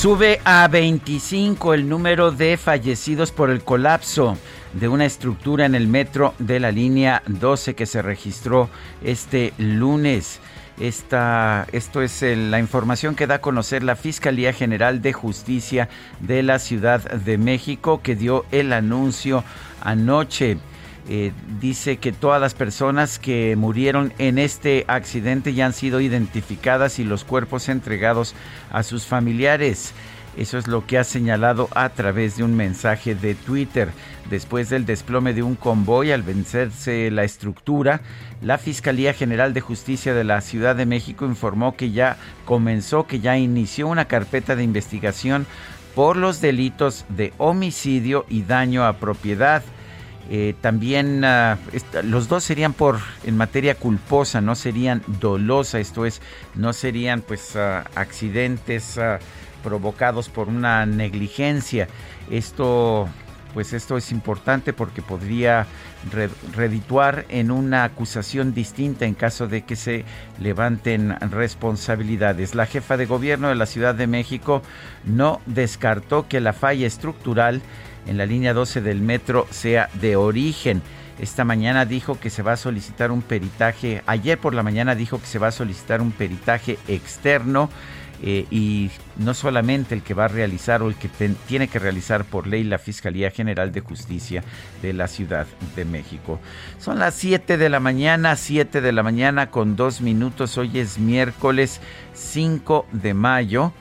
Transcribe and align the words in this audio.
Sube 0.00 0.40
a 0.46 0.66
25 0.66 1.74
el 1.74 1.86
número 1.86 2.30
de 2.30 2.56
fallecidos 2.56 3.32
por 3.32 3.50
el 3.50 3.62
colapso 3.62 4.38
de 4.72 4.88
una 4.88 5.04
estructura 5.04 5.66
en 5.66 5.74
el 5.74 5.88
metro 5.88 6.32
de 6.38 6.58
la 6.58 6.72
línea 6.72 7.22
12 7.26 7.74
que 7.74 7.84
se 7.84 8.00
registró 8.00 8.70
este 9.04 9.52
lunes. 9.58 10.40
Esta, 10.80 11.66
esto 11.72 12.00
es 12.00 12.22
la 12.22 12.58
información 12.58 13.14
que 13.14 13.26
da 13.26 13.34
a 13.34 13.40
conocer 13.42 13.82
la 13.82 13.94
Fiscalía 13.94 14.54
General 14.54 15.02
de 15.02 15.12
Justicia 15.12 15.90
de 16.20 16.42
la 16.44 16.60
Ciudad 16.60 17.02
de 17.02 17.36
México 17.36 18.00
que 18.02 18.16
dio 18.16 18.46
el 18.52 18.72
anuncio 18.72 19.44
anoche. 19.82 20.56
Eh, 21.12 21.32
dice 21.60 21.96
que 21.96 22.12
todas 22.12 22.40
las 22.40 22.54
personas 22.54 23.18
que 23.18 23.56
murieron 23.56 24.12
en 24.18 24.38
este 24.38 24.84
accidente 24.86 25.54
ya 25.54 25.66
han 25.66 25.72
sido 25.72 26.00
identificadas 26.00 27.00
y 27.00 27.04
los 27.04 27.24
cuerpos 27.24 27.68
entregados 27.68 28.36
a 28.70 28.84
sus 28.84 29.06
familiares. 29.06 29.92
Eso 30.36 30.56
es 30.56 30.68
lo 30.68 30.86
que 30.86 30.98
ha 30.98 31.02
señalado 31.02 31.68
a 31.74 31.88
través 31.88 32.36
de 32.36 32.44
un 32.44 32.54
mensaje 32.54 33.16
de 33.16 33.34
Twitter. 33.34 33.88
Después 34.30 34.70
del 34.70 34.86
desplome 34.86 35.34
de 35.34 35.42
un 35.42 35.56
convoy 35.56 36.12
al 36.12 36.22
vencerse 36.22 37.10
la 37.10 37.24
estructura, 37.24 38.02
la 38.40 38.56
Fiscalía 38.56 39.12
General 39.12 39.52
de 39.52 39.62
Justicia 39.62 40.14
de 40.14 40.22
la 40.22 40.40
Ciudad 40.40 40.76
de 40.76 40.86
México 40.86 41.26
informó 41.26 41.74
que 41.74 41.90
ya 41.90 42.18
comenzó, 42.44 43.08
que 43.08 43.18
ya 43.18 43.36
inició 43.36 43.88
una 43.88 44.04
carpeta 44.04 44.54
de 44.54 44.62
investigación 44.62 45.44
por 45.96 46.16
los 46.16 46.40
delitos 46.40 47.04
de 47.08 47.32
homicidio 47.38 48.24
y 48.28 48.42
daño 48.42 48.84
a 48.86 48.92
propiedad. 48.92 49.64
Eh, 50.28 50.54
también 50.60 51.24
ah, 51.24 51.58
los 52.04 52.28
dos 52.28 52.44
serían 52.44 52.72
por 52.72 53.00
en 53.24 53.36
materia 53.36 53.74
culposa, 53.74 54.40
no 54.40 54.54
serían 54.54 55.02
dolosa, 55.06 55.80
esto 55.80 56.06
es, 56.06 56.20
no 56.54 56.72
serían 56.72 57.22
pues 57.22 57.56
ah, 57.56 57.84
accidentes 57.94 58.98
ah, 58.98 59.18
provocados 59.62 60.28
por 60.28 60.48
una 60.48 60.86
negligencia. 60.86 61.88
Esto 62.30 63.08
pues 63.52 63.72
esto 63.72 63.96
es 63.96 64.12
importante 64.12 64.72
porque 64.72 65.02
podría 65.02 65.66
redituar 66.54 67.26
en 67.28 67.50
una 67.50 67.84
acusación 67.84 68.54
distinta 68.54 69.04
en 69.04 69.14
caso 69.14 69.48
de 69.48 69.62
que 69.62 69.76
se 69.76 70.04
levanten 70.40 71.18
responsabilidades. 71.30 72.54
La 72.54 72.66
jefa 72.66 72.96
de 72.96 73.06
gobierno 73.06 73.48
de 73.48 73.54
la 73.54 73.66
Ciudad 73.66 73.94
de 73.94 74.06
México 74.06 74.62
no 75.04 75.40
descartó 75.46 76.28
que 76.28 76.40
la 76.40 76.52
falla 76.52 76.86
estructural 76.86 77.60
en 78.10 78.18
la 78.18 78.26
línea 78.26 78.52
12 78.52 78.80
del 78.80 79.00
metro 79.00 79.46
sea 79.50 79.88
de 80.00 80.16
origen. 80.16 80.82
Esta 81.20 81.44
mañana 81.44 81.84
dijo 81.86 82.18
que 82.18 82.28
se 82.28 82.42
va 82.42 82.52
a 82.52 82.56
solicitar 82.56 83.12
un 83.12 83.22
peritaje, 83.22 84.02
ayer 84.06 84.36
por 84.36 84.52
la 84.52 84.64
mañana 84.64 84.96
dijo 84.96 85.20
que 85.20 85.26
se 85.26 85.38
va 85.38 85.46
a 85.46 85.52
solicitar 85.52 86.02
un 86.02 86.10
peritaje 86.10 86.76
externo 86.88 87.70
eh, 88.20 88.46
y 88.50 88.90
no 89.16 89.32
solamente 89.32 89.94
el 89.94 90.02
que 90.02 90.14
va 90.14 90.24
a 90.24 90.28
realizar 90.28 90.82
o 90.82 90.88
el 90.88 90.96
que 90.96 91.08
tiene 91.46 91.68
que 91.68 91.78
realizar 91.78 92.24
por 92.24 92.48
ley 92.48 92.64
la 92.64 92.78
Fiscalía 92.78 93.30
General 93.30 93.70
de 93.70 93.80
Justicia 93.80 94.42
de 94.82 94.92
la 94.92 95.06
Ciudad 95.06 95.46
de 95.76 95.84
México. 95.84 96.40
Son 96.78 96.98
las 96.98 97.14
7 97.14 97.58
de 97.58 97.68
la 97.68 97.78
mañana, 97.78 98.34
7 98.34 98.80
de 98.80 98.92
la 98.92 99.04
mañana 99.04 99.52
con 99.52 99.76
dos 99.76 100.00
minutos. 100.00 100.58
Hoy 100.58 100.80
es 100.80 100.98
miércoles 100.98 101.80
5 102.14 102.86
de 102.90 103.14
mayo 103.14 103.72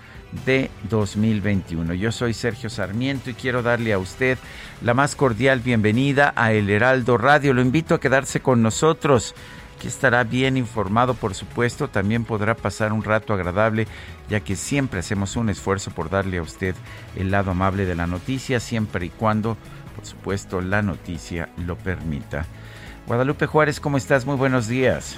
de 0.46 0.70
2021. 0.90 1.94
Yo 1.96 2.12
soy 2.12 2.34
Sergio 2.34 2.70
Sarmiento 2.70 3.30
y 3.30 3.34
quiero 3.34 3.64
darle 3.64 3.94
a 3.94 4.00
usted 4.00 4.38
la 4.82 4.94
más 4.94 5.16
cordial 5.16 5.60
bienvenida 5.60 6.34
a 6.36 6.54
El 6.54 6.70
Heraldo 6.70 7.18
Radio. 7.18 7.54
Lo 7.54 7.62
invito 7.62 7.96
a 7.96 8.00
quedarse 8.00 8.42
con 8.42 8.62
nosotros. 8.62 9.36
que 9.80 9.88
estará 9.88 10.26
bien 10.26 10.58
informado, 10.58 11.14
por 11.14 11.34
supuesto. 11.34 11.88
También 11.88 12.26
podrá 12.26 12.54
pasar 12.54 12.92
un 12.92 13.02
rato 13.02 13.34
agradable, 13.34 13.88
ya 14.30 14.42
que 14.42 14.58
siempre 14.58 15.00
hacemos 15.00 15.38
un 15.38 15.50
esfuerzo 15.50 15.92
por 15.92 16.10
darle 16.10 16.38
a 16.38 16.42
usted 16.42 16.76
el 17.16 17.32
lado 17.32 17.52
amable 17.52 17.86
de 17.86 17.96
la 17.96 18.06
noticia, 18.06 18.60
siempre 18.60 19.06
y 19.06 19.10
cuando, 19.10 19.56
por 19.96 20.06
supuesto, 20.06 20.60
la 20.60 20.82
noticia 20.82 21.48
lo 21.66 21.78
permita. 21.78 22.46
Guadalupe 23.08 23.46
Juárez, 23.46 23.80
¿cómo 23.80 23.96
estás? 23.96 24.26
Muy 24.26 24.36
buenos 24.36 24.68
días. 24.68 25.18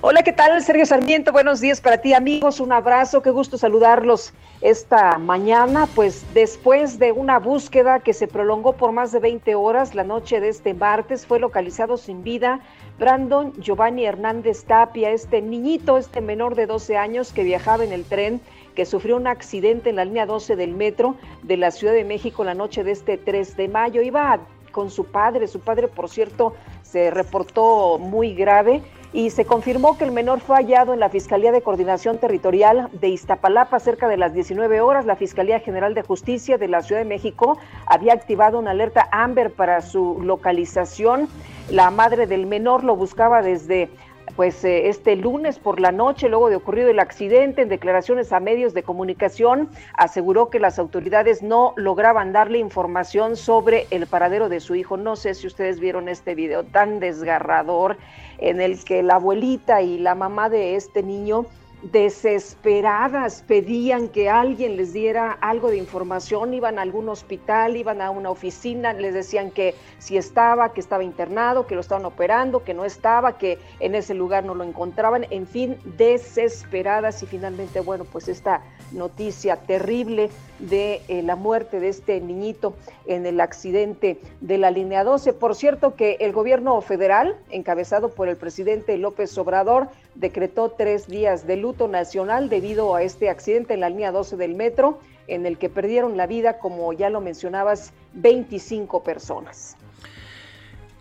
Hola, 0.00 0.22
¿qué 0.22 0.32
tal? 0.32 0.62
Sergio 0.62 0.86
Sarmiento, 0.86 1.32
buenos 1.32 1.60
días 1.60 1.80
para 1.80 1.98
ti 1.98 2.14
amigos, 2.14 2.60
un 2.60 2.70
abrazo, 2.70 3.20
qué 3.20 3.30
gusto 3.30 3.58
saludarlos 3.58 4.32
esta 4.60 5.18
mañana, 5.18 5.88
pues 5.96 6.24
después 6.34 7.00
de 7.00 7.10
una 7.10 7.40
búsqueda 7.40 7.98
que 7.98 8.12
se 8.12 8.28
prolongó 8.28 8.74
por 8.74 8.92
más 8.92 9.10
de 9.10 9.18
20 9.18 9.56
horas, 9.56 9.96
la 9.96 10.04
noche 10.04 10.38
de 10.38 10.50
este 10.50 10.72
martes 10.72 11.26
fue 11.26 11.40
localizado 11.40 11.96
sin 11.96 12.22
vida 12.22 12.60
Brandon 13.00 13.52
Giovanni 13.54 14.04
Hernández 14.04 14.62
Tapia, 14.66 15.10
este 15.10 15.42
niñito, 15.42 15.98
este 15.98 16.20
menor 16.20 16.54
de 16.54 16.66
12 16.66 16.96
años 16.96 17.32
que 17.32 17.42
viajaba 17.42 17.82
en 17.82 17.90
el 17.90 18.04
tren 18.04 18.40
que 18.76 18.86
sufrió 18.86 19.16
un 19.16 19.26
accidente 19.26 19.90
en 19.90 19.96
la 19.96 20.04
línea 20.04 20.26
12 20.26 20.54
del 20.54 20.74
metro 20.74 21.16
de 21.42 21.56
la 21.56 21.72
Ciudad 21.72 21.94
de 21.94 22.04
México 22.04 22.44
la 22.44 22.54
noche 22.54 22.84
de 22.84 22.92
este 22.92 23.18
3 23.18 23.56
de 23.56 23.66
mayo. 23.66 24.00
Iba 24.00 24.38
con 24.70 24.90
su 24.90 25.06
padre, 25.06 25.48
su 25.48 25.58
padre 25.58 25.88
por 25.88 26.08
cierto 26.08 26.54
se 26.82 27.10
reportó 27.10 27.98
muy 27.98 28.34
grave 28.34 28.80
y 29.12 29.30
se 29.30 29.46
confirmó 29.46 29.96
que 29.96 30.04
el 30.04 30.12
menor 30.12 30.40
fue 30.40 30.56
hallado 30.56 30.92
en 30.92 31.00
la 31.00 31.08
Fiscalía 31.08 31.50
de 31.50 31.62
Coordinación 31.62 32.18
Territorial 32.18 32.90
de 32.92 33.08
Iztapalapa 33.08 33.78
cerca 33.80 34.08
de 34.08 34.18
las 34.18 34.34
19 34.34 34.80
horas. 34.80 35.06
La 35.06 35.16
Fiscalía 35.16 35.60
General 35.60 35.94
de 35.94 36.02
Justicia 36.02 36.58
de 36.58 36.68
la 36.68 36.82
Ciudad 36.82 37.00
de 37.00 37.08
México 37.08 37.58
había 37.86 38.12
activado 38.12 38.58
una 38.58 38.72
alerta 38.72 39.08
Amber 39.10 39.50
para 39.52 39.80
su 39.80 40.20
localización. 40.22 41.28
La 41.70 41.90
madre 41.90 42.26
del 42.26 42.46
menor 42.46 42.84
lo 42.84 42.96
buscaba 42.96 43.40
desde 43.42 43.90
pues 44.38 44.64
eh, 44.64 44.88
este 44.88 45.16
lunes 45.16 45.58
por 45.58 45.80
la 45.80 45.90
noche, 45.90 46.28
luego 46.28 46.48
de 46.48 46.54
ocurrido 46.54 46.90
el 46.90 47.00
accidente, 47.00 47.62
en 47.62 47.68
declaraciones 47.68 48.32
a 48.32 48.38
medios 48.38 48.72
de 48.72 48.84
comunicación, 48.84 49.68
aseguró 49.94 50.48
que 50.48 50.60
las 50.60 50.78
autoridades 50.78 51.42
no 51.42 51.74
lograban 51.74 52.32
darle 52.32 52.58
información 52.58 53.34
sobre 53.34 53.88
el 53.90 54.06
paradero 54.06 54.48
de 54.48 54.60
su 54.60 54.76
hijo. 54.76 54.96
No 54.96 55.16
sé 55.16 55.34
si 55.34 55.48
ustedes 55.48 55.80
vieron 55.80 56.08
este 56.08 56.36
video 56.36 56.62
tan 56.62 57.00
desgarrador 57.00 57.96
en 58.38 58.60
el 58.60 58.84
que 58.84 59.02
la 59.02 59.16
abuelita 59.16 59.82
y 59.82 59.98
la 59.98 60.14
mamá 60.14 60.48
de 60.48 60.76
este 60.76 61.02
niño 61.02 61.46
desesperadas 61.82 63.44
pedían 63.46 64.08
que 64.08 64.28
alguien 64.28 64.76
les 64.76 64.92
diera 64.92 65.32
algo 65.32 65.70
de 65.70 65.76
información, 65.76 66.52
iban 66.52 66.78
a 66.78 66.82
algún 66.82 67.08
hospital, 67.08 67.76
iban 67.76 68.00
a 68.00 68.10
una 68.10 68.30
oficina, 68.30 68.92
les 68.92 69.14
decían 69.14 69.50
que 69.50 69.74
si 69.98 70.16
estaba, 70.16 70.72
que 70.72 70.80
estaba 70.80 71.04
internado, 71.04 71.66
que 71.66 71.74
lo 71.74 71.80
estaban 71.80 72.04
operando, 72.04 72.64
que 72.64 72.74
no 72.74 72.84
estaba, 72.84 73.38
que 73.38 73.58
en 73.78 73.94
ese 73.94 74.14
lugar 74.14 74.44
no 74.44 74.54
lo 74.54 74.64
encontraban, 74.64 75.26
en 75.30 75.46
fin, 75.46 75.78
desesperadas 75.96 77.22
y 77.22 77.26
finalmente, 77.26 77.80
bueno, 77.80 78.04
pues 78.04 78.28
esta 78.28 78.62
noticia 78.92 79.56
terrible 79.56 80.30
de 80.58 81.02
eh, 81.08 81.22
la 81.22 81.36
muerte 81.36 81.80
de 81.80 81.88
este 81.88 82.20
niñito 82.20 82.74
en 83.06 83.26
el 83.26 83.40
accidente 83.40 84.20
de 84.40 84.58
la 84.58 84.70
línea 84.70 85.04
12. 85.04 85.32
Por 85.32 85.54
cierto 85.54 85.94
que 85.94 86.16
el 86.20 86.32
gobierno 86.32 86.80
federal, 86.80 87.36
encabezado 87.50 88.10
por 88.10 88.28
el 88.28 88.36
presidente 88.36 88.96
López 88.98 89.36
Obrador, 89.38 89.88
decretó 90.14 90.70
tres 90.70 91.06
días 91.06 91.46
de 91.46 91.56
luto 91.56 91.88
nacional 91.88 92.48
debido 92.48 92.94
a 92.94 93.02
este 93.02 93.30
accidente 93.30 93.74
en 93.74 93.80
la 93.80 93.90
línea 93.90 94.12
12 94.12 94.36
del 94.36 94.54
metro, 94.54 94.98
en 95.26 95.46
el 95.46 95.58
que 95.58 95.68
perdieron 95.68 96.16
la 96.16 96.26
vida, 96.26 96.58
como 96.58 96.92
ya 96.92 97.10
lo 97.10 97.20
mencionabas, 97.20 97.92
25 98.14 99.02
personas. 99.02 99.76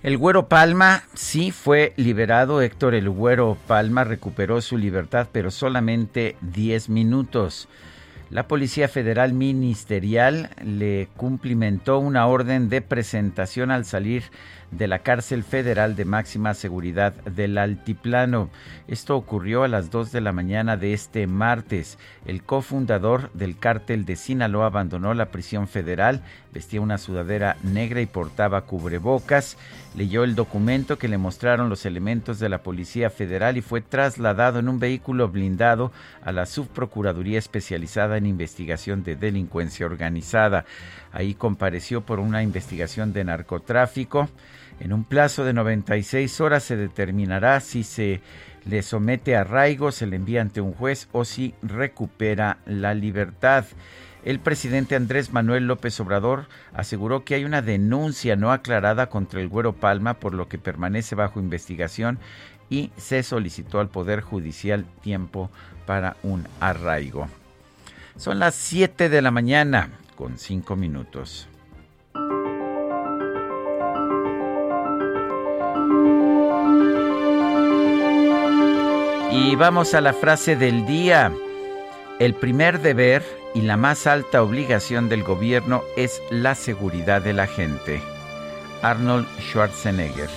El 0.04 0.18
Güero 0.18 0.48
Palma 0.48 1.04
sí 1.16 1.52
fue 1.52 1.94
liberado. 1.96 2.62
Héctor 2.62 2.94
El 2.94 3.10
Güero 3.10 3.58
Palma 3.66 4.04
recuperó 4.04 4.62
su 4.62 4.78
libertad, 4.78 5.28
pero 5.32 5.50
solamente 5.50 6.36
10 6.42 6.90
minutos. 6.90 7.68
La 8.30 8.48
Policía 8.48 8.90
Federal 8.90 9.32
Ministerial 9.34 10.50
le 10.62 11.08
cumplimentó 11.16 12.00
una 12.00 12.28
orden 12.28 12.68
de 12.68 12.82
presentación 12.82 13.72
al 13.72 13.86
salir 13.86 14.24
de 14.72 14.88
la 14.88 15.00
cárcel 15.00 15.44
federal 15.44 15.96
de 15.96 16.06
máxima 16.06 16.54
seguridad 16.54 17.14
del 17.24 17.58
Altiplano. 17.58 18.50
Esto 18.88 19.16
ocurrió 19.16 19.64
a 19.64 19.68
las 19.68 19.90
2 19.92 20.12
de 20.12 20.22
la 20.22 20.34
mañana 20.34 20.78
de 20.78 20.94
este 20.94 21.26
martes. 21.28 21.98
El 22.26 22.44
cofundador 22.44 23.32
del 23.34 23.58
cártel 23.58 24.06
de 24.06 24.16
Sinaloa 24.16 24.68
abandonó 24.68 25.14
la 25.14 25.28
prisión 25.28 25.68
federal, 25.68 26.22
vestía 26.54 26.82
una 26.82 26.98
sudadera 26.98 27.58
negra 27.64 28.02
y 28.02 28.06
portaba 28.06 28.62
cubrebocas. 28.62 29.58
Leyó 29.96 30.24
el 30.24 30.36
documento 30.36 30.98
que 30.98 31.08
le 31.08 31.18
mostraron 31.18 31.70
los 31.70 31.86
elementos 31.86 32.40
de 32.40 32.50
la 32.50 32.60
Policía 32.60 33.10
Federal 33.10 33.58
y 33.58 33.62
fue 33.62 33.82
trasladado 33.82 34.60
en 34.60 34.70
un 34.70 34.80
vehículo 34.80 35.30
blindado 35.30 35.92
a 36.24 36.32
la 36.32 36.46
Subprocuraduría 36.46 37.40
especializada 37.40 38.18
en 38.18 38.26
investigación 38.26 39.04
de 39.04 39.16
delincuencia 39.16 39.86
organizada. 39.86 40.66
Ahí 41.12 41.34
compareció 41.34 42.02
por 42.02 42.20
una 42.20 42.44
investigación 42.44 43.14
de 43.14 43.24
narcotráfico. 43.24 44.30
En 44.80 44.94
un 44.94 45.04
plazo 45.04 45.44
de 45.44 45.54
96 45.54 46.40
horas 46.42 46.64
se 46.64 46.78
determinará 46.78 47.60
si 47.60 47.84
se 47.84 48.22
le 48.66 48.84
somete 48.84 49.36
a 49.36 49.42
arraigo, 49.42 49.92
se 49.92 50.08
le 50.08 50.18
envía 50.18 50.42
ante 50.42 50.62
un 50.62 50.74
juez 50.74 51.08
o 51.12 51.26
si 51.26 51.56
recupera 51.62 52.58
la 52.66 52.94
libertad. 52.94 53.66
El 54.24 54.40
presidente 54.40 54.96
Andrés 54.96 55.32
Manuel 55.32 55.68
López 55.68 56.00
Obrador 56.00 56.48
aseguró 56.74 57.24
que 57.24 57.36
hay 57.36 57.46
una 57.46 57.62
denuncia 57.62 58.36
no 58.36 58.52
aclarada 58.52 59.08
contra 59.08 59.40
el 59.40 59.48
Güero 59.48 59.74
Palma, 59.74 60.16
por 60.16 60.34
lo 60.34 60.50
que 60.50 60.58
permanece 60.58 61.16
bajo 61.16 61.40
investigación 61.40 62.20
y 62.70 62.92
se 62.98 63.24
solicitó 63.24 63.80
al 63.80 63.88
Poder 63.88 64.22
Judicial 64.22 64.86
tiempo 65.02 65.50
para 65.86 66.18
un 66.24 66.46
arraigo. 66.60 67.30
Son 68.18 68.40
las 68.40 68.56
7 68.56 69.10
de 69.10 69.22
la 69.22 69.32
mañana 69.32 69.90
con 70.16 70.38
5 70.38 70.76
minutos. 70.76 71.48
Y 79.32 79.56
vamos 79.56 79.94
a 79.94 80.02
la 80.02 80.14
frase 80.14 80.56
del 80.56 80.86
día. 80.86 81.34
El 82.20 82.34
primer 82.34 82.80
deber 82.80 83.24
y 83.54 83.62
la 83.62 83.76
más 83.76 84.08
alta 84.08 84.42
obligación 84.42 85.10
del 85.10 85.24
gobierno 85.24 85.84
es 85.98 86.22
la 86.30 86.56
seguridad 86.56 87.22
de 87.22 87.34
la 87.34 87.46
gente. 87.46 88.02
Arnold 88.82 89.28
Schwarzenegger. 89.40 90.30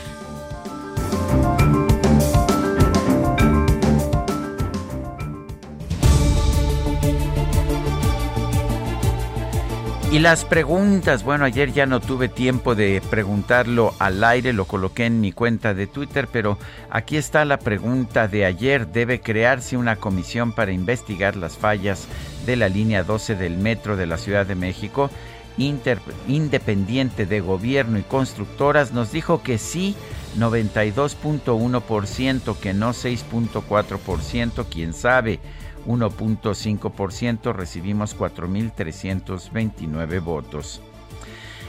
Y 10.11 10.19
las 10.19 10.45
preguntas, 10.45 11.23
bueno, 11.23 11.45
ayer 11.45 11.73
ya 11.73 11.87
no 11.87 12.01
tuve 12.01 12.29
tiempo 12.29 12.75
de 12.75 13.01
preguntarlo 13.11 13.95
al 14.01 14.25
aire, 14.25 14.53
lo 14.53 14.65
coloqué 14.65 15.07
en 15.07 15.21
mi 15.21 15.31
cuenta 15.31 15.73
de 15.73 15.87
Twitter, 15.87 16.27
pero 16.33 16.59
aquí 16.91 17.17
está 17.17 17.45
la 17.45 17.61
pregunta 17.61 18.27
de 18.27 18.45
ayer. 18.45 18.89
¿Debe 18.89 19.21
crearse 19.21 19.77
una 19.77 19.95
comisión 19.95 20.51
para 20.51 20.73
investigar 20.73 21.37
las 21.37 21.57
fallas 21.57 22.09
de 22.45 22.57
la 22.57 22.69
línea 22.69 23.05
12 23.05 23.37
del 23.37 23.57
metro 23.57 23.97
de 23.97 24.07
la 24.07 24.19
Ciudad 24.19 24.47
de 24.47 24.57
México? 24.57 25.11
independiente 25.57 27.27
de 27.27 27.41
gobierno 27.41 27.99
y 27.99 28.03
constructoras 28.03 28.93
nos 28.93 29.11
dijo 29.13 29.43
que 29.43 29.59
sí, 29.59 29.97
92.1%, 30.39 32.57
que 32.57 32.73
no 32.73 32.91
6.4%, 32.91 34.67
quién 34.71 34.95
sabe. 34.95 35.41
1.5%, 35.87 37.55
recibimos 37.55 38.17
4.329 38.17 40.23
votos. 40.23 40.81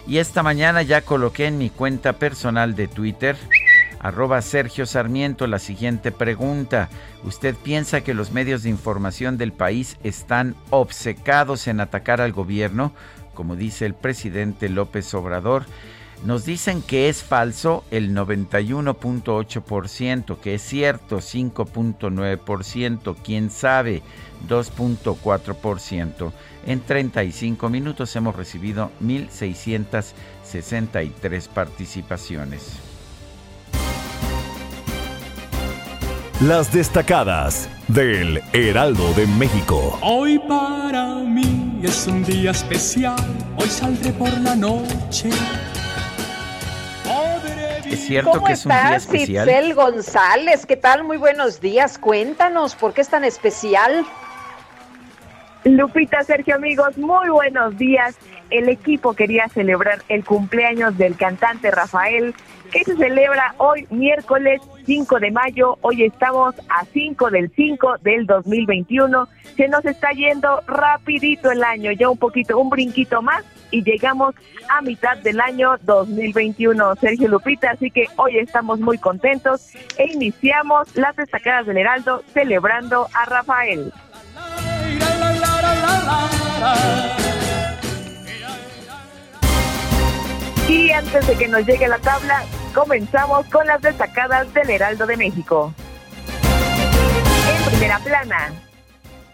Y 0.07 0.17
esta 0.17 0.43
mañana 0.43 0.81
ya 0.81 1.01
coloqué 1.01 1.47
en 1.47 1.57
mi 1.57 1.69
cuenta 1.69 2.13
personal 2.13 2.75
de 2.75 2.87
Twitter, 2.87 3.37
arroba 3.99 4.41
Sergio 4.41 4.85
Sarmiento, 4.85 5.47
la 5.47 5.59
siguiente 5.59 6.11
pregunta. 6.11 6.89
¿Usted 7.23 7.55
piensa 7.55 8.01
que 8.01 8.15
los 8.15 8.31
medios 8.31 8.63
de 8.63 8.69
información 8.69 9.37
del 9.37 9.53
país 9.53 9.97
están 10.03 10.55
obcecados 10.71 11.67
en 11.67 11.79
atacar 11.79 12.19
al 12.19 12.31
gobierno, 12.31 12.93
como 13.35 13.55
dice 13.55 13.85
el 13.85 13.93
presidente 13.93 14.69
López 14.69 15.13
Obrador? 15.13 15.65
Nos 16.23 16.45
dicen 16.45 16.83
que 16.83 17.09
es 17.09 17.23
falso 17.23 17.83
el 17.89 18.13
91.8%, 18.13 20.37
que 20.37 20.53
es 20.55 20.61
cierto 20.61 21.17
5.9%, 21.17 23.15
quién 23.23 23.49
sabe 23.49 24.03
2.4%. 24.47 26.31
En 26.67 26.81
35 26.81 27.69
minutos 27.69 28.15
hemos 28.15 28.35
recibido 28.35 28.91
1.663 29.01 31.47
participaciones. 31.47 32.77
Las 36.41 36.71
destacadas 36.71 37.67
del 37.87 38.43
Heraldo 38.53 39.11
de 39.13 39.25
México. 39.27 39.97
Hoy 40.01 40.39
para 40.47 41.15
mí 41.15 41.79
es 41.83 42.05
un 42.07 42.23
día 42.23 42.51
especial, 42.51 43.19
hoy 43.57 43.67
saldré 43.67 44.13
por 44.13 44.31
la 44.39 44.55
noche 44.55 45.29
¿Es 47.91 48.05
cierto 48.05 48.41
que 48.43 48.53
es 48.53 48.65
un 48.65 48.71
día 48.71 48.95
especial? 48.95 49.49
Itzel 49.49 49.73
González, 49.73 50.65
¿qué 50.65 50.77
tal? 50.77 51.03
Muy 51.03 51.17
buenos 51.17 51.59
días. 51.59 51.97
Cuéntanos, 51.97 52.73
¿por 52.73 52.93
qué 52.93 53.01
es 53.01 53.09
tan 53.09 53.25
especial? 53.25 54.05
Lupita, 55.65 56.23
Sergio, 56.23 56.55
amigos, 56.55 56.97
muy 56.97 57.29
buenos 57.29 57.77
días. 57.77 58.15
El 58.49 58.69
equipo 58.69 59.13
quería 59.13 59.47
celebrar 59.49 60.03
el 60.07 60.23
cumpleaños 60.23 60.97
del 60.97 61.17
cantante 61.17 61.69
Rafael, 61.69 62.33
que 62.71 62.83
se 62.85 62.95
celebra 62.95 63.55
hoy 63.57 63.85
miércoles 63.89 64.61
5 64.85 65.19
de 65.19 65.31
mayo. 65.31 65.77
Hoy 65.81 66.03
estamos 66.03 66.55
a 66.69 66.85
5 66.85 67.29
del 67.29 67.51
5 67.53 67.97
del 68.01 68.25
2021. 68.25 69.27
Se 69.57 69.67
nos 69.67 69.83
está 69.83 70.11
yendo 70.11 70.61
rapidito 70.65 71.51
el 71.51 71.61
año, 71.61 71.91
ya 71.91 72.09
un 72.09 72.17
poquito, 72.17 72.57
un 72.57 72.69
brinquito 72.69 73.21
más 73.21 73.43
y 73.71 73.83
llegamos 73.83 74.35
a 74.69 74.81
mitad 74.81 75.17
del 75.17 75.39
año 75.41 75.77
2021, 75.81 76.95
Sergio 76.97 77.27
Lupita, 77.27 77.71
así 77.71 77.89
que 77.89 78.07
hoy 78.17 78.37
estamos 78.37 78.79
muy 78.79 78.97
contentos 78.97 79.73
e 79.97 80.11
iniciamos 80.11 80.95
las 80.95 81.15
destacadas 81.15 81.65
del 81.65 81.77
Heraldo 81.77 82.23
celebrando 82.33 83.07
a 83.13 83.25
Rafael. 83.25 83.91
Y 90.67 90.91
antes 90.91 91.27
de 91.27 91.35
que 91.35 91.47
nos 91.47 91.65
llegue 91.65 91.87
la 91.87 91.97
tabla, 91.99 92.43
comenzamos 92.73 93.45
con 93.47 93.65
las 93.67 93.81
destacadas 93.81 94.53
del 94.53 94.69
Heraldo 94.69 95.05
de 95.05 95.17
México. 95.17 95.73
En 97.49 97.69
primera 97.71 97.99
plana, 97.99 98.53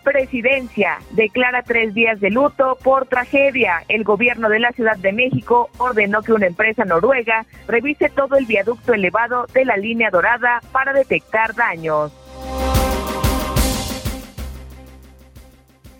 Presidencia 0.07 0.99
declara 1.11 1.63
tres 1.63 1.93
días 1.93 2.21
de 2.21 2.29
luto 2.29 2.77
por 2.81 3.07
tragedia. 3.07 3.83
El 3.89 4.05
gobierno 4.05 4.47
de 4.47 4.59
la 4.59 4.71
Ciudad 4.71 4.95
de 4.95 5.11
México 5.11 5.69
ordenó 5.79 6.21
que 6.21 6.31
una 6.31 6.47
empresa 6.47 6.85
noruega 6.85 7.45
revise 7.67 8.07
todo 8.07 8.37
el 8.37 8.45
viaducto 8.45 8.93
elevado 8.93 9.47
de 9.53 9.65
la 9.65 9.75
línea 9.75 10.09
dorada 10.09 10.61
para 10.71 10.93
detectar 10.93 11.53
daños. 11.55 12.13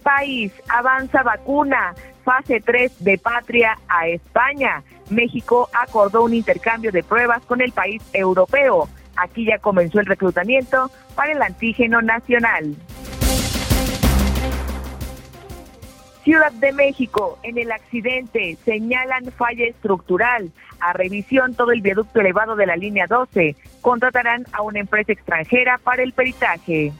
País, 0.04 0.54
avanza 0.70 1.22
vacuna, 1.22 1.94
fase 2.24 2.62
3 2.62 3.04
de 3.04 3.18
patria 3.18 3.78
a 3.90 4.08
España. 4.08 4.84
México 5.10 5.68
acordó 5.74 6.24
un 6.24 6.34
intercambio 6.34 6.94
de 6.94 7.04
pruebas 7.04 7.46
con 7.46 7.60
el 7.60 7.74
país 7.74 8.02
europeo. 8.14 8.88
Aquí 9.18 9.44
ya 9.44 9.58
comenzó 9.58 10.00
el 10.00 10.06
reclutamiento 10.06 10.90
para 11.14 11.34
el 11.34 11.42
antígeno 11.42 12.02
nacional. 12.02 12.74
Ciudad 16.28 16.52
de 16.52 16.74
México, 16.74 17.40
en 17.42 17.58
el 17.58 17.72
accidente, 17.72 18.58
señalan 18.66 19.32
falla 19.32 19.66
estructural. 19.66 20.52
A 20.82 20.92
revisión 20.92 21.56
todo 21.56 21.72
el 21.72 21.80
viaducto 21.80 22.20
elevado 22.20 22.58
de 22.58 22.66
la 22.66 22.76
línea 22.76 23.08
12. 23.08 23.56
Contratarán 23.80 24.46
a 24.52 24.62
una 24.62 24.82
empresa 24.82 25.14
extranjera 25.14 25.78
para 25.78 26.04
el 26.04 26.12
peritaje. 26.12 26.92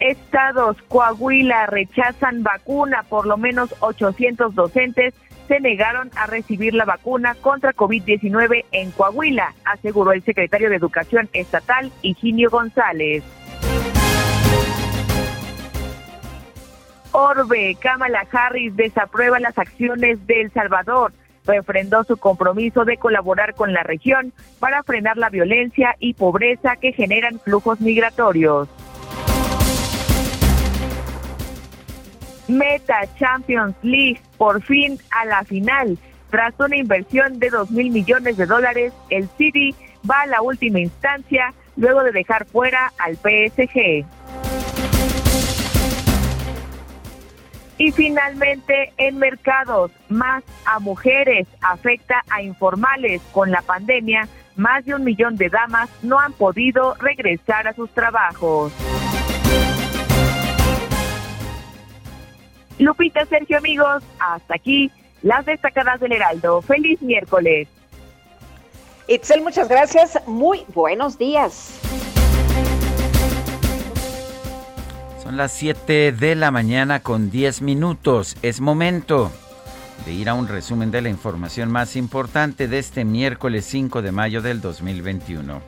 Estados, 0.00 0.76
Coahuila, 0.88 1.66
rechazan 1.66 2.42
vacuna. 2.42 3.04
Por 3.08 3.28
lo 3.28 3.36
menos 3.36 3.72
800 3.78 4.56
docentes 4.56 5.14
se 5.46 5.60
negaron 5.60 6.10
a 6.16 6.26
recibir 6.26 6.74
la 6.74 6.84
vacuna 6.84 7.36
contra 7.36 7.74
COVID-19 7.74 8.64
en 8.72 8.90
Coahuila, 8.90 9.54
aseguró 9.64 10.10
el 10.10 10.24
secretario 10.24 10.68
de 10.68 10.76
Educación 10.76 11.28
Estatal, 11.32 11.92
Higinio 12.02 12.50
González. 12.50 13.22
Orbe, 17.12 17.76
Kamala 17.80 18.26
Harris 18.30 18.76
desaprueba 18.76 19.40
las 19.40 19.58
acciones 19.58 20.26
de 20.26 20.42
El 20.42 20.52
Salvador. 20.52 21.12
refrendó 21.46 22.04
su 22.04 22.16
compromiso 22.16 22.84
de 22.84 22.96
colaborar 22.96 23.54
con 23.54 23.72
la 23.72 23.82
región 23.82 24.32
para 24.60 24.82
frenar 24.84 25.16
la 25.16 25.30
violencia 25.30 25.96
y 25.98 26.14
pobreza 26.14 26.76
que 26.76 26.92
generan 26.92 27.40
flujos 27.40 27.80
migratorios. 27.80 28.68
Meta 32.46 33.00
Champions 33.18 33.74
League 33.82 34.20
por 34.36 34.62
fin 34.62 34.98
a 35.10 35.24
la 35.24 35.42
final. 35.44 35.98
Tras 36.30 36.54
una 36.60 36.76
inversión 36.76 37.38
de 37.38 37.50
2 37.50 37.70
mil 37.70 37.90
millones 37.90 38.36
de 38.36 38.46
dólares, 38.46 38.92
el 39.08 39.28
City 39.36 39.74
va 40.08 40.22
a 40.22 40.26
la 40.26 40.42
última 40.42 40.78
instancia 40.78 41.52
luego 41.76 42.02
de 42.02 42.12
dejar 42.12 42.46
fuera 42.46 42.92
al 42.98 43.16
PSG. 43.16 44.04
Y 47.80 47.92
finalmente, 47.92 48.92
en 48.98 49.16
mercados, 49.16 49.90
más 50.10 50.44
a 50.66 50.80
mujeres 50.80 51.48
afecta 51.62 52.22
a 52.28 52.42
informales. 52.42 53.22
Con 53.32 53.50
la 53.50 53.62
pandemia, 53.62 54.28
más 54.54 54.84
de 54.84 54.94
un 54.94 55.02
millón 55.02 55.36
de 55.36 55.48
damas 55.48 55.88
no 56.02 56.20
han 56.20 56.34
podido 56.34 56.94
regresar 56.96 57.66
a 57.66 57.72
sus 57.72 57.88
trabajos. 57.92 58.70
Lupita, 62.78 63.24
Sergio, 63.24 63.56
amigos, 63.56 64.02
hasta 64.18 64.56
aquí 64.56 64.92
las 65.22 65.46
destacadas 65.46 66.00
del 66.00 66.12
Heraldo. 66.12 66.60
Feliz 66.60 67.00
miércoles. 67.00 67.66
Itzel, 69.08 69.40
muchas 69.40 69.70
gracias. 69.70 70.20
Muy 70.26 70.66
buenos 70.74 71.16
días. 71.16 71.80
Son 75.30 75.36
las 75.36 75.52
7 75.52 76.10
de 76.10 76.34
la 76.34 76.50
mañana 76.50 76.98
con 76.98 77.30
10 77.30 77.62
minutos. 77.62 78.36
Es 78.42 78.60
momento 78.60 79.30
de 80.04 80.12
ir 80.12 80.28
a 80.28 80.34
un 80.34 80.48
resumen 80.48 80.90
de 80.90 81.02
la 81.02 81.08
información 81.08 81.70
más 81.70 81.94
importante 81.94 82.66
de 82.66 82.80
este 82.80 83.04
miércoles 83.04 83.64
5 83.66 84.02
de 84.02 84.10
mayo 84.10 84.42
del 84.42 84.60
2021. 84.60 85.62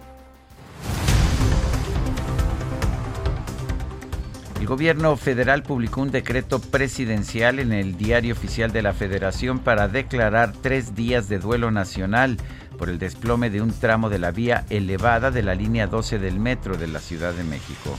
El 4.59 4.66
gobierno 4.66 5.16
federal 5.16 5.62
publicó 5.62 6.00
un 6.02 6.11
decreto 6.11 6.59
presidencial 6.59 7.61
en 7.61 7.73
el 7.73 7.97
Diario 7.97 8.35
Oficial 8.35 8.73
de 8.73 8.83
la 8.83 8.92
Federación 8.92 9.61
para 9.61 9.87
declarar 9.87 10.54
tres 10.61 10.97
días 10.97 11.28
de 11.28 11.38
duelo 11.38 11.71
nacional 11.71 12.37
por 12.76 12.88
el 12.88 12.99
desplome 12.99 13.49
de 13.49 13.62
un 13.62 13.71
tramo 13.71 14.11
de 14.11 14.19
la 14.19 14.33
vía 14.33 14.64
elevada 14.71 15.31
de 15.31 15.45
la 15.45 15.54
línea 15.54 15.87
12 15.87 16.19
del 16.19 16.40
metro 16.40 16.76
de 16.76 16.88
la 16.88 16.99
Ciudad 16.99 17.33
de 17.33 17.45
México. 17.45 17.97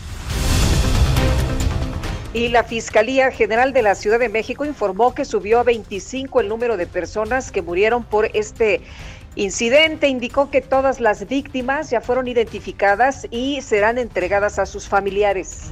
Y 2.34 2.48
la 2.48 2.64
Fiscalía 2.64 3.30
General 3.30 3.74
de 3.74 3.84
la 3.84 3.94
Ciudad 3.94 4.18
de 4.18 4.28
México 4.28 4.66
informó 4.66 5.14
que 5.14 5.24
subió 5.24 5.60
a 5.60 5.64
25 5.64 6.42
el 6.42 6.50
número 6.50 6.78
de 6.78 6.88
personas 6.88 7.52
que 7.52 7.62
murieron 7.62 8.04
por 8.04 8.30
este 8.34 8.82
incidente. 9.36 10.08
Indicó 10.08 10.50
que 10.50 10.62
todas 10.62 11.00
las 11.00 11.28
víctimas 11.28 11.92
ya 11.92 12.02
fueron 12.02 12.28
identificadas 12.28 13.28
y 13.30 13.62
serán 13.62 14.00
entregadas 14.00 14.58
a 14.58 14.66
sus 14.66 14.88
familiares. 14.88 15.70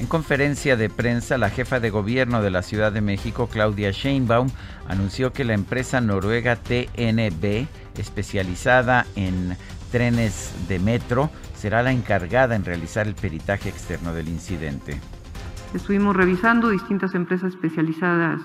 En 0.00 0.06
conferencia 0.06 0.76
de 0.76 0.90
prensa, 0.90 1.38
la 1.38 1.48
jefa 1.48 1.78
de 1.78 1.90
gobierno 1.90 2.42
de 2.42 2.50
la 2.50 2.62
Ciudad 2.62 2.90
de 2.90 3.00
México, 3.00 3.46
Claudia 3.46 3.92
Sheinbaum, 3.92 4.50
anunció 4.88 5.32
que 5.32 5.44
la 5.44 5.54
empresa 5.54 6.00
noruega 6.00 6.56
TNB, 6.56 7.68
especializada 7.96 9.06
en 9.14 9.56
trenes 9.92 10.50
de 10.68 10.80
metro, 10.80 11.30
será 11.64 11.82
la 11.82 11.92
encargada 11.92 12.54
en 12.56 12.62
realizar 12.62 13.06
el 13.06 13.14
peritaje 13.14 13.70
externo 13.70 14.12
del 14.12 14.28
incidente. 14.28 15.00
Estuvimos 15.72 16.14
revisando 16.14 16.68
distintas 16.68 17.14
empresas 17.14 17.54
especializadas 17.54 18.42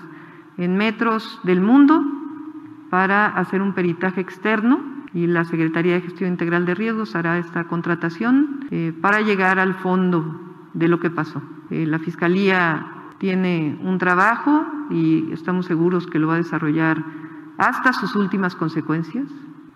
en 0.56 0.74
metros 0.74 1.38
del 1.42 1.60
mundo 1.60 2.02
para 2.88 3.26
hacer 3.26 3.60
un 3.60 3.74
peritaje 3.74 4.22
externo 4.22 4.80
y 5.12 5.26
la 5.26 5.44
Secretaría 5.44 5.96
de 5.96 6.00
Gestión 6.00 6.30
Integral 6.30 6.64
de 6.64 6.74
Riesgos 6.74 7.14
hará 7.14 7.36
esta 7.36 7.64
contratación 7.64 8.66
eh, 8.70 8.94
para 9.02 9.20
llegar 9.20 9.58
al 9.58 9.74
fondo 9.74 10.40
de 10.72 10.88
lo 10.88 10.98
que 10.98 11.10
pasó. 11.10 11.42
Eh, 11.68 11.84
la 11.84 11.98
Fiscalía 11.98 12.86
tiene 13.18 13.78
un 13.82 13.98
trabajo 13.98 14.64
y 14.88 15.30
estamos 15.30 15.66
seguros 15.66 16.06
que 16.06 16.18
lo 16.18 16.28
va 16.28 16.36
a 16.36 16.38
desarrollar 16.38 17.04
hasta 17.58 17.92
sus 17.92 18.16
últimas 18.16 18.56
consecuencias 18.56 19.26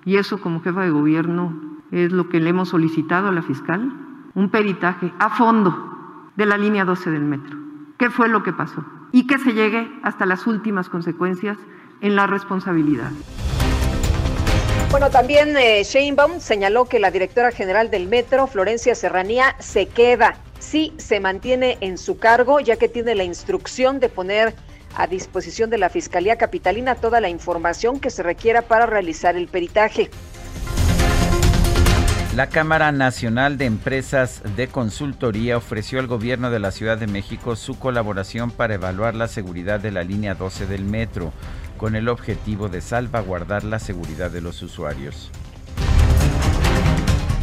y 0.07 0.17
eso 0.17 0.41
como 0.41 0.63
jefa 0.63 0.81
de 0.81 0.91
gobierno 0.91 1.74
es 1.93 2.13
lo 2.13 2.29
que 2.29 2.41
le 2.41 2.51
hemos 2.51 2.71
solicitado 2.71 3.29
a 3.29 3.33
la 3.33 3.43
fiscal, 3.43 3.93
un 4.35 4.51
peritaje 4.51 5.13
a 5.19 5.31
fondo 5.31 6.31
de 6.37 6.47
la 6.47 6.57
línea 6.57 6.85
12 6.85 7.11
del 7.11 7.23
metro. 7.23 7.57
¿Qué 7.99 8.11
fue 8.11 8.29
lo 8.29 8.43
que 8.43 8.53
pasó? 8.53 8.85
Y 9.13 9.27
que 9.27 9.39
se 9.39 9.53
llegue 9.53 9.89
hasta 10.03 10.27
las 10.27 10.47
últimas 10.47 10.89
consecuencias 10.89 11.57
en 12.01 12.17
la 12.17 12.27
responsabilidad. 12.27 13.11
Bueno, 14.91 15.11
también 15.11 15.57
eh, 15.57 15.83
Sheinbaum 15.85 16.41
señaló 16.41 16.85
que 16.87 16.99
la 16.99 17.11
directora 17.11 17.51
general 17.51 17.91
del 17.91 18.09
metro, 18.09 18.47
Florencia 18.47 18.95
Serranía, 18.95 19.57
se 19.59 19.87
queda 19.87 20.37
sí 20.65 20.93
se 20.97 21.21
mantiene 21.21 21.79
en 21.81 21.99
su 21.99 22.19
cargo, 22.19 22.59
ya 22.61 22.77
que 22.77 22.89
tiene 22.89 23.15
la 23.15 23.25
instrucción 23.25 24.01
de 24.01 24.09
poner 24.09 24.55
a 24.97 25.07
disposición 25.07 25.71
de 25.71 25.79
la 25.79 25.89
Fiscalía 25.89 26.37
Capitalina 26.37 26.95
toda 26.95 27.21
la 27.21 27.29
información 27.29 28.01
que 28.01 28.11
se 28.11 28.23
requiera 28.23 28.63
para 28.63 28.87
realizar 28.87 29.37
el 29.37 29.49
peritaje. 29.49 30.11
La 32.35 32.49
Cámara 32.49 32.91
Nacional 32.91 33.59
de 33.59 33.67
Empresas 33.67 34.43
de 34.57 34.67
Consultoría 34.67 35.57
ofreció 35.57 36.01
al 36.01 36.09
gobierno 36.09 36.51
de 36.51 36.59
la 36.59 36.73
Ciudad 36.73 36.99
de 36.99 37.07
México 37.07 37.55
su 37.55 37.79
colaboración 37.79 38.51
para 38.51 38.75
evaluar 38.75 39.15
la 39.15 39.29
seguridad 39.29 39.79
de 39.79 39.93
la 39.93 40.03
línea 40.03 40.35
12 40.35 40.67
del 40.67 40.85
metro, 40.85 41.33
con 41.77 41.95
el 41.95 42.09
objetivo 42.09 42.69
de 42.69 42.81
salvaguardar 42.81 43.63
la 43.63 43.79
seguridad 43.79 44.33
de 44.33 44.41
los 44.41 44.61
usuarios. 44.63 45.31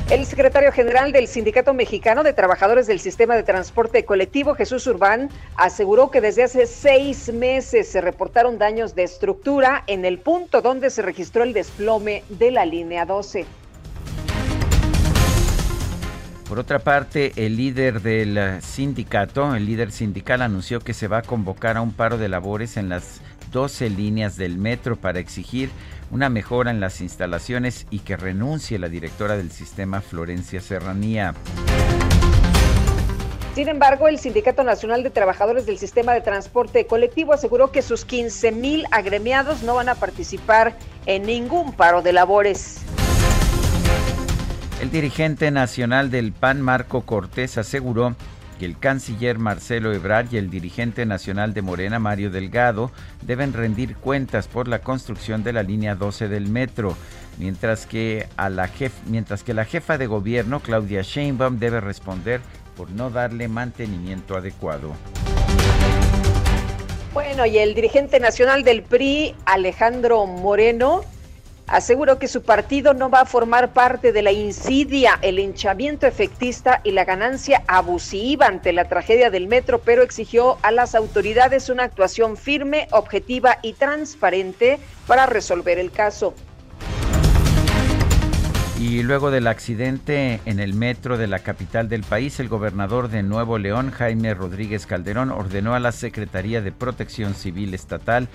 El 0.09 0.25
secretario 0.25 0.73
general 0.73 1.13
del 1.13 1.29
Sindicato 1.29 1.73
Mexicano 1.73 2.21
de 2.21 2.33
Trabajadores 2.33 2.85
del 2.85 2.99
Sistema 2.99 3.37
de 3.37 3.43
Transporte 3.43 4.03
Colectivo, 4.03 4.55
Jesús 4.55 4.85
Urbán, 4.87 5.29
aseguró 5.55 6.11
que 6.11 6.19
desde 6.19 6.43
hace 6.43 6.65
seis 6.65 7.31
meses 7.31 7.87
se 7.87 8.01
reportaron 8.01 8.57
daños 8.57 8.93
de 8.93 9.03
estructura 9.03 9.85
en 9.87 10.03
el 10.03 10.19
punto 10.19 10.61
donde 10.61 10.89
se 10.89 11.01
registró 11.01 11.43
el 11.43 11.53
desplome 11.53 12.25
de 12.27 12.51
la 12.51 12.65
línea 12.65 13.05
12. 13.05 13.45
Por 16.51 16.59
otra 16.59 16.79
parte, 16.79 17.31
el 17.37 17.55
líder 17.55 18.01
del 18.01 18.61
sindicato, 18.61 19.55
el 19.55 19.65
líder 19.65 19.93
sindical 19.93 20.41
anunció 20.41 20.81
que 20.81 20.93
se 20.93 21.07
va 21.07 21.19
a 21.19 21.21
convocar 21.21 21.77
a 21.77 21.81
un 21.81 21.93
paro 21.93 22.17
de 22.17 22.27
labores 22.27 22.75
en 22.75 22.89
las 22.89 23.21
12 23.53 23.89
líneas 23.89 24.35
del 24.35 24.57
metro 24.57 24.97
para 24.97 25.19
exigir 25.19 25.69
una 26.11 26.27
mejora 26.27 26.69
en 26.69 26.81
las 26.81 26.99
instalaciones 26.99 27.87
y 27.89 27.99
que 27.99 28.17
renuncie 28.17 28.79
la 28.79 28.89
directora 28.89 29.37
del 29.37 29.49
sistema 29.49 30.01
Florencia 30.01 30.59
Serranía. 30.59 31.35
Sin 33.55 33.69
embargo, 33.69 34.09
el 34.09 34.19
Sindicato 34.19 34.65
Nacional 34.65 35.03
de 35.03 35.09
Trabajadores 35.09 35.65
del 35.65 35.77
Sistema 35.77 36.13
de 36.13 36.19
Transporte 36.19 36.85
Colectivo 36.85 37.31
aseguró 37.31 37.71
que 37.71 37.81
sus 37.81 38.03
15 38.03 38.51
mil 38.51 38.85
agremiados 38.91 39.63
no 39.63 39.75
van 39.75 39.87
a 39.87 39.95
participar 39.95 40.75
en 41.05 41.23
ningún 41.23 41.71
paro 41.71 42.01
de 42.01 42.11
labores. 42.11 42.81
El 44.81 44.89
dirigente 44.89 45.51
nacional 45.51 46.09
del 46.09 46.33
PAN, 46.33 46.61
Marco 46.61 47.01
Cortés, 47.01 47.59
aseguró 47.59 48.15
el 48.65 48.77
canciller 48.77 49.39
Marcelo 49.39 49.93
Ebrard 49.93 50.31
y 50.31 50.37
el 50.37 50.49
dirigente 50.49 51.05
nacional 51.05 51.53
de 51.53 51.61
Morena, 51.61 51.99
Mario 51.99 52.29
Delgado, 52.29 52.91
deben 53.21 53.53
rendir 53.53 53.95
cuentas 53.95 54.47
por 54.47 54.67
la 54.67 54.79
construcción 54.79 55.43
de 55.43 55.53
la 55.53 55.63
línea 55.63 55.95
12 55.95 56.27
del 56.27 56.47
metro, 56.47 56.95
mientras 57.37 57.85
que, 57.85 58.27
a 58.37 58.49
la 58.49 58.69
mientras 59.07 59.43
que 59.43 59.53
la 59.53 59.65
jefa 59.65 59.97
de 59.97 60.07
gobierno, 60.07 60.59
Claudia 60.59 61.01
Sheinbaum, 61.01 61.59
debe 61.59 61.81
responder 61.81 62.41
por 62.75 62.89
no 62.91 63.09
darle 63.09 63.47
mantenimiento 63.47 64.35
adecuado. 64.35 64.93
Bueno, 67.13 67.45
y 67.45 67.57
el 67.57 67.73
dirigente 67.73 68.19
nacional 68.19 68.63
del 68.63 68.83
PRI, 68.83 69.35
Alejandro 69.45 70.25
Moreno, 70.27 71.01
aseguró 71.71 72.19
que 72.19 72.27
su 72.27 72.43
partido 72.43 72.93
no 72.93 73.09
va 73.09 73.21
a 73.21 73.25
formar 73.25 73.71
parte 73.71 74.11
de 74.11 74.21
la 74.21 74.31
insidia, 74.31 75.17
el 75.21 75.39
hinchamiento 75.39 76.05
efectista 76.05 76.81
y 76.83 76.91
la 76.91 77.05
ganancia 77.05 77.63
abusiva 77.67 78.47
ante 78.47 78.73
la 78.73 78.85
tragedia 78.85 79.29
del 79.29 79.47
metro, 79.47 79.79
pero 79.79 80.03
exigió 80.03 80.57
a 80.63 80.71
las 80.71 80.95
autoridades 80.95 81.69
una 81.69 81.83
actuación 81.83 82.35
firme, 82.35 82.87
objetiva 82.91 83.57
y 83.61 83.73
transparente 83.73 84.79
para 85.07 85.25
resolver 85.25 85.79
el 85.79 85.91
caso. 85.91 86.33
Y 88.81 89.03
luego 89.03 89.29
del 89.29 89.45
accidente 89.45 90.41
en 90.45 90.59
el 90.59 90.73
metro 90.73 91.19
de 91.19 91.27
la 91.27 91.39
capital 91.39 91.87
del 91.87 92.01
país, 92.01 92.39
el 92.39 92.49
gobernador 92.49 93.09
de 93.09 93.21
Nuevo 93.21 93.59
León, 93.59 93.91
Jaime 93.91 94.33
Rodríguez 94.33 94.87
Calderón, 94.87 95.29
ordenó 95.29 95.75
a 95.75 95.79
la 95.79 95.91
Secretaría 95.91 96.61
de 96.61 96.71
Protección 96.71 97.35
Civil 97.35 97.75
Estatal 97.75 98.27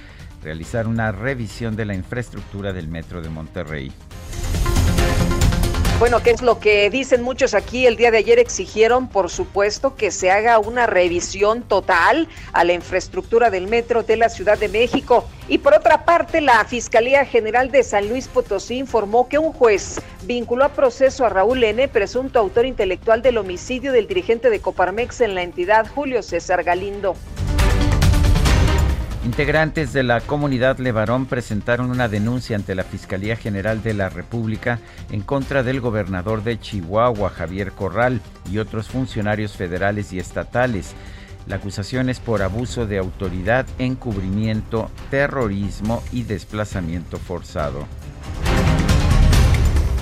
realizar 0.47 0.87
una 0.87 1.11
revisión 1.11 1.75
de 1.75 1.85
la 1.85 1.95
infraestructura 1.95 2.73
del 2.73 2.87
metro 2.87 3.21
de 3.21 3.29
Monterrey. 3.29 3.91
Bueno, 5.99 6.23
¿qué 6.23 6.31
es 6.31 6.41
lo 6.41 6.61
que 6.61 6.88
dicen 6.88 7.23
muchos 7.23 7.53
aquí? 7.53 7.85
El 7.85 7.97
día 7.97 8.12
de 8.12 8.19
ayer 8.19 8.38
exigieron, 8.38 9.09
por 9.09 9.29
supuesto, 9.29 9.97
que 9.97 10.12
se 10.12 10.31
haga 10.31 10.61
una 10.61 10.87
revisión 10.87 11.62
total 11.62 12.29
a 12.53 12.62
la 12.62 12.75
infraestructura 12.75 13.50
del 13.50 13.67
metro 13.67 14.05
de 14.05 14.17
la 14.17 14.29
Ciudad 14.29 14.57
de 14.57 14.69
México. 14.69 15.29
Y 15.49 15.59
por 15.59 15.75
otra 15.75 16.05
parte, 16.05 16.41
la 16.41 16.65
Fiscalía 16.65 17.25
General 17.25 17.73
de 17.73 17.83
San 17.83 18.09
Luis 18.09 18.29
Potosí 18.29 18.76
informó 18.79 19.29
que 19.29 19.38
un 19.38 19.53
juez 19.53 20.00
vinculó 20.26 20.65
a 20.67 20.69
proceso 20.69 21.26
a 21.26 21.29
Raúl 21.29 21.65
N., 21.65 21.88
presunto 21.88 22.38
autor 22.38 22.67
intelectual 22.67 23.21
del 23.21 23.38
homicidio 23.38 23.91
del 23.91 24.07
dirigente 24.07 24.49
de 24.49 24.61
Coparmex 24.61 25.23
en 25.23 25.35
la 25.35 25.43
entidad, 25.43 25.88
Julio 25.93 26.23
César 26.23 26.62
Galindo. 26.62 27.17
Integrantes 29.26 29.92
de 29.92 30.04
la 30.04 30.21
comunidad 30.21 30.78
Levarón 30.78 31.26
presentaron 31.26 31.90
una 31.90 32.06
denuncia 32.06 32.54
ante 32.54 32.76
la 32.76 32.85
Fiscalía 32.85 33.35
General 33.35 33.83
de 33.83 33.92
la 33.92 34.09
República 34.09 34.78
en 35.11 35.21
contra 35.21 35.64
del 35.64 35.80
gobernador 35.80 36.45
de 36.45 36.61
Chihuahua, 36.61 37.30
Javier 37.30 37.73
Corral, 37.73 38.21
y 38.49 38.59
otros 38.59 38.87
funcionarios 38.87 39.56
federales 39.56 40.12
y 40.12 40.21
estatales. 40.21 40.95
La 41.49 41.56
acusación 41.56 42.09
es 42.09 42.21
por 42.21 42.40
abuso 42.40 42.87
de 42.87 42.99
autoridad, 42.99 43.66
encubrimiento, 43.80 44.92
terrorismo 45.11 46.04
y 46.12 46.23
desplazamiento 46.23 47.18
forzado. 47.18 47.85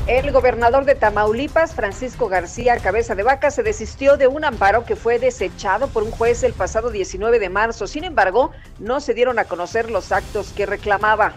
El 0.07 0.33
gobernador 0.33 0.85
de 0.85 0.95
Tamaulipas, 0.95 1.75
Francisco 1.75 2.29
García 2.29 2.77
Cabeza 2.77 3.15
de 3.15 3.23
Vaca, 3.23 3.51
se 3.51 3.63
desistió 3.63 4.19
de 4.19 4.27
un 4.27 4.45
amparo 4.45 4.85
que 4.85 4.97
fue 4.97 5.19
desechado 5.19 5.89
por 5.89 6.03
un 6.03 6.11
juez 6.11 6.43
el 6.43 6.53
pasado 6.53 6.91
19 6.91 7.39
de 7.39 7.49
marzo. 7.49 7.87
Sin 7.87 8.05
embargo, 8.05 8.51
no 8.79 9.01
se 9.01 9.15
dieron 9.15 9.39
a 9.39 9.47
conocer 9.47 9.91
los 9.91 10.13
actos 10.13 10.53
que 10.55 10.67
reclamaba. 10.67 11.33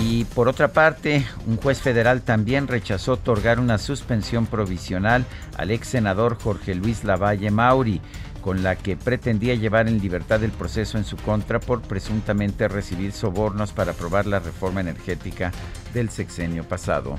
Y 0.00 0.24
por 0.24 0.46
otra 0.46 0.68
parte, 0.68 1.26
un 1.48 1.56
juez 1.56 1.80
federal 1.80 2.22
también 2.22 2.68
rechazó 2.68 3.14
otorgar 3.14 3.58
una 3.58 3.78
suspensión 3.78 4.46
provisional 4.46 5.26
al 5.56 5.72
ex 5.72 5.88
senador 5.88 6.38
Jorge 6.40 6.76
Luis 6.76 7.02
Lavalle 7.02 7.50
Mauri 7.50 8.00
con 8.40 8.62
la 8.62 8.76
que 8.76 8.96
pretendía 8.96 9.54
llevar 9.54 9.88
en 9.88 10.00
libertad 10.00 10.42
el 10.42 10.50
proceso 10.50 10.98
en 10.98 11.04
su 11.04 11.16
contra 11.16 11.60
por 11.60 11.82
presuntamente 11.82 12.68
recibir 12.68 13.12
sobornos 13.12 13.72
para 13.72 13.92
aprobar 13.92 14.26
la 14.26 14.38
reforma 14.38 14.80
energética 14.80 15.52
del 15.94 16.10
sexenio 16.10 16.64
pasado. 16.64 17.18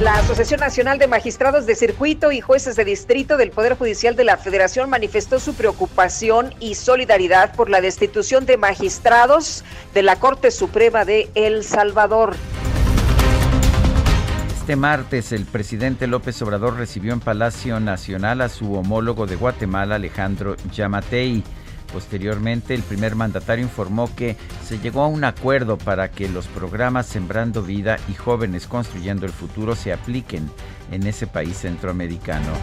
La 0.00 0.14
Asociación 0.14 0.58
Nacional 0.58 0.98
de 0.98 1.06
Magistrados 1.06 1.66
de 1.66 1.76
Circuito 1.76 2.32
y 2.32 2.40
Jueces 2.40 2.74
de 2.74 2.84
Distrito 2.84 3.36
del 3.36 3.52
Poder 3.52 3.76
Judicial 3.76 4.16
de 4.16 4.24
la 4.24 4.36
Federación 4.36 4.90
manifestó 4.90 5.38
su 5.38 5.54
preocupación 5.54 6.52
y 6.58 6.74
solidaridad 6.74 7.54
por 7.54 7.70
la 7.70 7.80
destitución 7.80 8.44
de 8.44 8.56
magistrados 8.56 9.64
de 9.94 10.02
la 10.02 10.16
Corte 10.16 10.50
Suprema 10.50 11.04
de 11.04 11.30
El 11.36 11.62
Salvador. 11.62 12.34
Este 14.64 14.76
martes 14.76 15.32
el 15.32 15.44
presidente 15.44 16.06
López 16.06 16.40
Obrador 16.40 16.78
recibió 16.78 17.12
en 17.12 17.20
Palacio 17.20 17.80
Nacional 17.80 18.40
a 18.40 18.48
su 18.48 18.72
homólogo 18.72 19.26
de 19.26 19.36
Guatemala, 19.36 19.96
Alejandro 19.96 20.56
Yamatei. 20.72 21.44
Posteriormente, 21.92 22.72
el 22.72 22.82
primer 22.82 23.14
mandatario 23.14 23.62
informó 23.62 24.08
que 24.16 24.38
se 24.64 24.78
llegó 24.78 25.02
a 25.02 25.06
un 25.06 25.22
acuerdo 25.24 25.76
para 25.76 26.10
que 26.10 26.30
los 26.30 26.46
programas 26.46 27.04
Sembrando 27.04 27.62
Vida 27.62 27.98
y 28.08 28.14
Jóvenes 28.14 28.66
Construyendo 28.66 29.26
el 29.26 29.32
Futuro 29.32 29.76
se 29.76 29.92
apliquen 29.92 30.50
en 30.90 31.06
ese 31.06 31.26
país 31.26 31.58
centroamericano. 31.58 32.54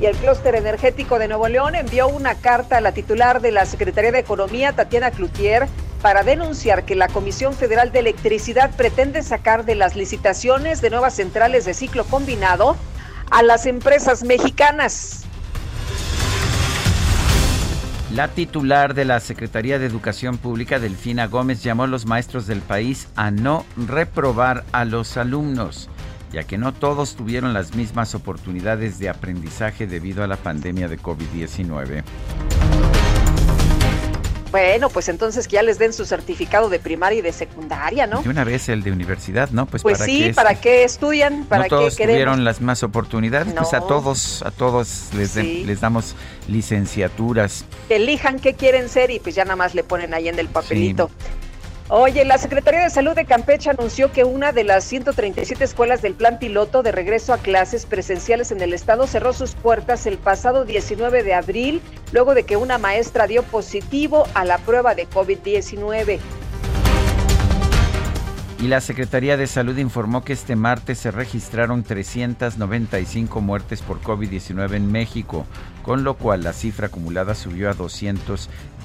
Y 0.00 0.06
el 0.06 0.16
clúster 0.16 0.54
energético 0.54 1.18
de 1.18 1.28
Nuevo 1.28 1.46
León 1.48 1.74
envió 1.74 2.08
una 2.08 2.36
carta 2.36 2.78
a 2.78 2.80
la 2.80 2.92
titular 2.92 3.42
de 3.42 3.52
la 3.52 3.66
Secretaría 3.66 4.12
de 4.12 4.20
Economía, 4.20 4.72
Tatiana 4.72 5.10
Cloutier, 5.10 5.68
para 6.04 6.22
denunciar 6.22 6.84
que 6.84 6.96
la 6.96 7.08
Comisión 7.08 7.54
Federal 7.54 7.90
de 7.90 8.00
Electricidad 8.00 8.76
pretende 8.76 9.22
sacar 9.22 9.64
de 9.64 9.74
las 9.74 9.96
licitaciones 9.96 10.82
de 10.82 10.90
nuevas 10.90 11.14
centrales 11.14 11.64
de 11.64 11.72
ciclo 11.72 12.04
combinado 12.04 12.76
a 13.30 13.42
las 13.42 13.64
empresas 13.64 14.22
mexicanas. 14.22 15.24
La 18.12 18.28
titular 18.28 18.92
de 18.92 19.06
la 19.06 19.18
Secretaría 19.18 19.78
de 19.78 19.86
Educación 19.86 20.36
Pública, 20.36 20.78
Delfina 20.78 21.26
Gómez, 21.26 21.62
llamó 21.62 21.84
a 21.84 21.86
los 21.86 22.04
maestros 22.04 22.46
del 22.46 22.60
país 22.60 23.08
a 23.16 23.30
no 23.30 23.64
reprobar 23.78 24.64
a 24.72 24.84
los 24.84 25.16
alumnos, 25.16 25.88
ya 26.34 26.44
que 26.44 26.58
no 26.58 26.74
todos 26.74 27.16
tuvieron 27.16 27.54
las 27.54 27.74
mismas 27.74 28.14
oportunidades 28.14 28.98
de 28.98 29.08
aprendizaje 29.08 29.86
debido 29.86 30.22
a 30.22 30.26
la 30.26 30.36
pandemia 30.36 30.86
de 30.86 30.98
COVID-19. 30.98 32.04
Bueno, 34.54 34.88
pues 34.88 35.08
entonces 35.08 35.48
que 35.48 35.54
ya 35.54 35.64
les 35.64 35.80
den 35.80 35.92
su 35.92 36.04
certificado 36.04 36.68
de 36.68 36.78
primaria 36.78 37.18
y 37.18 37.22
de 37.22 37.32
secundaria, 37.32 38.06
¿no? 38.06 38.22
De 38.22 38.28
una 38.28 38.44
vez 38.44 38.68
el 38.68 38.84
de 38.84 38.92
universidad, 38.92 39.50
¿no? 39.50 39.66
Pues, 39.66 39.82
pues 39.82 39.98
sí, 39.98 40.32
¿para 40.32 40.54
qué 40.54 40.84
estudian? 40.84 41.44
¿Para 41.46 41.64
no 41.64 41.68
todos 41.70 41.96
tuvieron 41.96 42.44
las 42.44 42.60
más 42.60 42.84
oportunidades, 42.84 43.52
pues 43.52 43.74
a 43.74 43.80
todos, 43.80 44.42
a 44.42 44.52
todos 44.52 45.08
les, 45.12 45.34
les 45.34 45.80
damos 45.80 46.14
licenciaturas. 46.46 47.64
Que 47.88 47.96
elijan 47.96 48.38
qué 48.38 48.54
quieren 48.54 48.88
ser 48.88 49.10
y 49.10 49.18
pues 49.18 49.34
ya 49.34 49.42
nada 49.42 49.56
más 49.56 49.74
le 49.74 49.82
ponen 49.82 50.14
ahí 50.14 50.28
en 50.28 50.38
el 50.38 50.46
papelito. 50.46 51.10
Oye, 51.90 52.24
la 52.24 52.38
Secretaría 52.38 52.82
de 52.82 52.88
Salud 52.88 53.14
de 53.14 53.26
Campeche 53.26 53.68
anunció 53.68 54.10
que 54.10 54.24
una 54.24 54.52
de 54.52 54.64
las 54.64 54.84
137 54.84 55.62
escuelas 55.62 56.00
del 56.00 56.14
plan 56.14 56.38
piloto 56.38 56.82
de 56.82 56.92
regreso 56.92 57.34
a 57.34 57.38
clases 57.38 57.84
presenciales 57.84 58.50
en 58.52 58.62
el 58.62 58.72
estado 58.72 59.06
cerró 59.06 59.34
sus 59.34 59.54
puertas 59.54 60.06
el 60.06 60.16
pasado 60.16 60.64
19 60.64 61.22
de 61.22 61.34
abril, 61.34 61.82
luego 62.10 62.34
de 62.34 62.44
que 62.44 62.56
una 62.56 62.78
maestra 62.78 63.26
dio 63.26 63.42
positivo 63.42 64.26
a 64.32 64.46
la 64.46 64.56
prueba 64.56 64.94
de 64.94 65.06
COVID-19. 65.10 66.20
Y 68.64 68.68
la 68.68 68.80
Secretaría 68.80 69.36
de 69.36 69.46
Salud 69.46 69.76
informó 69.76 70.24
que 70.24 70.32
este 70.32 70.56
martes 70.56 70.96
se 70.96 71.10
registraron 71.10 71.82
395 71.82 73.42
muertes 73.42 73.82
por 73.82 74.00
COVID-19 74.00 74.76
en 74.76 74.90
México, 74.90 75.44
con 75.82 76.02
lo 76.02 76.14
cual 76.14 76.44
la 76.44 76.54
cifra 76.54 76.86
acumulada 76.86 77.34
subió 77.34 77.68
a 77.68 77.74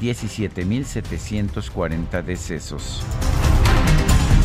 217.740 0.02 2.24
decesos. 2.24 3.04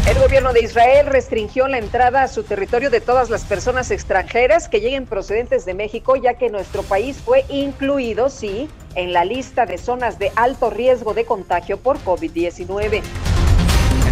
El 0.08 0.18
gobierno 0.18 0.52
de 0.52 0.62
Israel 0.62 1.06
restringió 1.06 1.66
la 1.66 1.78
entrada 1.78 2.22
a 2.22 2.28
su 2.28 2.42
territorio 2.42 2.90
de 2.90 3.00
todas 3.00 3.30
las 3.30 3.44
personas 3.44 3.90
extranjeras 3.90 4.68
que 4.68 4.80
lleguen 4.80 5.06
procedentes 5.06 5.64
de 5.64 5.72
México, 5.74 6.16
ya 6.16 6.34
que 6.34 6.50
nuestro 6.50 6.82
país 6.82 7.16
fue 7.24 7.46
incluido, 7.48 8.28
sí, 8.28 8.68
en 8.96 9.14
la 9.14 9.24
lista 9.24 9.64
de 9.64 9.78
zonas 9.78 10.18
de 10.18 10.30
alto 10.36 10.68
riesgo 10.68 11.14
de 11.14 11.24
contagio 11.24 11.78
por 11.78 11.98
COVID-19 12.04 13.00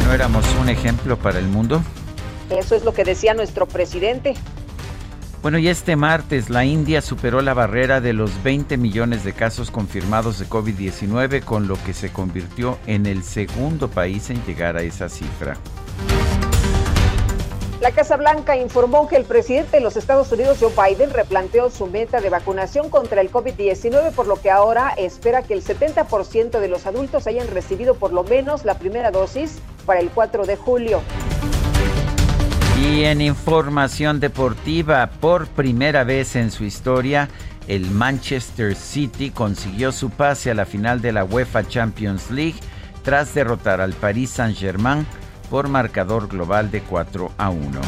no 0.05 0.13
éramos 0.13 0.45
un 0.61 0.69
ejemplo 0.69 1.17
para 1.17 1.39
el 1.39 1.47
mundo? 1.47 1.83
Eso 2.51 2.75
es 2.75 2.85
lo 2.85 2.93
que 2.93 3.05
decía 3.05 3.35
nuestro 3.35 3.67
presidente. 3.67 4.35
Bueno, 5.43 5.59
y 5.59 5.67
este 5.67 5.97
martes 5.97 6.51
la 6.51 6.65
India 6.65 7.03
superó 7.03 7.43
la 7.43 7.53
barrera 7.53 8.01
de 8.01 8.13
los 8.13 8.45
20 8.45 8.77
millones 8.77 9.25
de 9.25 9.33
casos 9.33 9.73
confirmados 9.73 10.39
de 10.39 10.47
COVID-19, 10.47 11.43
con 11.43 11.67
lo 11.67 11.75
que 11.83 11.95
se 11.95 12.13
convirtió 12.13 12.79
en 12.87 13.07
el 13.07 13.25
segundo 13.25 13.89
país 13.89 14.31
en 14.31 14.41
llegar 14.47 14.77
a 14.77 14.83
esa 14.83 15.09
cifra. 15.09 15.57
La 17.81 17.91
Casa 17.91 18.17
Blanca 18.17 18.57
informó 18.57 19.09
que 19.09 19.17
el 19.17 19.25
presidente 19.25 19.79
de 19.79 19.83
los 19.83 19.97
Estados 19.97 20.31
Unidos, 20.31 20.59
Joe 20.61 20.71
Biden, 20.77 21.11
replanteó 21.11 21.71
su 21.71 21.89
meta 21.89 22.21
de 22.21 22.31
vacunación 22.31 22.89
contra 22.89 23.21
el 23.21 23.33
COVID-19, 23.33 24.13
por 24.13 24.29
lo 24.29 24.41
que 24.41 24.53
ahora 24.53 24.91
espera 24.97 25.43
que 25.43 25.55
el 25.55 25.65
70% 25.65 26.61
de 26.61 26.69
los 26.69 26.87
adultos 26.87 27.27
hayan 27.27 27.49
recibido 27.49 27.97
por 27.97 28.13
lo 28.13 28.23
menos 28.23 28.65
la 28.65 28.79
primera 28.79 29.11
dosis 29.11 29.59
para 29.87 29.99
el 29.99 30.11
4 30.11 30.47
de 30.47 30.55
julio. 30.55 31.03
Y 32.83 33.05
en 33.05 33.21
información 33.21 34.19
deportiva, 34.19 35.09
por 35.21 35.47
primera 35.47 36.03
vez 36.03 36.35
en 36.35 36.51
su 36.51 36.65
historia, 36.65 37.29
el 37.69 37.89
Manchester 37.93 38.75
City 38.75 39.31
consiguió 39.31 39.93
su 39.93 40.11
pase 40.11 40.51
a 40.51 40.55
la 40.55 40.65
final 40.65 41.01
de 41.01 41.13
la 41.13 41.25
UEFA 41.25 41.69
Champions 41.69 42.29
League 42.33 42.59
tras 43.05 43.35
derrotar 43.35 43.81
al 43.81 43.93
Paris 43.93 44.31
Saint-Germain 44.31 45.07
por 45.49 45.69
marcador 45.69 46.27
global 46.27 46.73
de 46.73 46.81
4 46.81 47.31
a 47.39 47.51
1. 47.51 47.81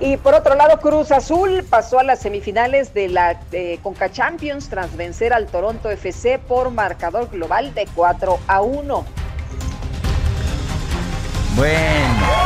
Y 0.00 0.16
por 0.16 0.34
otro 0.34 0.56
lado, 0.56 0.80
Cruz 0.80 1.12
Azul 1.12 1.64
pasó 1.70 2.00
a 2.00 2.02
las 2.02 2.22
semifinales 2.22 2.92
de 2.92 3.08
la 3.08 3.38
Conca 3.84 4.10
Champions 4.10 4.68
tras 4.68 4.96
vencer 4.96 5.32
al 5.32 5.46
Toronto 5.46 5.88
FC 5.88 6.40
por 6.40 6.72
marcador 6.72 7.30
global 7.30 7.72
de 7.72 7.86
4 7.94 8.40
a 8.48 8.62
1. 8.62 9.21
Bueno. 11.56 12.42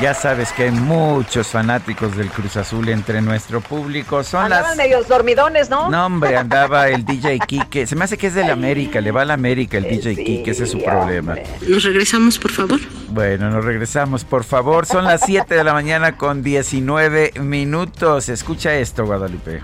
Ya 0.00 0.14
sabes 0.14 0.52
que 0.52 0.64
hay 0.64 0.70
muchos 0.70 1.48
fanáticos 1.48 2.16
del 2.16 2.30
Cruz 2.30 2.56
Azul 2.56 2.88
entre 2.88 3.20
nuestro 3.20 3.60
público. 3.60 4.22
Son 4.22 4.44
Andaban 4.44 4.68
las... 4.68 4.76
medios 4.76 5.08
dormidones, 5.08 5.70
¿no? 5.70 5.90
No, 5.90 6.06
hombre, 6.06 6.36
andaba 6.36 6.88
el 6.88 7.04
DJ 7.04 7.40
Kike. 7.40 7.84
Se 7.84 7.96
me 7.96 8.04
hace 8.04 8.16
que 8.16 8.28
es 8.28 8.34
del 8.34 8.48
América, 8.50 9.00
le 9.00 9.10
va 9.10 9.22
al 9.22 9.32
América 9.32 9.76
el 9.76 9.84
DJ 9.84 10.14
Kike, 10.14 10.50
ese 10.52 10.64
es 10.64 10.70
su 10.70 10.84
problema. 10.84 11.34
¿Nos 11.66 11.82
regresamos, 11.82 12.38
por 12.38 12.52
favor? 12.52 12.78
Bueno, 13.08 13.50
nos 13.50 13.64
regresamos, 13.64 14.24
por 14.24 14.44
favor. 14.44 14.86
Son 14.86 15.04
las 15.04 15.22
7 15.26 15.52
de 15.52 15.64
la 15.64 15.72
mañana 15.72 16.16
con 16.16 16.44
19 16.44 17.32
minutos. 17.40 18.28
Escucha 18.28 18.74
esto, 18.74 19.04
Guadalupe. 19.04 19.62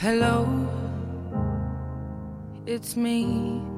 Hello, 0.00 0.46
it's 2.66 2.96
me. 2.96 3.77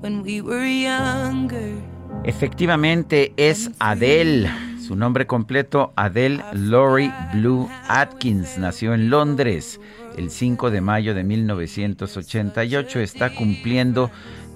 when 0.00 0.22
we 0.22 0.40
were 0.40 0.66
younger. 0.66 1.74
Efectivamente 2.24 3.32
es 3.36 3.70
Adele. 3.78 4.50
Su 4.80 4.96
nombre 4.96 5.26
completo, 5.26 5.92
Adele 5.94 6.42
Laurie 6.52 7.12
Blue 7.32 7.68
Atkins, 7.88 8.58
nació 8.58 8.92
en 8.94 9.08
Londres 9.08 9.80
el 10.16 10.30
5 10.30 10.70
de 10.70 10.80
mayo 10.80 11.14
de 11.14 11.22
1988. 11.22 13.00
Está 13.00 13.34
cumpliendo 13.34 14.10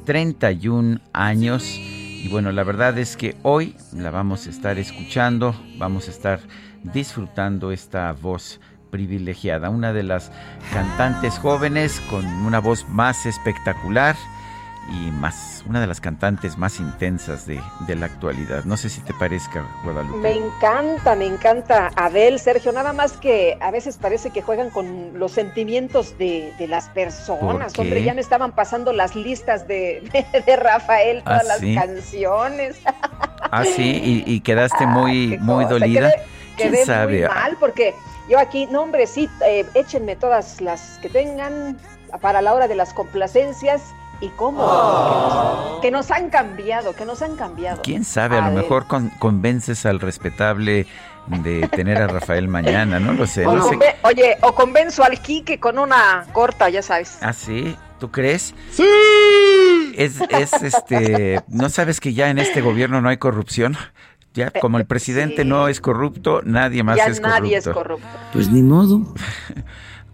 31 0.05 1.01
años. 1.13 1.65
Y 1.79 2.29
bueno, 2.29 2.51
la 2.53 2.65
verdad 2.65 2.99
es 2.99 3.17
que 3.17 3.37
hoy 3.43 3.77
la 3.95 4.11
vamos 4.11 4.47
a 4.47 4.51
estar 4.51 4.79
escuchando, 4.79 5.55
vamos 5.79 6.09
a 6.09 6.11
estar 6.11 6.41
disfrutando 6.83 7.71
esta 7.71 8.13
voz 8.13 8.61
privilegiada, 8.91 9.71
una 9.71 9.93
de 9.93 10.05
las 10.05 10.33
cantantes 10.73 11.39
jóvenes 11.39 12.01
con 12.11 12.25
una 12.27 12.61
voz 12.61 12.89
más 12.89 13.27
espectacular 13.27 14.17
y 14.91 15.11
más, 15.11 15.65
una 15.67 15.81
de 15.81 15.87
las 15.87 16.01
cantantes 16.01 16.59
más 16.59 16.79
intensas 16.79 17.47
de, 17.47 17.61
la 17.89 18.07
actualidad. 18.07 18.65
No 18.65 18.77
sé 18.77 18.89
si 18.89 19.01
te 19.01 19.15
parezca, 19.15 19.67
Guadalupe. 19.83 20.19
Me 20.19 20.33
encanta, 20.33 21.15
me 21.15 21.27
encanta 21.27 21.91
Adel, 21.97 22.39
Sergio, 22.39 22.73
nada 22.73 22.93
más 22.93 23.13
que 23.13 23.57
a 23.61 23.71
veces 23.71 23.97
parece 23.97 24.31
que 24.31 24.43
juegan 24.43 24.71
con 24.71 25.19
los 25.19 25.33
sentimientos 25.33 26.19
de, 26.19 26.53
las 26.69 26.89
personas. 26.89 27.79
Hombre, 27.79 28.03
ya 28.03 28.15
me 28.15 28.21
estaban 28.21 28.53
pasando 28.53 28.93
las 28.93 29.15
listas 29.15 29.67
de, 29.69 30.03
Rafael, 30.59 31.23
todas 31.23 31.43
¿Ah, 31.43 31.45
las 31.45 31.87
canciones. 31.87 32.77
Ah, 33.51 33.65
sí, 33.65 34.23
y, 34.27 34.41
quedaste 34.41 34.87
muy, 34.87 35.39
muy 35.39 35.65
dolida. 35.65 36.13
Quedé, 36.57 36.85
muy 37.07 37.23
mal 37.23 37.57
porque 37.59 37.95
yo 38.29 38.39
aquí, 38.39 38.67
no 38.67 38.83
hombre, 38.83 39.07
sí, 39.07 39.29
eh, 39.47 39.67
échenme 39.75 40.17
todas 40.17 40.61
las 40.61 40.99
que 41.03 41.09
tengan 41.09 41.77
para 42.21 42.41
la 42.43 42.55
hora 42.55 42.69
de 42.69 42.75
las 42.75 42.95
complacencias. 42.95 43.95
¿Y 44.25 44.29
cómo? 44.37 45.81
Que, 45.83 45.91
nos, 45.91 46.11
han 46.11 46.31
cambiado, 46.31 46.95
que 46.95 47.05
nos 47.05 47.21
han 47.21 47.37
cambiado. 47.37 47.83
¿Quién 47.83 48.05
sabe? 48.05 48.39
A, 48.39 48.49
lo 48.49 48.57
mejor 48.57 48.87
convences 49.19 49.85
al 49.85 50.01
respetable 50.01 50.87
de 51.27 51.69
tener 51.69 51.99
a 51.99 52.07
Rafael 52.07 52.49
mañana, 52.49 52.99
no 52.99 53.13
lo 53.13 53.27
sé. 53.27 53.47
Oye, 53.47 54.39
o 54.41 54.55
convenzo 54.55 55.05
al 55.05 55.21
Quique 55.21 55.61
con 55.61 55.79
una 55.79 56.27
corta, 56.33 56.71
ya 56.71 56.81
sabes. 56.81 57.19
¿Ah, 57.21 57.35
sí? 57.35 57.77
¿Tú 57.99 58.11
crees? 58.11 58.55
¡Sí! 58.73 59.95
Es, 59.97 60.19
es 60.31 60.53
este... 60.63 61.43
¿No 61.49 61.69
sabes 61.69 62.01
que 62.01 62.15
ya 62.15 62.31
en 62.31 62.39
este 62.39 62.63
gobierno 62.63 63.03
no 63.03 63.11
hay 63.11 63.19
corrupción? 63.19 63.77
Ya, 64.33 64.49
eh, 64.49 64.61
como 64.61 64.79
el 64.79 64.87
presidente 64.87 65.45
no 65.45 65.69
es 65.69 65.81
corrupto, 65.81 66.41
nadie 66.45 66.83
más 66.83 66.97
es 66.97 67.21
corrupto. 67.21 67.29
nadie 67.29 67.57
es 67.57 67.69
corrupto. 67.69 68.09
Pues 68.33 68.51
ni 68.51 68.63
modo. 68.63 69.03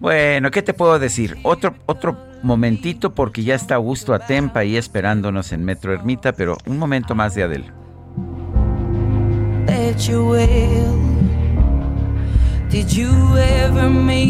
bueno, 0.01 0.51
¿qué 0.51 0.63
te 0.63 0.75
puedo 0.75 0.99
decir? 0.99 1.37
Otro, 1.43 1.75
otro 1.87 2.17
momentito 2.43 3.15
porque 3.15 3.45
ya 3.45 3.55
está 3.55 3.75
Augusto 3.77 4.15
Atempa 4.15 4.61
ahí 4.61 4.77
esperándonos 4.77 5.53
en 5.53 5.65
Metro 5.65 5.93
Ermita, 5.93 6.33
pero 6.33 6.57
un 6.67 6.79
momento 6.79 7.15
más 7.15 7.35
de 7.35 7.43
Adel. 7.43 7.73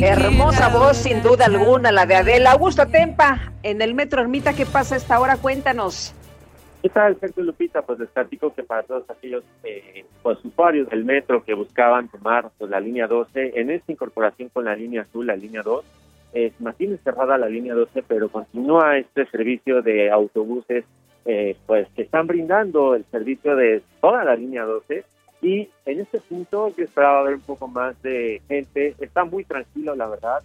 Hermosa 0.03 0.69
voz, 0.69 0.97
sin 0.97 1.23
duda 1.23 1.45
alguna, 1.47 1.93
la 1.93 2.07
de 2.07 2.17
Adela. 2.17 2.53
Augusto 2.53 2.83
Atempa, 2.83 3.53
en 3.63 3.81
el 3.81 3.95
Metro 3.95 4.23
Ermita, 4.23 4.55
¿qué 4.55 4.67
pasa 4.67 4.97
a 4.97 4.99
esta 4.99 5.21
hora? 5.21 5.37
Cuéntanos. 5.37 6.15
¿Qué 6.83 6.89
tal, 6.89 7.21
Sergio 7.21 7.43
Lupita? 7.43 7.83
Pues 7.83 7.99
les 7.99 8.09
que 8.09 8.63
para 8.63 8.83
todos 8.85 9.09
aquellos 9.11 9.45
eh, 9.65 10.07
pues, 10.23 10.43
usuarios 10.43 10.89
del 10.89 11.05
metro 11.05 11.45
que 11.45 11.53
buscaban 11.53 12.09
tomar 12.09 12.51
pues, 12.57 12.71
la 12.71 12.81
línea 12.81 13.07
12, 13.07 13.61
en 13.61 13.71
esta 13.71 13.93
incorporación 13.93 14.49
con 14.49 14.65
la 14.65 14.75
línea 14.75 15.03
azul, 15.03 15.27
la 15.27 15.37
línea 15.37 15.61
2, 15.63 15.85
eh, 16.33 16.53
mantiene 16.59 16.97
cerrada 16.99 17.37
la 17.37 17.51
línea 17.51 17.75
12, 17.75 18.03
pero 18.09 18.31
continúa 18.31 18.97
este 18.97 19.27
servicio 19.27 19.83
de 19.83 20.11
autobuses 20.11 20.87
eh, 21.27 21.55
pues 21.67 21.87
que 21.95 22.03
están 22.03 22.27
brindando 22.27 22.95
el 22.95 23.05
servicio 23.11 23.57
de 23.57 23.83
toda 24.01 24.25
la 24.25 24.35
línea 24.35 24.65
12 24.65 25.05
y 25.43 25.69
en 25.85 26.01
este 26.01 26.19
punto 26.21 26.75
yo 26.75 26.85
esperaba 26.85 27.25
ver 27.25 27.35
un 27.35 27.43
poco 27.43 27.69
más 27.69 28.01
de 28.01 28.41
gente, 28.49 28.95
está 29.01 29.25
muy 29.25 29.45
tranquilo 29.45 29.95
la 29.95 30.09
verdad, 30.09 30.43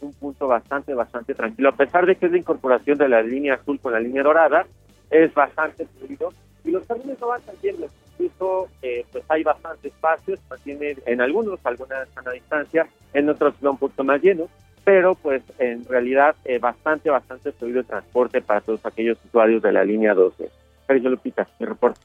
un 0.00 0.12
punto 0.12 0.46
bastante, 0.46 0.94
bastante 0.94 1.34
tranquilo, 1.34 1.70
a 1.70 1.76
pesar 1.76 2.06
de 2.06 2.16
que 2.16 2.26
es 2.26 2.32
la 2.32 2.38
incorporación 2.38 2.98
de 2.98 3.08
la 3.08 3.22
línea 3.22 3.54
azul 3.54 3.80
con 3.80 3.92
la 3.92 4.00
línea 4.00 4.22
dorada, 4.22 4.66
es 5.12 5.32
bastante 5.34 5.86
fluido 5.86 6.32
y 6.64 6.70
los 6.70 6.86
camiones 6.86 7.20
no 7.20 7.28
van 7.28 7.42
tan 7.42 7.54
llenos, 7.62 7.90
incluso 8.18 8.68
eh, 8.82 9.04
pues 9.12 9.24
hay 9.28 9.42
bastante 9.42 9.88
espacio, 9.88 10.36
mantiene 10.48 10.96
en 11.06 11.20
algunos 11.20 11.60
algunas 11.64 12.08
a 12.16 12.30
distancia, 12.30 12.86
en 13.12 13.28
otros 13.28 13.54
va 13.64 13.70
un 13.70 13.78
poquito 13.78 14.04
más 14.04 14.20
lleno, 14.22 14.48
pero 14.84 15.14
pues 15.14 15.42
en 15.58 15.84
realidad 15.84 16.34
eh, 16.44 16.58
bastante, 16.58 17.10
bastante 17.10 17.52
fluido 17.52 17.80
el 17.80 17.86
transporte 17.86 18.40
para 18.40 18.60
todos 18.60 18.84
aquellos 18.84 19.18
usuarios 19.26 19.62
de 19.62 19.72
la 19.72 19.84
línea 19.84 20.14
12. 20.14 20.48
Sergio 20.86 21.10
Lupita, 21.10 21.46
mi 21.58 21.66
reporte. 21.66 22.00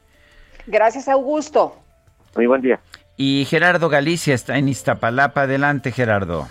Gracias, 0.67 1.08
Augusto. 1.08 1.76
Muy 2.36 2.46
buen 2.46 2.62
día. 2.62 2.80
Y 3.15 3.46
Gerardo 3.46 3.89
Galicia 3.89 4.36
está 4.36 4.58
en 4.58 4.67
Iztapalapa. 4.67 5.43
Adelante, 5.43 5.91
Gerardo. 5.91 6.48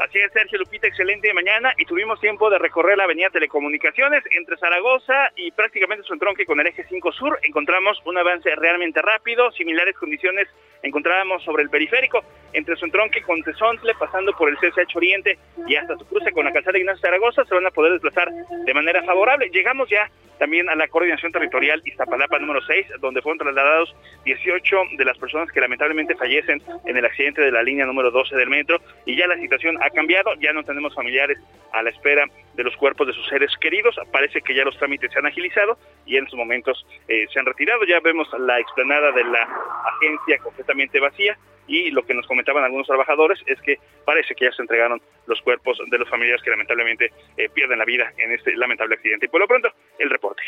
Así 0.00 0.18
es, 0.18 0.32
Sergio 0.32 0.58
Lupita, 0.58 0.86
excelente 0.86 1.30
mañana 1.34 1.74
y 1.76 1.84
tuvimos 1.84 2.18
tiempo 2.20 2.48
de 2.48 2.58
recorrer 2.58 2.96
la 2.96 3.04
avenida 3.04 3.28
Telecomunicaciones 3.28 4.24
entre 4.30 4.56
Zaragoza 4.56 5.30
y 5.36 5.50
prácticamente 5.50 6.04
su 6.04 6.14
entronque 6.14 6.46
con 6.46 6.58
el 6.58 6.68
eje 6.68 6.86
5 6.88 7.12
Sur. 7.12 7.38
Encontramos 7.42 8.00
un 8.06 8.16
avance 8.16 8.48
realmente 8.56 9.02
rápido, 9.02 9.52
similares 9.52 9.94
condiciones 9.98 10.48
encontrábamos 10.82 11.42
sobre 11.44 11.62
el 11.62 11.70
periférico, 11.70 12.24
entre 12.52 12.76
su 12.76 12.86
entronque 12.86 13.22
con 13.22 13.42
Tezontle, 13.42 13.94
pasando 13.98 14.32
por 14.32 14.48
el 14.48 14.56
CSH 14.56 14.96
Oriente 14.96 15.38
y 15.66 15.76
hasta 15.76 15.96
su 15.96 16.06
cruce 16.06 16.32
con 16.32 16.44
la 16.44 16.52
calzada 16.52 16.78
Ignacio 16.78 17.02
Zaragoza, 17.02 17.44
se 17.44 17.54
van 17.54 17.66
a 17.66 17.70
poder 17.70 17.92
desplazar 17.92 18.30
de 18.30 18.74
manera 18.74 19.02
favorable. 19.04 19.50
Llegamos 19.50 19.88
ya 19.88 20.10
también 20.38 20.70
a 20.70 20.74
la 20.74 20.88
coordinación 20.88 21.32
territorial 21.32 21.82
Iztapalapa 21.84 22.38
número 22.38 22.62
6, 22.62 22.86
donde 23.00 23.20
fueron 23.20 23.38
trasladados 23.38 23.94
18 24.24 24.76
de 24.96 25.04
las 25.04 25.18
personas 25.18 25.52
que 25.52 25.60
lamentablemente 25.60 26.16
fallecen 26.16 26.62
en 26.86 26.96
el 26.96 27.04
accidente 27.04 27.42
de 27.42 27.52
la 27.52 27.62
línea 27.62 27.84
número 27.84 28.10
12 28.10 28.34
del 28.36 28.48
metro 28.48 28.80
y 29.04 29.16
ya 29.16 29.26
la 29.26 29.36
situación 29.36 29.76
ha 29.82 29.89
cambiado, 29.90 30.34
ya 30.40 30.52
no 30.52 30.62
tenemos 30.64 30.94
familiares 30.94 31.38
a 31.72 31.82
la 31.82 31.90
espera 31.90 32.24
de 32.54 32.64
los 32.64 32.76
cuerpos 32.76 33.06
de 33.06 33.12
sus 33.12 33.26
seres 33.28 33.50
queridos, 33.60 33.96
parece 34.10 34.40
que 34.42 34.54
ya 34.54 34.64
los 34.64 34.76
trámites 34.76 35.12
se 35.12 35.18
han 35.18 35.26
agilizado 35.26 35.78
y 36.04 36.16
en 36.16 36.24
estos 36.24 36.38
momentos 36.38 36.84
eh, 37.08 37.26
se 37.32 37.38
han 37.38 37.46
retirado, 37.46 37.84
ya 37.84 38.00
vemos 38.00 38.28
la 38.38 38.58
explanada 38.58 39.12
de 39.12 39.24
la 39.24 39.48
agencia 39.96 40.38
completamente 40.38 41.00
vacía 41.00 41.38
y 41.66 41.90
lo 41.90 42.04
que 42.04 42.14
nos 42.14 42.26
comentaban 42.26 42.64
algunos 42.64 42.86
trabajadores 42.86 43.38
es 43.46 43.60
que 43.60 43.78
parece 44.04 44.34
que 44.34 44.46
ya 44.46 44.52
se 44.52 44.62
entregaron 44.62 45.00
los 45.26 45.40
cuerpos 45.42 45.78
de 45.88 45.98
los 45.98 46.08
familiares 46.08 46.42
que 46.42 46.50
lamentablemente 46.50 47.12
eh, 47.36 47.48
pierden 47.48 47.78
la 47.78 47.84
vida 47.84 48.12
en 48.18 48.32
este 48.32 48.56
lamentable 48.56 48.96
accidente. 48.96 49.26
Y 49.26 49.28
por 49.28 49.40
lo 49.40 49.46
pronto, 49.46 49.68
el 49.98 50.10
reporte. 50.10 50.42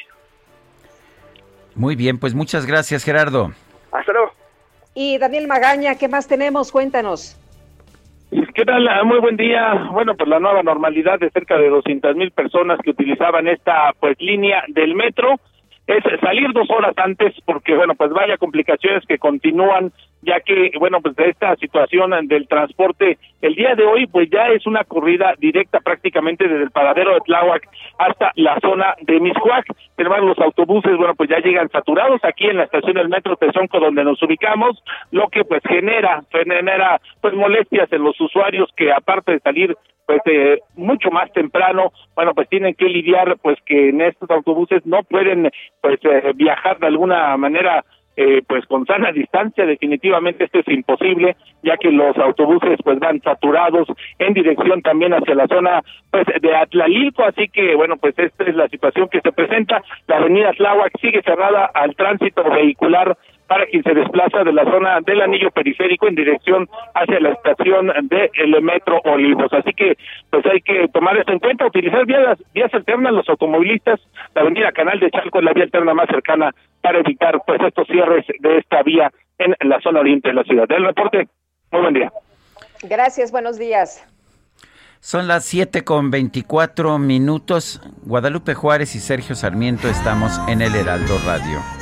Muy 1.76 1.94
bien, 1.94 2.18
pues 2.18 2.34
muchas 2.34 2.66
gracias 2.66 3.04
Gerardo. 3.04 3.52
Hasta 3.92 4.12
luego. 4.12 4.32
Y 4.94 5.16
Daniel 5.18 5.46
Magaña, 5.46 5.96
¿qué 5.96 6.08
más 6.08 6.26
tenemos? 6.26 6.72
Cuéntanos. 6.72 7.38
¿Qué 8.32 8.64
tal? 8.64 8.88
Ah, 8.88 9.04
muy 9.04 9.18
buen 9.18 9.36
día. 9.36 9.74
Bueno, 9.92 10.14
pues 10.14 10.26
la 10.26 10.40
nueva 10.40 10.62
normalidad 10.62 11.18
de 11.18 11.28
cerca 11.30 11.58
de 11.58 11.68
200 11.68 12.16
mil 12.16 12.30
personas 12.30 12.78
que 12.82 12.90
utilizaban 12.90 13.46
esta 13.46 13.92
pues 14.00 14.18
línea 14.20 14.64
del 14.68 14.94
metro 14.94 15.38
es 15.86 16.02
salir 16.20 16.50
dos 16.54 16.70
horas 16.70 16.94
antes 16.96 17.34
porque 17.44 17.76
bueno 17.76 17.94
pues 17.94 18.10
vaya 18.10 18.38
complicaciones 18.38 19.04
que 19.06 19.18
continúan 19.18 19.92
ya 20.22 20.40
que, 20.40 20.72
bueno, 20.78 21.00
pues 21.00 21.16
de 21.16 21.30
esta 21.30 21.56
situación 21.56 22.12
del 22.28 22.46
transporte, 22.46 23.18
el 23.40 23.54
día 23.54 23.74
de 23.74 23.84
hoy, 23.84 24.06
pues 24.06 24.30
ya 24.30 24.46
es 24.48 24.66
una 24.66 24.84
corrida 24.84 25.34
directa 25.38 25.80
prácticamente 25.80 26.46
desde 26.46 26.62
el 26.62 26.70
paradero 26.70 27.14
de 27.14 27.20
Tláhuac 27.20 27.68
hasta 27.98 28.32
la 28.36 28.58
zona 28.60 28.94
de 29.00 29.18
Miscuac. 29.18 29.66
Pero 29.96 30.16
los 30.20 30.38
autobuses, 30.38 30.96
bueno, 30.96 31.14
pues 31.14 31.28
ya 31.28 31.38
llegan 31.38 31.68
saturados 31.70 32.20
aquí 32.24 32.46
en 32.46 32.58
la 32.58 32.64
estación 32.64 32.94
del 32.94 33.08
metro 33.08 33.36
Tezonco, 33.36 33.80
donde 33.80 34.04
nos 34.04 34.22
ubicamos, 34.22 34.82
lo 35.10 35.28
que 35.28 35.44
pues 35.44 35.62
genera, 35.66 36.22
genera 36.30 37.00
pues 37.20 37.34
molestias 37.34 37.92
en 37.92 38.02
los 38.02 38.20
usuarios 38.20 38.68
que 38.76 38.92
aparte 38.92 39.32
de 39.32 39.40
salir 39.40 39.76
pues 40.06 40.20
eh, 40.26 40.60
mucho 40.74 41.10
más 41.10 41.32
temprano, 41.32 41.92
bueno, 42.14 42.34
pues 42.34 42.48
tienen 42.48 42.74
que 42.74 42.86
lidiar 42.86 43.36
pues 43.40 43.58
que 43.64 43.90
en 43.90 44.00
estos 44.00 44.28
autobuses 44.30 44.84
no 44.84 45.02
pueden 45.04 45.50
pues 45.80 45.98
eh, 46.04 46.32
viajar 46.34 46.78
de 46.78 46.86
alguna 46.88 47.36
manera 47.36 47.84
eh, 48.16 48.42
pues 48.46 48.66
con 48.66 48.84
sana 48.86 49.10
distancia 49.12 49.64
definitivamente 49.64 50.44
esto 50.44 50.58
es 50.58 50.68
imposible 50.68 51.36
ya 51.62 51.76
que 51.76 51.90
los 51.90 52.16
autobuses 52.18 52.78
pues 52.84 52.98
van 52.98 53.20
saturados 53.20 53.88
en 54.18 54.34
dirección 54.34 54.82
también 54.82 55.14
hacia 55.14 55.34
la 55.34 55.46
zona 55.46 55.82
pues 56.10 56.26
de 56.40 56.54
Atlalilco. 56.54 57.24
Así 57.24 57.48
que 57.48 57.74
bueno 57.74 57.96
pues 57.96 58.18
esta 58.18 58.44
es 58.44 58.54
la 58.54 58.68
situación 58.68 59.08
que 59.08 59.20
se 59.20 59.32
presenta. 59.32 59.82
La 60.08 60.16
avenida 60.16 60.52
Tláhuac 60.52 60.92
sigue 61.00 61.22
cerrada 61.22 61.70
al 61.72 61.94
tránsito 61.96 62.42
vehicular 62.50 63.16
para 63.52 63.66
quien 63.66 63.82
se 63.82 63.92
desplaza 63.92 64.44
de 64.44 64.52
la 64.52 64.64
zona 64.64 65.00
del 65.02 65.20
anillo 65.20 65.50
periférico 65.50 66.08
en 66.08 66.14
dirección 66.14 66.68
hacia 66.94 67.20
la 67.20 67.32
estación 67.32 67.92
del 68.08 68.62
metro 68.62 69.00
Olivos. 69.04 69.52
Así 69.52 69.74
que 69.74 69.98
pues 70.30 70.44
hay 70.46 70.62
que 70.62 70.88
tomar 70.88 71.18
esto 71.18 71.32
en 71.32 71.38
cuenta, 71.38 71.66
utilizar 71.66 72.06
vías, 72.06 72.38
vías 72.54 72.72
alternas 72.72 73.12
los 73.12 73.28
automovilistas, 73.28 74.00
la 74.34 74.40
avenida 74.40 74.72
Canal 74.72 74.98
de 75.00 75.10
Chalco 75.10 75.38
es 75.38 75.44
la 75.44 75.52
vía 75.52 75.64
alterna 75.64 75.92
más 75.92 76.08
cercana 76.08 76.54
para 76.82 76.98
evitar 76.98 77.40
pues 77.46 77.60
estos 77.66 77.86
cierres 77.86 78.26
de 78.40 78.58
esta 78.58 78.82
vía 78.82 79.10
en 79.38 79.68
la 79.68 79.80
zona 79.80 80.00
oriente 80.00 80.28
de 80.28 80.34
la 80.34 80.44
ciudad. 80.44 80.68
Del 80.68 80.84
reporte, 80.84 81.28
muy 81.70 81.80
buen 81.80 81.94
día. 81.94 82.12
Gracias, 82.82 83.32
buenos 83.32 83.58
días. 83.58 84.06
Son 85.00 85.26
las 85.26 85.44
7 85.46 85.82
con 85.82 86.10
24 86.10 86.98
minutos. 86.98 87.80
Guadalupe 88.04 88.54
Juárez 88.54 88.94
y 88.94 89.00
Sergio 89.00 89.34
Sarmiento 89.34 89.88
estamos 89.88 90.40
en 90.48 90.62
el 90.62 90.74
Heraldo 90.76 91.18
Radio. 91.26 91.81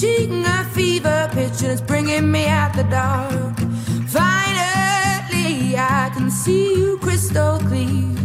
Reaching 0.00 0.44
a 0.44 0.64
fever 0.74 1.28
pitch, 1.32 1.62
and 1.62 1.72
it's 1.72 1.80
bringing 1.80 2.30
me 2.30 2.46
out 2.46 2.72
the 2.74 2.84
dark. 2.84 3.58
Finally, 4.08 5.76
I 5.76 6.10
can 6.14 6.30
see 6.30 6.74
you 6.74 6.98
crystal 6.98 7.58
clear. 7.58 8.17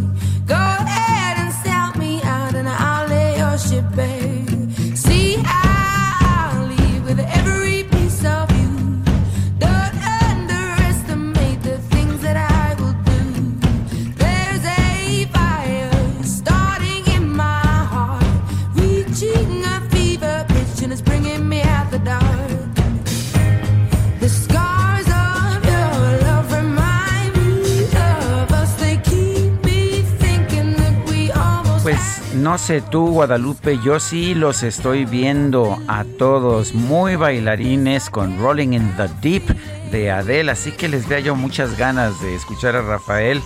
No 32.34 32.58
sé 32.58 32.80
tú, 32.80 33.08
Guadalupe, 33.12 33.78
yo 33.84 34.00
sí 34.00 34.34
los 34.34 34.62
estoy 34.62 35.04
viendo 35.04 35.78
a 35.88 36.04
todos 36.04 36.74
muy 36.74 37.16
bailarines 37.16 38.10
con 38.10 38.38
Rolling 38.38 38.72
in 38.72 38.96
the 38.96 39.08
Deep 39.20 39.44
de 39.90 40.10
Adele, 40.10 40.50
así 40.50 40.72
que 40.72 40.88
les 40.88 41.08
veo 41.08 41.20
yo 41.20 41.36
muchas 41.36 41.76
ganas 41.76 42.20
de 42.20 42.34
escuchar 42.34 42.76
a 42.76 42.82
Rafael. 42.82 43.40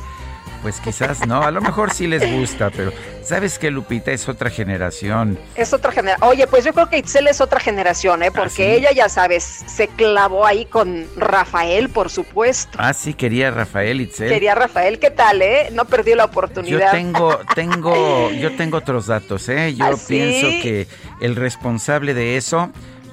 Pues 0.62 0.80
quizás 0.80 1.24
no, 1.26 1.42
a 1.42 1.50
lo 1.52 1.60
mejor 1.60 1.92
sí 1.92 2.08
les 2.08 2.32
gusta, 2.32 2.70
pero 2.70 2.92
¿sabes 3.22 3.58
qué, 3.60 3.70
Lupita? 3.70 4.10
Es 4.10 4.28
otra 4.28 4.50
generación. 4.50 5.38
Es 5.54 5.72
otra 5.72 5.92
generación. 5.92 6.28
Oye, 6.28 6.46
pues 6.48 6.64
yo 6.64 6.72
creo 6.72 6.88
que 6.88 6.98
Itzel 6.98 7.28
es 7.28 7.40
otra 7.40 7.60
generación, 7.60 8.24
¿eh? 8.24 8.30
Porque 8.32 8.50
¿sí? 8.50 8.62
ella, 8.62 8.90
ya 8.92 9.08
sabes, 9.08 9.44
se 9.44 9.86
clavó 9.86 10.44
ahí 10.44 10.64
con 10.64 11.06
Rafael, 11.16 11.88
por 11.90 12.10
supuesto. 12.10 12.76
Ah, 12.80 12.92
sí, 12.92 13.14
quería 13.14 13.52
Rafael 13.52 14.00
Itzel. 14.00 14.28
Quería 14.28 14.56
Rafael, 14.56 14.98
¿qué 14.98 15.10
tal, 15.12 15.42
eh? 15.42 15.68
No 15.72 15.84
perdió 15.84 16.16
la 16.16 16.24
Yo 16.24 16.30
oportunidad. 16.30 16.90
tengo, 16.90 17.38
tengo, 17.54 18.30
yo 18.40 18.56
tengo 18.56 18.78
otros 18.78 19.06
datos, 19.06 19.48
¿eh? 19.48 19.74
Yo 19.76 19.84
¿Ah, 19.84 19.96
sí? 19.96 20.06
pienso 20.08 20.48
que 20.62 20.88
el 21.20 21.36
responsable 21.36 22.14
de 22.14 22.36
eso 22.36 22.70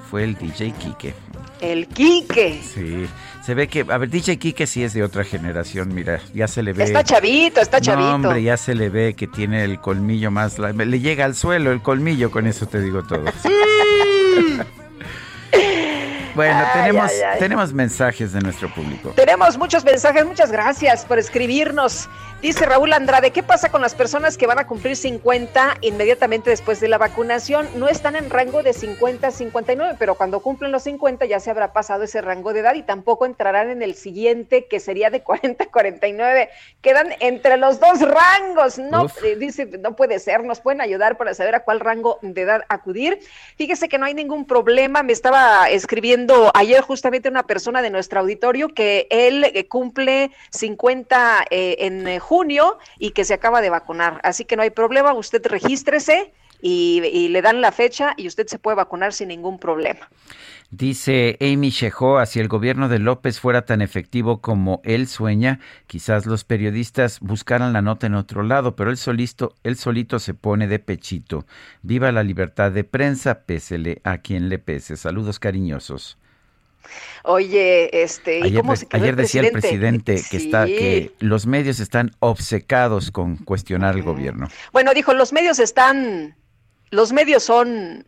fue 0.09 0.23
el 0.23 0.35
DJ 0.35 0.71
Quique. 0.73 1.13
El 1.61 1.87
Quique. 1.87 2.59
Sí, 2.73 3.07
se 3.45 3.53
ve 3.53 3.67
que, 3.67 3.85
a 3.87 3.97
ver, 3.97 4.09
DJ 4.09 4.37
Quique 4.39 4.65
sí 4.65 4.83
es 4.83 4.93
de 4.93 5.03
otra 5.03 5.23
generación, 5.23 5.93
mira, 5.93 6.19
ya 6.33 6.47
se 6.47 6.63
le 6.63 6.73
ve. 6.73 6.83
Está 6.83 7.03
chavito, 7.03 7.61
está 7.61 7.79
chavito. 7.79 8.07
No, 8.09 8.15
hombre, 8.15 8.41
ya 8.41 8.57
se 8.57 8.73
le 8.73 8.89
ve 8.89 9.13
que 9.15 9.27
tiene 9.27 9.63
el 9.63 9.79
colmillo 9.79 10.31
más, 10.31 10.57
la- 10.57 10.71
le 10.71 10.99
llega 10.99 11.25
al 11.25 11.35
suelo 11.35 11.71
el 11.71 11.81
colmillo, 11.81 12.31
con 12.31 12.47
eso 12.47 12.65
te 12.65 12.81
digo 12.81 13.03
todo. 13.03 13.25
Bueno, 16.35 16.63
Ay, 16.65 16.81
tenemos, 16.81 17.11
ay, 17.11 17.21
ay. 17.21 17.39
tenemos 17.39 17.73
mensajes 17.73 18.33
de 18.33 18.41
nuestro 18.41 18.67
público. 18.73 19.11
Tenemos 19.15 19.57
muchos 19.57 19.85
mensajes, 19.85 20.25
muchas 20.25 20.51
gracias 20.51 21.05
por 21.05 21.17
escribirnos. 21.17 22.09
Dice 22.41 22.65
Raúl 22.65 22.91
Andrade, 22.93 23.31
¿qué 23.31 23.41
pasa 23.41 23.69
con 23.71 23.81
las 23.81 23.95
personas 23.95 24.37
que 24.37 24.45
van 24.45 24.59
a 24.59 24.67
cumplir 24.67 24.95
50 24.95 25.77
inmediatamente 25.81 26.49
después 26.49 26.79
de 26.79 26.89
la 26.89 26.97
vacunación? 26.97 27.67
No 27.75 27.87
están 27.87 28.15
en 28.15 28.29
rango 28.29 28.61
de 28.61 28.73
50 28.73 29.27
a 29.27 29.31
59, 29.31 29.95
pero 29.97 30.15
cuando 30.15 30.41
cumplen 30.41 30.71
los 30.71 30.83
50 30.83 31.25
ya 31.25 31.39
se 31.39 31.49
habrá 31.49 31.71
pasado 31.73 32.03
ese 32.03 32.21
rango 32.21 32.53
de 32.53 32.59
edad 32.59 32.75
y 32.75 32.83
tampoco 32.83 33.25
entrarán 33.25 33.69
en 33.69 33.81
el 33.81 33.95
siguiente, 33.95 34.67
que 34.67 34.79
sería 34.79 35.09
de 35.09 35.23
40 35.23 35.63
a 35.63 35.67
49. 35.67 36.49
Quedan 36.81 37.15
entre 37.19 37.57
los 37.57 37.79
dos 37.79 38.01
rangos. 38.01 38.77
No, 38.77 39.07
eh, 39.23 39.37
dice, 39.37 39.65
no 39.79 39.95
puede 39.95 40.19
ser, 40.19 40.43
nos 40.43 40.59
pueden 40.59 40.81
ayudar 40.81 41.17
para 41.17 41.33
saber 41.33 41.55
a 41.55 41.61
cuál 41.61 41.79
rango 41.79 42.19
de 42.21 42.41
edad 42.41 42.61
acudir. 42.67 43.19
Fíjese 43.55 43.87
que 43.87 43.97
no 43.97 44.05
hay 44.05 44.13
ningún 44.13 44.45
problema. 44.45 45.01
Me 45.01 45.13
estaba 45.13 45.69
escribiendo 45.69 46.24
ayer 46.53 46.81
justamente 46.81 47.29
una 47.29 47.43
persona 47.43 47.81
de 47.81 47.89
nuestro 47.89 48.19
auditorio 48.19 48.69
que 48.69 49.07
él 49.09 49.43
eh, 49.43 49.67
cumple 49.67 50.31
50 50.51 51.45
eh, 51.49 51.77
en 51.79 52.07
eh, 52.07 52.19
junio 52.19 52.77
y 52.99 53.11
que 53.11 53.25
se 53.25 53.33
acaba 53.33 53.61
de 53.61 53.69
vacunar. 53.69 54.19
Así 54.23 54.45
que 54.45 54.55
no 54.55 54.63
hay 54.63 54.69
problema. 54.69 55.13
Usted 55.13 55.45
regístrese 55.45 56.33
y, 56.61 57.01
y 57.11 57.29
le 57.29 57.41
dan 57.41 57.61
la 57.61 57.71
fecha 57.71 58.13
y 58.17 58.27
usted 58.27 58.47
se 58.47 58.59
puede 58.59 58.75
vacunar 58.75 59.13
sin 59.13 59.29
ningún 59.29 59.59
problema. 59.59 60.09
Dice 60.71 61.37
Amy 61.39 61.69
Shehoa, 61.69 62.25
si 62.25 62.39
el 62.39 62.47
gobierno 62.47 62.89
de 62.89 62.99
López 62.99 63.39
fuera 63.39 63.65
tan 63.65 63.81
efectivo 63.81 64.41
como 64.41 64.81
él 64.83 65.07
sueña, 65.07 65.59
quizás 65.87 66.25
los 66.25 66.43
periodistas 66.43 67.19
buscaran 67.21 67.71
la 67.71 67.81
nota 67.81 68.07
en 68.07 68.15
otro 68.15 68.43
lado, 68.43 68.75
pero 68.75 68.89
él 68.89 68.97
solito, 68.97 69.55
él 69.63 69.77
solito 69.77 70.19
se 70.19 70.33
pone 70.33 70.67
de 70.67 70.79
pechito. 70.79 71.45
Viva 71.81 72.11
la 72.11 72.23
libertad 72.23 72.71
de 72.71 72.83
prensa, 72.83 73.41
pésele 73.45 74.01
a 74.03 74.17
quien 74.17 74.49
le 74.49 74.59
pese. 74.59 74.97
Saludos 74.97 75.39
cariñosos. 75.39 76.17
Oye, 77.23 78.03
este, 78.03 78.39
¿y 78.39 78.43
Ayer, 78.43 78.61
cómo 78.61 78.73
de- 78.73 78.77
se 78.77 78.85
quedó 78.87 79.01
ayer 79.01 79.15
decía 79.15 79.41
el 79.41 79.51
presidente 79.51 80.21
que 80.29 80.37
está 80.37 80.65
que 80.65 81.13
los 81.19 81.45
medios 81.47 81.79
están 81.79 82.11
obcecados 82.19 83.11
con 83.11 83.37
cuestionar 83.37 83.95
al 83.95 84.03
gobierno. 84.03 84.47
Bueno, 84.71 84.93
dijo, 84.93 85.13
los 85.13 85.33
medios 85.33 85.57
están, 85.59 86.35
los 86.91 87.11
medios 87.11 87.43
son, 87.43 88.05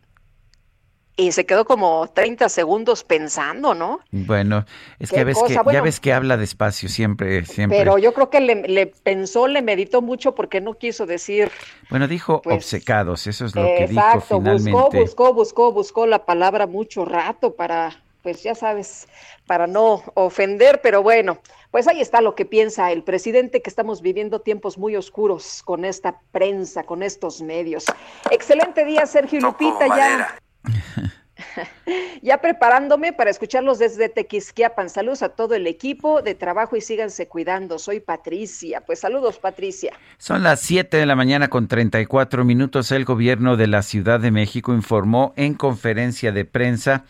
y 1.18 1.32
se 1.32 1.44
quedó 1.44 1.64
como 1.64 2.06
30 2.06 2.48
segundos 2.48 3.02
pensando, 3.02 3.74
¿no? 3.74 3.98
Bueno, 4.12 4.64
es 5.00 5.10
que 5.10 5.24
ves 5.24 5.36
que 5.44 5.54
ya 5.54 5.82
ves 5.82 5.98
que 5.98 6.12
habla 6.12 6.36
despacio 6.36 6.88
siempre, 6.88 7.44
siempre. 7.44 7.76
Pero 7.76 7.98
yo 7.98 8.14
creo 8.14 8.30
que 8.30 8.40
le, 8.40 8.54
le 8.68 8.86
pensó, 8.86 9.48
le 9.48 9.60
meditó 9.60 10.00
mucho 10.00 10.36
porque 10.36 10.60
no 10.60 10.74
quiso 10.74 11.06
decir. 11.06 11.50
Bueno, 11.90 12.06
dijo 12.06 12.40
pues, 12.40 12.58
obcecados, 12.58 13.26
eso 13.26 13.46
es 13.46 13.56
lo 13.56 13.64
que 13.64 13.84
Exacto, 13.84 14.36
dijo 14.36 14.38
finalmente. 14.38 14.70
buscó, 14.70 14.92
buscó, 15.00 15.34
buscó, 15.34 15.72
buscó 15.72 16.06
la 16.06 16.24
palabra 16.24 16.68
mucho 16.68 17.04
rato 17.04 17.56
para, 17.56 18.00
pues 18.22 18.44
ya 18.44 18.54
sabes, 18.54 19.08
para 19.44 19.66
no 19.66 20.04
ofender, 20.14 20.80
pero 20.82 21.02
bueno, 21.02 21.40
pues 21.72 21.88
ahí 21.88 22.00
está 22.00 22.20
lo 22.20 22.36
que 22.36 22.44
piensa 22.44 22.92
el 22.92 23.02
presidente, 23.02 23.60
que 23.60 23.70
estamos 23.70 24.02
viviendo 24.02 24.40
tiempos 24.40 24.78
muy 24.78 24.94
oscuros 24.94 25.64
con 25.64 25.84
esta 25.84 26.20
prensa, 26.30 26.84
con 26.84 27.02
estos 27.02 27.42
medios. 27.42 27.86
Excelente 28.30 28.84
día, 28.84 29.04
Sergio 29.04 29.40
Lupita, 29.40 29.88
ya. 29.88 30.38
Ya 32.22 32.38
preparándome 32.38 33.12
para 33.12 33.30
escucharlos 33.30 33.78
desde 33.78 34.08
Tequisquiapan. 34.08 34.90
Saludos 34.90 35.22
a 35.22 35.30
todo 35.30 35.54
el 35.54 35.66
equipo 35.66 36.22
de 36.22 36.34
trabajo 36.34 36.76
y 36.76 36.80
síganse 36.80 37.28
cuidando. 37.28 37.78
Soy 37.78 38.00
Patricia. 38.00 38.82
Pues 38.84 39.00
saludos, 39.00 39.38
Patricia. 39.38 39.92
Son 40.18 40.42
las 40.42 40.60
7 40.60 40.96
de 40.96 41.06
la 41.06 41.16
mañana 41.16 41.48
con 41.48 41.68
34 41.68 42.44
minutos. 42.44 42.90
El 42.92 43.04
gobierno 43.04 43.56
de 43.56 43.68
la 43.68 43.82
Ciudad 43.82 44.20
de 44.20 44.30
México 44.30 44.74
informó 44.74 45.32
en 45.36 45.54
conferencia 45.54 46.32
de 46.32 46.44
prensa 46.44 47.04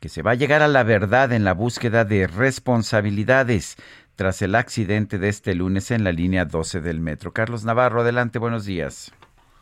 que 0.00 0.08
se 0.08 0.22
va 0.22 0.32
a 0.32 0.34
llegar 0.34 0.62
a 0.62 0.68
la 0.68 0.82
verdad 0.82 1.32
en 1.32 1.44
la 1.44 1.54
búsqueda 1.54 2.04
de 2.04 2.26
responsabilidades 2.26 3.76
tras 4.14 4.40
el 4.42 4.54
accidente 4.54 5.18
de 5.18 5.28
este 5.28 5.54
lunes 5.54 5.90
en 5.90 6.04
la 6.04 6.12
línea 6.12 6.44
12 6.44 6.80
del 6.80 7.00
metro. 7.00 7.32
Carlos 7.32 7.64
Navarro, 7.64 8.02
adelante, 8.02 8.38
buenos 8.38 8.64
días. 8.64 9.12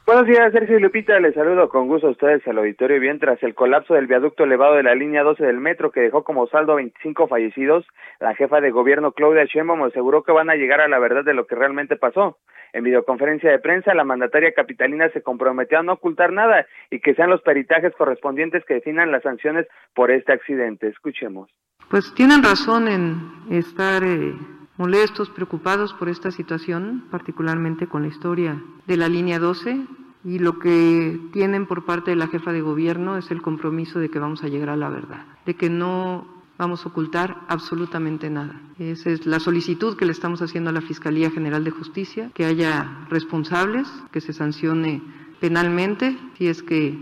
Buenos 0.07 0.27
días, 0.27 0.53
Sergio 0.53 0.79
Lupita. 0.81 1.19
Les 1.19 1.35
saludo 1.35 1.71
con 1.71 1.89
gusto 1.89 2.09
a 2.09 2.11
ustedes 2.11 2.47
al 2.47 2.59
auditorio. 2.59 3.01
Bien, 3.01 3.19
tras 3.19 3.43
el 3.43 3.55
colapso 3.55 3.95
del 3.95 4.07
viaducto 4.07 4.45
elevado 4.45 4.75
de 4.75 4.83
la 4.83 4.95
línea 4.95 5.23
12 5.23 5.43
del 5.43 5.61
metro 5.61 5.91
que 5.91 6.01
dejó 6.01 6.25
como 6.25 6.47
saldo 6.47 6.75
25 6.75 7.27
fallecidos, 7.27 7.87
la 8.21 8.35
jefa 8.35 8.61
de 8.61 8.71
gobierno 8.71 9.13
Claudia 9.13 9.47
Sheinbaum 9.47 9.83
aseguró 9.85 10.23
que 10.23 10.33
van 10.33 10.51
a 10.51 10.57
llegar 10.57 10.83
a 10.83 10.89
la 10.89 10.99
verdad 10.99 11.25
de 11.25 11.33
lo 11.33 11.47
que 11.47 11.55
realmente 11.55 11.97
pasó. 11.97 12.37
En 12.75 12.85
videoconferencia 12.85 13.51
de 13.51 13.61
prensa, 13.61 13.95
la 13.95 14.05
mandataria 14.05 14.53
capitalina 14.53 15.09
se 15.09 15.23
comprometió 15.23 15.79
a 15.79 15.83
no 15.83 15.95
ocultar 15.95 16.35
nada 16.35 16.67
y 16.91 17.01
que 17.01 17.15
sean 17.15 17.31
los 17.31 17.41
peritajes 17.41 17.95
correspondientes 17.97 18.63
que 18.67 18.75
definan 18.75 19.11
las 19.11 19.23
sanciones 19.23 19.67
por 19.95 20.11
este 20.11 20.35
accidente. 20.35 20.87
Escuchemos. 20.87 21.49
Pues 21.89 22.13
tienen 22.15 22.43
razón 22.43 22.89
en 22.89 23.57
estar 23.57 24.03
eh, 24.05 24.35
molestos, 24.77 25.31
preocupados 25.31 25.93
por 25.95 26.09
esta 26.09 26.31
situación, 26.31 27.05
particularmente 27.11 27.87
con 27.87 28.03
la 28.03 28.09
historia 28.09 28.63
de 28.87 28.97
la 28.97 29.09
línea 29.09 29.39
12. 29.39 29.87
Y 30.25 30.39
lo 30.39 30.59
que 30.59 31.21
tienen 31.33 31.67
por 31.67 31.85
parte 31.85 32.11
de 32.11 32.17
la 32.17 32.29
jefa 32.29 32.51
de 32.51 32.63
gobierno 32.63 33.19
es 33.19 33.31
el 33.31 33.43
compromiso 33.43 33.99
de 33.99 34.09
que 34.09 34.19
vamos 34.19 34.43
a 34.43 34.49
llegar 34.49 34.71
a 34.71 34.77
la 34.77 34.89
verdad, 34.89 35.27
de 35.45 35.55
que 35.55 35.69
no 35.69 36.27
vamos 36.57 36.85
a 36.85 36.89
ocultar 36.89 37.43
absolutamente 37.49 38.31
nada. 38.31 38.61
Esa 38.79 39.11
es 39.11 39.27
la 39.27 39.41
solicitud 39.41 39.97
que 39.97 40.07
le 40.07 40.13
estamos 40.13 40.41
haciendo 40.41 40.71
a 40.71 40.73
la 40.73 40.81
Fiscalía 40.81 41.31
General 41.31 41.63
de 41.63 41.71
Justicia, 41.71 42.31
que 42.35 42.45
haya 42.45 43.07
responsables, 43.11 43.89
que 44.13 44.21
se 44.21 44.33
sancione 44.33 45.03
penalmente 45.41 46.17
si 46.39 46.49
es 46.49 46.63
que 46.63 46.99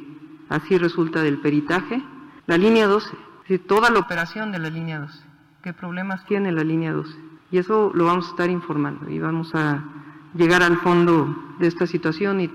así 0.48 0.78
resulta 0.78 1.22
del 1.22 1.38
peritaje. 1.38 2.02
La 2.46 2.56
línea 2.58 2.87
12, 2.87 3.08
es 3.08 3.40
decir, 3.42 3.66
toda 3.66 3.90
la 3.90 4.00
operación 4.00 4.52
de 4.52 4.58
la 4.58 4.70
línea 4.70 5.00
12, 5.00 5.24
qué 5.62 5.72
problemas 5.72 6.24
tiene 6.26 6.50
la 6.50 6.64
línea 6.64 6.92
12. 6.92 7.31
Y 7.52 7.58
eso 7.58 7.92
lo 7.94 8.06
vamos 8.06 8.26
a 8.26 8.30
estar 8.30 8.50
informando 8.50 9.08
y 9.08 9.18
vamos 9.20 9.54
a 9.54 9.84
llegar 10.34 10.62
al 10.62 10.78
fondo 10.78 11.36
de 11.60 11.68
esta 11.68 11.86
situación 11.86 12.40
y 12.40 12.50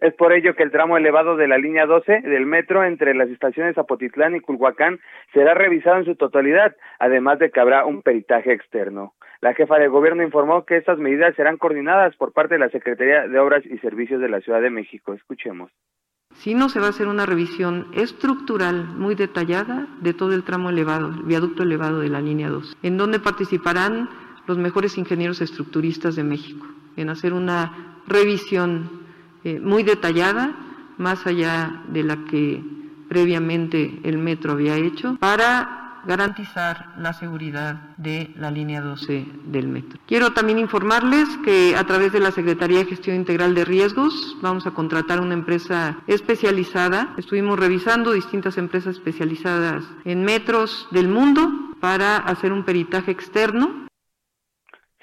es 0.00 0.14
por 0.14 0.32
ello 0.32 0.54
que 0.54 0.62
el 0.62 0.70
tramo 0.70 0.98
elevado 0.98 1.36
de 1.36 1.48
la 1.48 1.56
línea 1.56 1.86
12 1.86 2.20
del 2.20 2.44
metro 2.44 2.84
entre 2.84 3.14
las 3.14 3.30
estaciones 3.30 3.76
Zapotitlán 3.76 4.36
y 4.36 4.40
Culhuacán 4.40 4.98
será 5.32 5.54
revisado 5.54 5.96
en 5.96 6.04
su 6.04 6.16
totalidad, 6.16 6.76
además 6.98 7.38
de 7.38 7.50
que 7.50 7.60
habrá 7.60 7.86
un 7.86 8.02
peritaje 8.02 8.52
externo. 8.52 9.14
La 9.40 9.54
jefa 9.54 9.78
de 9.78 9.88
gobierno 9.88 10.22
informó 10.22 10.66
que 10.66 10.76
estas 10.76 10.98
medidas 10.98 11.34
serán 11.34 11.56
coordinadas 11.56 12.14
por 12.16 12.32
parte 12.32 12.54
de 12.54 12.60
la 12.60 12.68
Secretaría 12.68 13.26
de 13.26 13.38
Obras 13.38 13.64
y 13.64 13.78
Servicios 13.78 14.20
de 14.20 14.28
la 14.28 14.40
Ciudad 14.40 14.60
de 14.60 14.70
México. 14.70 15.14
Escuchemos. 15.14 15.72
Si 16.38 16.54
no 16.54 16.68
se 16.68 16.80
va 16.80 16.86
a 16.86 16.90
hacer 16.90 17.08
una 17.08 17.26
revisión 17.26 17.86
estructural 17.92 18.86
muy 18.86 19.14
detallada 19.14 19.86
de 20.00 20.14
todo 20.14 20.32
el 20.32 20.44
tramo 20.44 20.70
elevado, 20.70 21.08
el 21.08 21.22
viaducto 21.22 21.62
elevado 21.62 22.00
de 22.00 22.08
la 22.08 22.20
línea 22.20 22.50
2, 22.50 22.76
en 22.82 22.96
donde 22.96 23.18
participarán 23.18 24.08
los 24.46 24.58
mejores 24.58 24.96
ingenieros 24.96 25.40
estructuristas 25.40 26.14
de 26.14 26.24
México, 26.24 26.66
en 26.96 27.10
hacer 27.10 27.32
una 27.32 28.00
revisión 28.06 28.88
eh, 29.44 29.60
muy 29.60 29.82
detallada, 29.82 30.54
más 30.98 31.26
allá 31.26 31.82
de 31.88 32.02
la 32.04 32.24
que 32.24 32.62
previamente 33.08 34.00
el 34.02 34.18
metro 34.18 34.52
había 34.52 34.76
hecho, 34.76 35.16
para 35.18 35.85
garantizar 36.06 36.86
la 36.98 37.12
seguridad 37.12 37.74
de 37.96 38.30
la 38.36 38.50
línea 38.50 38.80
12 38.80 39.24
del 39.44 39.68
metro. 39.68 39.98
Quiero 40.06 40.32
también 40.32 40.58
informarles 40.58 41.28
que 41.44 41.74
a 41.76 41.84
través 41.84 42.12
de 42.12 42.20
la 42.20 42.30
Secretaría 42.30 42.78
de 42.78 42.86
Gestión 42.86 43.16
Integral 43.16 43.54
de 43.54 43.64
Riesgos 43.64 44.36
vamos 44.40 44.66
a 44.66 44.72
contratar 44.72 45.20
una 45.20 45.34
empresa 45.34 45.98
especializada. 46.06 47.14
Estuvimos 47.18 47.58
revisando 47.58 48.12
distintas 48.12 48.58
empresas 48.58 48.96
especializadas 48.96 49.84
en 50.04 50.24
metros 50.24 50.88
del 50.90 51.08
mundo 51.08 51.50
para 51.80 52.16
hacer 52.16 52.52
un 52.52 52.64
peritaje 52.64 53.10
externo 53.10 53.86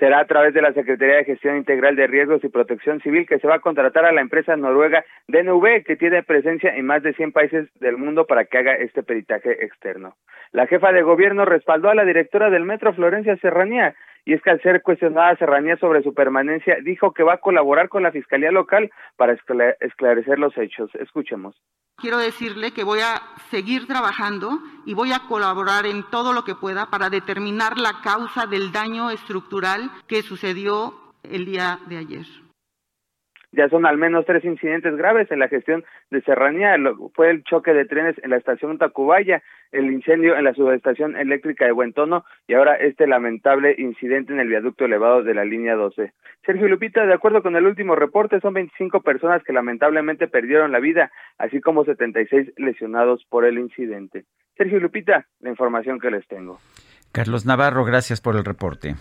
será 0.04 0.20
a 0.20 0.26
través 0.26 0.54
de 0.54 0.62
la 0.62 0.74
Secretaría 0.74 1.16
de 1.16 1.24
Gestión 1.24 1.56
Integral 1.56 1.96
de 1.96 2.08
Riesgos 2.08 2.44
y 2.44 2.50
Protección 2.50 3.00
Civil 3.00 3.26
que 3.26 3.39
se 3.39 3.48
va 3.48 3.56
a 3.56 3.60
contratar 3.60 4.04
a 4.04 4.12
la 4.12 4.20
empresa 4.20 4.58
noruega 4.58 5.06
DNV 5.30 5.86
que 5.86 5.96
tiene 5.96 6.24
presencia 6.24 6.76
en 6.76 6.86
más 6.86 7.04
de 7.04 7.13
100 7.13 7.32
países 7.32 7.70
del 7.80 7.96
mundo 7.96 8.26
para 8.26 8.44
que 8.44 8.58
haga 8.58 8.74
este 8.74 9.02
peritaje 9.04 9.63
externo. 9.63 10.18
La 10.54 10.68
jefa 10.68 10.92
de 10.92 11.02
gobierno 11.02 11.46
respaldó 11.46 11.89
a 11.89 11.96
la 11.96 12.06
directora 12.06 12.52
del 12.52 12.63
Metro 12.63 12.94
Florencia 12.94 13.36
Serranía 13.38 13.96
y 14.24 14.34
es 14.34 14.42
que 14.44 14.52
al 14.52 14.62
ser 14.62 14.84
cuestionada 14.84 15.36
Serranía 15.36 15.78
sobre 15.78 16.04
su 16.04 16.13
permanencia 16.13 16.78
dijo 16.84 17.12
que 17.12 17.24
va 17.24 17.34
a 17.34 17.39
colaborar 17.39 17.89
con 17.89 18.04
la 18.04 18.12
Fiscalía 18.12 18.52
Local 18.52 18.92
para 19.18 19.34
esclarecer 19.34 20.38
los 20.38 20.56
hechos. 20.56 20.92
Escuchemos. 20.94 21.60
Quiero 21.98 22.20
decirle 22.20 22.72
que 22.72 22.84
voy 22.84 23.00
a 23.00 23.20
seguir 23.50 23.88
trabajando 23.88 24.60
y 24.86 24.94
voy 24.94 25.12
a 25.12 25.28
colaborar 25.28 25.88
en 25.88 26.04
todo 26.12 26.34
lo 26.34 26.44
que 26.44 26.54
pueda 26.54 26.86
para 26.92 27.10
determinar 27.10 27.80
la 27.80 28.02
causa 28.04 28.46
del 28.46 28.72
daño 28.72 29.10
estructural 29.10 29.89
que 30.08 30.22
sucedió 30.22 30.94
el 31.24 31.46
día 31.46 31.80
de 31.88 31.98
ayer. 31.98 32.43
Ya 33.54 33.70
son 33.70 33.86
al 33.86 33.98
menos 33.98 34.26
tres 34.26 34.44
incidentes 34.44 34.96
graves 34.98 35.30
en 35.32 35.38
la 35.38 35.48
gestión 35.48 35.84
de 36.10 36.22
Serranía. 36.22 36.76
Fue 37.13 37.30
el 37.30 37.44
choque 37.44 37.72
de 37.74 37.86
trenes 37.86 38.16
en 38.24 38.32
la 38.32 38.38
estación 38.38 38.80
Tacubaya, 38.80 39.44
el 39.72 39.92
incendio 39.92 40.36
en 40.36 40.44
la 40.44 40.56
subestación 40.56 41.16
eléctrica 41.16 41.66
de 41.66 41.72
Buentono 41.72 42.26
y 42.48 42.56
ahora 42.56 42.76
este 42.76 43.06
lamentable 43.06 43.76
incidente 43.78 44.34
en 44.34 44.39
el 44.39 44.48
viaducto 44.48 44.86
elevado 44.86 45.22
de 45.22 45.36
la 45.36 45.46
línea 45.46 45.76
12. 45.76 46.13
Sergio 46.44 46.68
Lupita, 46.68 47.06
de 47.06 47.13
acuerdo 47.13 47.44
con 47.44 47.56
el 47.56 47.68
último 47.68 47.96
reporte, 47.96 48.39
son 48.39 48.56
25 48.56 49.02
personas 49.02 49.44
que 49.44 49.54
lamentablemente 49.54 50.28
perdieron 50.28 50.72
la 50.72 50.80
vida, 50.80 51.12
así 51.38 51.62
como 51.62 51.86
76 51.86 52.54
lesionados 52.58 53.24
por 53.30 53.46
el 53.46 53.60
incidente. 53.60 54.26
Sergio 54.58 54.80
Lupita, 54.80 55.28
la 55.42 55.50
información 55.50 56.00
que 56.00 56.10
les 56.10 56.28
tengo. 56.28 56.58
Carlos 57.12 57.46
Navarro, 57.46 57.86
gracias 57.86 58.20
por 58.20 58.36
el 58.36 58.44
reporte. 58.44 58.96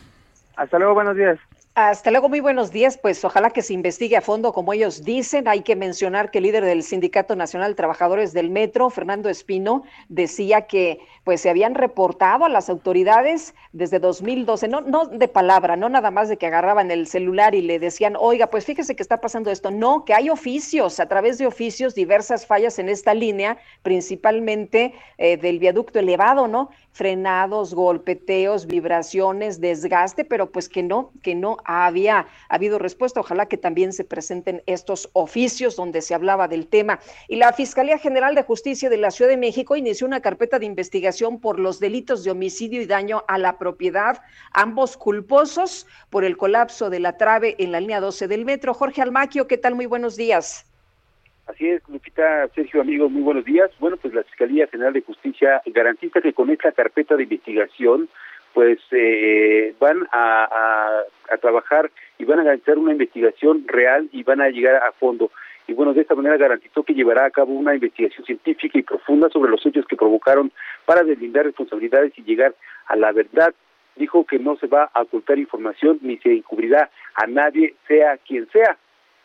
Hasta 0.57 0.79
luego, 0.79 0.93
buenos 0.93 1.17
días. 1.17 1.39
Hasta 1.75 2.11
luego, 2.11 2.29
muy 2.29 2.41
buenos 2.41 2.71
días. 2.71 2.99
Pues 2.99 3.25
ojalá 3.25 3.49
que 3.49 3.63
se 3.63 3.73
investigue 3.73 4.15
a 4.15 4.21
fondo, 4.21 4.53
como 4.53 4.75
ellos 4.75 5.05
dicen. 5.05 5.49
Hay 5.49 5.63
que 5.63 5.75
mencionar 5.75 6.31
que 6.31 6.37
el 6.37 6.45
líder 6.45 6.67
del 6.67 6.83
Sindicato 6.83 7.35
Nacional 7.35 7.71
de 7.71 7.77
Trabajadores 7.77 8.35
del 8.35 8.51
Metro, 8.51 8.91
Fernando 8.91 9.31
Espino, 9.31 9.83
decía 10.11 10.67
que 10.67 10.99
pues 11.25 11.41
se 11.41 11.49
habían 11.49 11.75
reportado 11.75 12.45
a 12.45 12.51
las 12.51 12.69
autoridades 12.69 13.55
desde 13.73 14.01
2012, 14.01 14.69
no, 14.69 14.81
no 14.83 15.07
de 15.07 15.29
palabra, 15.29 15.77
no 15.77 15.89
nada 15.89 16.11
más 16.11 16.29
de 16.29 16.37
que 16.37 16.47
agarraban 16.47 16.91
el 16.91 17.07
celular 17.07 17.55
y 17.55 17.63
le 17.63 17.79
decían, 17.79 18.17
oiga, 18.19 18.49
pues 18.49 18.67
fíjese 18.67 18.95
que 18.95 19.03
está 19.03 19.23
pasando 19.23 19.51
esto. 19.51 19.71
No, 19.71 20.05
que 20.05 20.13
hay 20.13 20.29
oficios, 20.29 21.01
a 21.01 21.07
través 21.07 21.39
de 21.39 21.47
oficios, 21.47 21.95
diversas 21.95 22.45
fallas 22.45 22.79
en 22.81 22.91
esta 22.91 23.15
línea, 23.15 23.57
principalmente 23.83 24.93
eh, 25.17 25.39
del 25.39 25.59
viaducto 25.59 26.01
elevado, 26.01 26.49
¿no? 26.49 26.69
Frenados, 26.91 27.73
golpeteos, 27.73 28.67
vibraciones, 28.67 29.59
desgaste, 29.59 30.27
pero 30.27 30.53
pues 30.53 30.69
que 30.69 30.83
no, 30.83 31.13
que 31.23 31.35
no 31.35 31.57
había 31.65 32.27
habido 32.49 32.79
respuesta. 32.79 33.21
Ojalá 33.21 33.47
que 33.47 33.57
también 33.57 33.93
se 33.93 34.05
presenten 34.05 34.63
estos 34.67 35.11
oficios 35.13 35.77
donde 35.77 36.01
se 36.01 36.15
hablaba 36.15 36.49
del 36.49 36.67
tema. 36.67 37.01
Y 37.29 37.37
la 37.37 37.53
Fiscalía 37.53 37.99
General 37.99 38.35
de 38.35 38.43
Justicia 38.43 38.91
de 38.91 38.97
la 38.97 39.11
Ciudad 39.11 39.31
de 39.31 39.37
México 39.37 39.77
inició 39.77 40.07
una 40.07 40.21
carpeta 40.21 40.59
de 40.59 40.67
investigación 40.67 41.41
por 41.41 41.59
los 41.59 41.81
delitos 41.81 42.25
de 42.25 42.31
homicidio 42.31 42.83
y 42.83 42.87
daño 42.87 43.25
a 43.29 43.39
la 43.39 43.59
propiedad, 43.59 44.23
ambos 44.53 44.97
culposos 44.97 45.87
por 46.11 46.25
el 46.25 46.37
colapso 46.37 46.91
de 46.91 47.01
la 47.01 47.17
trave 47.17 47.57
en 47.59 47.73
la 47.73 47.81
línea 47.81 48.01
12 48.01 48.29
del 48.29 48.45
metro. 48.45 48.75
Jorge 48.75 49.03
Almaquio, 49.03 49.47
¿qué 49.47 49.59
tal? 49.59 49.75
Muy 49.75 49.87
buenos 49.87 50.17
días. 50.17 50.67
Así 51.47 51.69
es, 51.69 51.83
Lupita, 51.89 52.49
Sergio, 52.55 52.81
amigos, 52.81 53.11
muy 53.11 53.23
buenos 53.23 53.45
días. 53.45 53.71
Bueno, 53.81 53.97
pues 53.97 54.15
la 54.15 54.23
Fiscalía 54.23 54.69
General 54.69 54.93
de 54.93 55.03
Justicia 55.03 55.61
garantiza 55.67 56.21
que 56.21 56.33
con 56.33 56.51
esta 56.51 56.71
carpeta 56.73 57.17
de 57.17 57.25
investigación 57.25 58.09
pues 58.53 58.79
eh, 58.91 59.75
van 59.81 60.07
a, 60.13 61.03
a, 61.31 61.37
trabajar 61.39 61.91
y 62.19 62.25
van 62.25 62.41
a 62.41 62.45
garantizar 62.45 62.79
una 62.79 62.93
investigación 62.93 63.65
real 63.67 64.09
y 64.13 64.23
van 64.23 64.41
a 64.41 64.49
llegar 64.49 64.77
a 64.77 64.93
fondo. 64.93 65.31
Y 65.67 65.75
bueno, 65.75 65.95
de 65.95 66.03
esta 66.03 66.15
manera 66.15 66.37
garantizó 66.37 66.83
que 66.83 66.95
llevará 66.95 67.25
a 67.25 67.31
cabo 67.31 67.53
una 67.53 67.75
investigación 67.75 68.25
científica 68.27 68.79
y 68.79 68.83
profunda 68.83 69.29
sobre 69.31 69.51
los 69.51 69.65
hechos 69.65 69.87
que 69.87 69.97
provocaron 69.97 70.53
para 70.85 71.05
deslindar 71.05 71.47
responsabilidades 71.47 72.13
y 72.17 72.23
llegar 72.23 72.55
a 72.87 72.97
la 72.97 73.13
verdad. 73.13 73.55
Dijo 73.97 74.25
que 74.25 74.39
no 74.39 74.57
se 74.57 74.67
va 74.67 74.91
a 74.93 75.03
ocultar 75.03 75.39
información 75.39 75.99
ni 76.03 76.19
se 76.19 76.33
encubrirá 76.33 76.91
a 77.15 77.27
nadie, 77.27 77.75
sea 77.87 78.17
quien 78.19 78.49
sea. 78.51 78.77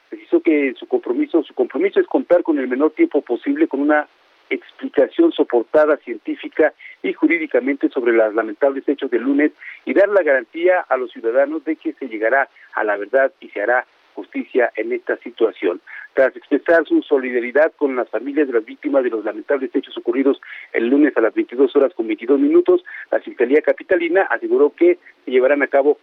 Precisó 0.09 0.41
que 0.41 0.73
su 0.77 0.87
compromiso, 0.87 1.43
su 1.43 1.53
compromiso 1.53 1.99
es 1.99 2.07
contar 2.07 2.43
con 2.43 2.59
el 2.59 2.67
menor 2.67 2.91
tiempo 2.91 3.21
posible 3.21 3.67
con 3.67 3.81
una 3.81 4.07
explicación 4.49 5.31
soportada 5.31 5.97
científica 5.97 6.73
y 7.03 7.13
jurídicamente 7.13 7.89
sobre 7.89 8.13
los 8.13 8.33
lamentables 8.33 8.87
hechos 8.87 9.11
del 9.11 9.23
lunes 9.23 9.51
y 9.85 9.93
dar 9.93 10.09
la 10.09 10.23
garantía 10.23 10.85
a 10.87 10.97
los 10.97 11.11
ciudadanos 11.11 11.63
de 11.65 11.75
que 11.75 11.93
se 11.93 12.07
llegará 12.07 12.49
a 12.73 12.83
la 12.83 12.97
verdad 12.97 13.31
y 13.39 13.49
se 13.49 13.61
hará 13.61 13.85
justicia 14.17 14.71
en 14.75 14.91
esta 14.91 15.15
situación. 15.17 15.79
Tras 16.13 16.35
expresar 16.35 16.87
su 16.87 17.03
solidaridad 17.03 17.71
con 17.77 17.95
las 17.95 18.09
familias 18.09 18.47
de 18.47 18.53
las 18.53 18.65
víctimas 18.65 19.03
de 19.03 19.11
los 19.11 19.23
lamentables 19.23 19.69
hechos 19.75 19.95
ocurridos 19.95 20.41
el 20.73 20.87
lunes 20.87 21.15
a 21.15 21.21
las 21.21 21.35
22 21.35 21.75
horas 21.75 21.93
con 21.93 22.07
22 22.07 22.39
minutos, 22.39 22.83
la 23.11 23.19
Fiscalía 23.19 23.61
Capitalina 23.61 24.23
aseguró 24.23 24.71
que 24.71 24.97
se 25.23 25.31
llevarán 25.31 25.61
a 25.61 25.67
cabo 25.67 25.99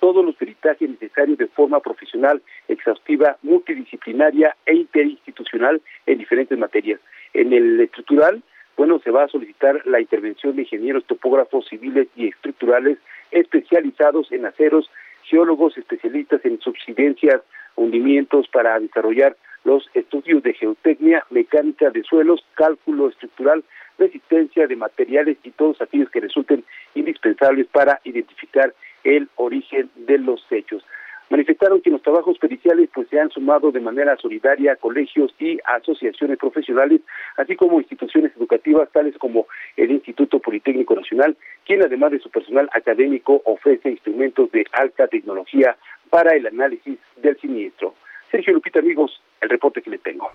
todos 0.00 0.24
los 0.24 0.36
peritajes 0.36 0.88
necesarios 0.88 1.38
de 1.38 1.46
forma 1.46 1.80
profesional, 1.80 2.42
exhaustiva, 2.68 3.36
multidisciplinaria 3.42 4.54
e 4.66 4.74
interinstitucional 4.74 5.80
en 6.06 6.18
diferentes 6.18 6.56
materias. 6.58 7.00
En 7.34 7.52
el 7.52 7.80
estructural, 7.80 8.42
bueno, 8.76 9.00
se 9.00 9.10
va 9.10 9.24
a 9.24 9.28
solicitar 9.28 9.82
la 9.86 10.00
intervención 10.00 10.54
de 10.56 10.62
ingenieros 10.62 11.04
topógrafos 11.04 11.66
civiles 11.68 12.08
y 12.16 12.28
estructurales 12.28 12.98
especializados 13.30 14.30
en 14.32 14.46
aceros, 14.46 14.90
geólogos 15.24 15.76
especialistas 15.76 16.44
en 16.44 16.60
subsidencias, 16.60 17.42
hundimientos 17.76 18.48
para 18.48 18.78
desarrollar 18.78 19.36
los 19.64 19.88
estudios 19.94 20.42
de 20.42 20.54
geotecnia, 20.54 21.24
mecánica 21.30 21.90
de 21.90 22.02
suelos, 22.02 22.44
cálculo 22.54 23.08
estructural, 23.08 23.64
resistencia 23.98 24.66
de 24.66 24.76
materiales 24.76 25.36
y 25.42 25.50
todos 25.50 25.80
aquellos 25.82 26.10
que 26.10 26.20
resulten 26.20 26.64
indispensables 26.94 27.66
para 27.66 28.00
identificar 28.04 28.72
el 29.04 29.28
origen 29.36 29.90
de 29.96 30.18
los 30.18 30.40
hechos. 30.50 30.84
Manifestaron 31.30 31.82
que 31.82 31.90
los 31.90 32.02
trabajos 32.02 32.38
periciales 32.38 32.88
pues 32.94 33.08
se 33.08 33.20
han 33.20 33.30
sumado 33.30 33.70
de 33.70 33.80
manera 33.80 34.16
solidaria 34.16 34.72
a 34.72 34.76
colegios 34.76 35.34
y 35.38 35.58
asociaciones 35.64 36.38
profesionales, 36.38 37.02
así 37.36 37.54
como 37.54 37.80
instituciones 37.80 38.32
educativas 38.36 38.90
tales 38.92 39.16
como 39.18 39.46
el 39.76 39.90
Instituto 39.90 40.38
Politécnico 40.38 40.94
Nacional, 40.94 41.36
quien 41.66 41.82
además 41.82 42.12
de 42.12 42.20
su 42.20 42.30
personal 42.30 42.70
académico 42.72 43.42
ofrece 43.44 43.90
instrumentos 43.90 44.50
de 44.52 44.64
alta 44.72 45.06
tecnología 45.08 45.76
para 46.08 46.34
el 46.34 46.46
análisis 46.46 46.98
del 47.16 47.38
siniestro. 47.40 47.94
Sergio 48.30 48.54
Lupita, 48.54 48.78
amigos, 48.78 49.20
el 49.40 49.50
reporte 49.50 49.82
que 49.82 49.90
le 49.90 49.98
tengo. 49.98 50.30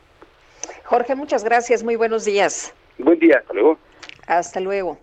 Jorge, 0.85 1.15
muchas 1.15 1.43
gracias. 1.43 1.83
Muy 1.83 1.95
buenos 1.95 2.25
días. 2.25 2.73
Buen 2.99 3.19
día, 3.19 3.37
hasta 3.39 3.53
luego. 3.53 3.77
Hasta 4.27 4.59
luego. 4.59 4.99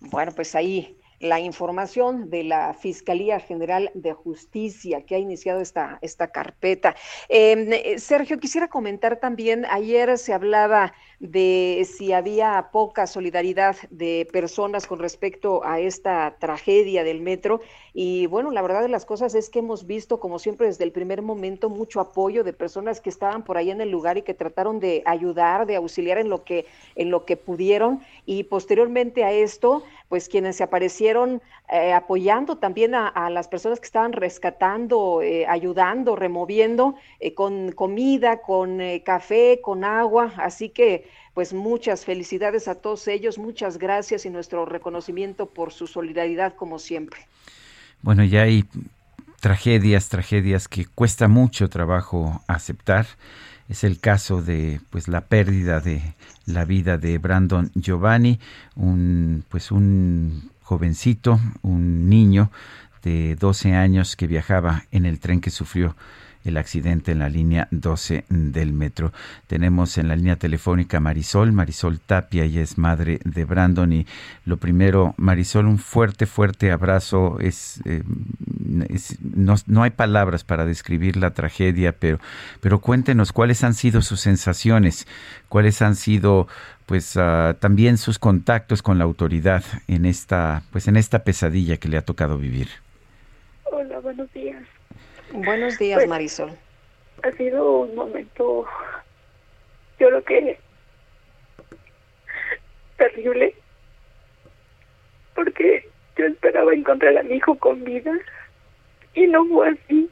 Bueno, 0.00 0.32
pues 0.34 0.54
ahí 0.54 0.96
la 1.20 1.38
información 1.38 2.30
de 2.30 2.44
la 2.44 2.74
Fiscalía 2.74 3.40
General 3.40 3.90
de 3.94 4.14
Justicia 4.14 5.04
que 5.04 5.14
ha 5.14 5.18
iniciado 5.18 5.60
esta, 5.60 5.98
esta 6.00 6.32
carpeta. 6.32 6.96
Eh, 7.28 7.96
Sergio, 7.98 8.40
quisiera 8.40 8.68
comentar 8.68 9.20
también, 9.20 9.66
ayer 9.70 10.16
se 10.18 10.32
hablaba 10.32 10.94
de 11.18 11.86
si 11.90 12.14
había 12.14 12.70
poca 12.72 13.06
solidaridad 13.06 13.76
de 13.90 14.26
personas 14.32 14.86
con 14.86 14.98
respecto 14.98 15.62
a 15.64 15.78
esta 15.78 16.36
tragedia 16.38 17.04
del 17.04 17.20
metro. 17.20 17.60
Y 17.92 18.26
bueno, 18.26 18.50
la 18.50 18.62
verdad 18.62 18.82
de 18.82 18.88
las 18.88 19.04
cosas 19.04 19.34
es 19.34 19.50
que 19.50 19.58
hemos 19.58 19.86
visto, 19.86 20.20
como 20.20 20.38
siempre, 20.38 20.66
desde 20.66 20.84
el 20.84 20.92
primer 20.92 21.22
momento, 21.22 21.68
mucho 21.68 22.00
apoyo 22.00 22.44
de 22.44 22.52
personas 22.52 23.00
que 23.00 23.10
estaban 23.10 23.44
por 23.44 23.56
ahí 23.56 23.70
en 23.70 23.80
el 23.80 23.90
lugar 23.90 24.18
y 24.18 24.22
que 24.22 24.34
trataron 24.34 24.78
de 24.78 25.02
ayudar, 25.06 25.66
de 25.66 25.76
auxiliar 25.76 26.18
en 26.18 26.28
lo 26.28 26.44
que, 26.44 26.66
en 26.94 27.10
lo 27.10 27.24
que 27.24 27.36
pudieron. 27.36 28.00
Y 28.26 28.44
posteriormente 28.44 29.24
a 29.24 29.32
esto, 29.32 29.82
pues 30.08 30.28
quienes 30.28 30.56
se 30.56 30.62
aparecieron 30.62 31.42
eh, 31.72 31.92
apoyando 31.92 32.58
también 32.58 32.94
a, 32.94 33.30
las 33.30 33.48
personas 33.48 33.80
que 33.80 33.86
estaban 33.86 34.12
rescatando, 34.12 35.22
eh, 35.22 35.46
ayudando, 35.46 36.16
removiendo 36.16 36.94
eh, 37.18 37.34
con 37.34 37.72
comida, 37.72 38.40
con 38.40 38.80
café, 39.04 39.60
con 39.62 39.84
agua. 39.84 40.32
Así 40.36 40.68
que 40.68 41.06
pues 41.34 41.52
muchas 41.52 42.04
felicidades 42.04 42.68
a 42.68 42.74
todos 42.74 43.06
ellos, 43.08 43.38
muchas 43.38 43.78
gracias 43.78 44.26
y 44.26 44.30
nuestro 44.30 44.64
reconocimiento 44.64 45.46
por 45.46 45.72
su 45.72 45.86
solidaridad 45.86 46.54
como 46.54 46.78
siempre. 46.78 47.20
Bueno, 48.02 48.24
ya 48.24 48.42
hay 48.42 48.64
tragedias, 49.40 50.08
tragedias 50.08 50.68
que 50.68 50.86
cuesta 50.86 51.28
mucho 51.28 51.68
trabajo 51.68 52.42
aceptar. 52.46 53.06
Es 53.68 53.84
el 53.84 54.00
caso 54.00 54.42
de 54.42 54.80
pues 54.90 55.06
la 55.06 55.20
pérdida 55.20 55.80
de 55.80 56.14
la 56.46 56.64
vida 56.64 56.96
de 56.96 57.18
Brandon 57.18 57.70
Giovanni, 57.74 58.40
un 58.74 59.44
pues 59.48 59.70
un 59.70 60.50
jovencito, 60.62 61.40
un 61.62 62.08
niño 62.08 62.50
de 63.02 63.36
12 63.36 63.74
años 63.74 64.16
que 64.16 64.26
viajaba 64.26 64.84
en 64.90 65.04
el 65.04 65.20
tren 65.20 65.40
que 65.40 65.50
sufrió 65.50 65.94
el 66.44 66.56
accidente 66.56 67.12
en 67.12 67.18
la 67.18 67.28
línea 67.28 67.68
12 67.70 68.24
del 68.28 68.72
metro. 68.72 69.12
Tenemos 69.46 69.98
en 69.98 70.08
la 70.08 70.16
línea 70.16 70.36
telefónica 70.36 71.00
Marisol, 71.00 71.52
Marisol 71.52 72.00
Tapia, 72.00 72.44
ella 72.44 72.62
es 72.62 72.78
madre 72.78 73.20
de 73.24 73.44
Brandon 73.44 73.92
y 73.92 74.06
lo 74.44 74.56
primero, 74.56 75.14
Marisol, 75.16 75.66
un 75.66 75.78
fuerte, 75.78 76.26
fuerte 76.26 76.72
abrazo. 76.72 77.38
Es, 77.40 77.82
eh, 77.84 78.02
no, 79.66 79.82
hay 79.82 79.90
palabras 79.90 80.44
para 80.44 80.64
describir 80.64 81.16
la 81.16 81.32
tragedia, 81.32 81.92
pero, 81.92 82.18
pero 82.60 82.80
cuéntenos 82.80 83.32
cuáles 83.32 83.64
han 83.64 83.74
sido 83.74 84.02
sus 84.02 84.20
sensaciones, 84.20 85.06
cuáles 85.48 85.82
han 85.82 85.96
sido 85.96 86.48
pues 86.86 87.16
ah, 87.16 87.56
también 87.60 87.98
sus 87.98 88.18
contactos 88.18 88.82
con 88.82 88.98
la 88.98 89.04
autoridad 89.04 89.62
en 89.86 90.06
esta 90.06 90.64
pues 90.72 90.88
en 90.88 90.96
esta 90.96 91.22
pesadilla 91.22 91.76
que 91.76 91.88
le 91.88 91.96
ha 91.96 92.02
tocado 92.02 92.36
vivir. 92.36 92.68
Hola, 93.64 94.00
buenos 94.00 94.32
días. 94.32 94.64
Buenos 95.32 95.78
días, 95.78 95.98
Pues, 95.98 96.08
Marisol. 96.08 96.50
Ha 97.22 97.30
sido 97.32 97.80
un 97.82 97.94
momento, 97.94 98.66
yo 99.98 100.08
creo 100.08 100.24
que 100.24 100.58
terrible, 102.96 103.54
porque 105.34 105.88
yo 106.16 106.26
esperaba 106.26 106.74
encontrar 106.74 107.16
a 107.18 107.22
mi 107.22 107.36
hijo 107.36 107.56
con 107.56 107.84
vida 107.84 108.12
y 109.14 109.26
no 109.26 109.46
fue 109.46 109.70
así. 109.70 110.10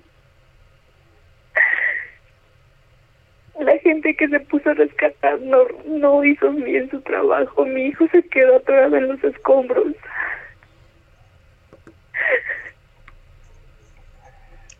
La 3.60 3.76
gente 3.78 4.14
que 4.14 4.28
se 4.28 4.40
puso 4.40 4.70
a 4.70 4.74
rescatar 4.74 5.40
no, 5.40 5.64
no 5.86 6.24
hizo 6.24 6.50
bien 6.52 6.88
su 6.90 7.00
trabajo. 7.00 7.64
Mi 7.66 7.86
hijo 7.86 8.06
se 8.12 8.22
quedó 8.22 8.56
atorado 8.56 8.96
en 8.96 9.08
los 9.08 9.24
escombros. 9.24 9.94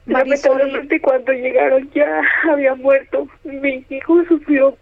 Lamentablemente 0.09 1.01
cuando 1.01 1.33
llegaron 1.33 1.91
ya 1.95 2.23
había 2.51 2.75
muerto. 2.75 3.29
Mi 3.45 3.85
hijo 3.91 4.25
sufrió 4.25 4.77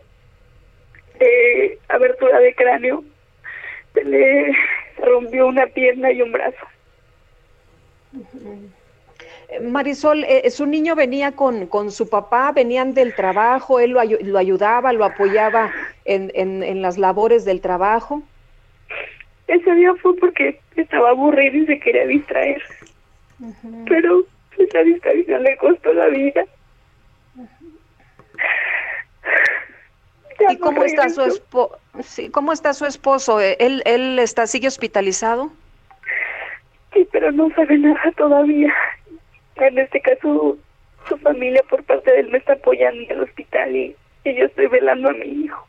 eh, 1.20 1.78
abertura 1.88 2.38
de 2.38 2.54
cráneo. 2.54 3.04
Se 3.92 4.04
le 4.04 4.52
rompió 4.98 5.46
una 5.48 5.66
pierna 5.66 6.12
y 6.12 6.22
un 6.22 6.32
brazo. 6.32 6.64
Eh, 9.48 9.60
Marisol, 9.60 10.24
eh, 10.24 10.48
su 10.50 10.66
niño 10.66 10.94
venía 10.94 11.32
con, 11.32 11.66
con 11.66 11.90
su 11.90 12.08
papá, 12.08 12.52
venían 12.52 12.94
del 12.94 13.14
trabajo, 13.14 13.78
él 13.80 13.90
lo, 13.92 14.00
ayu- 14.00 14.20
lo 14.20 14.38
ayudaba, 14.38 14.92
lo 14.92 15.04
apoyaba 15.04 15.72
en, 16.04 16.30
en, 16.34 16.62
en 16.62 16.82
las 16.82 16.98
labores 16.98 17.44
del 17.44 17.60
trabajo. 17.60 18.22
Ese 19.48 19.74
día 19.74 19.94
fue 20.02 20.16
porque 20.16 20.60
estaba 20.76 21.10
aburrido 21.10 21.56
y 21.58 21.66
se 21.66 21.78
quería 21.80 22.06
distraer. 22.06 22.62
Pero 23.88 24.24
esa 24.58 24.82
distracción 24.82 25.42
le 25.42 25.56
costó 25.56 25.92
la 25.92 26.06
vida. 26.08 26.44
Ya 30.40 30.52
¿Y 30.52 30.58
cómo 30.58 30.84
está 30.84 31.08
su 31.08 31.22
esposo? 31.22 31.78
Sí, 32.00 32.30
¿Cómo 32.30 32.52
está 32.52 32.74
su 32.74 32.84
esposo? 32.84 33.40
¿Él, 33.40 33.82
él 33.86 34.18
está, 34.18 34.46
sigue 34.46 34.68
hospitalizado? 34.68 35.50
Sí, 36.92 37.08
pero 37.10 37.32
no 37.32 37.50
sabe 37.54 37.78
nada 37.78 38.12
todavía. 38.16 38.74
En 39.56 39.78
este 39.78 40.00
caso, 40.00 40.58
su 41.08 41.16
familia 41.18 41.62
por 41.70 41.82
parte 41.84 42.10
de 42.10 42.20
él 42.20 42.28
me 42.28 42.38
está 42.38 42.54
apoyando 42.54 43.02
en 43.02 43.10
el 43.10 43.22
hospital 43.22 43.74
y, 43.74 43.96
y 44.24 44.34
yo 44.34 44.44
estoy 44.44 44.66
velando 44.66 45.08
a 45.08 45.12
mi 45.12 45.44
hijo. 45.44 45.66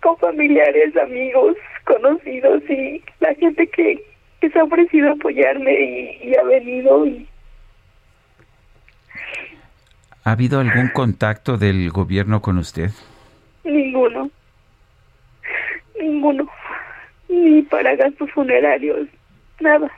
Con 0.00 0.16
familiares, 0.18 0.96
amigos, 0.96 1.56
conocidos 1.84 2.62
y 2.68 3.02
la 3.20 3.34
gente 3.34 3.66
que, 3.68 4.04
que 4.42 4.50
se 4.50 4.58
ha 4.58 4.64
ofrecido 4.64 5.08
a 5.08 5.12
apoyarme 5.12 5.72
y, 5.72 6.28
y 6.30 6.34
ha 6.36 6.42
venido 6.42 7.06
y 7.06 7.28
¿Ha 10.24 10.32
habido 10.32 10.58
algún 10.58 10.88
contacto 10.88 11.56
del 11.58 11.90
gobierno 11.90 12.42
con 12.42 12.58
usted? 12.58 12.90
ninguno. 13.64 14.28
Ninguno. 16.00 16.48
Ni 17.28 17.62
para 17.62 17.94
gastos 17.94 18.30
funerarios. 18.32 19.06
Nada. 19.60 19.88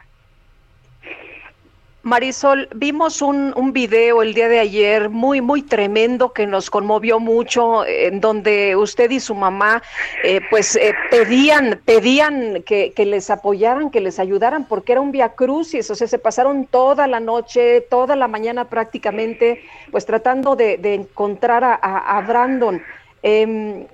Marisol, 2.04 2.68
vimos 2.74 3.22
un, 3.22 3.54
un 3.56 3.72
video 3.72 4.20
el 4.22 4.34
día 4.34 4.48
de 4.48 4.60
ayer 4.60 5.08
muy, 5.08 5.40
muy 5.40 5.62
tremendo 5.62 6.34
que 6.34 6.46
nos 6.46 6.68
conmovió 6.68 7.18
mucho, 7.18 7.86
en 7.86 8.20
donde 8.20 8.76
usted 8.76 9.10
y 9.10 9.20
su 9.20 9.34
mamá, 9.34 9.82
eh, 10.22 10.42
pues, 10.50 10.76
eh, 10.76 10.94
pedían, 11.10 11.80
pedían 11.86 12.62
que, 12.62 12.92
que 12.92 13.06
les 13.06 13.30
apoyaran, 13.30 13.90
que 13.90 14.02
les 14.02 14.18
ayudaran, 14.18 14.66
porque 14.68 14.92
era 14.92 15.00
un 15.00 15.12
via 15.12 15.30
crucis, 15.30 15.90
o 15.90 15.94
sea, 15.94 16.06
se 16.06 16.18
pasaron 16.18 16.66
toda 16.66 17.06
la 17.06 17.20
noche, 17.20 17.80
toda 17.80 18.16
la 18.16 18.28
mañana 18.28 18.66
prácticamente, 18.66 19.62
pues, 19.90 20.04
tratando 20.04 20.56
de, 20.56 20.76
de 20.76 20.94
encontrar 20.94 21.64
a, 21.64 21.72
a- 21.74 22.20
Brandon. 22.20 22.82
Em, 23.22 23.86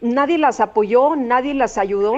¿Nadie 0.00 0.38
las 0.38 0.60
apoyó? 0.60 1.14
¿Nadie 1.14 1.52
las 1.52 1.76
ayudó? 1.76 2.14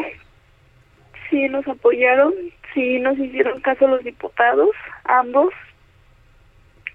Sí, 1.28 1.48
nos 1.48 1.66
apoyaron, 1.66 2.32
sí 2.72 3.00
nos 3.00 3.18
hicieron 3.18 3.60
caso 3.60 3.88
los 3.88 4.04
diputados, 4.04 4.68
ambos. 5.08 5.52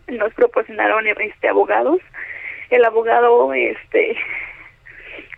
Nos 0.07 0.33
proporcionaron 0.33 1.07
este 1.07 1.47
abogados. 1.47 1.99
El 2.69 2.85
abogado 2.85 3.53
este 3.53 4.17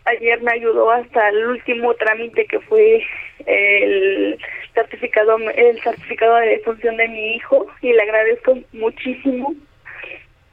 ayer 0.06 0.42
me 0.42 0.52
ayudó 0.52 0.92
hasta 0.92 1.30
el 1.30 1.46
último 1.48 1.94
trámite 1.96 2.46
que 2.46 2.60
fue 2.60 3.06
el 3.46 4.38
certificado 4.74 5.38
el 5.38 5.82
certificado 5.82 6.36
de 6.36 6.48
defunción 6.48 6.98
de 6.98 7.08
mi 7.08 7.36
hijo 7.36 7.68
y 7.82 7.94
le 7.94 8.02
agradezco 8.02 8.60
muchísimo 8.74 9.56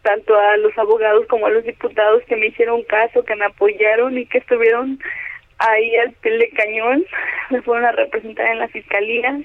tanto 0.02 0.38
a 0.38 0.56
los 0.56 0.76
abogados 0.78 1.26
como 1.26 1.46
a 1.46 1.50
los 1.50 1.64
diputados 1.64 2.22
que 2.24 2.36
me 2.36 2.46
hicieron 2.46 2.82
caso, 2.84 3.24
que 3.24 3.36
me 3.36 3.44
apoyaron 3.44 4.16
y 4.16 4.26
que 4.26 4.38
estuvieron 4.38 4.98
ahí 5.58 5.94
al 5.96 6.12
pie 6.12 6.38
de 6.38 6.50
cañón. 6.50 7.04
Me 7.50 7.60
fueron 7.62 7.84
a 7.84 7.92
representar 7.92 8.46
en 8.46 8.60
la 8.60 8.68
fiscalía, 8.68 9.40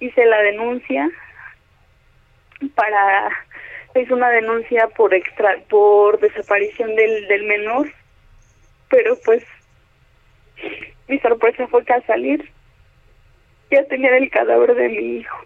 hice 0.00 0.24
la 0.24 0.42
denuncia 0.42 1.10
para 2.74 3.30
hice 3.94 4.14
una 4.14 4.30
denuncia 4.30 4.88
por 4.88 5.14
extra 5.14 5.56
por 5.68 6.20
desaparición 6.20 6.94
del, 6.94 7.26
del 7.28 7.44
menor 7.44 7.90
pero 8.88 9.18
pues 9.24 9.42
mi 11.08 11.18
sorpresa 11.20 11.66
fue 11.68 11.84
que 11.84 11.92
al 11.92 12.06
salir 12.06 12.50
ya 13.70 13.84
tenían 13.84 14.14
el 14.14 14.30
cadáver 14.30 14.74
de 14.74 14.88
mi 14.88 15.18
hijo. 15.18 15.36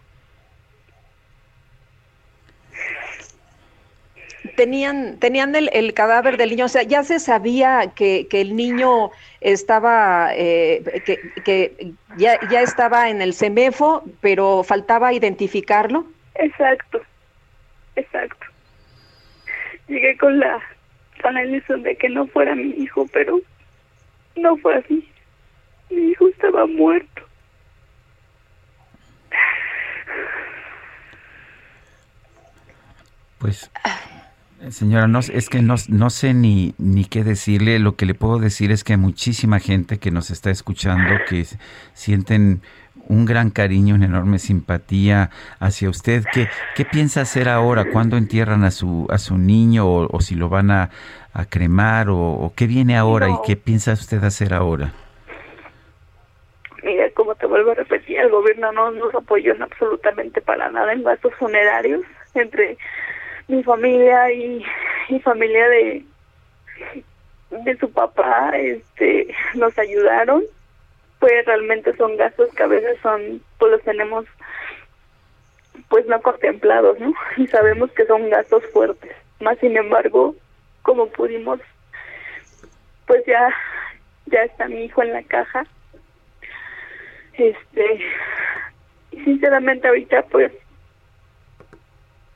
Tenían 4.57 5.19
tenían 5.19 5.55
el, 5.55 5.71
el 5.73 5.95
cadáver 5.95 6.37
del 6.37 6.51
niño 6.51 6.67
o 6.67 6.69
sea 6.69 6.83
ya 6.83 7.05
se 7.05 7.21
sabía 7.21 7.93
que, 7.95 8.27
que 8.29 8.41
el 8.41 8.55
niño 8.55 9.11
estaba 9.41 10.31
eh, 10.35 11.03
que, 11.07 11.19
que 11.45 11.93
ya, 12.17 12.39
ya 12.51 12.61
estaba 12.61 13.09
en 13.09 13.23
el 13.23 13.35
CEMEFO 13.35 14.05
pero 14.21 14.63
faltaba 14.63 15.13
identificarlo 15.13 16.07
exacto 16.35 17.03
exacto. 17.97 18.47
Llegué 19.89 20.17
con 20.17 20.39
la 20.39 20.61
con 21.23 21.35
de 21.83 21.97
que 21.97 22.09
no 22.09 22.27
fuera 22.27 22.55
mi 22.55 22.71
hijo 22.71 23.07
pero 23.13 23.41
no 24.37 24.57
fue 24.57 24.77
así. 24.77 25.09
Mi 25.91 26.11
hijo 26.11 26.29
estaba 26.29 26.67
muerto. 26.67 27.23
Pues, 33.39 33.71
señora, 34.71 35.09
no, 35.09 35.19
es 35.19 35.49
que 35.49 35.63
no, 35.63 35.75
no 35.89 36.11
sé 36.11 36.33
ni, 36.33 36.75
ni 36.79 37.05
qué 37.05 37.25
decirle. 37.25 37.81
Lo 37.81 37.97
que 37.97 38.07
le 38.07 38.15
puedo 38.15 38.39
decir 38.39 38.71
es 38.71 38.85
que 38.85 38.93
hay 38.93 38.99
muchísima 38.99 39.59
gente 39.59 39.99
que 39.99 40.13
nos 40.13 40.31
está 40.31 40.51
escuchando 40.51 41.13
que 41.29 41.45
sienten 41.93 42.63
un 43.09 43.25
gran 43.25 43.51
cariño, 43.51 43.95
una 43.95 44.07
enorme 44.07 44.39
simpatía 44.39 45.31
hacia 45.61 45.91
usted. 45.91 46.25
¿Qué, 46.33 46.49
qué 46.75 46.85
piensa 46.85 47.23
hacer 47.23 47.49
ahora? 47.49 47.85
¿Cuándo 47.93 48.17
entierran 48.17 48.65
a 48.65 48.71
su, 48.71 49.07
a 49.11 49.19
su 49.19 49.37
niño 49.39 49.87
o, 49.87 50.09
o 50.11 50.21
si 50.21 50.35
lo 50.35 50.49
van 50.49 50.71
a, 50.71 50.91
a 51.33 51.45
cremar 51.45 52.09
o, 52.09 52.19
o, 52.19 52.53
qué 52.55 52.67
viene 52.67 52.97
ahora 52.97 53.29
No. 53.29 53.35
y 53.35 53.47
qué 53.47 53.57
piensa 53.57 53.93
usted 53.93 54.23
hacer 54.25 54.55
ahora? 54.55 54.93
Mira, 56.83 57.09
como 57.15 57.35
te 57.35 57.47
vuelvo 57.47 57.71
a 57.73 57.75
repetir, 57.75 58.19
el 58.19 58.31
gobierno 58.31 58.73
no 58.73 58.91
nos 58.91 59.15
apoyó 59.15 59.55
en 59.55 59.63
absolutamente 59.63 60.41
para 60.41 60.69
nada 60.71 60.93
en 60.93 61.05
gastos 61.05 61.33
funerarios 61.37 62.03
entre 62.35 62.77
mi 63.49 63.63
familia 63.63 64.33
y, 64.33 64.65
y 65.09 65.21
familia 65.21 65.69
de 65.69 66.05
de 67.51 67.77
su 67.77 67.91
papá, 67.93 68.51
este, 68.57 69.29
nos 69.55 69.79
ayudaron. 69.79 70.43
Pues 71.23 71.47
realmente 71.47 71.97
son 71.97 72.17
gastos 72.17 72.53
que 72.57 72.65
a 72.65 72.67
veces 72.67 72.99
son, 73.01 73.41
pues 73.61 73.71
los 73.71 73.83
tenemos, 73.83 74.27
pues 75.89 76.05
no 76.07 76.21
contemplados, 76.21 76.99
¿no? 76.99 77.15
Y 77.37 77.47
sabemos 77.47 77.93
que 77.93 78.07
son 78.07 78.29
gastos 78.29 78.65
fuertes. 78.73 79.13
Más 79.39 79.57
sin 79.61 79.77
embargo, 79.77 80.35
como 80.83 81.07
pudimos, 81.07 81.61
pues 83.07 83.25
ya, 83.25 83.55
ya 84.27 84.43
está 84.43 84.67
mi 84.67 84.87
hijo 84.87 85.01
en 85.05 85.13
la 85.13 85.23
caja 85.23 85.65
este 87.35 88.01
y 89.13 89.25
sinceramente 89.25 89.87
ahorita 89.87 90.23
pues 90.25 90.53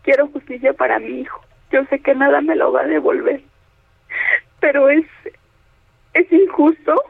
quiero 0.02 0.28
justicia 0.28 0.72
para 0.72 0.98
mi 0.98 1.20
hijo 1.20 1.40
yo 1.70 1.84
sé 1.86 1.98
que 2.00 2.14
nada 2.14 2.40
me 2.40 2.56
lo 2.56 2.72
va 2.72 2.82
a 2.82 2.86
devolver 2.86 3.42
pero 4.60 4.88
es 4.88 5.06
es 6.14 6.30
injusto 6.32 7.02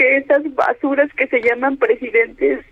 que 0.00 0.16
esas 0.16 0.42
basuras 0.54 1.12
que 1.12 1.26
se 1.26 1.42
llaman 1.42 1.76
presidentes 1.76 2.64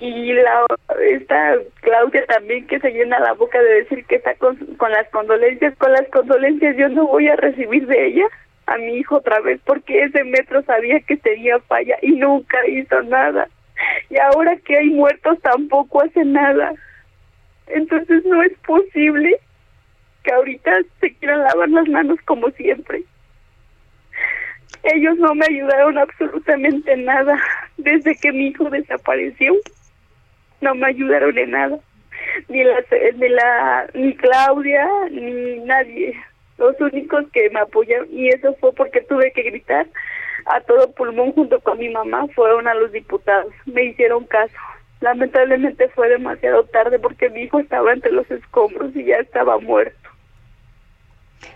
y 0.00 0.32
la 0.32 0.66
esta 1.00 1.54
Claudia 1.80 2.26
también 2.26 2.66
que 2.66 2.80
se 2.80 2.90
llena 2.90 3.20
la 3.20 3.34
boca 3.34 3.62
de 3.62 3.82
decir 3.82 4.04
que 4.06 4.16
está 4.16 4.34
con, 4.34 4.56
con 4.78 4.90
las 4.90 5.08
condolencias 5.10 5.76
con 5.76 5.92
las 5.92 6.08
condolencias 6.08 6.76
yo 6.76 6.88
no 6.88 7.06
voy 7.06 7.28
a 7.28 7.36
recibir 7.36 7.86
de 7.86 8.06
ella 8.06 8.26
a 8.66 8.78
mi 8.78 8.96
hijo 8.96 9.18
otra 9.18 9.38
vez 9.42 9.60
porque 9.64 10.02
ese 10.02 10.24
metro 10.24 10.62
sabía 10.62 10.98
que 11.02 11.16
tenía 11.18 11.60
falla 11.60 11.96
y 12.02 12.10
nunca 12.12 12.66
hizo 12.66 13.00
nada. 13.02 13.48
Y 14.10 14.18
ahora 14.18 14.56
que 14.56 14.76
hay 14.76 14.90
muertos 14.90 15.40
tampoco 15.40 16.02
hace 16.02 16.24
nada. 16.24 16.72
Entonces 17.68 18.24
no 18.24 18.42
es 18.42 18.52
posible 18.66 19.38
que 20.24 20.32
ahorita 20.32 20.70
se 21.00 21.14
quieran 21.14 21.42
lavar 21.42 21.68
las 21.68 21.88
manos 21.88 22.18
como 22.24 22.50
siempre. 22.50 23.04
Ellos 24.82 25.16
no 25.18 25.34
me 25.34 25.46
ayudaron 25.46 25.98
absolutamente 25.98 26.92
en 26.92 27.04
nada 27.04 27.38
desde 27.76 28.16
que 28.16 28.32
mi 28.32 28.48
hijo 28.48 28.68
desapareció. 28.70 29.54
No 30.60 30.74
me 30.74 30.86
ayudaron 30.86 31.36
en 31.38 31.50
nada. 31.50 31.78
Ni 32.48 32.64
la, 32.64 32.84
ni 33.16 33.28
la, 33.28 33.90
ni 33.94 34.14
Claudia, 34.16 34.88
ni 35.10 35.58
nadie 35.64 36.16
los 36.62 36.80
únicos 36.80 37.24
que 37.32 37.50
me 37.50 37.60
apoyaron 37.60 38.08
y 38.10 38.28
eso 38.28 38.54
fue 38.60 38.72
porque 38.72 39.00
tuve 39.02 39.32
que 39.32 39.42
gritar 39.42 39.86
a 40.46 40.60
todo 40.60 40.92
pulmón 40.92 41.32
junto 41.32 41.60
con 41.60 41.78
mi 41.78 41.88
mamá 41.88 42.26
fueron 42.34 42.68
a 42.68 42.74
los 42.74 42.92
diputados 42.92 43.52
me 43.66 43.84
hicieron 43.84 44.24
caso 44.26 44.54
lamentablemente 45.00 45.88
fue 45.90 46.08
demasiado 46.08 46.64
tarde 46.64 46.98
porque 46.98 47.30
mi 47.30 47.42
hijo 47.42 47.58
estaba 47.58 47.92
entre 47.92 48.12
los 48.12 48.30
escombros 48.30 48.94
y 48.94 49.04
ya 49.04 49.16
estaba 49.16 49.58
muerto 49.58 50.08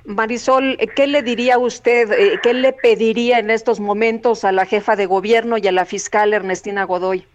Marisol, 0.05 0.77
¿qué 0.95 1.07
le 1.07 1.23
diría 1.23 1.59
usted, 1.59 2.13
eh, 2.13 2.41
qué 2.43 2.55
le 2.55 2.73
pediría 2.73 3.39
en 3.39 3.51
estos 3.51 3.81
momentos 3.81 4.45
a 4.45 4.53
la 4.53 4.67
jefa 4.67 4.97
de 4.97 5.07
gobierno 5.07 5.59
y 5.59 5.67
a 5.67 5.73
la 5.73 5.85
fiscal 5.85 6.33
Ernestina 6.33 6.85
Godoy? 6.85 7.27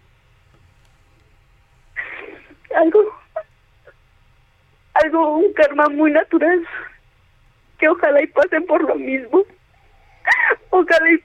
algo 2.75 2.99
algo 4.93 5.37
un 5.37 5.53
karma 5.53 5.87
muy 5.89 6.11
natural 6.11 6.65
que 7.79 7.89
ojalá 7.89 8.21
y 8.21 8.27
pasen 8.27 8.65
por 8.65 8.83
lo 8.83 8.95
mismo. 8.95 9.43
Ojalá 10.69 11.11
y 11.11 11.19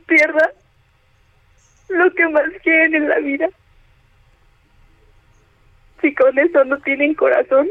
lo 1.89 2.11
que 2.14 2.29
más 2.29 2.45
quieren 2.62 2.95
en 2.95 3.09
la 3.09 3.18
vida. 3.18 3.49
Si 6.01 6.14
con 6.14 6.39
eso 6.39 6.64
no 6.64 6.79
tienen 6.79 7.14
corazón, 7.14 7.68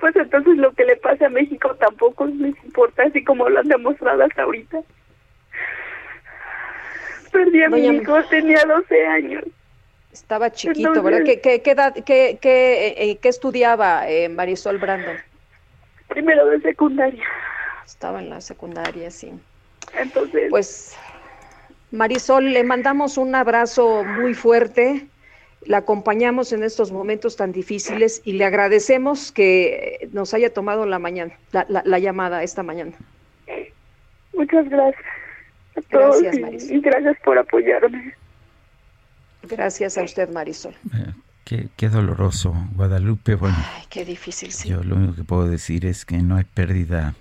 pues 0.00 0.16
entonces 0.16 0.56
lo 0.56 0.72
que 0.72 0.84
le 0.84 0.96
pase 0.96 1.24
a 1.26 1.28
México 1.28 1.74
tampoco 1.76 2.26
les 2.26 2.54
importa, 2.64 3.02
así 3.04 3.22
como 3.22 3.48
lo 3.48 3.60
han 3.60 3.68
demostrado 3.68 4.22
hasta 4.24 4.42
ahorita. 4.42 4.80
Perdí 7.32 7.62
a 7.62 7.68
mi 7.68 7.80
Doña- 7.82 8.02
hijo, 8.02 8.22
tenía 8.24 8.64
12 8.64 9.06
años. 9.06 9.44
Estaba 10.12 10.50
chiquito, 10.50 10.88
Entonces- 10.88 11.02
¿verdad? 11.04 11.24
¿Qué, 11.24 11.40
qué, 11.40 11.62
qué, 11.62 11.70
edad- 11.70 11.94
qué, 12.04 12.38
qué, 12.40 12.94
eh, 12.98 13.18
qué 13.22 13.28
estudiaba 13.28 14.08
eh, 14.08 14.28
Marisol 14.28 14.78
Brandon? 14.78 15.16
Primero 16.08 16.46
de 16.46 16.60
secundaria. 16.60 17.24
Estaba 17.86 18.18
en 18.20 18.30
la 18.30 18.40
secundaria, 18.40 19.10
sí. 19.10 19.32
Entonces, 19.94 20.48
Pues, 20.50 20.96
Marisol, 21.92 22.52
le 22.52 22.64
mandamos 22.64 23.16
un 23.18 23.34
abrazo 23.34 24.02
muy 24.04 24.34
fuerte. 24.34 25.06
La 25.66 25.78
acompañamos 25.78 26.52
en 26.52 26.62
estos 26.62 26.90
momentos 26.90 27.36
tan 27.36 27.52
difíciles 27.52 28.22
y 28.24 28.32
le 28.32 28.44
agradecemos 28.46 29.30
que 29.30 30.08
nos 30.12 30.32
haya 30.34 30.52
tomado 30.52 30.86
la 30.86 30.98
mañana, 30.98 31.34
la, 31.52 31.66
la- 31.68 31.82
la 31.84 31.98
llamada 31.98 32.42
esta 32.42 32.62
mañana. 32.62 32.92
muchas 34.32 34.68
gracias 34.70 35.04
a 35.76 35.80
todos 35.82 36.22
Gracias, 36.22 36.36
y- 36.38 36.40
Marisol. 36.40 36.76
y 36.76 36.80
gracias 36.80 37.16
por 37.24 37.38
apoyarme. 37.38 38.14
Gracias 39.42 39.98
a 39.98 40.02
usted, 40.02 40.30
Marisol. 40.30 40.74
Qué, 41.44 41.68
qué 41.76 41.88
doloroso, 41.88 42.54
Guadalupe. 42.76 43.34
Bueno, 43.34 43.56
Ay, 43.76 43.84
qué 43.90 44.04
difícil, 44.04 44.52
sí. 44.52 44.68
yo 44.68 44.82
lo 44.84 44.96
único 44.96 45.14
que 45.14 45.24
puedo 45.24 45.48
decir 45.48 45.84
es 45.86 46.04
que 46.04 46.18
no 46.18 46.36
hay 46.36 46.44
pérdida 46.44 47.14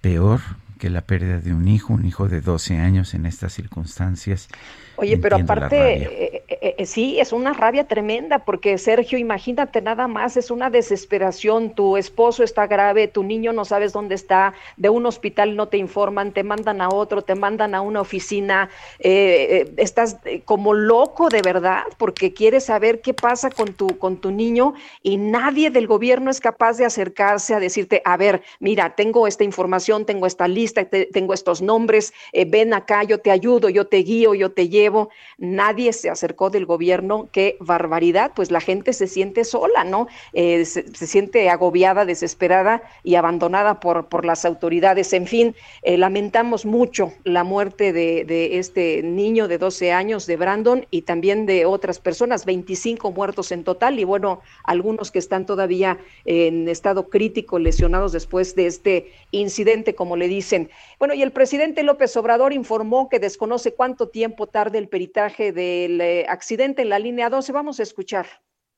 peor 0.00 0.40
que 0.78 0.90
la 0.90 1.00
pérdida 1.02 1.38
de 1.38 1.54
un 1.54 1.68
hijo, 1.68 1.92
un 1.94 2.04
hijo 2.04 2.28
de 2.28 2.40
12 2.40 2.76
años 2.76 3.14
en 3.14 3.24
estas 3.24 3.52
circunstancias. 3.52 4.48
Oye, 4.96 5.16
pero 5.16 5.36
aparte. 5.36 6.41
Eh, 6.64 6.76
eh, 6.78 6.86
sí, 6.86 7.18
es 7.18 7.32
una 7.32 7.52
rabia 7.54 7.88
tremenda, 7.88 8.38
porque 8.44 8.78
Sergio, 8.78 9.18
imagínate 9.18 9.82
nada 9.82 10.06
más, 10.06 10.36
es 10.36 10.48
una 10.52 10.70
desesperación, 10.70 11.74
tu 11.74 11.96
esposo 11.96 12.44
está 12.44 12.68
grave, 12.68 13.08
tu 13.08 13.24
niño 13.24 13.52
no 13.52 13.64
sabes 13.64 13.92
dónde 13.92 14.14
está, 14.14 14.54
de 14.76 14.88
un 14.88 15.04
hospital 15.06 15.56
no 15.56 15.66
te 15.66 15.78
informan, 15.78 16.30
te 16.32 16.44
mandan 16.44 16.80
a 16.80 16.88
otro, 16.88 17.22
te 17.22 17.34
mandan 17.34 17.74
a 17.74 17.80
una 17.80 18.00
oficina, 18.00 18.70
eh, 19.00 19.72
estás 19.76 20.18
como 20.44 20.72
loco 20.72 21.30
de 21.30 21.42
verdad, 21.42 21.82
porque 21.98 22.32
quieres 22.32 22.66
saber 22.66 23.00
qué 23.00 23.12
pasa 23.12 23.50
con 23.50 23.74
tu, 23.74 23.98
con 23.98 24.18
tu 24.18 24.30
niño 24.30 24.74
y 25.02 25.16
nadie 25.16 25.70
del 25.70 25.88
gobierno 25.88 26.30
es 26.30 26.38
capaz 26.38 26.76
de 26.76 26.84
acercarse 26.84 27.54
a 27.56 27.60
decirte, 27.60 28.02
a 28.04 28.16
ver, 28.16 28.40
mira, 28.60 28.94
tengo 28.94 29.26
esta 29.26 29.42
información, 29.42 30.06
tengo 30.06 30.26
esta 30.26 30.46
lista, 30.46 30.84
te- 30.84 31.06
tengo 31.06 31.34
estos 31.34 31.60
nombres, 31.60 32.12
ven 32.46 32.72
acá, 32.72 33.02
yo 33.02 33.18
te 33.18 33.32
ayudo, 33.32 33.68
yo 33.68 33.88
te 33.88 33.96
guío, 33.98 34.34
yo 34.34 34.52
te 34.52 34.68
llevo. 34.68 35.10
Nadie 35.38 35.92
se 35.92 36.08
acercó 36.08 36.51
del 36.52 36.66
gobierno, 36.66 37.28
qué 37.32 37.56
barbaridad, 37.58 38.32
pues 38.36 38.50
la 38.50 38.60
gente 38.60 38.92
se 38.92 39.06
siente 39.06 39.44
sola, 39.44 39.84
¿no? 39.84 40.06
Eh, 40.32 40.64
se, 40.64 40.84
siente 40.92 41.50
agobiada, 41.50 42.04
desesperada 42.04 42.82
y 43.02 43.16
abandonada 43.16 43.80
por, 43.80 44.08
por 44.08 44.24
las 44.24 44.44
autoridades. 44.44 45.12
En 45.12 45.26
fin, 45.26 45.56
eh, 45.82 45.98
lamentamos 45.98 46.64
mucho 46.64 47.12
la 47.24 47.42
muerte 47.42 47.92
de, 47.92 48.24
de, 48.24 48.58
este 48.58 49.02
niño 49.02 49.48
de 49.48 49.58
12 49.58 49.92
años, 49.92 50.26
de 50.26 50.36
Brandon, 50.36 50.86
y 50.90 51.02
también 51.02 51.46
de 51.46 51.66
otras 51.66 51.98
personas, 51.98 52.44
25 52.44 53.10
muertos 53.10 53.50
en 53.50 53.64
total, 53.64 53.98
y 53.98 54.04
bueno, 54.04 54.40
algunos 54.64 55.10
que 55.10 55.18
están 55.18 55.46
todavía 55.46 55.98
en 56.24 56.68
estado 56.68 57.08
crítico, 57.08 57.58
lesionados 57.58 58.12
después 58.12 58.54
de 58.54 58.66
este 58.66 59.12
incidente, 59.30 59.94
como 59.94 60.16
le 60.16 60.28
dicen. 60.28 60.70
Bueno, 60.98 61.14
y 61.14 61.22
el 61.22 61.32
presidente 61.32 61.82
López 61.82 62.16
Obrador 62.16 62.52
informó 62.52 63.08
que 63.08 63.18
desconoce 63.18 63.74
cuánto 63.74 64.08
tiempo 64.08 64.46
tarde 64.46 64.78
el 64.78 64.88
peritaje 64.88 65.52
del 65.52 66.00
eh, 66.00 66.26
accidente 66.42 66.82
en 66.82 66.88
la 66.88 66.98
línea 66.98 67.30
12. 67.30 67.52
Vamos 67.52 67.78
a 67.78 67.84
escuchar. 67.84 68.26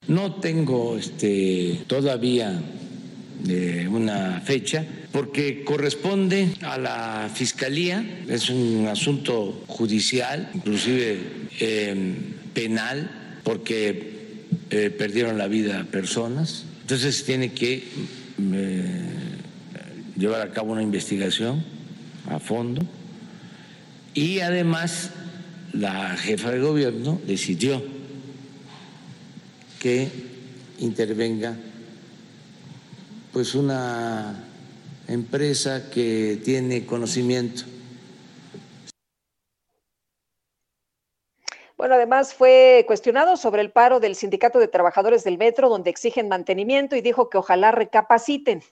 No 0.06 0.34
tengo 0.34 0.98
este, 0.98 1.80
todavía 1.86 2.60
eh, 3.48 3.88
una 3.90 4.42
fecha 4.42 4.84
porque 5.10 5.64
corresponde 5.64 6.48
a 6.60 6.76
la 6.76 7.30
fiscalía, 7.32 8.04
es 8.28 8.50
un 8.50 8.86
asunto 8.86 9.64
judicial, 9.66 10.50
inclusive 10.52 11.18
eh, 11.58 12.14
penal, 12.52 13.38
porque 13.42 14.44
eh, 14.68 14.90
perdieron 14.90 15.38
la 15.38 15.48
vida 15.48 15.86
personas. 15.90 16.66
Entonces 16.82 17.24
tiene 17.24 17.54
que 17.54 17.84
llevar 20.18 20.42
a 20.42 20.50
cabo 20.50 20.72
una 20.72 20.82
investigación 20.82 21.64
a 22.28 22.38
fondo 22.38 22.82
y 24.12 24.40
además 24.40 25.10
la 25.74 26.16
jefa 26.16 26.50
de 26.50 26.60
gobierno 26.60 27.20
decidió 27.26 27.82
que 29.80 30.08
intervenga 30.78 31.56
pues 33.32 33.54
una 33.54 34.44
empresa 35.08 35.90
que 35.90 36.40
tiene 36.44 36.86
conocimiento. 36.86 37.64
Bueno, 41.76 41.96
además 41.96 42.32
fue 42.32 42.84
cuestionado 42.86 43.36
sobre 43.36 43.60
el 43.60 43.72
paro 43.72 43.98
del 43.98 44.14
Sindicato 44.14 44.60
de 44.60 44.68
Trabajadores 44.68 45.24
del 45.24 45.38
Metro, 45.38 45.68
donde 45.68 45.90
exigen 45.90 46.28
mantenimiento 46.28 46.94
y 46.94 47.00
dijo 47.00 47.28
que 47.28 47.36
ojalá 47.36 47.72
recapaciten 47.72 48.62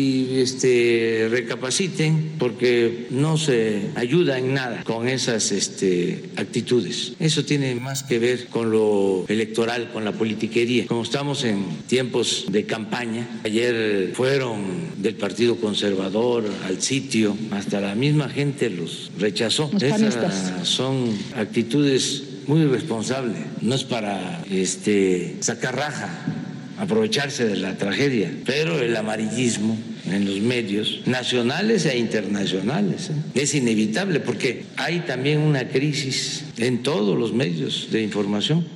y 0.00 0.40
este, 0.40 1.28
recapaciten 1.30 2.36
porque 2.38 3.08
no 3.10 3.36
se 3.36 3.90
ayuda 3.96 4.38
en 4.38 4.54
nada 4.54 4.82
con 4.84 5.08
esas 5.08 5.52
este, 5.52 6.30
actitudes. 6.36 7.12
Eso 7.18 7.44
tiene 7.44 7.74
más 7.74 8.02
que 8.04 8.18
ver 8.18 8.46
con 8.46 8.70
lo 8.70 9.24
electoral, 9.28 9.90
con 9.92 10.04
la 10.04 10.12
politiquería. 10.12 10.86
Como 10.86 11.02
estamos 11.02 11.44
en 11.44 11.64
tiempos 11.86 12.46
de 12.48 12.64
campaña, 12.64 13.28
ayer 13.44 14.12
fueron 14.14 14.62
del 14.98 15.16
Partido 15.16 15.56
Conservador 15.56 16.44
al 16.64 16.80
sitio, 16.80 17.36
hasta 17.50 17.80
la 17.80 17.94
misma 17.94 18.28
gente 18.28 18.70
los 18.70 19.10
rechazó. 19.18 19.70
Los 19.72 19.82
esas 19.82 20.66
son 20.68 21.18
actitudes 21.34 22.22
muy 22.46 22.62
irresponsables. 22.62 23.36
No 23.60 23.74
es 23.74 23.84
para 23.84 24.44
este, 24.50 25.36
sacar 25.40 25.76
raja 25.76 26.40
aprovecharse 26.80 27.46
de 27.46 27.56
la 27.56 27.76
tragedia, 27.76 28.32
pero 28.46 28.80
el 28.80 28.96
amarillismo 28.96 29.76
en 30.10 30.24
los 30.24 30.40
medios 30.40 31.02
nacionales 31.04 31.84
e 31.84 31.98
internacionales 31.98 33.10
¿eh? 33.10 33.14
es 33.34 33.54
inevitable 33.54 34.18
porque 34.20 34.64
hay 34.76 35.00
también 35.00 35.40
una 35.40 35.68
crisis 35.68 36.44
en 36.56 36.82
todos 36.82 37.18
los 37.18 37.34
medios 37.34 37.88
de 37.92 38.02
información, 38.02 38.66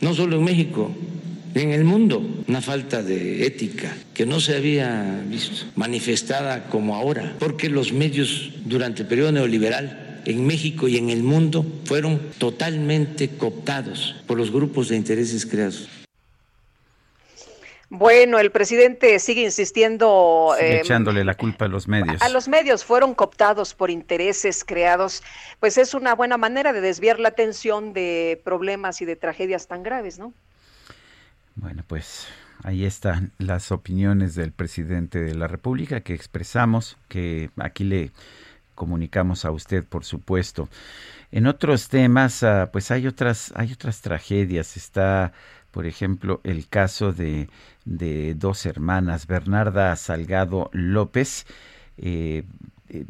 no 0.00 0.14
solo 0.14 0.36
en 0.36 0.44
México, 0.44 0.92
en 1.54 1.70
el 1.70 1.84
mundo, 1.84 2.42
una 2.48 2.60
falta 2.60 3.04
de 3.04 3.46
ética 3.46 3.96
que 4.14 4.26
no 4.26 4.40
se 4.40 4.56
había 4.56 5.22
visto 5.28 5.64
manifestada 5.76 6.64
como 6.64 6.96
ahora, 6.96 7.36
porque 7.38 7.68
los 7.68 7.92
medios 7.92 8.50
durante 8.64 9.02
el 9.02 9.08
periodo 9.08 9.30
neoliberal 9.30 10.22
en 10.24 10.44
México 10.44 10.88
y 10.88 10.96
en 10.96 11.10
el 11.10 11.22
mundo 11.22 11.64
fueron 11.84 12.20
totalmente 12.38 13.28
cooptados 13.28 14.16
por 14.26 14.36
los 14.36 14.50
grupos 14.50 14.88
de 14.88 14.96
intereses 14.96 15.46
creados. 15.46 15.88
Bueno, 17.90 18.38
el 18.38 18.50
presidente 18.50 19.18
sigue 19.18 19.42
insistiendo. 19.42 20.54
Sigue 20.58 20.76
eh, 20.76 20.80
echándole 20.80 21.24
la 21.24 21.34
culpa 21.34 21.64
a 21.64 21.68
los 21.68 21.88
medios. 21.88 22.20
A 22.20 22.28
los 22.28 22.46
medios 22.46 22.84
fueron 22.84 23.14
cooptados 23.14 23.74
por 23.74 23.90
intereses 23.90 24.62
creados. 24.62 25.22
Pues 25.58 25.78
es 25.78 25.94
una 25.94 26.14
buena 26.14 26.36
manera 26.36 26.72
de 26.74 26.82
desviar 26.82 27.18
la 27.18 27.28
atención 27.28 27.94
de 27.94 28.40
problemas 28.44 29.00
y 29.00 29.06
de 29.06 29.16
tragedias 29.16 29.68
tan 29.68 29.82
graves, 29.82 30.18
¿no? 30.18 30.34
Bueno, 31.54 31.82
pues 31.86 32.28
ahí 32.62 32.84
están 32.84 33.32
las 33.38 33.72
opiniones 33.72 34.34
del 34.34 34.52
presidente 34.52 35.20
de 35.20 35.34
la 35.34 35.48
República 35.48 36.02
que 36.02 36.12
expresamos, 36.12 36.98
que 37.08 37.50
aquí 37.56 37.84
le 37.84 38.12
comunicamos 38.74 39.46
a 39.46 39.50
usted, 39.50 39.82
por 39.82 40.04
supuesto. 40.04 40.68
En 41.32 41.46
otros 41.46 41.88
temas, 41.88 42.42
ah, 42.42 42.68
pues 42.70 42.90
hay 42.90 43.06
otras, 43.06 43.52
hay 43.56 43.72
otras 43.72 44.02
tragedias. 44.02 44.76
Está 44.76 45.32
por 45.78 45.86
ejemplo, 45.86 46.40
el 46.42 46.66
caso 46.66 47.12
de, 47.12 47.48
de 47.84 48.34
dos 48.34 48.66
hermanas, 48.66 49.28
Bernarda 49.28 49.94
Salgado 49.94 50.70
López, 50.72 51.46
eh, 51.98 52.42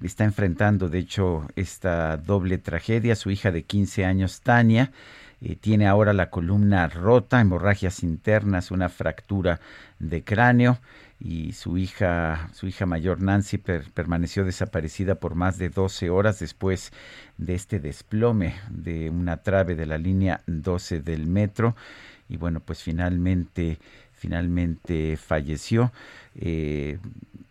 está 0.02 0.24
enfrentando, 0.24 0.90
de 0.90 0.98
hecho, 0.98 1.48
esta 1.56 2.18
doble 2.18 2.58
tragedia. 2.58 3.16
Su 3.16 3.30
hija 3.30 3.52
de 3.52 3.62
15 3.62 4.04
años, 4.04 4.42
Tania, 4.42 4.92
eh, 5.40 5.56
tiene 5.56 5.86
ahora 5.86 6.12
la 6.12 6.28
columna 6.28 6.86
rota, 6.88 7.40
hemorragias 7.40 8.02
internas, 8.02 8.70
una 8.70 8.90
fractura 8.90 9.60
de 9.98 10.22
cráneo 10.22 10.78
y 11.18 11.52
su 11.52 11.78
hija, 11.78 12.50
su 12.52 12.66
hija 12.66 12.84
mayor 12.84 13.22
Nancy 13.22 13.56
permaneció 13.56 14.44
desaparecida 14.44 15.14
por 15.14 15.34
más 15.34 15.56
de 15.56 15.70
12 15.70 16.10
horas 16.10 16.38
después 16.38 16.92
de 17.38 17.54
este 17.54 17.80
desplome 17.80 18.56
de 18.68 19.08
una 19.08 19.38
trave 19.38 19.74
de 19.74 19.86
la 19.86 19.96
línea 19.96 20.42
12 20.46 21.00
del 21.00 21.26
metro 21.26 21.74
y 22.28 22.36
bueno, 22.36 22.60
pues 22.60 22.82
finalmente, 22.82 23.78
finalmente 24.12 25.16
falleció. 25.16 25.92
Eh, 26.34 26.98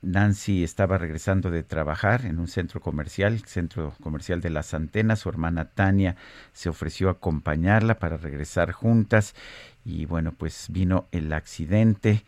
Nancy 0.02 0.64
estaba 0.64 0.98
regresando 0.98 1.50
de 1.50 1.64
trabajar 1.64 2.26
en 2.26 2.40
un 2.40 2.48
centro 2.48 2.80
comercial, 2.80 3.40
centro 3.46 3.94
comercial 4.02 4.42
de 4.42 4.52
las 4.52 4.74
antenas. 4.74 5.20
Su 5.20 5.30
hermana 5.30 5.66
Tania 5.66 6.16
se 6.54 6.70
ofreció 6.70 7.10
a 7.10 7.14
acompañarla 7.14 8.00
para 8.00 8.18
regresar 8.18 8.72
juntas 8.72 9.36
y 9.84 10.06
bueno, 10.06 10.34
pues 10.34 10.68
vino 10.70 11.08
el 11.12 11.34
accidente, 11.34 12.24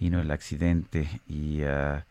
vino 0.00 0.20
el 0.20 0.30
accidente 0.30 1.20
y, 1.28 1.62
uh, 1.62 2.02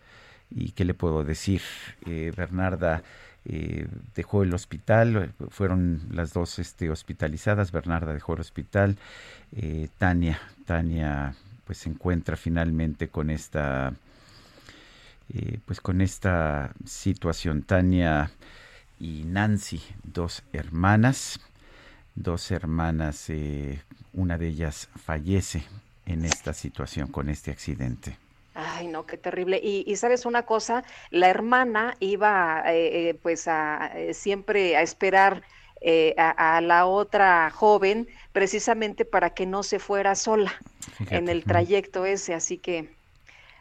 y 0.50 0.72
qué 0.72 0.86
le 0.86 0.94
puedo 0.94 1.24
decir, 1.24 1.62
eh, 2.06 2.32
Bernarda 2.36 3.04
eh, 3.46 3.88
dejó 4.16 4.44
el 4.44 4.54
hospital, 4.54 5.34
fueron 5.50 6.02
las 6.12 6.32
dos 6.32 6.60
este, 6.60 6.89
hospitalizadas, 6.89 7.72
Bernarda 7.74 8.14
dejó 8.14 8.36
el 8.36 8.39
hospital, 8.39 8.98
eh, 9.56 9.89
Tania, 9.98 10.39
Tania 10.66 11.36
pues 11.66 11.80
se 11.80 11.89
encuentra 11.89 12.38
finalmente 12.38 13.10
con 13.10 13.30
esta 13.30 13.94
eh, 15.34 15.60
pues 15.66 15.82
con 15.82 16.02
esta 16.02 16.72
situación, 16.86 17.64
Tania 17.64 18.32
y 19.00 19.24
Nancy, 19.26 19.82
dos 20.04 20.44
hermanas, 20.54 21.39
dos 22.16 22.52
hermanas, 22.52 23.28
una 24.14 24.38
de 24.38 24.48
ellas 24.48 24.89
fallece 24.96 25.64
en 26.06 26.26
esta 26.26 26.54
situación, 26.54 27.08
con 27.08 27.30
este 27.30 27.52
accidente. 27.52 28.22
Ay, 28.54 28.88
no, 28.88 29.06
qué 29.06 29.18
terrible. 29.18 29.60
Y, 29.64 29.95
sabes 29.95 30.26
una 30.26 30.45
cosa, 30.45 30.84
la 31.10 31.30
hermana 31.30 31.95
iba 31.99 32.64
eh, 32.68 33.10
eh, 33.10 33.14
pues 33.16 33.47
a, 33.47 33.91
eh, 33.95 34.14
siempre 34.14 34.78
a 34.78 34.82
esperar 34.82 35.43
a, 36.18 36.62
la 36.62 36.86
otra 36.86 37.49
joven 37.49 38.08
precisamente 38.32 39.04
para 39.04 39.32
que 39.32 39.45
no 39.45 39.64
se 39.64 39.80
fuera 39.80 40.16
sola 40.16 40.54
en 41.10 41.28
el 41.28 41.43
trayecto 41.43 42.06
ese. 42.06 42.34
Así 42.34 42.58
que, 42.58 42.95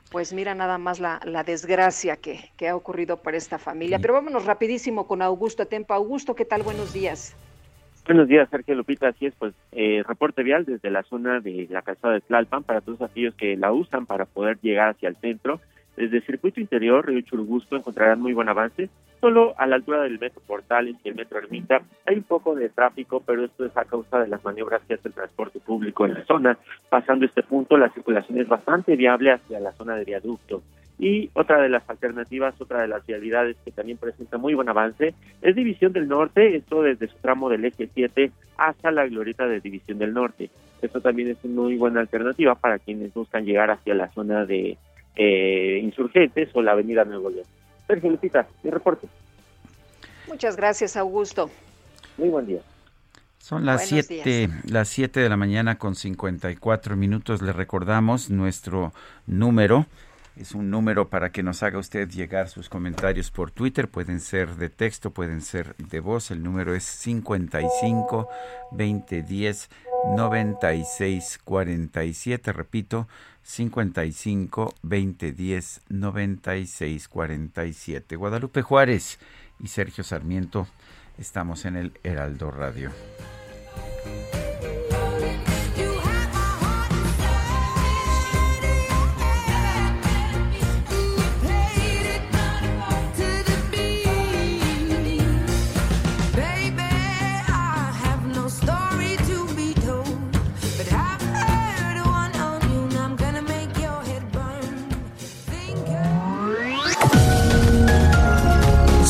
pues 0.09 0.32
mira 0.32 0.55
nada 0.55 0.78
más 0.78 1.01
la, 1.01 1.20
la 1.24 1.43
desgracia 1.43 2.18
que, 2.18 2.53
que, 2.57 2.68
ha 2.68 2.76
ocurrido 2.76 3.22
para 3.22 3.38
esta 3.38 3.59
familia. 3.59 3.99
Pero 3.99 4.14
vámonos 4.14 4.45
rapidísimo 4.45 5.09
con 5.09 5.20
Augusto 5.22 5.66
Tempa. 5.66 5.97
Augusto, 5.97 6.34
¿qué 6.34 6.45
tal? 6.45 6.62
Buenos 6.62 6.93
días. 6.93 7.34
Buenos 8.05 8.26
días, 8.26 8.50
Sergio 8.50 8.74
Lupita. 8.74 9.09
Así 9.09 9.26
es, 9.26 9.34
pues, 9.38 9.55
eh, 9.70 10.03
reporte 10.05 10.42
vial 10.42 10.64
desde 10.64 10.90
la 10.90 11.05
zona 11.05 11.38
de 11.38 11.68
la 11.70 11.82
calzada 11.82 12.14
de 12.14 12.20
Tlalpan 12.20 12.64
para 12.64 12.80
todos 12.80 13.00
aquellos 13.00 13.32
que 13.36 13.57
la 13.57 13.72
usan 13.72 14.07
para 14.07 14.24
poder 14.24 14.59
llegar 14.61 14.88
hacia 14.88 15.09
el 15.09 15.14
centro. 15.16 15.61
Desde 15.96 16.16
el 16.16 16.24
circuito 16.24 16.61
interior, 16.61 17.07
Río 17.07 17.20
Churubusco, 17.20 17.76
encontrarán 17.76 18.20
muy 18.20 18.32
buen 18.32 18.48
avance. 18.48 18.90
Solo 19.20 19.55
a 19.57 19.68
la 19.68 19.76
altura 19.76 20.03
del 20.03 20.18
metro 20.18 20.42
Portales 20.44 20.96
y 21.05 21.11
el 21.11 21.14
metro 21.14 21.38
Ermita 21.38 21.82
hay 22.05 22.16
un 22.16 22.24
poco 22.24 22.57
de 22.57 22.70
tráfico, 22.70 23.22
pero 23.24 23.44
esto 23.44 23.64
es 23.64 23.76
a 23.76 23.84
causa 23.84 24.18
de 24.18 24.26
las 24.26 24.44
maniobras 24.44 24.82
que 24.82 24.94
hace 24.94 25.07
el 25.07 25.14
transporte 25.14 25.61
público 25.61 26.05
en 26.05 26.14
la 26.14 26.24
zona. 26.24 26.59
Pasando 26.88 27.24
este 27.24 27.44
punto, 27.44 27.76
la 27.76 27.90
circulación 27.90 28.40
es 28.40 28.48
bastante 28.48 28.96
viable 28.96 29.30
hacia 29.30 29.61
la 29.61 29.70
zona 29.72 29.94
de 29.94 30.05
viaducto 30.05 30.61
Y 30.99 31.30
otra 31.34 31.61
de 31.61 31.68
las 31.68 31.88
alternativas, 31.88 32.55
otra 32.61 32.82
de 32.82 32.88
las 32.88 33.05
vialidades 33.07 33.57
que 33.64 33.72
también 33.72 33.99
presenta 33.99 34.38
muy 34.38 34.55
buen 34.55 34.68
avance, 34.68 35.14
es 35.40 35.57
División 35.57 35.93
del 35.93 36.09
Norte, 36.09 36.57
esto 36.57 36.82
desde 36.82 37.09
su 37.09 37.16
tramo 37.16 37.49
del 37.49 37.64
eje 37.64 37.88
7 37.93 38.30
hasta 38.57 38.90
la 38.90 39.07
glorieta 39.07 39.47
de 39.47 39.61
División 39.61 39.99
del 39.99 40.12
Norte. 40.12 40.51
Esto 40.80 41.01
también 41.01 41.28
es 41.28 41.38
una 41.43 41.62
muy 41.62 41.76
buena 41.76 42.01
alternativa 42.01 42.55
para 42.55 42.78
quienes 42.78 43.14
buscan 43.14 43.45
llegar 43.45 43.70
hacia 43.70 43.95
la 43.95 44.11
zona 44.12 44.45
de 44.45 44.76
eh, 45.16 45.80
Insurgentes 45.82 46.51
o 46.55 46.62
la 46.62 46.72
Avenida 46.72 47.05
Nuevo 47.05 47.30
León. 47.30 47.47
Sergio 47.86 48.11
Lupita, 48.11 48.47
mi 48.62 48.70
reporte. 48.70 49.09
Muchas 50.28 50.57
gracias, 50.57 50.97
Augusto. 50.97 51.51
Muy 52.16 52.28
buen 52.28 52.47
día. 52.47 52.61
Son 53.38 53.66
las 53.66 53.90
Buenos 53.90 54.07
7, 54.07 54.49
las 54.68 54.88
7 54.88 55.18
de 55.18 55.28
la 55.28 55.36
mañana 55.36 55.76
con 55.76 55.97
54 55.97 56.97
minutos. 56.97 57.43
Le 57.43 57.53
recordamos 57.53 58.30
nuestro 58.30 58.93
número. 59.26 59.86
Es 60.37 60.55
un 60.55 60.70
número 60.70 61.09
para 61.11 61.30
que 61.30 61.43
nos 61.43 61.62
haga 61.62 61.78
usted 61.78 62.09
llegar 62.09 62.49
sus 62.49 62.68
comentarios 62.68 63.30
por 63.30 63.51
Twitter. 63.51 63.89
Pueden 63.89 64.18
ser 64.18 64.57
de 64.57 64.70
texto, 64.70 65.11
pueden 65.11 65.43
ser 65.43 65.76
de 65.76 66.01
voz. 66.01 66.30
El 66.30 66.43
número 66.43 66.74
es 66.74 66.85
55 66.85 68.28
2010 68.70 69.68
96 70.16 71.39
47. 71.45 72.53
Repito, 72.53 73.09
55 73.43 74.74
2010 74.83 75.83
96 75.89 77.09
47. 77.09 78.16
Guadalupe 78.16 78.62
Juárez 78.62 79.18
y 79.61 79.68
Sergio 79.68 80.03
Sarmiento 80.03 80.66
estamos 81.18 81.66
en 81.66 81.76
el 81.76 81.93
Heraldo 82.03 82.51
Radio. 82.51 82.91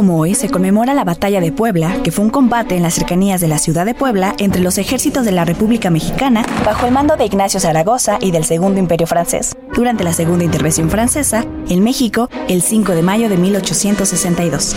Como 0.00 0.16
hoy 0.16 0.34
se 0.34 0.48
conmemora 0.48 0.94
la 0.94 1.04
Batalla 1.04 1.42
de 1.42 1.52
Puebla, 1.52 1.98
que 2.02 2.10
fue 2.10 2.24
un 2.24 2.30
combate 2.30 2.74
en 2.74 2.82
las 2.82 2.94
cercanías 2.94 3.38
de 3.42 3.48
la 3.48 3.58
ciudad 3.58 3.84
de 3.84 3.92
Puebla 3.92 4.34
entre 4.38 4.62
los 4.62 4.78
ejércitos 4.78 5.26
de 5.26 5.30
la 5.30 5.44
República 5.44 5.90
Mexicana 5.90 6.42
bajo 6.64 6.86
el 6.86 6.92
mando 6.92 7.18
de 7.18 7.26
Ignacio 7.26 7.60
Zaragoza 7.60 8.16
y 8.18 8.30
del 8.30 8.46
Segundo 8.46 8.80
Imperio 8.80 9.06
Francés. 9.06 9.54
Durante 9.74 10.02
la 10.02 10.14
Segunda 10.14 10.42
Intervención 10.42 10.88
Francesa, 10.88 11.44
en 11.68 11.84
México, 11.84 12.30
el 12.48 12.62
5 12.62 12.92
de 12.92 13.02
mayo 13.02 13.28
de 13.28 13.36
1862. 13.36 14.74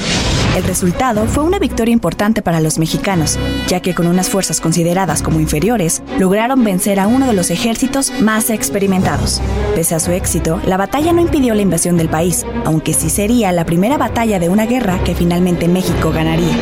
El 0.57 0.63
resultado 0.65 1.25
fue 1.25 1.45
una 1.45 1.57
victoria 1.57 1.93
importante 1.93 2.41
para 2.41 2.59
los 2.59 2.77
mexicanos, 2.77 3.39
ya 3.67 3.79
que 3.79 3.95
con 3.95 4.07
unas 4.07 4.29
fuerzas 4.29 4.59
consideradas 4.59 5.21
como 5.21 5.39
inferiores, 5.39 6.03
lograron 6.19 6.65
vencer 6.65 6.99
a 6.99 7.07
uno 7.07 7.27
de 7.27 7.33
los 7.33 7.49
ejércitos 7.49 8.11
más 8.19 8.49
experimentados. 8.49 9.41
Pese 9.73 9.95
a 9.95 9.99
su 9.99 10.11
éxito, 10.11 10.61
la 10.65 10.75
batalla 10.75 11.13
no 11.13 11.21
impidió 11.21 11.55
la 11.55 11.61
invasión 11.61 11.95
del 11.95 12.09
país, 12.09 12.45
aunque 12.65 12.93
sí 12.93 13.09
sería 13.09 13.53
la 13.53 13.65
primera 13.65 13.97
batalla 13.97 14.37
de 14.37 14.49
una 14.49 14.65
guerra 14.65 15.01
que 15.03 15.12
finalmente 15.13 15.67
México 15.67 16.11
ganaría. 16.11 16.55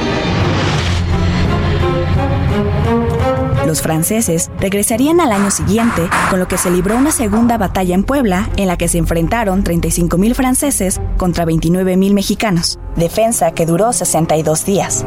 Los 3.66 3.82
franceses 3.82 4.52
regresarían 4.60 5.22
al 5.22 5.32
año 5.32 5.50
siguiente, 5.50 6.10
con 6.30 6.40
lo 6.40 6.48
que 6.48 6.58
se 6.58 6.70
libró 6.70 6.98
una 6.98 7.12
segunda 7.12 7.58
batalla 7.58 7.96
en 7.96 8.04
Puebla, 8.04 8.50
en 8.58 8.68
la 8.68 8.76
que 8.76 8.90
se 8.90 8.98
enfrentaron 8.98 9.64
35.000 9.64 10.34
franceses 10.34 11.00
contra 11.16 11.46
29.000 11.46 12.14
mexicanos, 12.14 12.80
defensa 12.98 13.52
que 13.52 13.66
duró 13.66 13.94
62 13.94 14.66
días. 14.66 15.06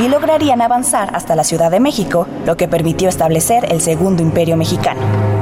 Y 0.00 0.08
lograrían 0.08 0.62
avanzar 0.62 1.16
hasta 1.16 1.34
la 1.34 1.44
Ciudad 1.44 1.72
de 1.72 1.80
México, 1.80 2.28
lo 2.46 2.56
que 2.56 2.68
permitió 2.68 3.08
establecer 3.08 3.66
el 3.72 3.80
Segundo 3.80 4.22
Imperio 4.22 4.56
Mexicano. 4.56 5.41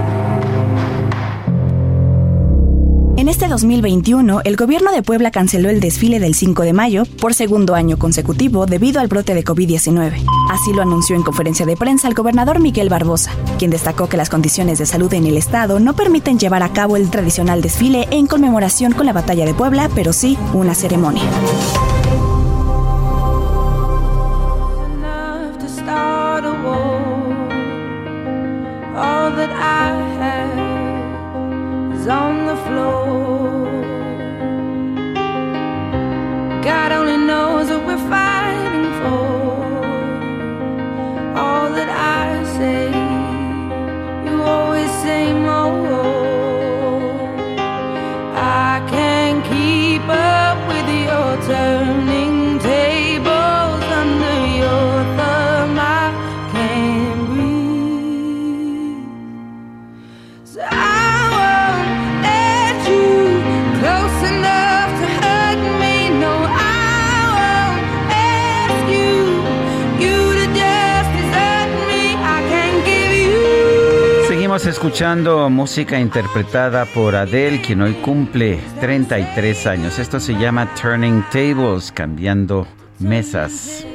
Este 3.30 3.46
2021, 3.46 4.40
el 4.42 4.56
gobierno 4.56 4.90
de 4.90 5.04
Puebla 5.04 5.30
canceló 5.30 5.70
el 5.70 5.78
desfile 5.78 6.18
del 6.18 6.34
5 6.34 6.64
de 6.64 6.72
mayo 6.72 7.04
por 7.20 7.32
segundo 7.32 7.76
año 7.76 7.96
consecutivo 7.96 8.66
debido 8.66 9.00
al 9.00 9.06
brote 9.06 9.34
de 9.34 9.44
COVID-19. 9.44 10.24
Así 10.50 10.72
lo 10.72 10.82
anunció 10.82 11.14
en 11.14 11.22
conferencia 11.22 11.64
de 11.64 11.76
prensa 11.76 12.08
el 12.08 12.14
gobernador 12.14 12.58
Miguel 12.58 12.88
Barbosa, 12.88 13.30
quien 13.56 13.70
destacó 13.70 14.08
que 14.08 14.16
las 14.16 14.30
condiciones 14.30 14.78
de 14.78 14.86
salud 14.86 15.14
en 15.14 15.26
el 15.26 15.36
estado 15.36 15.78
no 15.78 15.94
permiten 15.94 16.40
llevar 16.40 16.64
a 16.64 16.72
cabo 16.72 16.96
el 16.96 17.08
tradicional 17.08 17.62
desfile 17.62 18.08
en 18.10 18.26
conmemoración 18.26 18.92
con 18.92 19.06
la 19.06 19.12
batalla 19.12 19.46
de 19.46 19.54
Puebla, 19.54 19.88
pero 19.94 20.12
sí 20.12 20.36
una 20.52 20.74
ceremonia. 20.74 21.22
Escuchando 75.00 75.48
música 75.48 75.98
interpretada 75.98 76.84
por 76.84 77.16
Adele, 77.16 77.62
quien 77.62 77.80
hoy 77.80 77.94
cumple 78.04 78.58
33 78.80 79.66
años. 79.66 79.98
Esto 79.98 80.20
se 80.20 80.34
llama 80.34 80.74
Turning 80.74 81.24
Tables, 81.32 81.90
cambiando 81.90 82.66
mesas. 82.98 83.86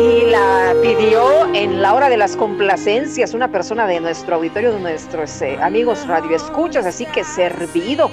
Y 0.00 0.30
la 0.32 0.74
pidió 0.82 1.54
en 1.54 1.80
la 1.80 1.94
hora 1.94 2.08
de 2.08 2.16
las 2.16 2.34
complacencias 2.34 3.32
una 3.32 3.52
persona 3.52 3.86
de 3.86 4.00
nuestro 4.00 4.34
auditorio, 4.34 4.72
de 4.72 4.80
nuestros 4.80 5.40
eh, 5.40 5.56
amigos 5.62 6.04
radioescuchas, 6.08 6.84
así 6.84 7.06
que 7.06 7.22
servido. 7.22 8.10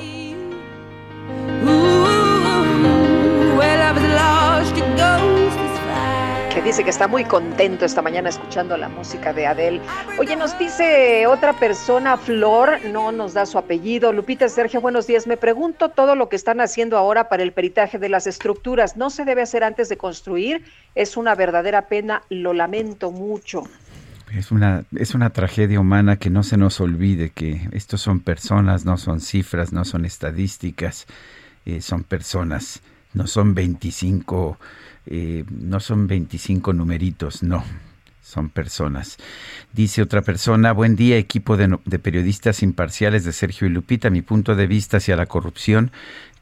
Que 6.53 6.61
dice 6.61 6.83
que 6.83 6.91
está 6.91 7.07
muy 7.07 7.25
contento 7.25 7.83
esta 7.83 8.03
mañana 8.03 8.29
escuchando 8.29 8.77
la 8.77 8.87
música 8.87 9.33
de 9.33 9.47
Adele. 9.47 9.81
Oye, 10.19 10.35
nos 10.35 10.57
dice 10.59 11.25
otra 11.25 11.53
persona, 11.53 12.15
Flor, 12.15 12.79
no 12.91 13.11
nos 13.11 13.33
da 13.33 13.47
su 13.47 13.57
apellido. 13.57 14.13
Lupita 14.13 14.47
Sergio, 14.49 14.79
buenos 14.79 15.07
días. 15.07 15.25
Me 15.25 15.35
pregunto 15.35 15.89
todo 15.89 16.15
lo 16.15 16.29
que 16.29 16.35
están 16.35 16.61
haciendo 16.61 16.97
ahora 16.97 17.27
para 17.27 17.41
el 17.41 17.53
peritaje 17.53 17.97
de 17.97 18.07
las 18.07 18.27
estructuras. 18.27 18.97
¿No 18.97 19.09
se 19.09 19.25
debe 19.25 19.41
hacer 19.41 19.63
antes 19.63 19.89
de 19.89 19.97
construir? 19.97 20.63
Es 20.93 21.17
una 21.17 21.33
verdadera 21.33 21.87
pena, 21.87 22.21
lo 22.29 22.53
lamento 22.53 23.09
mucho. 23.09 23.63
Es 24.31 24.51
una, 24.51 24.85
es 24.95 25.15
una 25.15 25.31
tragedia 25.31 25.79
humana 25.79 26.17
que 26.17 26.29
no 26.29 26.43
se 26.43 26.57
nos 26.57 26.79
olvide 26.81 27.31
que 27.31 27.67
estos 27.71 28.01
son 28.01 28.19
personas, 28.19 28.85
no 28.85 28.97
son 28.97 29.21
cifras, 29.21 29.73
no 29.73 29.85
son 29.85 30.05
estadísticas, 30.05 31.07
eh, 31.65 31.81
son 31.81 32.03
personas, 32.03 32.81
no 33.13 33.25
son 33.25 33.55
25, 33.55 34.59
eh, 35.05 35.43
no 35.49 35.79
son 35.79 36.07
25 36.07 36.73
numeritos, 36.73 37.43
no. 37.43 37.63
son 38.21 38.49
personas. 38.49 39.17
Dice 39.73 40.01
otra 40.01 40.21
persona, 40.21 40.71
buen 40.71 40.95
día 40.95 41.17
equipo 41.17 41.57
de, 41.57 41.77
de, 41.85 41.99
periodistas 41.99 42.63
imparciales 42.63 43.25
de 43.25 43.33
Sergio 43.33 43.67
y 43.67 43.69
Lupita. 43.69 44.09
Mi 44.09 44.21
punto 44.21 44.55
de 44.55 44.65
vista 44.65 44.97
hacia 44.97 45.15
la 45.15 45.25
corrupción 45.25 45.91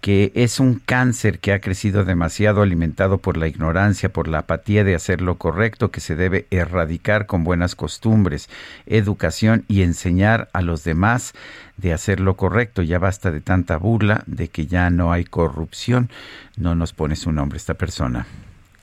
que 0.01 0.31
es 0.33 0.59
un 0.59 0.81
cáncer 0.83 1.39
que 1.39 1.53
ha 1.53 1.61
crecido 1.61 2.03
demasiado 2.03 2.63
alimentado 2.63 3.19
por 3.19 3.37
la 3.37 3.47
ignorancia, 3.47 4.11
por 4.11 4.27
la 4.27 4.39
apatía 4.39 4.83
de 4.83 4.95
hacer 4.95 5.21
lo 5.21 5.35
correcto, 5.35 5.91
que 5.91 6.01
se 6.01 6.15
debe 6.15 6.47
erradicar 6.49 7.27
con 7.27 7.43
buenas 7.43 7.75
costumbres, 7.75 8.49
educación 8.87 9.63
y 9.67 9.83
enseñar 9.83 10.49
a 10.53 10.63
los 10.63 10.83
demás 10.83 11.33
de 11.77 11.93
hacer 11.93 12.19
lo 12.19 12.35
correcto. 12.35 12.81
Ya 12.81 12.97
basta 12.97 13.31
de 13.31 13.41
tanta 13.41 13.77
burla 13.77 14.23
de 14.25 14.47
que 14.47 14.65
ya 14.65 14.89
no 14.89 15.13
hay 15.13 15.23
corrupción. 15.23 16.09
No 16.57 16.73
nos 16.73 16.93
pone 16.93 17.15
su 17.15 17.31
nombre 17.31 17.57
esta 17.57 17.75
persona. 17.75 18.25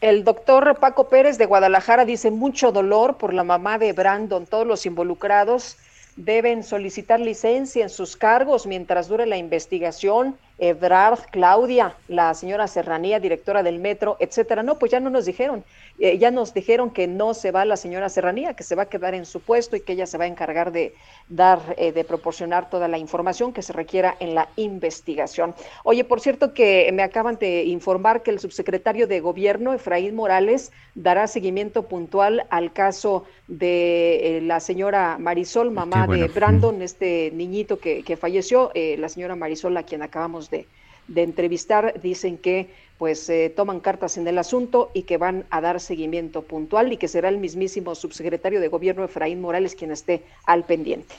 El 0.01 0.23
doctor 0.23 0.79
Paco 0.79 1.09
Pérez 1.09 1.39
de 1.39 1.47
Guadalajara 1.47 2.05
dice 2.05 2.31
mucho 2.31 2.71
dolor 2.71 3.17
por 3.17 3.35
la 3.35 3.43
mamá 3.43 3.79
de 3.79 3.93
Brandon, 3.93 4.47
todos 4.47 4.65
los 4.65 4.87
involucrados 4.87 5.77
deben 6.15 6.63
solicitar 6.63 7.19
licencia 7.19 7.83
en 7.83 7.91
sus 7.91 8.17
cargos 8.17 8.65
mientras 8.65 9.09
dure 9.09 9.27
la 9.27 9.39
investigación. 9.39 10.37
Ebrard, 10.59 11.21
Claudia, 11.31 11.95
la 12.09 12.35
señora 12.35 12.67
Serranía, 12.67 13.21
directora 13.21 13.63
del 13.63 13.79
metro, 13.79 14.17
etcétera. 14.19 14.63
No, 14.63 14.79
pues 14.79 14.91
ya 14.91 15.01
no 15.01 15.09
nos 15.09 15.25
dijeron. 15.25 15.65
Eh, 16.01 16.19
ya 16.19 16.31
nos 16.31 16.55
dijeron 16.55 16.91
que 16.91 17.07
no 17.07 17.35
se 17.35 17.51
va 17.51 17.65
la 17.65 17.77
señora 17.77 18.09
Serranía, 18.09 18.55
que 18.55 18.65
se 18.65 18.75
va 18.75 18.85
a 18.85 18.89
quedar 18.89 19.15
en 19.15 19.25
su 19.25 19.41
puesto 19.41 19.77
y 19.77 19.81
que 19.81 19.93
ella 19.93 20.07
se 20.07 20.19
va 20.19 20.25
a 20.25 20.29
encargar 20.29 20.73
de 20.73 20.95
dar, 21.29 21.61
eh, 21.77 21.93
de 21.93 22.05
proporcionar 22.05 22.71
toda 22.71 22.89
la 22.89 22.99
información 22.99 23.53
que 23.53 23.63
se 23.63 23.73
requiera 23.73 24.17
en 24.21 24.35
la 24.35 24.49
investigación. 24.57 25.55
Oye, 25.85 26.05
por 26.05 26.21
cierto 26.21 26.55
que 26.55 26.91
me 26.93 27.03
acaban 27.03 27.37
de 27.37 27.65
informar 27.65 28.23
que 28.23 28.31
el 28.31 28.41
subsecretario 28.41 29.07
de 29.07 29.21
Gobierno, 29.21 29.73
Efraín 29.73 30.15
Morales, 30.15 30.73
dará 30.95 31.27
seguimiento 31.27 31.85
puntual 31.85 32.47
al 32.51 32.73
caso 32.73 33.25
de 33.47 34.39
eh, 34.39 34.41
la 34.43 34.61
señora 34.61 35.17
Marisol, 35.19 35.71
mamá 35.71 36.07
de 36.07 36.29
Brandon, 36.29 36.83
este 36.83 37.31
niñito 37.33 37.79
que, 37.79 38.03
que 38.03 38.17
falleció, 38.17 38.71
la 38.75 39.09
señora 39.09 39.37
Marisol, 39.37 39.77
a 39.77 39.83
quien 39.83 40.03
acabamos 40.03 40.48
de, 40.51 40.67
de 41.09 41.23
entrevistar, 41.23 42.01
dicen 42.03 42.39
que 42.39 42.71
pues 42.99 43.29
eh, 43.31 43.53
toman 43.55 43.79
cartas 43.81 44.19
en 44.19 44.27
el 44.27 44.39
asunto 44.39 44.91
y 44.93 45.03
que 45.05 45.17
van 45.19 45.45
a 45.51 45.61
dar 45.61 45.81
seguimiento 45.81 46.43
puntual 46.43 46.93
y 46.93 46.97
que 46.97 47.07
será 47.07 47.29
el 47.29 47.39
mismísimo 47.39 47.95
subsecretario 47.95 48.61
de 48.61 48.69
Gobierno 48.69 49.05
Efraín 49.05 49.41
Morales 49.41 49.77
quien 49.77 49.93
esté 49.93 50.25
al 50.45 50.65
pendiente. 50.65 51.15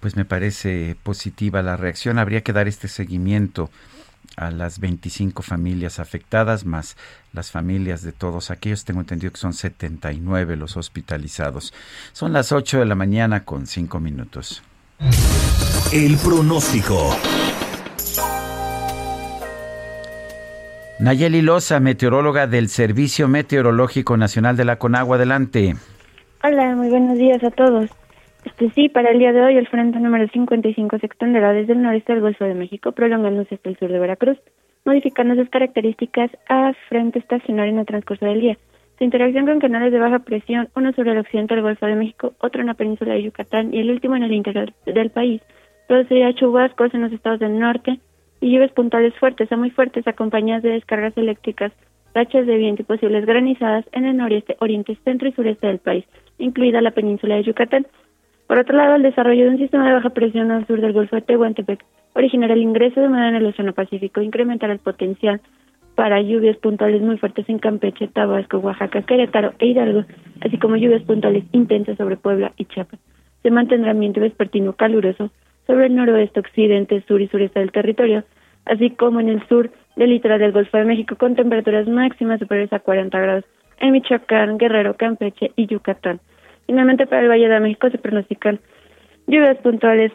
Pues 0.00 0.16
me 0.16 0.24
parece 0.24 0.96
positiva 1.02 1.62
la 1.62 1.76
reacción. 1.76 2.18
Habría 2.18 2.40
que 2.42 2.52
dar 2.52 2.66
este 2.66 2.88
seguimiento 2.88 3.70
a 4.36 4.50
las 4.50 4.80
25 4.80 5.42
familias 5.42 6.00
afectadas, 6.00 6.64
más 6.64 6.96
las 7.32 7.50
familias 7.50 8.02
de 8.02 8.12
todos 8.12 8.50
aquellos. 8.50 8.84
Tengo 8.84 9.00
entendido 9.00 9.32
que 9.32 9.38
son 9.38 9.52
79 9.52 10.56
los 10.56 10.76
hospitalizados. 10.76 11.72
Son 12.12 12.32
las 12.32 12.50
8 12.50 12.80
de 12.80 12.86
la 12.86 12.94
mañana 12.94 13.44
con 13.44 13.66
5 13.66 14.00
minutos. 14.00 14.62
El 15.92 16.16
pronóstico. 16.16 17.16
Nayeli 21.00 21.40
Loza, 21.40 21.80
meteoróloga 21.80 22.46
del 22.46 22.68
Servicio 22.68 23.26
Meteorológico 23.26 24.18
Nacional 24.18 24.58
de 24.58 24.66
la 24.66 24.76
Conagua. 24.76 25.16
Adelante. 25.16 25.72
Hola, 26.44 26.76
muy 26.76 26.90
buenos 26.90 27.16
días 27.16 27.42
a 27.42 27.50
todos. 27.50 27.88
Este 28.44 28.68
sí, 28.74 28.90
para 28.90 29.10
el 29.10 29.18
día 29.18 29.32
de 29.32 29.40
hoy 29.40 29.56
el 29.56 29.66
frente 29.66 29.98
número 29.98 30.28
55 30.28 30.98
se 30.98 31.06
extenderá 31.06 31.54
desde 31.54 31.72
el 31.72 31.80
noreste 31.80 32.12
del 32.12 32.20
Golfo 32.20 32.44
de 32.44 32.52
México, 32.52 32.92
prolongándose 32.92 33.54
hasta 33.54 33.70
el 33.70 33.78
sur 33.78 33.90
de 33.90 33.98
Veracruz, 33.98 34.36
modificando 34.84 35.34
sus 35.36 35.48
características 35.48 36.32
a 36.50 36.74
frente 36.90 37.18
estacionario 37.18 37.72
en 37.72 37.78
el 37.78 37.86
transcurso 37.86 38.26
del 38.26 38.42
día. 38.42 38.58
Su 38.98 39.04
interacción 39.04 39.46
con 39.46 39.58
canales 39.58 39.92
de 39.92 40.00
baja 40.00 40.18
presión, 40.18 40.68
uno 40.76 40.92
sobre 40.92 41.12
el 41.12 41.18
occidente 41.18 41.54
del 41.54 41.62
Golfo 41.62 41.86
de 41.86 41.94
México, 41.94 42.34
otro 42.40 42.60
en 42.60 42.66
la 42.66 42.74
península 42.74 43.14
de 43.14 43.22
Yucatán 43.22 43.72
y 43.72 43.80
el 43.80 43.90
último 43.90 44.16
en 44.16 44.24
el 44.24 44.32
interior 44.32 44.74
del 44.84 45.08
país, 45.08 45.40
produciría 45.88 46.34
chubascos 46.34 46.92
en 46.92 47.00
los 47.00 47.12
estados 47.12 47.40
del 47.40 47.58
norte, 47.58 48.00
y 48.40 48.50
lluvias 48.50 48.72
puntuales 48.72 49.14
fuertes 49.18 49.50
a 49.52 49.56
muy 49.56 49.70
fuertes 49.70 50.06
acompañadas 50.06 50.62
de 50.62 50.70
descargas 50.70 51.16
eléctricas, 51.16 51.72
rachas 52.14 52.46
de 52.46 52.56
viento 52.56 52.82
y 52.82 52.84
posibles 52.84 53.26
granizadas 53.26 53.84
en 53.92 54.06
el 54.06 54.16
noreste, 54.16 54.56
oriente, 54.60 54.96
centro 55.04 55.28
y 55.28 55.32
sureste 55.32 55.66
del 55.66 55.78
país, 55.78 56.04
incluida 56.38 56.80
la 56.80 56.90
península 56.90 57.36
de 57.36 57.44
Yucatán. 57.44 57.86
Por 58.46 58.58
otro 58.58 58.76
lado, 58.76 58.96
el 58.96 59.02
desarrollo 59.02 59.44
de 59.44 59.50
un 59.50 59.58
sistema 59.58 59.86
de 59.86 59.94
baja 59.94 60.10
presión 60.10 60.50
al 60.50 60.66
sur 60.66 60.80
del 60.80 60.92
Golfo 60.92 61.16
de 61.16 61.22
Tehuantepec 61.22 61.84
originará 62.14 62.54
el 62.54 62.62
ingreso 62.62 63.00
de 63.00 63.06
humedad 63.06 63.28
en 63.28 63.36
el 63.36 63.46
Océano 63.46 63.72
Pacífico, 63.72 64.20
incrementará 64.20 64.72
el 64.72 64.80
potencial 64.80 65.40
para 65.94 66.20
lluvias 66.20 66.56
puntuales 66.56 67.02
muy 67.02 67.18
fuertes 67.18 67.48
en 67.48 67.58
Campeche, 67.58 68.08
Tabasco, 68.08 68.58
Oaxaca, 68.58 69.02
Querétaro 69.02 69.52
e 69.58 69.66
Hidalgo, 69.66 70.04
así 70.40 70.58
como 70.58 70.76
lluvias 70.76 71.02
puntuales 71.02 71.44
intensas 71.52 71.96
sobre 71.96 72.16
Puebla 72.16 72.52
y 72.56 72.64
Chiapas. 72.64 72.98
Se 73.42 73.50
mantendrá 73.50 73.90
ambiente 73.90 74.18
vespertino 74.18 74.72
caluroso 74.72 75.30
sobre 75.70 75.86
el 75.86 75.94
noroeste, 75.94 76.40
occidente, 76.40 77.02
sur 77.06 77.20
y 77.20 77.28
sureste 77.28 77.60
del 77.60 77.70
territorio, 77.72 78.24
así 78.64 78.90
como 78.90 79.20
en 79.20 79.28
el 79.28 79.46
sur 79.48 79.70
del 79.96 80.10
litoral 80.10 80.40
del 80.40 80.52
Golfo 80.52 80.76
de 80.76 80.84
México 80.84 81.16
con 81.16 81.36
temperaturas 81.36 81.86
máximas 81.86 82.40
superiores 82.40 82.72
a 82.72 82.80
40 82.80 83.18
grados 83.18 83.44
en 83.78 83.92
Michoacán, 83.92 84.58
Guerrero, 84.58 84.94
Campeche 84.96 85.52
y 85.56 85.66
Yucatán. 85.66 86.20
Finalmente 86.66 87.06
para 87.06 87.22
el 87.22 87.28
Valle 87.28 87.48
de 87.48 87.60
México 87.60 87.88
se 87.90 87.98
pronostican 87.98 88.60
lluvias 89.26 89.58
puntuales 89.58 90.12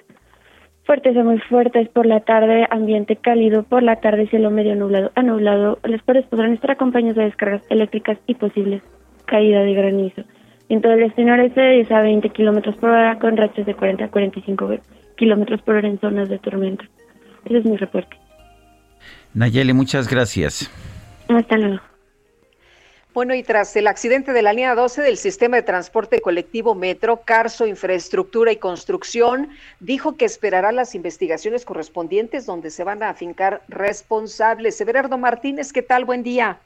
fuertes 0.83 1.17
a 1.17 1.23
muy 1.23 1.39
fuertes 1.39 1.89
por 1.89 2.05
la 2.05 2.19
tarde, 2.19 2.67
ambiente 2.69 3.15
cálido 3.15 3.63
por 3.63 3.81
la 3.81 3.95
tarde, 3.97 4.27
cielo 4.27 4.51
medio 4.51 4.75
nublado 4.75 5.11
a 5.15 5.23
nublado. 5.23 5.79
Los 5.83 6.01
pares 6.03 6.25
podrán 6.25 6.53
estar 6.53 6.71
acompañados 6.71 7.15
de 7.15 7.23
descargas 7.23 7.63
eléctricas 7.69 8.17
y 8.27 8.35
posibles 8.35 8.83
caída 9.25 9.61
de 9.61 9.73
granizo. 9.73 10.23
En 10.69 10.81
todo 10.81 10.93
el 10.93 11.03
este 11.03 11.23
noreste 11.23 11.61
de 11.61 11.73
10 11.75 11.91
a 11.91 12.01
20 12.01 12.29
kilómetros 12.29 12.75
por 12.75 12.89
hora 12.89 13.17
con 13.19 13.37
rachas 13.37 13.65
de 13.65 13.73
40 13.73 14.05
a 14.05 14.11
45 14.11 14.67
kilómetros 15.15 15.61
por 15.61 15.75
hora 15.75 15.87
en 15.87 15.99
zonas 15.99 16.29
de 16.29 16.39
tormenta. 16.39 16.85
Ese 17.45 17.59
es 17.59 17.65
mi 17.65 17.77
reporte. 17.77 18.17
Nayeli, 19.33 19.73
muchas 19.73 20.09
gracias. 20.09 20.69
Hasta 21.27 21.57
luego. 21.57 21.81
Bueno, 23.15 23.33
y 23.33 23.43
tras 23.43 23.73
el 23.77 23.87
accidente 23.87 24.33
de 24.33 24.41
la 24.41 24.51
línea 24.51 24.75
12 24.75 25.01
del 25.01 25.15
sistema 25.15 25.55
de 25.55 25.63
transporte 25.63 26.19
colectivo 26.19 26.75
Metro, 26.75 27.21
Carso 27.23 27.65
Infraestructura 27.65 28.51
y 28.51 28.57
Construcción 28.57 29.51
dijo 29.79 30.17
que 30.17 30.25
esperará 30.25 30.73
las 30.73 30.95
investigaciones 30.95 31.63
correspondientes 31.63 32.45
donde 32.45 32.71
se 32.71 32.83
van 32.83 33.03
a 33.03 33.09
afincar 33.09 33.63
responsables. 33.69 34.81
Everardo 34.81 35.17
Martínez, 35.17 35.71
¿qué 35.71 35.81
tal? 35.81 36.03
Buen 36.03 36.23
día. 36.23 36.59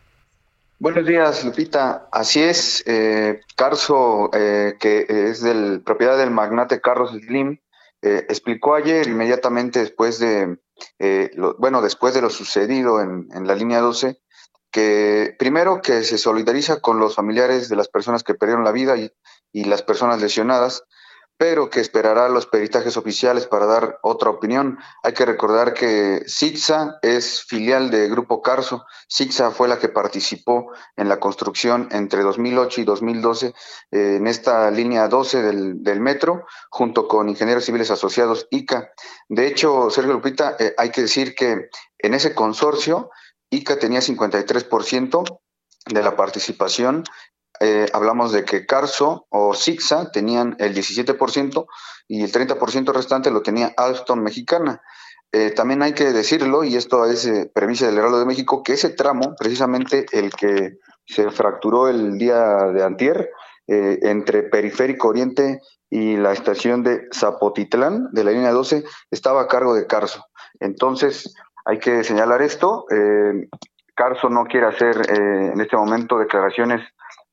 Buenos 0.80 1.06
días, 1.06 1.46
Lupita. 1.46 2.08
Así 2.12 2.42
es, 2.42 2.84
eh, 2.88 3.42
Carso, 3.56 4.32
eh, 4.34 4.74
que 4.80 5.06
es 5.08 5.44
del 5.44 5.82
propiedad 5.82 6.18
del 6.18 6.32
magnate 6.32 6.82
Carlos 6.82 7.12
Slim, 7.12 7.60
eh, 8.02 8.26
explicó 8.30 8.76
ayer, 8.76 9.08
inmediatamente 9.08 9.80
después 9.80 10.20
de, 10.20 10.58
eh, 11.00 11.32
lo, 11.36 11.56
bueno, 11.58 11.82
después 11.82 12.14
de 12.14 12.22
lo 12.22 12.30
sucedido 12.30 13.02
en, 13.02 13.28
en, 13.34 13.46
la 13.46 13.56
línea 13.56 13.80
12, 13.80 14.22
que 14.72 15.36
primero 15.38 15.82
que 15.82 16.04
se 16.04 16.18
solidariza 16.18 16.80
con 16.80 17.00
los 17.00 17.16
familiares 17.16 17.70
de 17.70 17.76
las 17.76 17.90
personas 17.90 18.24
que 18.24 18.36
perdieron 18.36 18.64
la 18.64 18.72
vida 18.72 18.96
y, 18.98 19.12
y 19.52 19.66
las 19.66 19.84
personas 19.84 20.22
lesionadas, 20.22 20.84
pero 21.40 21.70
que 21.70 21.80
esperará 21.80 22.28
los 22.28 22.48
peritajes 22.48 22.98
oficiales 22.98 23.48
para 23.48 23.66
dar 23.66 23.98
otra 24.02 24.30
opinión. 24.30 24.78
Hay 25.04 25.14
que 25.14 25.26
recordar 25.26 25.74
que 25.74 26.22
SIGSA 26.28 27.00
es 27.02 27.46
filial 27.46 27.90
de 27.92 28.10
Grupo 28.10 28.42
Carso. 28.42 28.86
SIGSA 29.08 29.52
fue 29.52 29.70
la 29.70 29.80
que 29.80 29.88
participó 29.88 30.74
en 30.98 31.08
la 31.08 31.22
construcción 31.22 31.88
entre 31.92 32.24
2008 32.24 32.82
y 32.82 32.84
2012 32.84 33.48
eh, 33.48 33.54
en 34.18 34.28
esta 34.28 34.70
línea 34.70 35.08
12 35.08 35.42
del, 35.42 36.00
metro, 36.02 36.46
junto 36.70 37.08
con 37.08 37.30
Ingenieros 37.30 37.64
Civiles 37.64 37.90
Asociados 37.90 38.50
ICA. 38.52 38.92
De 39.30 39.48
hecho, 39.48 39.90
Sergio 39.92 40.12
Lupita, 40.12 40.58
eh, 40.60 40.74
hay 40.78 40.90
que 40.90 41.04
decir 41.04 41.36
que 41.36 41.70
en 42.00 42.14
ese 42.16 42.36
consorcio, 42.36 43.12
ICA 43.50 43.80
tenía 43.80 44.02
53% 44.02 45.40
de 45.86 46.04
la 46.04 46.18
participación 46.18 47.06
eh, 47.60 47.88
hablamos 47.94 48.32
de 48.32 48.46
que 48.46 48.66
Carso 48.66 49.28
o 49.30 49.54
Sixa 49.54 50.12
tenían 50.12 50.56
el 50.60 50.74
17% 50.74 51.66
y 52.08 52.24
el 52.24 52.32
30% 52.32 52.94
restante 52.94 53.32
lo 53.32 53.42
tenía 53.42 53.74
Alstom 53.78 54.22
Mexicana. 54.22 54.82
Eh, 55.32 55.52
también 55.52 55.84
hay 55.84 55.94
que 55.94 56.12
decirlo, 56.12 56.64
y 56.64 56.76
esto 56.76 57.06
es 57.06 57.26
eh, 57.26 57.52
premisa 57.54 57.86
del 57.86 57.98
Heraldo 57.98 58.20
de 58.20 58.26
México, 58.26 58.64
que 58.64 58.74
ese 58.74 58.90
tramo, 58.90 59.36
precisamente 59.38 60.08
el 60.12 60.34
que 60.34 60.78
se 61.06 61.30
fracturó 61.30 61.88
el 61.88 62.18
día 62.18 62.40
de 62.74 62.84
antier, 62.84 63.30
eh, 63.68 64.00
entre 64.02 64.42
Periférico 64.42 65.10
Oriente 65.10 65.62
y 65.88 66.18
la 66.18 66.34
estación 66.34 66.84
de 66.84 67.08
Zapotitlán 67.14 68.10
de 68.12 68.24
la 68.24 68.32
línea 68.32 68.52
12, 68.52 68.84
estaba 69.12 69.42
a 69.42 69.48
cargo 69.48 69.76
de 69.76 69.86
Carso. 69.86 70.26
Entonces, 70.60 71.36
hay 71.66 71.78
que 71.78 72.04
señalar 72.04 72.42
esto. 72.42 72.86
Carso 73.96 74.30
no 74.30 74.46
quiere 74.46 74.66
hacer 74.68 74.98
en 75.10 75.62
este 75.62 75.78
momento 75.78 76.18
declaraciones 76.18 76.82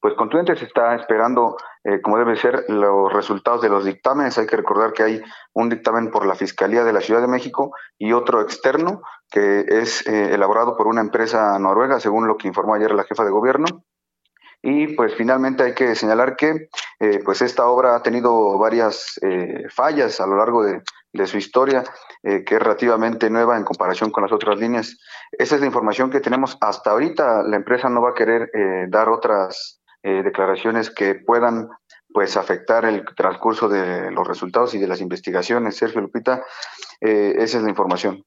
pues 0.01 0.15
contundentes 0.15 0.63
está 0.63 0.95
esperando, 0.95 1.57
eh, 1.83 2.01
como 2.01 2.19
debe 2.19 2.37
ser, 2.37 2.65
los 2.69 3.13
resultados 3.13 3.63
de 3.63 3.69
los 3.69 3.85
dictámenes. 3.85 4.37
Hay 4.39 4.47
que 4.47 4.57
recordar 4.57 4.93
que 4.93 5.03
hay 5.03 5.23
un 5.55 5.69
dictamen 5.69 6.11
por 6.11 6.27
la 6.27 6.35
Fiscalía 6.35 6.85
de 6.85 6.93
la 6.93 7.01
Ciudad 7.01 7.21
de 7.21 7.29
México 7.29 7.73
y 7.99 8.13
otro 8.13 8.41
externo 8.41 9.03
que 9.31 9.65
es 9.67 10.07
eh, 10.07 10.35
elaborado 10.35 10.77
por 10.77 10.87
una 10.87 11.01
empresa 11.01 11.59
noruega, 11.59 11.99
según 11.99 12.27
lo 12.27 12.37
que 12.37 12.49
informó 12.49 12.75
ayer 12.75 12.93
la 12.93 13.05
jefa 13.05 13.25
de 13.25 13.31
gobierno. 13.31 13.67
Y 14.63 14.95
pues 14.95 15.15
finalmente 15.15 15.63
hay 15.63 15.75
que 15.75 15.95
señalar 15.95 16.37
que 16.37 16.69
eh, 17.01 17.21
pues 17.25 17.41
esta 17.43 17.67
obra 17.67 17.97
ha 17.97 18.03
tenido 18.03 18.59
varias 18.59 19.19
fallas 19.75 20.21
a 20.21 20.27
lo 20.27 20.37
largo 20.37 20.65
de, 20.65 20.83
de 21.13 21.27
su 21.27 21.37
historia, 21.37 21.85
que 22.23 22.43
es 22.55 22.59
relativamente 22.59 23.31
nueva 23.31 23.57
en 23.57 23.65
comparación 23.65 24.11
con 24.11 24.25
las 24.25 24.33
otras 24.33 24.59
líneas. 24.59 24.99
Esa 25.31 25.55
es 25.55 25.61
la 25.61 25.67
información 25.67 26.11
que 26.11 26.21
tenemos 26.21 26.57
hasta 26.61 26.91
ahorita. 26.91 27.43
La 27.45 27.57
empresa 27.57 27.89
no 27.89 28.03
va 28.03 28.11
a 28.11 28.15
querer 28.15 28.51
dar 28.89 29.09
otras 29.09 29.81
eh, 30.07 30.23
declaraciones 30.23 30.89
que 30.89 31.17
puedan 31.17 31.69
pues 32.15 32.37
afectar 32.37 32.85
el 32.85 33.05
transcurso 33.17 33.69
de 33.69 34.13
los 34.13 34.25
resultados 34.25 34.73
y 34.75 34.79
de 34.79 34.87
las 34.87 35.01
investigaciones. 35.01 35.77
Sergio 35.77 36.01
Lupita, 36.01 36.45
eh, 37.01 37.35
esa 37.39 37.59
es 37.59 37.65
la 37.65 37.71
información. 37.71 38.25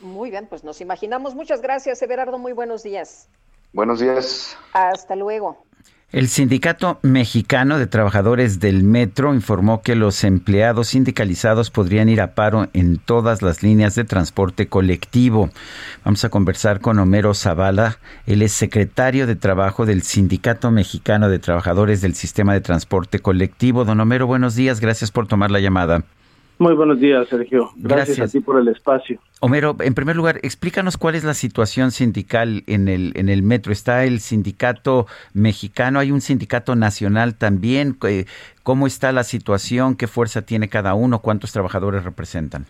Muy 0.00 0.30
bien, 0.30 0.46
pues 0.48 0.64
nos 0.64 0.80
imaginamos. 0.80 1.34
Muchas 1.34 1.60
gracias, 1.60 2.00
Everardo. 2.00 2.38
Muy 2.38 2.52
buenos 2.52 2.82
días. 2.82 3.28
Buenos 3.74 4.00
días. 4.00 4.56
Hasta 4.72 5.16
luego. 5.16 5.66
El 6.10 6.28
Sindicato 6.28 6.98
Mexicano 7.02 7.78
de 7.78 7.86
Trabajadores 7.86 8.60
del 8.60 8.82
Metro 8.82 9.34
informó 9.34 9.82
que 9.82 9.94
los 9.94 10.24
empleados 10.24 10.88
sindicalizados 10.88 11.70
podrían 11.70 12.08
ir 12.08 12.22
a 12.22 12.34
paro 12.34 12.70
en 12.72 12.96
todas 12.96 13.42
las 13.42 13.62
líneas 13.62 13.94
de 13.94 14.04
transporte 14.04 14.68
colectivo. 14.68 15.50
Vamos 16.06 16.24
a 16.24 16.30
conversar 16.30 16.80
con 16.80 16.98
Homero 16.98 17.34
Zavala, 17.34 17.98
él 18.24 18.40
es 18.40 18.52
secretario 18.52 19.26
de 19.26 19.36
Trabajo 19.36 19.84
del 19.84 20.02
Sindicato 20.02 20.70
Mexicano 20.70 21.28
de 21.28 21.40
Trabajadores 21.40 22.00
del 22.00 22.14
Sistema 22.14 22.54
de 22.54 22.62
Transporte 22.62 23.18
Colectivo. 23.18 23.84
Don 23.84 24.00
Homero, 24.00 24.26
buenos 24.26 24.54
días, 24.54 24.80
gracias 24.80 25.10
por 25.10 25.26
tomar 25.26 25.50
la 25.50 25.60
llamada. 25.60 26.04
Muy 26.58 26.74
buenos 26.74 26.98
días, 26.98 27.28
Sergio. 27.28 27.70
Gracias, 27.76 28.16
Gracias. 28.18 28.28
a 28.30 28.32
ti 28.32 28.40
por 28.40 28.58
el 28.58 28.66
espacio. 28.66 29.20
Homero, 29.40 29.76
en 29.78 29.94
primer 29.94 30.16
lugar, 30.16 30.38
explícanos 30.42 30.96
cuál 30.96 31.14
es 31.14 31.22
la 31.22 31.34
situación 31.34 31.92
sindical 31.92 32.64
en 32.66 32.88
el, 32.88 33.12
en 33.14 33.28
el 33.28 33.44
metro. 33.44 33.72
Está 33.72 34.04
el 34.04 34.18
sindicato 34.18 35.06
mexicano, 35.34 36.00
hay 36.00 36.10
un 36.10 36.20
sindicato 36.20 36.74
nacional 36.74 37.36
también. 37.36 37.96
¿Cómo 38.64 38.88
está 38.88 39.12
la 39.12 39.22
situación? 39.22 39.94
¿Qué 39.94 40.08
fuerza 40.08 40.42
tiene 40.42 40.68
cada 40.68 40.94
uno? 40.94 41.20
¿Cuántos 41.20 41.52
trabajadores 41.52 42.02
representan? 42.02 42.66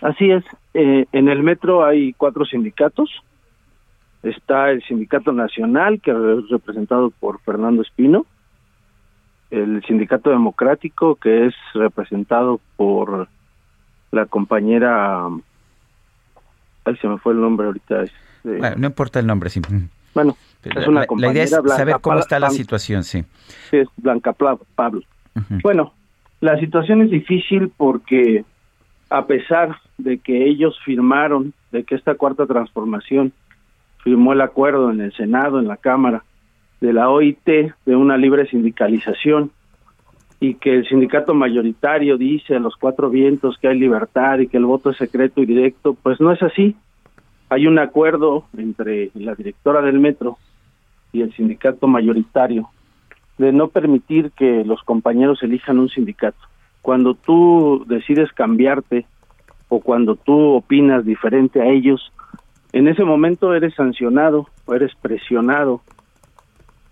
Así 0.00 0.30
es. 0.30 0.44
eh, 0.72 1.04
en 1.12 1.28
el 1.28 1.42
metro 1.42 1.84
hay 1.84 2.14
cuatro 2.14 2.46
sindicatos. 2.46 3.10
Está 4.22 4.70
el 4.70 4.82
sindicato 4.82 5.32
nacional, 5.32 6.00
que 6.00 6.10
es 6.10 6.48
representado 6.48 7.10
por 7.10 7.40
Fernando 7.42 7.82
Espino. 7.82 8.24
El 9.54 9.82
sindicato 9.86 10.30
democrático, 10.30 11.14
que 11.16 11.46
es 11.46 11.54
representado 11.74 12.60
por 12.76 13.28
la 14.10 14.26
compañera. 14.26 15.28
Ay, 16.84 16.96
se 16.96 17.08
me 17.08 17.18
fue 17.18 17.32
el 17.34 17.40
nombre 17.40 17.66
ahorita. 17.66 18.02
este, 18.02 18.58
Bueno, 18.58 18.76
no 18.76 18.86
importa 18.86 19.20
el 19.20 19.26
nombre, 19.26 19.50
sí. 19.50 19.60
Bueno, 20.14 20.36
La- 20.64 20.80
es 20.80 20.88
una 20.88 21.00
la- 21.00 21.06
compañera. 21.06 21.32
la 21.32 21.38
idea 21.38 21.44
es 21.44 21.50
Blanca 21.62 21.76
saber 21.76 21.96
cómo 22.00 22.18
está 22.18 22.38
la 22.38 22.50
situación, 22.50 23.04
sí. 23.04 23.24
Sí, 23.70 23.76
es 23.78 23.88
Blanca 23.96 24.32
Pablo. 24.32 25.02
Bueno, 25.62 25.92
la 26.40 26.58
situación 26.58 27.02
es 27.02 27.10
difícil 27.10 27.72
porque 27.76 28.44
a 29.10 29.26
pesar 29.26 29.76
de 29.98 30.18
que 30.18 30.46
ellos 30.48 30.78
firmaron, 30.84 31.52
de 31.72 31.84
que 31.84 31.94
esta 31.94 32.14
cuarta 32.16 32.46
transformación 32.46 33.32
firmó 34.02 34.32
el 34.32 34.40
acuerdo 34.40 34.90
en 34.90 35.00
el 35.00 35.12
Senado, 35.14 35.58
en 35.58 35.68
la 35.68 35.76
Cámara, 35.76 36.22
de 36.84 36.92
la 36.92 37.08
OIT, 37.08 37.46
de 37.86 37.96
una 37.96 38.18
libre 38.18 38.46
sindicalización, 38.46 39.50
y 40.38 40.56
que 40.56 40.74
el 40.74 40.86
sindicato 40.86 41.32
mayoritario 41.32 42.18
dice 42.18 42.56
a 42.56 42.58
los 42.58 42.76
cuatro 42.76 43.08
vientos 43.08 43.56
que 43.56 43.68
hay 43.68 43.78
libertad 43.78 44.38
y 44.40 44.48
que 44.48 44.58
el 44.58 44.66
voto 44.66 44.90
es 44.90 44.98
secreto 44.98 45.40
y 45.40 45.46
directo, 45.46 45.94
pues 45.94 46.20
no 46.20 46.30
es 46.30 46.42
así. 46.42 46.76
Hay 47.48 47.66
un 47.66 47.78
acuerdo 47.78 48.44
entre 48.58 49.10
la 49.14 49.34
directora 49.34 49.80
del 49.80 49.98
metro 49.98 50.36
y 51.10 51.22
el 51.22 51.32
sindicato 51.32 51.86
mayoritario 51.86 52.68
de 53.38 53.50
no 53.50 53.68
permitir 53.68 54.32
que 54.32 54.62
los 54.64 54.82
compañeros 54.82 55.42
elijan 55.42 55.78
un 55.78 55.88
sindicato. 55.88 56.38
Cuando 56.82 57.14
tú 57.14 57.84
decides 57.88 58.30
cambiarte 58.32 59.06
o 59.70 59.80
cuando 59.80 60.16
tú 60.16 60.52
opinas 60.52 61.06
diferente 61.06 61.62
a 61.62 61.66
ellos, 61.66 62.12
en 62.74 62.88
ese 62.88 63.04
momento 63.04 63.54
eres 63.54 63.74
sancionado 63.74 64.48
o 64.66 64.74
eres 64.74 64.94
presionado 65.00 65.80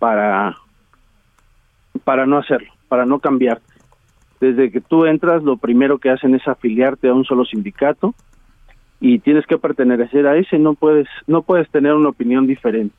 para 0.02 0.56
para 2.02 2.26
no 2.26 2.38
hacerlo, 2.38 2.72
para 2.88 3.06
no 3.06 3.20
cambiarte. 3.20 3.72
Desde 4.40 4.72
que 4.72 4.80
tú 4.80 5.06
entras, 5.06 5.44
lo 5.44 5.58
primero 5.58 5.98
que 5.98 6.10
hacen 6.10 6.34
es 6.34 6.48
afiliarte 6.48 7.08
a 7.08 7.14
un 7.14 7.24
solo 7.24 7.44
sindicato 7.44 8.12
y 8.98 9.20
tienes 9.20 9.46
que 9.46 9.58
pertenecer 9.58 10.26
a 10.26 10.36
ese, 10.36 10.58
no 10.58 10.74
puedes 10.74 11.06
no 11.28 11.42
puedes 11.42 11.70
tener 11.70 11.94
una 11.94 12.08
opinión 12.08 12.48
diferente. 12.48 12.96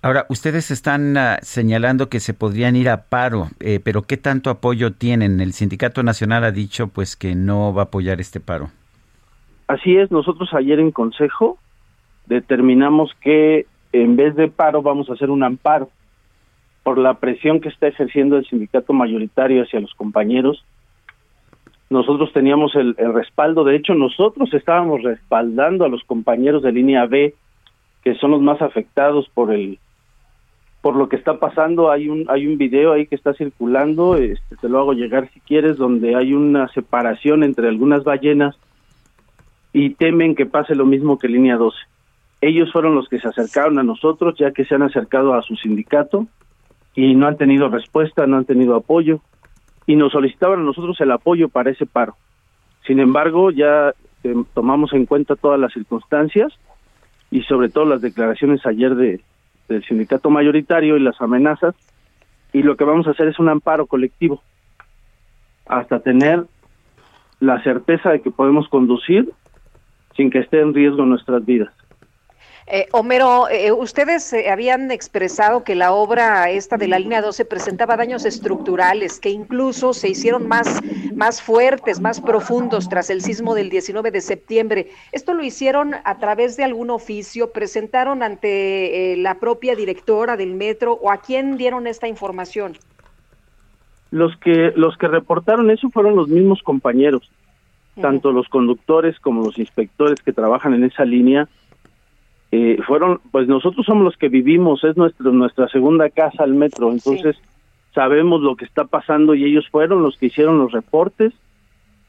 Ahora, 0.00 0.24
ustedes 0.30 0.70
están 0.70 1.14
ah, 1.18 1.36
señalando 1.42 2.08
que 2.08 2.20
se 2.20 2.32
podrían 2.32 2.74
ir 2.74 2.88
a 2.88 3.02
paro, 3.02 3.48
eh, 3.60 3.78
pero 3.84 4.04
¿qué 4.04 4.16
tanto 4.16 4.48
apoyo 4.48 4.94
tienen? 4.94 5.38
El 5.42 5.52
Sindicato 5.52 6.02
Nacional 6.02 6.44
ha 6.44 6.50
dicho 6.50 6.88
pues 6.88 7.14
que 7.14 7.34
no 7.34 7.74
va 7.74 7.82
a 7.82 7.84
apoyar 7.86 8.22
este 8.22 8.40
paro. 8.40 8.70
Así 9.66 9.98
es, 9.98 10.10
nosotros 10.10 10.48
ayer 10.54 10.80
en 10.80 10.92
consejo 10.92 11.58
determinamos 12.24 13.12
que 13.20 13.66
en 14.02 14.16
vez 14.16 14.34
de 14.36 14.48
paro 14.48 14.82
vamos 14.82 15.08
a 15.08 15.14
hacer 15.14 15.30
un 15.30 15.42
amparo 15.42 15.90
por 16.82 16.98
la 16.98 17.14
presión 17.14 17.60
que 17.60 17.68
está 17.68 17.86
ejerciendo 17.86 18.36
el 18.36 18.46
sindicato 18.46 18.92
mayoritario 18.92 19.62
hacia 19.62 19.80
los 19.80 19.94
compañeros. 19.94 20.64
Nosotros 21.90 22.32
teníamos 22.32 22.74
el, 22.74 22.94
respaldo, 22.96 23.64
de 23.64 23.76
hecho 23.76 23.94
nosotros 23.94 24.52
estábamos 24.52 25.02
respaldando 25.02 25.84
a 25.84 25.88
los 25.88 26.04
compañeros 26.04 26.62
de 26.62 26.72
línea 26.72 27.06
B, 27.06 27.34
que 28.04 28.14
son 28.14 28.30
los 28.30 28.42
más 28.42 28.62
afectados 28.62 29.28
por 29.34 29.52
el 29.52 29.78
por 30.80 30.94
lo 30.94 31.08
que 31.08 31.16
está 31.16 31.38
pasando. 31.38 31.90
Hay 31.90 32.08
un 32.08 32.26
hay 32.28 32.46
un 32.46 32.56
video 32.56 32.92
ahí 32.92 33.06
que 33.06 33.16
está 33.16 33.34
circulando, 33.34 34.16
este, 34.16 34.56
te 34.56 34.68
lo 34.68 34.78
hago 34.78 34.92
llegar 34.92 35.28
si 35.32 35.40
quieres, 35.40 35.76
donde 35.76 36.14
hay 36.14 36.32
una 36.32 36.68
separación 36.68 37.42
entre 37.42 37.68
algunas 37.68 38.04
ballenas 38.04 38.56
y 39.72 39.90
temen 39.90 40.34
que 40.34 40.46
pase 40.46 40.74
lo 40.74 40.86
mismo 40.86 41.18
que 41.18 41.28
línea 41.28 41.56
12. 41.56 41.76
Ellos 42.40 42.70
fueron 42.72 42.94
los 42.94 43.08
que 43.08 43.18
se 43.18 43.28
acercaron 43.28 43.78
a 43.78 43.82
nosotros, 43.82 44.36
ya 44.38 44.52
que 44.52 44.64
se 44.64 44.74
han 44.74 44.82
acercado 44.82 45.34
a 45.34 45.42
su 45.42 45.56
sindicato 45.56 46.26
y 46.94 47.14
no 47.14 47.26
han 47.26 47.36
tenido 47.36 47.68
respuesta, 47.68 48.26
no 48.26 48.36
han 48.36 48.44
tenido 48.44 48.76
apoyo 48.76 49.20
y 49.86 49.96
nos 49.96 50.12
solicitaban 50.12 50.60
a 50.60 50.64
nosotros 50.64 51.00
el 51.00 51.10
apoyo 51.10 51.48
para 51.48 51.70
ese 51.70 51.86
paro. 51.86 52.16
Sin 52.86 53.00
embargo, 53.00 53.50
ya 53.50 53.92
eh, 54.22 54.34
tomamos 54.54 54.92
en 54.92 55.06
cuenta 55.06 55.34
todas 55.34 55.58
las 55.58 55.72
circunstancias 55.72 56.52
y 57.30 57.42
sobre 57.42 57.68
todo 57.68 57.84
las 57.84 58.00
declaraciones 58.00 58.64
ayer 58.66 58.94
de, 58.94 59.20
del 59.68 59.84
sindicato 59.84 60.30
mayoritario 60.30 60.96
y 60.96 61.00
las 61.00 61.20
amenazas 61.20 61.74
y 62.52 62.62
lo 62.62 62.76
que 62.76 62.84
vamos 62.84 63.06
a 63.06 63.10
hacer 63.10 63.28
es 63.28 63.38
un 63.38 63.48
amparo 63.48 63.86
colectivo 63.86 64.42
hasta 65.66 66.00
tener 66.00 66.44
la 67.40 67.62
certeza 67.62 68.10
de 68.10 68.20
que 68.20 68.30
podemos 68.30 68.68
conducir 68.68 69.30
sin 70.16 70.30
que 70.30 70.40
esté 70.40 70.60
en 70.60 70.74
riesgo 70.74 71.04
nuestras 71.04 71.44
vidas. 71.44 71.72
Eh, 72.70 72.86
Homero, 72.92 73.48
eh, 73.48 73.72
ustedes 73.72 74.30
eh, 74.34 74.50
habían 74.50 74.90
expresado 74.90 75.64
que 75.64 75.74
la 75.74 75.92
obra 75.92 76.50
esta 76.50 76.76
de 76.76 76.86
la 76.86 76.98
línea 76.98 77.22
12 77.22 77.46
presentaba 77.46 77.96
daños 77.96 78.26
estructurales 78.26 79.18
que 79.20 79.30
incluso 79.30 79.94
se 79.94 80.10
hicieron 80.10 80.46
más, 80.46 80.82
más 81.14 81.40
fuertes, 81.40 81.98
más 81.98 82.20
profundos 82.20 82.90
tras 82.90 83.08
el 83.08 83.22
sismo 83.22 83.54
del 83.54 83.70
19 83.70 84.10
de 84.10 84.20
septiembre. 84.20 84.88
¿Esto 85.12 85.32
lo 85.32 85.42
hicieron 85.42 85.94
a 86.04 86.18
través 86.18 86.58
de 86.58 86.64
algún 86.64 86.90
oficio? 86.90 87.52
¿Presentaron 87.52 88.22
ante 88.22 89.14
eh, 89.14 89.16
la 89.16 89.36
propia 89.36 89.74
directora 89.74 90.36
del 90.36 90.54
metro 90.54 90.92
o 90.92 91.10
a 91.10 91.22
quién 91.22 91.56
dieron 91.56 91.86
esta 91.86 92.06
información? 92.06 92.76
Los 94.10 94.36
que 94.36 94.72
los 94.76 94.98
que 94.98 95.08
reportaron 95.08 95.70
eso 95.70 95.88
fueron 95.88 96.16
los 96.16 96.28
mismos 96.28 96.62
compañeros, 96.62 97.30
tanto 97.98 98.30
los 98.30 98.46
conductores 98.48 99.18
como 99.20 99.42
los 99.42 99.58
inspectores 99.58 100.20
que 100.20 100.34
trabajan 100.34 100.74
en 100.74 100.84
esa 100.84 101.06
línea. 101.06 101.48
Eh, 102.50 102.78
fueron, 102.86 103.20
pues 103.30 103.46
nosotros 103.46 103.84
somos 103.84 104.04
los 104.04 104.16
que 104.16 104.28
vivimos, 104.28 104.82
es 104.84 104.96
nuestro, 104.96 105.32
nuestra 105.32 105.68
segunda 105.68 106.08
casa 106.08 106.44
al 106.44 106.54
metro, 106.54 106.90
entonces 106.90 107.36
sabemos 107.94 108.40
lo 108.40 108.56
que 108.56 108.64
está 108.64 108.84
pasando 108.84 109.34
y 109.34 109.44
ellos 109.44 109.68
fueron 109.70 110.02
los 110.02 110.16
que 110.16 110.26
hicieron 110.26 110.58
los 110.58 110.72
reportes 110.72 111.32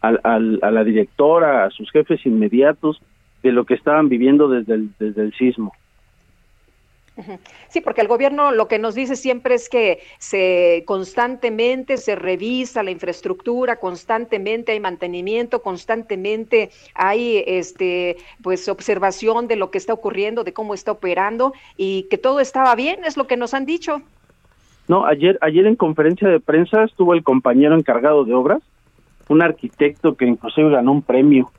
al, 0.02 0.20
al- 0.24 0.60
a 0.62 0.72
la 0.72 0.84
directora, 0.86 1.66
a 1.66 1.70
sus 1.72 1.92
jefes 1.92 2.26
inmediatos 2.26 3.02
de 3.44 3.52
lo 3.52 3.66
que 3.66 3.74
estaban 3.74 4.08
viviendo 4.08 4.48
desde 4.48 4.76
el, 4.76 4.90
desde 5.00 5.24
el 5.24 5.34
sismo. 5.34 5.74
Sí, 7.68 7.82
porque 7.82 8.02
el 8.02 8.08
gobierno 8.08 8.52
lo 8.52 8.68
que 8.68 8.80
nos 8.80 8.96
dice 8.96 9.16
siempre 9.16 9.56
es 9.56 9.70
que 9.70 10.00
se 10.18 10.84
constantemente 10.86 11.98
se 11.98 12.16
revisa 12.16 12.84
la 12.84 12.92
infraestructura, 12.92 13.78
constantemente 13.78 14.72
hay 14.72 14.80
mantenimiento, 14.80 15.62
constantemente 15.62 16.72
hay 16.94 17.44
este 17.46 18.18
pues 18.42 18.68
observación 18.70 19.48
de 19.48 19.56
lo 19.56 19.72
que 19.72 19.78
está 19.78 19.94
ocurriendo, 19.94 20.44
de 20.44 20.54
cómo 20.54 20.74
está 20.74 20.92
operando 20.92 21.54
y 21.78 22.04
que 22.10 22.18
todo 22.18 22.40
estaba 22.40 22.76
bien, 22.76 23.04
es 23.06 23.18
lo 23.18 23.28
que 23.28 23.38
nos 23.38 23.54
han 23.54 23.66
dicho. 23.66 24.02
No, 24.88 25.06
ayer, 25.06 25.38
ayer 25.42 25.68
en 25.68 25.76
conferencia 25.76 26.28
de 26.28 26.40
prensa 26.40 26.84
estuvo 26.84 27.14
el 27.14 27.24
compañero 27.24 27.76
encargado 27.76 28.26
de 28.26 28.34
obras, 28.34 28.62
un 29.28 29.42
arquitecto 29.42 30.16
que 30.16 30.26
inclusive 30.26 30.72
ganó 30.72 30.92
un 30.92 31.04
premio 31.04 31.52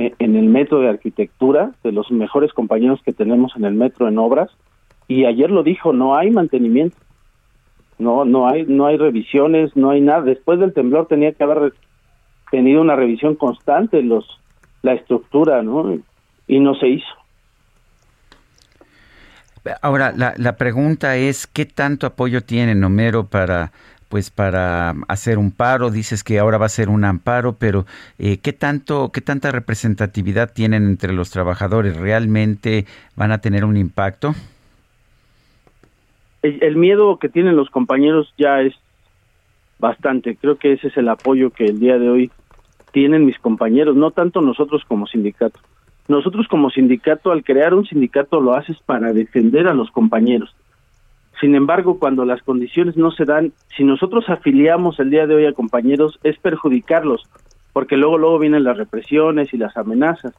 en 0.00 0.36
el 0.36 0.46
metro 0.46 0.80
de 0.80 0.88
arquitectura, 0.88 1.72
de 1.84 1.92
los 1.92 2.10
mejores 2.10 2.52
compañeros 2.52 3.00
que 3.04 3.12
tenemos 3.12 3.52
en 3.56 3.64
el 3.64 3.74
metro 3.74 4.08
en 4.08 4.18
obras, 4.18 4.50
y 5.08 5.26
ayer 5.26 5.50
lo 5.50 5.62
dijo, 5.62 5.92
no 5.92 6.16
hay 6.16 6.30
mantenimiento. 6.30 6.96
No, 7.98 8.24
no 8.24 8.48
hay, 8.48 8.64
no 8.64 8.86
hay 8.86 8.96
revisiones, 8.96 9.76
no 9.76 9.90
hay 9.90 10.00
nada. 10.00 10.22
Después 10.22 10.58
del 10.58 10.72
temblor 10.72 11.06
tenía 11.06 11.32
que 11.32 11.44
haber 11.44 11.74
tenido 12.50 12.80
una 12.80 12.96
revisión 12.96 13.34
constante 13.34 14.02
los 14.02 14.24
la 14.82 14.94
estructura, 14.94 15.62
¿no? 15.62 15.98
Y 16.46 16.60
no 16.60 16.74
se 16.74 16.88
hizo. 16.88 17.06
Ahora, 19.82 20.12
la, 20.16 20.32
la 20.38 20.56
pregunta 20.56 21.16
es, 21.16 21.46
¿qué 21.46 21.66
tanto 21.66 22.06
apoyo 22.06 22.40
tiene 22.40 22.82
Homero 22.82 23.26
para 23.26 23.72
pues 24.10 24.28
para 24.30 24.90
hacer 25.06 25.38
un 25.38 25.52
paro, 25.52 25.88
dices 25.90 26.24
que 26.24 26.40
ahora 26.40 26.58
va 26.58 26.66
a 26.66 26.68
ser 26.68 26.88
un 26.88 27.04
amparo, 27.04 27.54
pero 27.54 27.86
eh, 28.18 28.38
¿qué 28.38 28.52
tanto, 28.52 29.10
qué 29.12 29.20
tanta 29.20 29.52
representatividad 29.52 30.52
tienen 30.52 30.84
entre 30.84 31.12
los 31.12 31.30
trabajadores? 31.30 31.96
¿Realmente 31.96 32.86
van 33.14 33.30
a 33.30 33.38
tener 33.38 33.64
un 33.64 33.76
impacto? 33.76 34.34
El, 36.42 36.60
el 36.62 36.76
miedo 36.76 37.18
que 37.18 37.28
tienen 37.28 37.54
los 37.54 37.70
compañeros 37.70 38.34
ya 38.36 38.60
es 38.62 38.74
bastante. 39.78 40.34
Creo 40.34 40.56
que 40.56 40.72
ese 40.72 40.88
es 40.88 40.96
el 40.96 41.08
apoyo 41.08 41.50
que 41.50 41.66
el 41.66 41.78
día 41.78 41.96
de 41.96 42.10
hoy 42.10 42.30
tienen 42.90 43.24
mis 43.24 43.38
compañeros, 43.38 43.94
no 43.94 44.10
tanto 44.10 44.40
nosotros 44.40 44.82
como 44.88 45.06
sindicato. 45.06 45.60
Nosotros 46.08 46.48
como 46.48 46.70
sindicato, 46.70 47.30
al 47.30 47.44
crear 47.44 47.74
un 47.74 47.86
sindicato, 47.86 48.40
lo 48.40 48.54
haces 48.54 48.76
para 48.84 49.12
defender 49.12 49.68
a 49.68 49.74
los 49.74 49.92
compañeros. 49.92 50.52
Sin 51.40 51.54
embargo, 51.54 51.98
cuando 51.98 52.24
las 52.24 52.42
condiciones 52.42 52.96
no 52.96 53.10
se 53.10 53.24
dan, 53.24 53.52
si 53.76 53.84
nosotros 53.84 54.28
afiliamos 54.28 55.00
el 55.00 55.10
día 55.10 55.26
de 55.26 55.34
hoy 55.34 55.46
a 55.46 55.54
compañeros, 55.54 56.18
es 56.22 56.38
perjudicarlos, 56.38 57.22
porque 57.72 57.96
luego 57.96 58.18
luego 58.18 58.38
vienen 58.38 58.64
las 58.64 58.76
represiones 58.76 59.52
y 59.54 59.56
las 59.56 59.76
amenazas. 59.76 60.34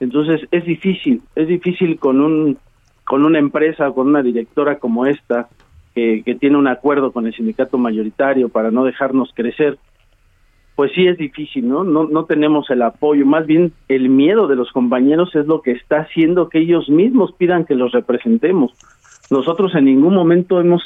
Entonces 0.00 0.40
es 0.50 0.64
difícil, 0.64 1.22
es 1.36 1.48
difícil 1.48 1.98
con 1.98 2.20
un 2.20 2.58
con 3.04 3.24
una 3.24 3.38
empresa, 3.38 3.90
con 3.90 4.08
una 4.08 4.22
directora 4.22 4.78
como 4.78 5.06
esta, 5.06 5.48
que, 5.94 6.22
que 6.24 6.36
tiene 6.36 6.56
un 6.56 6.68
acuerdo 6.68 7.12
con 7.12 7.26
el 7.26 7.34
sindicato 7.34 7.76
mayoritario 7.76 8.48
para 8.48 8.70
no 8.70 8.84
dejarnos 8.84 9.32
crecer, 9.34 9.76
pues 10.76 10.92
sí 10.94 11.06
es 11.06 11.18
difícil, 11.18 11.68
¿no? 11.68 11.84
¿no? 11.84 12.04
No 12.04 12.24
tenemos 12.24 12.70
el 12.70 12.82
apoyo, 12.82 13.26
más 13.26 13.46
bien 13.46 13.72
el 13.88 14.08
miedo 14.08 14.46
de 14.46 14.56
los 14.56 14.70
compañeros 14.72 15.34
es 15.34 15.46
lo 15.46 15.60
que 15.60 15.72
está 15.72 16.00
haciendo 16.00 16.48
que 16.48 16.60
ellos 16.60 16.88
mismos 16.88 17.32
pidan 17.32 17.66
que 17.66 17.74
los 17.74 17.92
representemos. 17.92 18.72
Nosotros 19.32 19.74
en 19.74 19.86
ningún 19.86 20.14
momento 20.14 20.60
hemos 20.60 20.82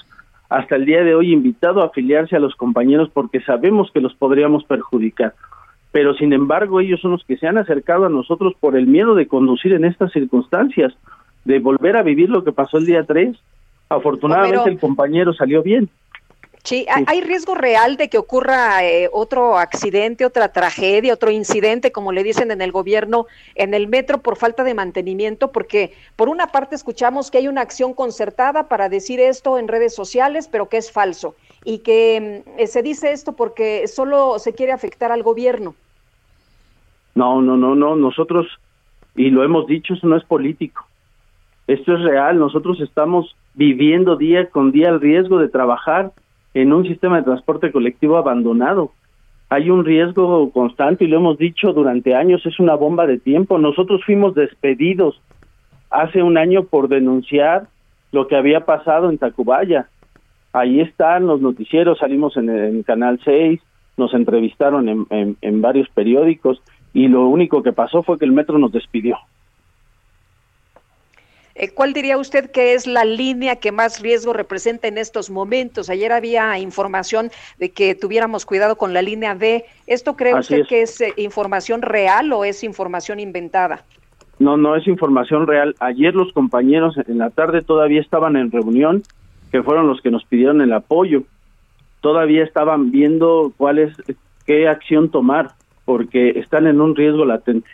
hasta 0.48 0.76
el 0.76 0.86
día 0.86 1.02
de 1.02 1.16
hoy 1.16 1.32
invitado 1.32 1.82
a 1.82 1.86
afiliarse 1.86 2.36
a 2.36 2.38
los 2.38 2.54
compañeros 2.54 3.10
porque 3.12 3.40
sabemos 3.40 3.90
que 3.92 4.00
los 4.00 4.14
podríamos 4.14 4.62
perjudicar. 4.62 5.34
Pero 5.90 6.14
sin 6.14 6.32
embargo 6.32 6.80
ellos 6.80 7.00
son 7.00 7.10
los 7.10 7.24
que 7.24 7.36
se 7.36 7.48
han 7.48 7.58
acercado 7.58 8.06
a 8.06 8.08
nosotros 8.08 8.52
por 8.60 8.76
el 8.76 8.86
miedo 8.86 9.16
de 9.16 9.26
conducir 9.26 9.72
en 9.72 9.84
estas 9.84 10.12
circunstancias, 10.12 10.94
de 11.44 11.58
volver 11.58 11.96
a 11.96 12.04
vivir 12.04 12.30
lo 12.30 12.44
que 12.44 12.52
pasó 12.52 12.78
el 12.78 12.86
día 12.86 13.02
3. 13.02 13.36
Afortunadamente 13.88 14.58
Pero- 14.62 14.70
el 14.70 14.78
compañero 14.78 15.32
salió 15.32 15.64
bien. 15.64 15.88
Sí, 16.66 16.84
¿hay- 16.92 17.04
¿hay 17.06 17.20
riesgo 17.20 17.54
real 17.54 17.96
de 17.96 18.08
que 18.08 18.18
ocurra 18.18 18.84
eh, 18.84 19.08
otro 19.12 19.56
accidente, 19.56 20.26
otra 20.26 20.48
tragedia, 20.48 21.14
otro 21.14 21.30
incidente, 21.30 21.92
como 21.92 22.10
le 22.10 22.24
dicen 22.24 22.50
en 22.50 22.60
el 22.60 22.72
gobierno, 22.72 23.26
en 23.54 23.72
el 23.72 23.86
metro 23.86 24.18
por 24.18 24.36
falta 24.36 24.64
de 24.64 24.74
mantenimiento? 24.74 25.52
Porque 25.52 25.92
por 26.16 26.28
una 26.28 26.48
parte 26.48 26.74
escuchamos 26.74 27.30
que 27.30 27.38
hay 27.38 27.46
una 27.46 27.60
acción 27.60 27.94
concertada 27.94 28.66
para 28.66 28.88
decir 28.88 29.20
esto 29.20 29.58
en 29.58 29.68
redes 29.68 29.94
sociales, 29.94 30.48
pero 30.50 30.68
que 30.68 30.78
es 30.78 30.90
falso. 30.90 31.36
Y 31.64 31.78
que 31.78 32.42
mm, 32.44 32.58
eh, 32.60 32.66
se 32.66 32.82
dice 32.82 33.12
esto 33.12 33.34
porque 33.34 33.86
solo 33.86 34.40
se 34.40 34.52
quiere 34.52 34.72
afectar 34.72 35.12
al 35.12 35.22
gobierno. 35.22 35.76
No, 37.14 37.40
no, 37.42 37.56
no, 37.56 37.76
no, 37.76 37.94
nosotros, 37.94 38.44
y 39.14 39.30
lo 39.30 39.44
hemos 39.44 39.68
dicho, 39.68 39.94
eso 39.94 40.08
no 40.08 40.16
es 40.16 40.24
político. 40.24 40.84
Esto 41.68 41.94
es 41.94 42.00
real, 42.02 42.40
nosotros 42.40 42.80
estamos 42.80 43.36
viviendo 43.54 44.16
día 44.16 44.50
con 44.50 44.72
día 44.72 44.88
el 44.88 45.00
riesgo 45.00 45.38
de 45.38 45.48
trabajar 45.48 46.10
en 46.62 46.72
un 46.72 46.86
sistema 46.86 47.18
de 47.18 47.24
transporte 47.24 47.70
colectivo 47.70 48.16
abandonado. 48.16 48.92
Hay 49.50 49.68
un 49.70 49.84
riesgo 49.84 50.50
constante 50.50 51.04
y 51.04 51.08
lo 51.08 51.18
hemos 51.18 51.36
dicho 51.38 51.72
durante 51.74 52.14
años, 52.14 52.44
es 52.46 52.58
una 52.58 52.74
bomba 52.74 53.06
de 53.06 53.18
tiempo. 53.18 53.58
Nosotros 53.58 54.02
fuimos 54.04 54.34
despedidos 54.34 55.20
hace 55.90 56.22
un 56.22 56.38
año 56.38 56.64
por 56.64 56.88
denunciar 56.88 57.66
lo 58.10 58.26
que 58.26 58.36
había 58.36 58.64
pasado 58.64 59.10
en 59.10 59.18
Tacubaya. 59.18 59.88
Ahí 60.54 60.80
están 60.80 61.26
los 61.26 61.42
noticieros, 61.42 61.98
salimos 61.98 62.36
en, 62.38 62.48
en 62.48 62.82
Canal 62.82 63.20
6, 63.22 63.60
nos 63.98 64.14
entrevistaron 64.14 64.88
en, 64.88 65.06
en- 65.10 65.36
en 65.42 65.60
varios 65.60 65.88
periódicos 65.90 66.62
y 66.94 67.08
lo 67.08 67.26
único 67.26 67.62
que 67.62 67.72
pasó 67.72 68.02
fue 68.02 68.18
que 68.18 68.24
el 68.24 68.32
metro 68.32 68.56
nos 68.58 68.72
despidió. 68.72 69.18
Eh, 71.58 71.70
¿Cuál 71.70 71.94
diría 71.94 72.18
usted 72.18 72.50
que 72.50 72.74
es 72.74 72.86
la 72.86 73.06
línea 73.06 73.56
que 73.56 73.72
más 73.72 74.02
riesgo 74.02 74.34
representa 74.34 74.88
en 74.88 74.98
estos 74.98 75.30
momentos? 75.30 75.88
Ayer 75.88 76.12
había 76.12 76.58
información 76.58 77.30
de 77.58 77.70
que 77.70 77.94
tuviéramos 77.94 78.44
cuidado 78.44 78.76
con 78.76 78.92
la 78.92 79.00
línea 79.00 79.34
D. 79.34 79.64
¿Esto 79.86 80.16
cree 80.16 80.34
Así 80.34 80.38
usted 80.40 80.58
es. 80.60 80.68
que 80.68 80.82
es 80.82 81.00
eh, 81.00 81.14
información 81.16 81.80
real 81.80 82.30
o 82.34 82.44
es 82.44 82.62
información 82.62 83.20
inventada? 83.20 83.84
No, 84.38 84.58
no 84.58 84.76
es 84.76 84.86
información 84.86 85.46
real. 85.46 85.74
Ayer 85.80 86.14
los 86.14 86.30
compañeros 86.34 86.94
en 87.08 87.16
la 87.16 87.30
tarde 87.30 87.62
todavía 87.62 88.02
estaban 88.02 88.36
en 88.36 88.50
reunión, 88.50 89.02
que 89.50 89.62
fueron 89.62 89.88
los 89.88 90.02
que 90.02 90.10
nos 90.10 90.26
pidieron 90.26 90.60
el 90.60 90.74
apoyo. 90.74 91.22
Todavía 92.02 92.44
estaban 92.44 92.90
viendo 92.90 93.54
cuál 93.56 93.78
es, 93.78 93.96
qué 94.44 94.68
acción 94.68 95.10
tomar, 95.10 95.52
porque 95.86 96.38
están 96.38 96.66
en 96.66 96.82
un 96.82 96.94
riesgo 96.94 97.24
latente. 97.24 97.70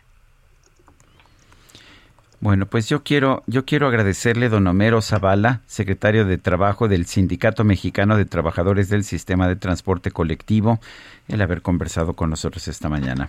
Bueno, 2.42 2.66
pues 2.66 2.88
yo 2.88 3.04
quiero, 3.04 3.44
yo 3.46 3.64
quiero 3.64 3.86
agradecerle 3.86 4.48
don 4.48 4.66
Homero 4.66 5.00
Zavala, 5.00 5.60
secretario 5.66 6.24
de 6.24 6.38
Trabajo 6.38 6.88
del 6.88 7.06
Sindicato 7.06 7.62
Mexicano 7.62 8.16
de 8.16 8.24
Trabajadores 8.24 8.90
del 8.90 9.04
Sistema 9.04 9.46
de 9.46 9.54
Transporte 9.54 10.10
Colectivo, 10.10 10.80
el 11.28 11.40
haber 11.40 11.62
conversado 11.62 12.14
con 12.14 12.30
nosotros 12.30 12.66
esta 12.66 12.88
mañana. 12.88 13.28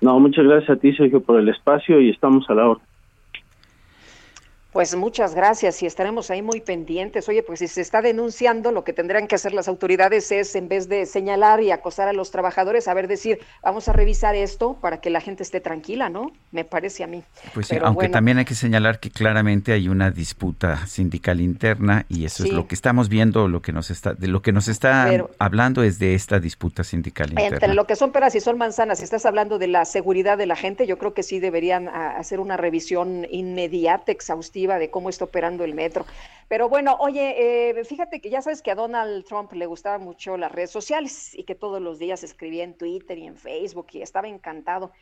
No, 0.00 0.18
muchas 0.18 0.46
gracias 0.46 0.70
a 0.70 0.80
ti, 0.80 0.94
Sergio, 0.94 1.20
por 1.20 1.38
el 1.38 1.50
espacio 1.50 2.00
y 2.00 2.08
estamos 2.08 2.48
a 2.48 2.54
la 2.54 2.66
hora. 2.66 2.80
Pues 4.72 4.94
muchas 4.94 5.34
gracias 5.34 5.82
y 5.82 5.86
estaremos 5.86 6.30
ahí 6.30 6.42
muy 6.42 6.60
pendientes. 6.60 7.28
Oye, 7.28 7.42
pues 7.42 7.58
si 7.58 7.66
se 7.66 7.80
está 7.80 8.02
denunciando, 8.02 8.70
lo 8.70 8.84
que 8.84 8.92
tendrán 8.92 9.26
que 9.26 9.34
hacer 9.34 9.52
las 9.52 9.66
autoridades 9.66 10.30
es, 10.30 10.54
en 10.54 10.68
vez 10.68 10.88
de 10.88 11.06
señalar 11.06 11.60
y 11.60 11.72
acosar 11.72 12.06
a 12.06 12.12
los 12.12 12.30
trabajadores, 12.30 12.86
a 12.86 12.94
ver 12.94 13.08
decir, 13.08 13.40
vamos 13.64 13.88
a 13.88 13.92
revisar 13.92 14.36
esto 14.36 14.78
para 14.80 15.00
que 15.00 15.10
la 15.10 15.20
gente 15.20 15.42
esté 15.42 15.60
tranquila, 15.60 16.08
¿no? 16.08 16.30
Me 16.52 16.64
parece 16.64 17.02
a 17.02 17.08
mí. 17.08 17.24
Pues 17.52 17.66
sí, 17.66 17.74
Pero 17.74 17.86
aunque 17.86 18.02
bueno. 18.02 18.12
también 18.12 18.38
hay 18.38 18.44
que 18.44 18.54
señalar 18.54 19.00
que 19.00 19.10
claramente 19.10 19.72
hay 19.72 19.88
una 19.88 20.12
disputa 20.12 20.86
sindical 20.86 21.40
interna 21.40 22.06
y 22.08 22.24
eso 22.24 22.44
es 22.44 22.52
lo 22.52 22.68
que 22.68 22.76
estamos 22.76 23.08
viendo, 23.08 23.48
lo 23.48 23.62
que 23.62 23.72
nos 23.72 23.90
está, 23.90 24.14
de 24.14 24.28
lo 24.28 24.40
que 24.40 24.52
nos 24.52 24.68
está 24.68 25.06
Pero- 25.08 25.30
hablando 25.40 25.82
es 25.82 25.98
de 25.98 26.14
esta 26.14 26.38
disputa 26.38 26.84
sindical 26.84 27.30
interna. 27.30 27.56
Entre 27.56 27.74
lo 27.74 27.88
que 27.88 27.96
son 27.96 28.12
peras 28.12 28.36
y 28.36 28.40
son 28.40 28.56
manzanas, 28.56 28.98
si 28.98 29.04
estás 29.04 29.26
hablando 29.26 29.58
de 29.58 29.66
la 29.66 29.84
seguridad 29.84 30.38
de 30.38 30.46
la 30.46 30.54
gente, 30.54 30.86
yo 30.86 30.96
creo 30.96 31.12
que 31.12 31.24
sí 31.24 31.40
deberían 31.40 31.88
a, 31.88 32.16
hacer 32.16 32.38
una 32.38 32.56
revisión 32.56 33.26
inmediata, 33.28 34.12
exhaustiva 34.12 34.59
de 34.66 34.90
cómo 34.90 35.08
está 35.08 35.24
operando 35.24 35.64
el 35.64 35.74
metro. 35.74 36.06
Pero 36.48 36.68
bueno, 36.68 36.96
oye, 37.00 37.70
eh, 37.70 37.84
fíjate 37.84 38.20
que 38.20 38.30
ya 38.30 38.42
sabes 38.42 38.62
que 38.62 38.70
a 38.70 38.74
Donald 38.74 39.24
Trump 39.24 39.52
le 39.52 39.66
gustaban 39.66 40.02
mucho 40.02 40.36
las 40.36 40.52
redes 40.52 40.70
sociales 40.70 41.34
y 41.34 41.44
que 41.44 41.54
todos 41.54 41.80
los 41.80 41.98
días 41.98 42.22
escribía 42.22 42.64
en 42.64 42.74
Twitter 42.74 43.18
y 43.18 43.26
en 43.26 43.36
Facebook 43.36 43.86
y 43.92 44.02
estaba 44.02 44.28
encantado. 44.28 44.92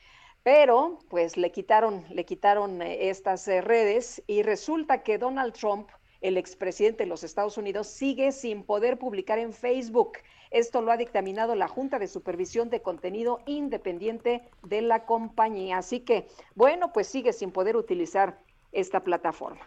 Pero 0.42 0.98
pues 1.09 1.36
le 1.36 1.50
quitaron, 1.50 2.04
le 2.11 2.24
quitaron 2.24 2.82
eh, 2.82 3.09
estas 3.09 3.48
eh, 3.48 3.61
redes 3.61 4.22
y 4.26 4.42
resulta 4.42 5.02
que 5.02 5.18
Donald 5.18 5.52
Trump, 5.54 5.88
el 6.20 6.36
expresidente 6.36 7.04
de 7.04 7.09
los 7.09 7.24
Estados 7.24 7.59
Unidos, 7.59 7.86
sigue 7.86 8.32
sin 8.32 8.62
poder 8.62 8.98
publicar 8.98 9.38
en 9.38 9.52
Facebook. 9.52 10.18
Esto 10.50 10.80
lo 10.80 10.92
ha 10.92 10.96
dictaminado 10.96 11.54
la 11.54 11.68
Junta 11.68 11.98
de 11.98 12.09
Supervisión 12.09 12.70
de 12.70 12.80
Contenido 12.80 13.41
Independiente 13.46 14.42
de 14.62 14.83
la 14.83 15.04
compañía. 15.04 15.78
Así 15.78 16.00
que, 16.00 16.26
bueno, 16.54 16.92
pues 16.92 17.07
sigue 17.07 17.33
sin 17.33 17.50
poder 17.50 17.76
utilizar 17.76 18.38
esta 18.72 19.00
plataforma. 19.00 19.61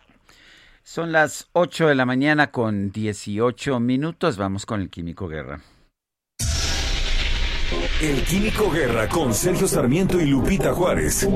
Son 0.83 1.11
las 1.11 1.49
8 1.53 1.87
de 1.87 1.95
la 1.95 2.05
mañana 2.05 2.51
con 2.51 2.91
18 2.91 3.79
minutos. 3.79 4.37
Vamos 4.37 4.65
con 4.65 4.81
el 4.81 4.89
Químico 4.89 5.27
Guerra. 5.27 5.59
El 8.01 8.23
Químico 8.23 8.71
Guerra 8.71 9.07
con 9.07 9.33
Sergio 9.33 9.67
Sarmiento 9.67 10.19
y 10.19 10.25
Lupita 10.25 10.73
Juárez. 10.73 11.27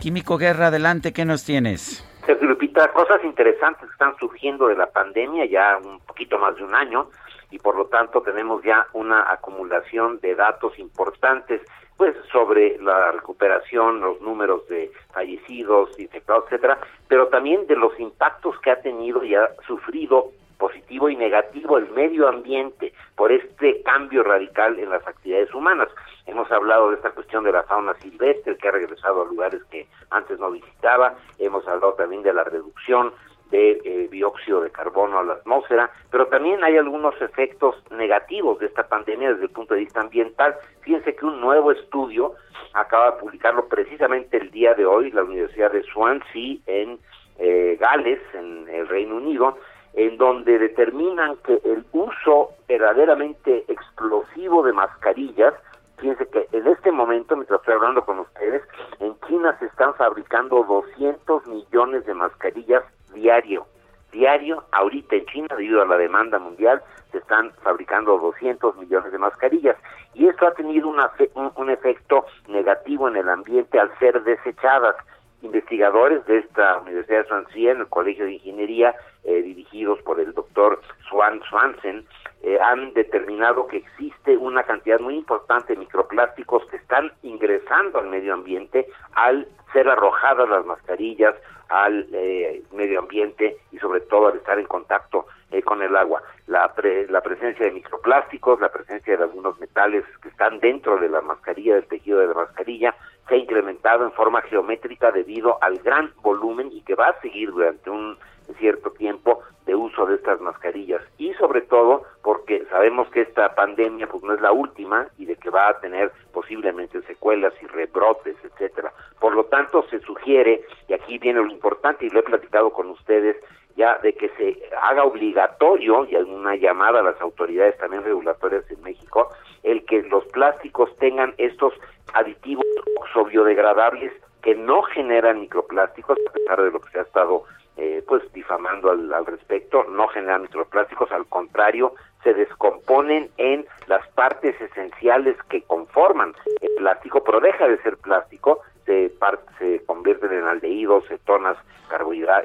Químico 0.00 0.38
Guerra, 0.38 0.68
adelante, 0.68 1.12
¿qué 1.12 1.24
nos 1.24 1.44
tienes? 1.44 2.04
Sergio 2.24 2.48
Lupita, 2.48 2.92
cosas 2.92 3.22
interesantes 3.24 3.86
que 3.86 3.92
están 3.92 4.16
surgiendo 4.18 4.68
de 4.68 4.76
la 4.76 4.86
pandemia 4.86 5.44
ya 5.46 5.76
un 5.84 5.98
poquito 6.00 6.38
más 6.38 6.54
de 6.54 6.62
un 6.62 6.74
año 6.74 7.10
y 7.50 7.58
por 7.58 7.76
lo 7.76 7.86
tanto 7.86 8.22
tenemos 8.22 8.62
ya 8.62 8.86
una 8.92 9.30
acumulación 9.30 10.20
de 10.20 10.34
datos 10.36 10.78
importantes 10.78 11.60
pues 11.98 12.16
sobre 12.30 12.78
la 12.78 13.10
recuperación, 13.10 14.00
los 14.00 14.20
números 14.20 14.66
de 14.68 14.90
fallecidos, 15.12 15.98
infectados, 15.98 16.44
etcétera, 16.44 16.78
pero 17.08 17.26
también 17.26 17.66
de 17.66 17.74
los 17.76 17.98
impactos 17.98 18.58
que 18.60 18.70
ha 18.70 18.80
tenido 18.80 19.24
y 19.24 19.34
ha 19.34 19.50
sufrido 19.66 20.30
positivo 20.58 21.08
y 21.08 21.16
negativo 21.16 21.76
el 21.76 21.90
medio 21.90 22.28
ambiente 22.28 22.92
por 23.16 23.32
este 23.32 23.82
cambio 23.82 24.22
radical 24.22 24.78
en 24.78 24.90
las 24.90 25.06
actividades 25.06 25.52
humanas. 25.52 25.88
Hemos 26.26 26.50
hablado 26.52 26.90
de 26.90 26.96
esta 26.96 27.10
cuestión 27.10 27.42
de 27.44 27.52
la 27.52 27.64
fauna 27.64 27.94
silvestre 27.94 28.56
que 28.56 28.68
ha 28.68 28.72
regresado 28.72 29.22
a 29.22 29.26
lugares 29.26 29.62
que 29.64 29.88
antes 30.10 30.38
no 30.38 30.52
visitaba, 30.52 31.16
hemos 31.38 31.66
hablado 31.66 31.94
también 31.94 32.22
de 32.22 32.32
la 32.32 32.44
reducción 32.44 33.12
de 33.50 33.80
eh, 33.84 34.08
dióxido 34.10 34.60
de 34.60 34.70
carbono 34.70 35.18
a 35.18 35.24
la 35.24 35.34
atmósfera, 35.34 35.90
pero 36.10 36.26
también 36.26 36.62
hay 36.62 36.76
algunos 36.76 37.20
efectos 37.20 37.76
negativos 37.90 38.58
de 38.58 38.66
esta 38.66 38.86
pandemia 38.88 39.30
desde 39.30 39.44
el 39.44 39.50
punto 39.50 39.74
de 39.74 39.80
vista 39.80 40.00
ambiental. 40.00 40.54
Fíjense 40.82 41.14
que 41.14 41.26
un 41.26 41.40
nuevo 41.40 41.72
estudio 41.72 42.34
acaba 42.74 43.12
de 43.12 43.20
publicarlo 43.20 43.68
precisamente 43.68 44.36
el 44.36 44.50
día 44.50 44.74
de 44.74 44.86
hoy, 44.86 45.10
la 45.10 45.24
Universidad 45.24 45.72
de 45.72 45.82
Swansea 45.84 46.56
en 46.66 46.98
eh, 47.38 47.76
Gales, 47.80 48.20
en 48.34 48.68
el 48.68 48.88
Reino 48.88 49.16
Unido, 49.16 49.58
en 49.94 50.18
donde 50.18 50.58
determinan 50.58 51.36
que 51.38 51.60
el 51.64 51.84
uso 51.92 52.50
verdaderamente 52.68 53.64
explosivo 53.68 54.62
de 54.62 54.72
mascarillas 54.72 55.54
Fíjense 55.98 56.28
que 56.28 56.46
en 56.52 56.66
este 56.68 56.92
momento, 56.92 57.34
mientras 57.34 57.58
estoy 57.58 57.74
hablando 57.74 58.04
con 58.04 58.20
ustedes, 58.20 58.62
en 59.00 59.18
China 59.26 59.56
se 59.58 59.66
están 59.66 59.94
fabricando 59.94 60.62
200 60.62 61.46
millones 61.48 62.06
de 62.06 62.14
mascarillas 62.14 62.84
diario. 63.14 63.66
Diario, 64.12 64.64
ahorita 64.72 65.16
en 65.16 65.26
China, 65.26 65.48
debido 65.50 65.82
a 65.82 65.86
la 65.86 65.96
demanda 65.96 66.38
mundial, 66.38 66.82
se 67.12 67.18
están 67.18 67.52
fabricando 67.62 68.18
200 68.18 68.76
millones 68.76 69.12
de 69.12 69.18
mascarillas. 69.18 69.76
Y 70.14 70.26
esto 70.26 70.46
ha 70.46 70.54
tenido 70.54 70.88
un 70.88 71.70
efecto 71.70 72.24
negativo 72.48 73.08
en 73.08 73.16
el 73.16 73.28
ambiente 73.28 73.78
al 73.78 73.96
ser 73.98 74.22
desechadas 74.22 74.96
investigadores 75.42 76.24
de 76.26 76.38
esta 76.38 76.78
Universidad 76.78 77.22
de 77.22 77.28
Swansea, 77.28 77.72
en 77.72 77.80
el 77.80 77.88
Colegio 77.88 78.24
de 78.24 78.34
Ingeniería, 78.34 78.94
eh, 79.24 79.42
dirigidos 79.42 80.00
por 80.02 80.20
el 80.20 80.32
doctor 80.32 80.80
Swan 81.08 81.40
Swansen, 81.48 82.06
eh, 82.42 82.58
han 82.60 82.92
determinado 82.94 83.66
que 83.66 83.78
existe 83.78 84.36
una 84.36 84.62
cantidad 84.62 85.00
muy 85.00 85.16
importante 85.16 85.72
de 85.72 85.80
microplásticos 85.80 86.64
que 86.66 86.76
están 86.76 87.12
ingresando 87.22 87.98
al 87.98 88.08
medio 88.08 88.32
ambiente 88.34 88.86
al 89.14 89.48
ser 89.72 89.88
arrojadas 89.88 90.48
las 90.48 90.64
mascarillas 90.64 91.34
al 91.68 92.06
eh, 92.12 92.62
medio 92.72 93.00
ambiente 93.00 93.58
y 93.72 93.78
sobre 93.78 94.00
todo 94.02 94.28
al 94.28 94.36
estar 94.36 94.58
en 94.58 94.66
contacto 94.66 95.26
con 95.64 95.82
el 95.82 95.96
agua. 95.96 96.22
La, 96.46 96.72
la 97.08 97.20
presencia 97.20 97.66
de 97.66 97.72
microplásticos, 97.72 98.60
la 98.60 98.70
presencia 98.70 99.16
de 99.16 99.22
algunos 99.22 99.58
metales 99.58 100.04
que 100.22 100.28
están 100.28 100.60
dentro 100.60 100.98
de 100.98 101.08
la 101.08 101.20
mascarilla, 101.20 101.74
del 101.74 101.86
tejido 101.86 102.20
de 102.20 102.28
la 102.28 102.34
mascarilla, 102.34 102.94
se 103.28 103.34
ha 103.34 103.38
incrementado 103.38 104.04
en 104.04 104.12
forma 104.12 104.42
geométrica 104.42 105.10
debido 105.10 105.58
al 105.62 105.78
gran 105.78 106.12
volumen 106.22 106.70
y 106.72 106.82
que 106.82 106.94
va 106.94 107.08
a 107.08 107.20
seguir 107.20 107.50
durante 107.50 107.90
un 107.90 108.16
cierto 108.58 108.90
tiempo 108.92 109.42
de 109.66 109.74
uso 109.74 110.06
de 110.06 110.14
estas 110.14 110.40
mascarillas 110.40 111.02
y 111.18 111.34
sobre 111.34 111.60
todo 111.60 112.04
porque 112.22 112.64
sabemos 112.70 113.08
que 113.10 113.20
esta 113.20 113.54
pandemia 113.54 114.06
pues 114.06 114.22
no 114.22 114.32
es 114.32 114.40
la 114.40 114.52
última 114.52 115.06
y 115.18 115.26
de 115.26 115.36
que 115.36 115.50
va 115.50 115.68
a 115.68 115.80
tener 115.80 116.10
posiblemente 116.32 117.02
secuelas 117.02 117.52
y 117.60 117.66
rebrotes, 117.66 118.36
etcétera. 118.42 118.92
Por 119.20 119.34
lo 119.34 119.44
tanto, 119.44 119.84
se 119.90 120.00
sugiere 120.00 120.62
y 120.88 120.94
aquí 120.94 121.18
viene 121.18 121.40
lo 121.40 121.50
importante 121.50 122.06
y 122.06 122.10
lo 122.10 122.20
he 122.20 122.22
platicado 122.22 122.70
con 122.70 122.88
ustedes 122.88 123.36
ya 123.78 123.96
de 123.98 124.12
que 124.12 124.28
se 124.30 124.60
haga 124.82 125.04
obligatorio 125.04 126.04
y 126.04 126.16
alguna 126.16 126.56
llamada 126.56 126.98
a 126.98 127.04
las 127.04 127.20
autoridades 127.20 127.78
también 127.78 128.02
regulatorias 128.02 128.68
en 128.70 128.82
México 128.82 129.30
el 129.62 129.84
que 129.84 130.02
los 130.02 130.24
plásticos 130.26 130.94
tengan 130.96 131.32
estos 131.38 131.72
aditivos 132.12 132.66
oxobiodegradables 133.00 134.12
que 134.42 134.54
no 134.54 134.82
generan 134.82 135.40
microplásticos, 135.40 136.18
a 136.28 136.32
pesar 136.32 136.62
de 136.62 136.70
lo 136.70 136.80
que 136.80 136.90
se 136.90 136.98
ha 136.98 137.02
estado 137.02 137.44
eh, 137.76 138.02
pues 138.06 138.22
difamando 138.32 138.90
al, 138.90 139.12
al, 139.12 139.26
respecto, 139.26 139.84
no 139.84 140.08
generan 140.08 140.42
microplásticos, 140.42 141.12
al 141.12 141.26
contrario, 141.26 141.92
se 142.24 142.34
descomponen 142.34 143.30
en 143.36 143.64
las 143.86 144.06
partes 144.08 144.60
esenciales 144.60 145.36
que 145.48 145.62
conforman 145.62 146.34
el 146.60 146.70
plástico, 146.76 147.22
pero 147.22 147.40
deja 147.40 147.68
de 147.68 147.80
ser 147.82 147.96
plástico, 147.98 148.60
se, 148.88 149.12
se 149.58 149.84
convierten 149.84 150.32
en 150.32 150.44
aldehídos, 150.44 151.04
cetonas, 151.08 151.58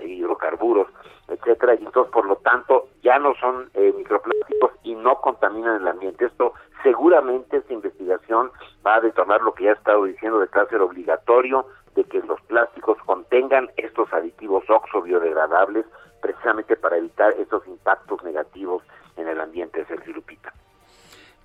hidrocarburos, 0.06 0.88
etcétera, 1.30 1.76
y 1.76 1.86
entonces 1.86 2.12
por 2.12 2.26
lo 2.26 2.36
tanto 2.38 2.90
ya 3.02 3.18
no 3.18 3.34
son 3.36 3.70
eh, 3.74 3.94
microplásticos 3.98 4.72
y 4.84 4.94
no 4.96 5.16
contaminan 5.22 5.82
el 5.82 5.88
ambiente. 5.88 6.26
Esto 6.26 6.54
seguramente 6.84 7.58
esta 7.58 7.74
investigación 7.74 8.52
va 8.86 8.96
a 8.96 9.02
detonar 9.02 9.42
lo 9.42 9.54
que 9.54 9.66
ya 9.66 9.72
he 9.72 9.74
estado 9.74 10.04
diciendo 10.04 10.40
de 10.40 10.48
cáncer 10.50 10.82
obligatorio, 10.82 11.66
de 11.96 12.04
que 12.04 12.20
los 12.22 12.42
plásticos 12.42 12.98
contengan 13.06 13.70
estos 13.78 14.12
aditivos 14.12 14.70
oxo-biodegradables 14.70 15.86
precisamente 16.22 16.76
para 16.76 16.98
evitar 16.98 17.34
estos 17.40 17.66
impactos 17.68 18.22
negativos 18.24 18.84
en 19.16 19.28
el 19.28 19.40
ambiente, 19.40 19.86
Sergio 19.86 20.14
Lupita. 20.14 20.52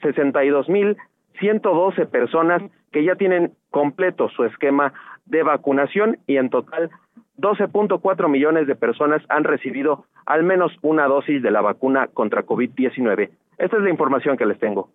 sesenta 0.00 0.44
y 0.44 0.50
dos 0.50 0.68
mil 0.68 0.96
ciento 1.38 1.74
doce 1.74 2.06
personas 2.06 2.62
que 2.92 3.04
ya 3.04 3.16
tienen 3.16 3.52
completo 3.70 4.28
su 4.28 4.44
esquema 4.44 4.92
de 5.26 5.42
vacunación 5.42 6.18
y 6.26 6.36
en 6.36 6.48
total 6.50 6.90
12.4 7.38 8.28
millones 8.28 8.66
de 8.66 8.74
personas 8.74 9.22
han 9.28 9.44
recibido 9.44 10.06
al 10.26 10.42
menos 10.42 10.72
una 10.82 11.06
dosis 11.06 11.42
de 11.42 11.50
la 11.50 11.60
vacuna 11.60 12.08
contra 12.08 12.44
COVID-19. 12.44 13.30
Esta 13.58 13.76
es 13.76 13.82
la 13.82 13.90
información 13.90 14.36
que 14.36 14.46
les 14.46 14.58
tengo. 14.58 14.90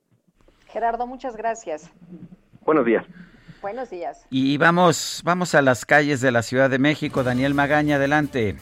Gerardo, 0.67 1.07
muchas 1.07 1.37
gracias. 1.37 1.93
Buenos 2.65 2.85
días. 2.85 3.05
Buenos 3.61 3.89
días. 3.89 4.27
Y 4.29 4.57
vamos, 4.57 5.21
vamos 5.23 5.55
a 5.55 5.61
las 5.61 5.85
calles 5.85 6.19
de 6.19 6.31
la 6.31 6.41
Ciudad 6.41 6.69
de 6.69 6.79
México. 6.79 7.23
Daniel 7.23 7.53
Magaña, 7.53 7.95
adelante. 7.95 8.57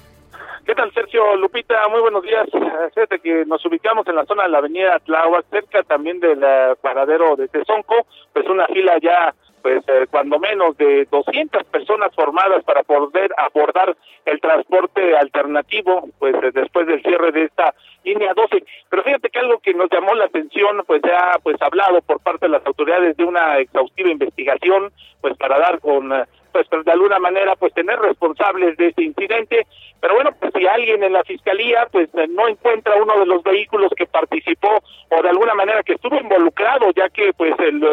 ¿Qué 0.65 0.75
tal, 0.75 0.93
Sergio 0.93 1.35
Lupita? 1.37 1.87
Muy 1.89 2.01
buenos 2.01 2.23
días. 2.23 2.47
Fíjate 2.93 3.19
que 3.19 3.45
nos 3.45 3.65
ubicamos 3.65 4.07
en 4.07 4.15
la 4.15 4.25
zona 4.25 4.43
de 4.43 4.49
la 4.49 4.59
avenida 4.59 4.99
Tláhuac, 4.99 5.45
cerca 5.49 5.83
también 5.83 6.19
del 6.19 6.39
paradero 6.81 7.35
de 7.35 7.47
Tezonco, 7.47 8.05
pues 8.31 8.47
una 8.47 8.67
fila 8.67 8.97
ya 9.01 9.33
pues 9.61 9.83
eh, 9.87 10.07
cuando 10.09 10.39
menos 10.39 10.75
de 10.77 11.07
200 11.11 11.63
personas 11.65 12.13
formadas 12.15 12.63
para 12.63 12.83
poder 12.83 13.31
abordar 13.37 13.95
el 14.25 14.39
transporte 14.39 15.15
alternativo, 15.15 16.09
pues 16.19 16.35
eh, 16.43 16.51
después 16.53 16.87
del 16.87 17.01
cierre 17.01 17.31
de 17.31 17.45
esta 17.45 17.73
línea 18.03 18.33
12. 18.33 18.63
Pero 18.89 19.03
fíjate 19.03 19.29
que 19.29 19.39
algo 19.39 19.59
que 19.59 19.73
nos 19.73 19.89
llamó 19.91 20.15
la 20.15 20.25
atención, 20.25 20.83
pues 20.85 21.01
ha 21.05 21.37
pues 21.39 21.61
hablado 21.61 22.01
por 22.01 22.19
parte 22.21 22.45
de 22.47 22.53
las 22.53 22.65
autoridades 22.65 23.15
de 23.17 23.23
una 23.23 23.59
exhaustiva 23.59 24.09
investigación, 24.09 24.91
pues 25.21 25.37
para 25.37 25.59
dar 25.59 25.79
con 25.79 26.11
eh, 26.11 26.25
pues 26.51 26.67
de 26.69 26.91
alguna 26.91 27.19
manera 27.19 27.55
pues 27.55 27.73
tener 27.73 27.99
responsables 27.99 28.77
de 28.77 28.87
este 28.87 29.03
incidente. 29.03 29.65
Pero 29.99 30.15
bueno 30.15 30.31
pues 30.39 30.51
si 30.55 30.65
alguien 30.65 31.03
en 31.03 31.13
la 31.13 31.23
fiscalía 31.23 31.87
pues 31.91 32.09
no 32.29 32.47
encuentra 32.47 33.01
uno 33.01 33.19
de 33.19 33.25
los 33.25 33.43
vehículos 33.43 33.91
que 33.95 34.05
participó 34.05 34.83
o 35.09 35.21
de 35.21 35.29
alguna 35.29 35.53
manera 35.53 35.83
que 35.83 35.93
estuvo 35.93 36.15
involucrado 36.15 36.91
ya 36.95 37.09
que 37.09 37.33
pues 37.33 37.53
el 37.59 37.83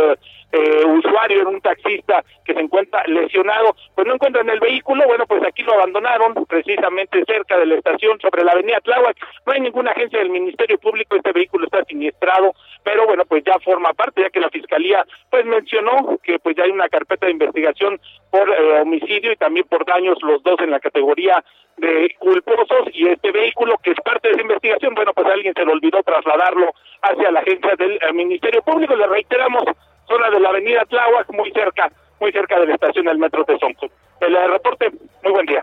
eh, 0.53 0.85
usuario 0.85 1.43
en 1.43 1.49
un 1.49 1.61
taxista 1.61 2.25
que 2.45 2.55
se 2.55 2.61
encuentra 2.61 3.03
lesionado 3.07 3.77
pues 3.95 4.07
no 4.07 4.15
encuentran 4.15 4.49
el 4.49 4.61
vehículo 4.61 5.05
bueno 5.07 5.27
pues 5.27 5.43
aquí 5.45 5.62
lo 5.62 5.75
abandonaron 5.75 6.35
precisamente 6.47 7.23
cerca 7.27 7.59
de 7.59 7.66
la 7.66 7.75
estación 7.77 8.19
sobre 8.20 8.45
la 8.45 8.53
avenida 8.53 8.81
Tláhuac 8.81 9.16
no 9.47 9.53
hay 9.53 9.61
ninguna 9.61 9.91
agencia 9.93 10.19
del 10.19 10.31
Ministerio 10.31 10.79
Público 10.79 11.16
este 11.16 11.33
vehículo 11.33 11.66
está 11.66 11.85
siniestrado 11.85 12.55
pero 12.83 13.07
bueno 13.07 13.25
pues 13.27 13.45
ya 13.45 13.59
forma 13.61 13.93
parte 13.93 14.23
ya 14.23 14.31
que 14.31 14.41
la 14.41 14.51
fiscalía 14.51 15.05
pues 15.31 15.45
mencionó 15.45 16.19
que 16.23 16.39
pues 16.39 16.57
ya 16.57 16.65
hay 16.65 16.70
una 16.70 16.89
carpeta 16.89 17.27
de 17.27 17.33
investigación 17.33 18.01
por 18.31 18.49
eh, 18.49 18.81
homicidio 18.81 19.33
y 19.33 19.37
también 19.37 19.66
por 19.69 19.85
daños 19.85 20.19
los 20.23 20.43
dos 20.43 20.59
en 20.61 20.70
la 20.70 20.81
categoría 20.81 21.45
de 21.77 22.11
culposos 22.19 22.89
y 22.93 23.07
este 23.07 23.31
vehículo 23.31 23.77
que 23.83 23.93
es 23.93 24.01
parte 24.05 24.29
de 24.29 24.35
esa 24.35 24.43
investigación 24.43 24.95
bueno 24.95 25.12
pues 25.12 25.27
alguien 25.27 25.55
se 25.55 25.65
le 25.65 25.73
olvidó 25.73 26.03
trasladarlo 26.03 26.73
hacia 27.03 27.31
la 27.31 27.41
agencia 27.41 27.75
del 27.77 27.93
eh, 27.93 28.12
Ministerio 28.12 28.62
Público. 28.62 28.95
Le 28.97 29.07
reiteramos, 29.07 29.65
zona 30.09 30.30
de 30.30 30.40
la 30.40 30.48
avenida 30.48 30.85
Tláhuac, 30.89 31.30
muy 31.32 31.52
cerca, 31.52 31.93
muy 32.20 32.32
cerca 32.32 32.59
de 32.59 32.66
la 32.66 32.74
estación 32.74 33.05
del 33.06 33.18
metro 33.18 33.44
de 33.44 33.59
Sonco. 33.59 33.86
El 34.20 34.35
eh, 34.35 34.48
reporte, 34.48 34.90
muy 35.22 35.32
buen 35.32 35.47
día. 35.47 35.62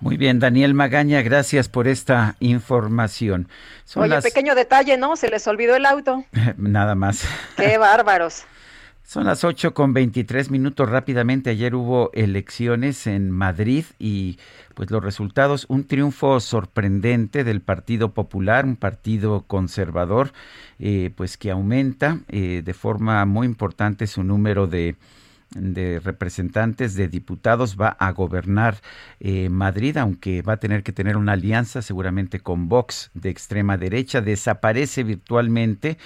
Muy 0.00 0.16
bien, 0.16 0.38
Daniel 0.38 0.74
Magaña, 0.74 1.22
gracias 1.22 1.68
por 1.68 1.88
esta 1.88 2.36
información. 2.40 3.48
Son 3.84 4.02
Oye, 4.02 4.10
las... 4.10 4.24
pequeño 4.24 4.54
detalle, 4.54 4.98
¿no? 4.98 5.16
Se 5.16 5.30
les 5.30 5.46
olvidó 5.48 5.76
el 5.76 5.86
auto. 5.86 6.24
Nada 6.58 6.94
más. 6.94 7.26
Qué 7.56 7.78
bárbaros. 7.78 8.44
Son 9.06 9.26
las 9.26 9.44
8 9.44 9.74
con 9.74 9.92
23 9.92 10.50
minutos 10.50 10.88
rápidamente. 10.88 11.50
Ayer 11.50 11.74
hubo 11.74 12.10
elecciones 12.14 13.06
en 13.06 13.30
Madrid 13.30 13.84
y 13.98 14.38
pues 14.72 14.90
los 14.90 15.04
resultados, 15.04 15.66
un 15.68 15.86
triunfo 15.86 16.40
sorprendente 16.40 17.44
del 17.44 17.60
Partido 17.60 18.14
Popular, 18.14 18.64
un 18.64 18.76
partido 18.76 19.44
conservador, 19.46 20.32
eh, 20.78 21.12
pues 21.14 21.36
que 21.36 21.50
aumenta 21.50 22.20
eh, 22.28 22.62
de 22.64 22.74
forma 22.74 23.26
muy 23.26 23.46
importante 23.46 24.06
su 24.06 24.24
número 24.24 24.66
de 24.66 24.96
representantes, 26.02 26.94
de 26.94 27.06
diputados, 27.06 27.76
va 27.80 27.88
a 27.88 28.10
gobernar 28.10 28.78
eh, 29.20 29.48
Madrid, 29.50 29.98
aunque 29.98 30.42
va 30.42 30.54
a 30.54 30.56
tener 30.56 30.82
que 30.82 30.92
tener 30.92 31.16
una 31.16 31.32
alianza 31.32 31.82
seguramente 31.82 32.40
con 32.40 32.68
Vox 32.68 33.10
de 33.14 33.28
extrema 33.28 33.76
derecha. 33.76 34.20
Desaparece 34.22 35.04
virtualmente 35.04 35.98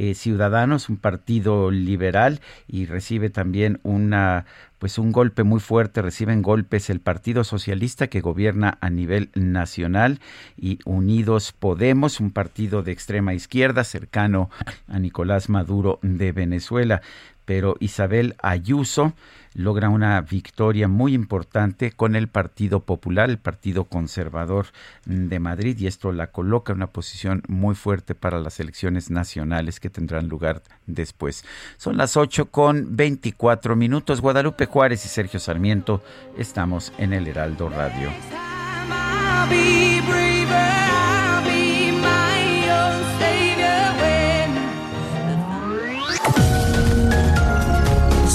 eh, 0.00 0.14
Ciudadanos, 0.14 0.88
un 0.88 0.96
partido 0.96 1.72
liberal, 1.72 2.40
y 2.68 2.86
recibe 2.86 3.30
también 3.30 3.80
una 3.82 4.46
pues 4.78 4.96
un 4.96 5.10
golpe 5.10 5.42
muy 5.42 5.58
fuerte, 5.58 6.02
reciben 6.02 6.40
golpes 6.40 6.88
el 6.88 7.00
Partido 7.00 7.42
Socialista 7.42 8.06
que 8.06 8.20
gobierna 8.20 8.78
a 8.80 8.90
nivel 8.90 9.30
nacional 9.34 10.20
y 10.56 10.78
Unidos 10.84 11.52
Podemos, 11.52 12.20
un 12.20 12.30
partido 12.30 12.84
de 12.84 12.92
extrema 12.92 13.34
izquierda 13.34 13.82
cercano 13.82 14.50
a 14.86 15.00
Nicolás 15.00 15.48
Maduro 15.48 15.98
de 16.02 16.30
Venezuela. 16.30 17.02
Pero 17.44 17.76
Isabel 17.80 18.36
Ayuso 18.40 19.14
logra 19.54 19.88
una 19.88 20.20
victoria 20.20 20.88
muy 20.88 21.14
importante 21.14 21.92
con 21.92 22.16
el 22.16 22.28
Partido 22.28 22.80
Popular, 22.80 23.30
el 23.30 23.38
Partido 23.38 23.84
Conservador 23.84 24.66
de 25.04 25.38
Madrid, 25.38 25.78
y 25.78 25.86
esto 25.86 26.12
la 26.12 26.28
coloca 26.28 26.72
en 26.72 26.78
una 26.78 26.88
posición 26.88 27.42
muy 27.48 27.74
fuerte 27.74 28.14
para 28.14 28.38
las 28.40 28.60
elecciones 28.60 29.10
nacionales 29.10 29.80
que 29.80 29.90
tendrán 29.90 30.28
lugar 30.28 30.62
después. 30.86 31.44
Son 31.76 31.96
las 31.96 32.16
8 32.16 32.50
con 32.50 32.96
24 32.96 33.76
minutos. 33.76 34.20
Guadalupe 34.20 34.66
Juárez 34.66 35.04
y 35.04 35.08
Sergio 35.08 35.40
Sarmiento 35.40 36.02
estamos 36.36 36.92
en 36.98 37.12
el 37.12 37.26
Heraldo 37.26 37.68
Radio. 37.68 38.10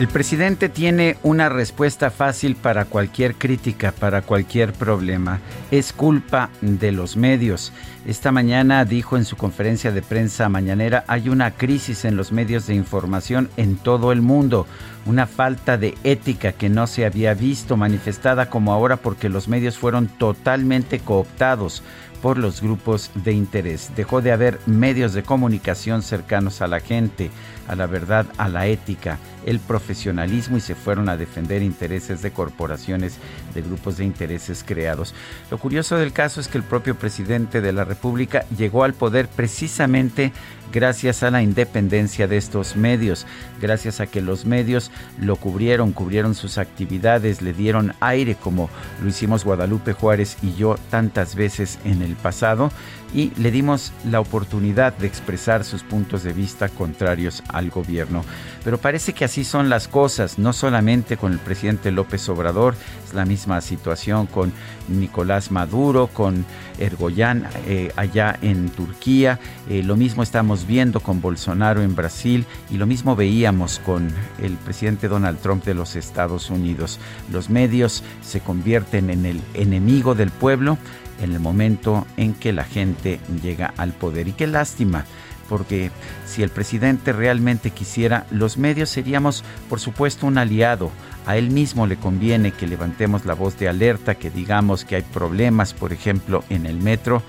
El 0.00 0.08
presidente 0.08 0.70
tiene 0.70 1.18
una 1.22 1.50
respuesta 1.50 2.10
fácil 2.10 2.56
para 2.56 2.86
cualquier 2.86 3.34
crítica, 3.34 3.92
para 3.92 4.22
cualquier 4.22 4.72
problema. 4.72 5.40
Es 5.70 5.92
culpa 5.92 6.48
de 6.62 6.90
los 6.90 7.18
medios. 7.18 7.70
Esta 8.06 8.32
mañana 8.32 8.86
dijo 8.86 9.18
en 9.18 9.26
su 9.26 9.36
conferencia 9.36 9.92
de 9.92 10.00
prensa 10.00 10.48
mañanera, 10.48 11.04
hay 11.06 11.28
una 11.28 11.50
crisis 11.50 12.06
en 12.06 12.16
los 12.16 12.32
medios 12.32 12.66
de 12.66 12.76
información 12.76 13.50
en 13.58 13.76
todo 13.76 14.10
el 14.10 14.22
mundo, 14.22 14.66
una 15.04 15.26
falta 15.26 15.76
de 15.76 15.94
ética 16.02 16.52
que 16.52 16.70
no 16.70 16.86
se 16.86 17.04
había 17.04 17.34
visto 17.34 17.76
manifestada 17.76 18.48
como 18.48 18.72
ahora 18.72 18.96
porque 18.96 19.28
los 19.28 19.48
medios 19.48 19.76
fueron 19.76 20.08
totalmente 20.08 21.00
cooptados 21.00 21.82
por 22.22 22.38
los 22.38 22.60
grupos 22.60 23.10
de 23.14 23.32
interés. 23.32 23.90
Dejó 23.96 24.22
de 24.22 24.32
haber 24.32 24.60
medios 24.66 25.12
de 25.12 25.22
comunicación 25.22 26.02
cercanos 26.02 26.62
a 26.62 26.66
la 26.66 26.80
gente, 26.80 27.30
a 27.70 27.76
la 27.76 27.86
verdad, 27.86 28.26
a 28.36 28.48
la 28.48 28.66
ética, 28.66 29.18
el 29.46 29.60
profesionalismo 29.60 30.56
y 30.56 30.60
se 30.60 30.74
fueron 30.74 31.08
a 31.08 31.16
defender 31.16 31.62
intereses 31.62 32.20
de 32.20 32.32
corporaciones, 32.32 33.18
de 33.54 33.62
grupos 33.62 33.96
de 33.96 34.04
intereses 34.04 34.64
creados. 34.66 35.14
Lo 35.52 35.58
curioso 35.58 35.96
del 35.96 36.12
caso 36.12 36.40
es 36.40 36.48
que 36.48 36.58
el 36.58 36.64
propio 36.64 36.96
presidente 36.96 37.60
de 37.60 37.72
la 37.72 37.84
República 37.84 38.44
llegó 38.58 38.82
al 38.82 38.94
poder 38.94 39.28
precisamente 39.28 40.32
gracias 40.72 41.22
a 41.22 41.30
la 41.30 41.42
independencia 41.42 42.26
de 42.26 42.36
estos 42.36 42.74
medios, 42.76 43.24
gracias 43.60 44.00
a 44.00 44.06
que 44.06 44.20
los 44.20 44.46
medios 44.46 44.90
lo 45.20 45.36
cubrieron, 45.36 45.92
cubrieron 45.92 46.34
sus 46.34 46.58
actividades, 46.58 47.40
le 47.40 47.52
dieron 47.52 47.94
aire 48.00 48.34
como 48.34 48.68
lo 49.00 49.08
hicimos 49.08 49.44
Guadalupe 49.44 49.92
Juárez 49.92 50.36
y 50.42 50.54
yo 50.54 50.76
tantas 50.90 51.36
veces 51.36 51.78
en 51.84 52.02
el 52.02 52.16
pasado 52.16 52.70
y 53.14 53.32
le 53.36 53.50
dimos 53.50 53.92
la 54.04 54.20
oportunidad 54.20 54.96
de 54.96 55.06
expresar 55.06 55.64
sus 55.64 55.82
puntos 55.82 56.22
de 56.22 56.32
vista 56.32 56.68
contrarios 56.68 57.42
al 57.48 57.70
gobierno. 57.70 58.24
Pero 58.64 58.78
parece 58.78 59.12
que 59.12 59.24
así 59.24 59.44
son 59.44 59.68
las 59.68 59.88
cosas, 59.88 60.38
no 60.38 60.52
solamente 60.52 61.16
con 61.16 61.32
el 61.32 61.38
presidente 61.38 61.90
López 61.90 62.28
Obrador, 62.28 62.74
es 63.06 63.14
la 63.14 63.24
misma 63.24 63.60
situación 63.60 64.26
con 64.26 64.52
Nicolás 64.88 65.50
Maduro, 65.50 66.08
con 66.08 66.44
Ergoyan 66.78 67.46
eh, 67.66 67.92
allá 67.96 68.38
en 68.42 68.68
Turquía, 68.70 69.38
eh, 69.68 69.82
lo 69.82 69.96
mismo 69.96 70.22
estamos 70.22 70.66
viendo 70.66 71.00
con 71.00 71.20
Bolsonaro 71.20 71.82
en 71.82 71.94
Brasil 71.94 72.46
y 72.70 72.76
lo 72.76 72.86
mismo 72.86 73.16
veíamos 73.16 73.80
con 73.80 74.12
el 74.42 74.54
presidente 74.54 75.08
Donald 75.08 75.38
Trump 75.40 75.64
de 75.64 75.74
los 75.74 75.96
Estados 75.96 76.50
Unidos. 76.50 76.98
Los 77.32 77.50
medios 77.50 78.02
se 78.22 78.40
convierten 78.40 79.10
en 79.10 79.26
el 79.26 79.40
enemigo 79.54 80.14
del 80.14 80.30
pueblo 80.30 80.78
en 81.20 81.32
el 81.32 81.40
momento 81.40 82.06
en 82.16 82.34
que 82.34 82.52
la 82.52 82.64
gente 82.64 83.20
llega 83.42 83.72
al 83.76 83.92
poder. 83.92 84.28
Y 84.28 84.32
qué 84.32 84.46
lástima, 84.46 85.04
porque 85.48 85.90
si 86.26 86.42
el 86.42 86.50
presidente 86.50 87.12
realmente 87.12 87.70
quisiera, 87.70 88.26
los 88.30 88.56
medios 88.56 88.88
seríamos, 88.90 89.44
por 89.68 89.80
supuesto, 89.80 90.26
un 90.26 90.38
aliado. 90.38 90.90
A 91.26 91.36
él 91.36 91.50
mismo 91.50 91.86
le 91.86 91.96
conviene 91.96 92.52
que 92.52 92.66
levantemos 92.66 93.26
la 93.26 93.34
voz 93.34 93.58
de 93.58 93.68
alerta, 93.68 94.14
que 94.14 94.30
digamos 94.30 94.84
que 94.84 94.96
hay 94.96 95.02
problemas, 95.02 95.74
por 95.74 95.92
ejemplo, 95.92 96.44
en 96.48 96.66
el 96.66 96.76
metro, 96.76 97.22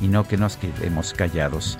y 0.00 0.08
no 0.08 0.26
que 0.28 0.36
nos 0.36 0.56
quedemos 0.56 1.14
callados. 1.14 1.78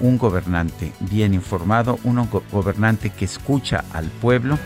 Un 0.00 0.18
gobernante 0.18 0.92
bien 1.00 1.34
informado, 1.34 1.98
un 2.04 2.28
go- 2.30 2.44
gobernante 2.52 3.10
que 3.10 3.24
escucha 3.24 3.84
al 3.92 4.06
pueblo, 4.06 4.58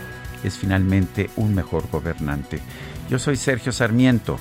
es 0.45 0.59
finalmente 0.59 1.31
un 1.37 1.55
mejor 1.55 1.89
gobernante. 1.91 2.61
Yo 3.09 3.19
soy 3.19 3.37
Sergio 3.37 3.73
Sarmiento 3.73 4.39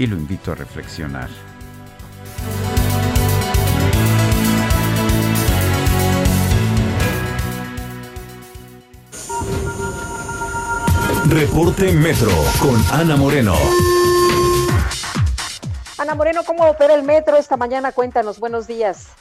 y 0.00 0.06
lo 0.06 0.16
invito 0.16 0.52
a 0.52 0.54
reflexionar. 0.54 1.28
Reporte 11.28 11.92
Metro 11.92 12.30
con 12.62 12.80
Ana 12.98 13.16
Moreno. 13.18 13.52
Ana 15.98 16.14
Moreno, 16.14 16.44
¿cómo 16.46 16.64
opera 16.64 16.94
el 16.94 17.02
metro 17.02 17.36
esta 17.36 17.58
mañana? 17.58 17.92
Cuéntanos, 17.92 18.40
buenos 18.40 18.66
días. 18.66 19.14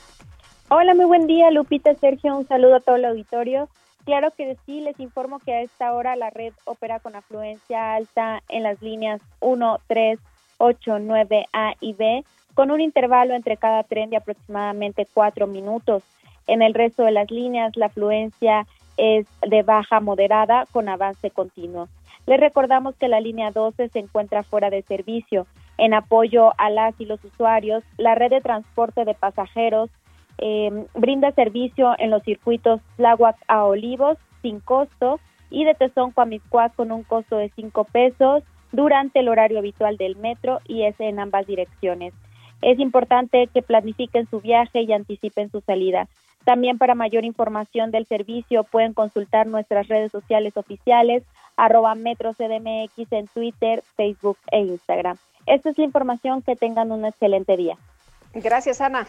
Hola, 0.69 0.93
muy 0.93 1.05
buen 1.05 1.27
día, 1.27 1.51
Lupita, 1.51 1.93
Sergio, 1.95 2.37
un 2.37 2.47
saludo 2.47 2.77
a 2.77 2.79
todo 2.79 2.95
el 2.95 3.03
auditorio. 3.03 3.67
Claro 4.05 4.31
que 4.31 4.55
sí, 4.65 4.79
les 4.79 4.97
informo 5.01 5.39
que 5.39 5.53
a 5.53 5.61
esta 5.61 5.91
hora 5.91 6.15
la 6.15 6.29
red 6.29 6.53
opera 6.63 7.01
con 7.01 7.17
afluencia 7.17 7.95
alta 7.95 8.41
en 8.47 8.63
las 8.63 8.81
líneas 8.81 9.19
1, 9.41 9.81
3, 9.87 10.19
8, 10.59 10.99
9, 10.99 11.47
A 11.51 11.73
y 11.81 11.93
B, 11.93 12.23
con 12.53 12.69
un 12.69 12.79
intervalo 12.79 13.33
entre 13.33 13.57
cada 13.57 13.81
tren 13.83 14.11
de 14.11 14.17
aproximadamente 14.17 15.07
cuatro 15.11 15.47
minutos. 15.47 16.03
En 16.45 16.61
el 16.61 16.75
resto 16.75 17.03
de 17.03 17.11
las 17.11 17.31
líneas, 17.31 17.75
la 17.75 17.87
afluencia 17.87 18.67
es 18.97 19.25
de 19.41 19.63
baja 19.63 19.99
moderada 19.99 20.65
con 20.71 20.87
avance 20.87 21.31
continuo. 21.31 21.89
Les 22.27 22.39
recordamos 22.39 22.95
que 22.95 23.07
la 23.07 23.19
línea 23.19 23.49
12 23.49 23.89
se 23.89 23.99
encuentra 23.99 24.43
fuera 24.43 24.69
de 24.69 24.83
servicio. 24.83 25.47
En 25.77 25.95
apoyo 25.95 26.53
a 26.59 26.69
las 26.69 26.99
y 27.01 27.05
los 27.05 27.23
usuarios, 27.23 27.83
la 27.97 28.13
red 28.13 28.29
de 28.29 28.41
transporte 28.41 29.05
de 29.05 29.15
pasajeros 29.15 29.89
Eh, 30.41 30.85
brinda 30.93 31.33
servicio 31.33 31.95
en 31.97 32.11
los 32.11 32.23
circuitos 32.23 32.79
Tláhuac 32.95 33.35
a 33.49 33.65
Olivos 33.65 34.17
sin 34.41 34.61
costo 34.61 35.19
y 35.49 35.65
de 35.65 35.73
Tezonco 35.73 36.21
a 36.21 36.25
Mixcoac 36.25 36.73
con 36.75 36.93
un 36.93 37.03
costo 37.03 37.35
de 37.35 37.49
5 37.57 37.83
pesos 37.83 38.43
durante 38.71 39.19
el 39.19 39.29
horario 39.29 39.59
habitual 39.59 39.97
del 39.97 40.15
metro 40.15 40.59
y 40.67 40.83
es 40.83 40.99
en 40.99 41.19
ambas 41.19 41.47
direcciones. 41.47 42.13
Es 42.61 42.79
importante 42.79 43.47
que 43.53 43.61
planifiquen 43.61 44.27
su 44.29 44.41
viaje 44.41 44.81
y 44.81 44.91
anticipen 44.91 45.49
su 45.49 45.61
salida. 45.61 46.07
También 46.43 46.77
para 46.77 46.95
mayor 46.95 47.25
información 47.25 47.91
del 47.91 48.05
servicio 48.05 48.63
pueden 48.63 48.93
consultar 48.93 49.47
nuestras 49.47 49.87
redes 49.87 50.11
sociales 50.11 50.55
oficiales, 50.57 51.23
arroba 51.57 51.95
Metro 51.95 52.33
CDMX 52.33 53.11
en 53.11 53.27
Twitter, 53.27 53.83
Facebook 53.95 54.37
e 54.51 54.59
Instagram. 54.59 55.17
Esta 55.45 55.69
es 55.69 55.77
la 55.77 55.83
información, 55.83 56.41
que 56.41 56.55
tengan 56.55 56.91
un 56.91 57.05
excelente 57.05 57.57
día. 57.57 57.75
Gracias, 58.33 58.81
Ana. 58.81 59.07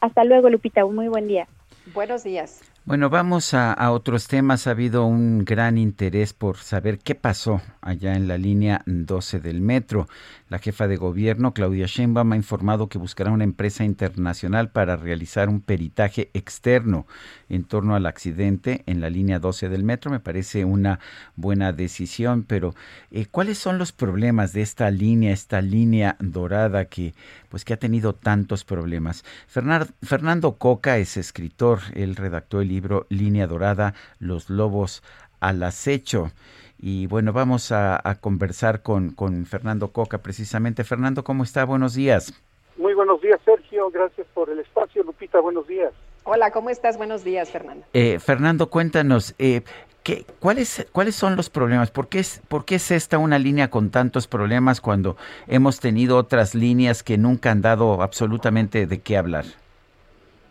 Hasta 0.00 0.24
luego, 0.24 0.48
Lupita, 0.48 0.84
un 0.84 0.94
muy 0.94 1.08
buen 1.08 1.28
día. 1.28 1.46
Buenos 1.92 2.24
días. 2.24 2.73
Bueno, 2.86 3.08
vamos 3.08 3.54
a, 3.54 3.90
otros 3.92 4.28
temas. 4.28 4.66
Ha 4.66 4.72
habido 4.72 5.06
un 5.06 5.46
gran 5.46 5.78
interés 5.78 6.34
por 6.34 6.58
saber 6.58 6.98
qué 6.98 7.14
pasó 7.14 7.62
allá 7.80 8.14
en 8.14 8.28
la 8.28 8.36
línea 8.36 8.82
12 8.84 9.40
del 9.40 9.62
metro. 9.62 10.06
La 10.50 10.58
jefa 10.58 10.86
de 10.86 10.98
gobierno, 10.98 11.54
Claudia 11.54 11.86
Sheinbaum, 11.86 12.32
ha 12.32 12.36
informado 12.36 12.90
que 12.90 12.98
buscará 12.98 13.30
una 13.30 13.44
empresa 13.44 13.84
internacional 13.84 14.70
para 14.70 14.96
realizar 14.96 15.48
un 15.48 15.62
peritaje 15.62 16.30
externo 16.34 17.06
en 17.48 17.64
torno 17.64 17.94
al 17.94 18.04
accidente 18.04 18.82
en 18.84 19.00
la 19.00 19.08
línea 19.08 19.38
12 19.38 19.70
del 19.70 19.82
metro. 19.82 20.10
Me 20.10 20.20
parece 20.20 20.66
una 20.66 21.00
buena 21.36 21.72
decisión, 21.72 22.42
pero 22.42 22.74
eh, 23.10 23.24
¿cuáles 23.30 23.56
son 23.56 23.78
los 23.78 23.92
problemas 23.92 24.52
de 24.52 24.60
esta 24.60 24.90
línea, 24.90 25.32
esta 25.32 25.62
línea 25.62 26.16
dorada 26.20 26.84
que, 26.84 27.14
pues, 27.48 27.64
que 27.64 27.72
ha 27.72 27.78
tenido 27.78 28.14
tantos 28.14 28.62
problemas? 28.62 29.24
Fernando, 29.46 29.86
Fernando 30.02 30.58
Coca 30.58 30.98
es 30.98 31.16
escritor, 31.16 31.80
él 31.94 32.14
redactó 32.14 32.60
el 32.60 32.73
libro 32.74 33.06
Línea 33.08 33.46
Dorada, 33.46 33.94
Los 34.18 34.50
Lobos 34.50 35.02
al 35.40 35.62
Acecho. 35.62 36.32
Y 36.78 37.06
bueno, 37.06 37.32
vamos 37.32 37.70
a, 37.70 38.00
a 38.02 38.16
conversar 38.16 38.82
con, 38.82 39.10
con, 39.10 39.46
Fernando 39.46 39.92
Coca 39.92 40.18
precisamente. 40.18 40.82
Fernando, 40.82 41.22
¿cómo 41.22 41.44
está? 41.44 41.64
Buenos 41.64 41.94
días. 41.94 42.34
Muy 42.76 42.94
buenos 42.94 43.20
días, 43.22 43.40
Sergio. 43.44 43.90
Gracias 43.90 44.26
por 44.34 44.50
el 44.50 44.58
espacio. 44.58 45.04
Lupita, 45.04 45.38
buenos 45.40 45.66
días. 45.68 45.92
Hola, 46.24 46.50
¿cómo 46.50 46.70
estás? 46.70 46.96
Buenos 46.96 47.22
días, 47.22 47.50
Fernando. 47.50 47.86
Eh, 47.92 48.18
Fernando, 48.18 48.70
cuéntanos, 48.70 49.34
eh, 49.38 49.62
¿qué, 50.02 50.24
cuáles, 50.40 50.88
¿cuáles 50.90 51.14
son 51.14 51.36
los 51.36 51.48
problemas? 51.48 51.90
¿Por 51.90 52.08
qué, 52.08 52.18
es, 52.18 52.42
¿Por 52.48 52.64
qué 52.64 52.76
es 52.76 52.90
esta 52.90 53.18
una 53.18 53.38
línea 53.38 53.70
con 53.70 53.90
tantos 53.90 54.26
problemas 54.26 54.80
cuando 54.80 55.16
hemos 55.46 55.78
tenido 55.78 56.16
otras 56.16 56.54
líneas 56.54 57.02
que 57.02 57.18
nunca 57.18 57.52
han 57.52 57.62
dado 57.62 58.02
absolutamente 58.02 58.86
de 58.86 59.00
qué 59.00 59.16
hablar? 59.16 59.44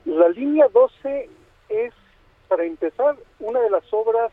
La 0.06 0.30
línea 0.30 0.66
12 0.74 0.94
es, 1.22 1.30
para 2.54 2.66
empezar, 2.66 3.16
una 3.40 3.62
de 3.62 3.70
las 3.72 3.84
obras 3.92 4.32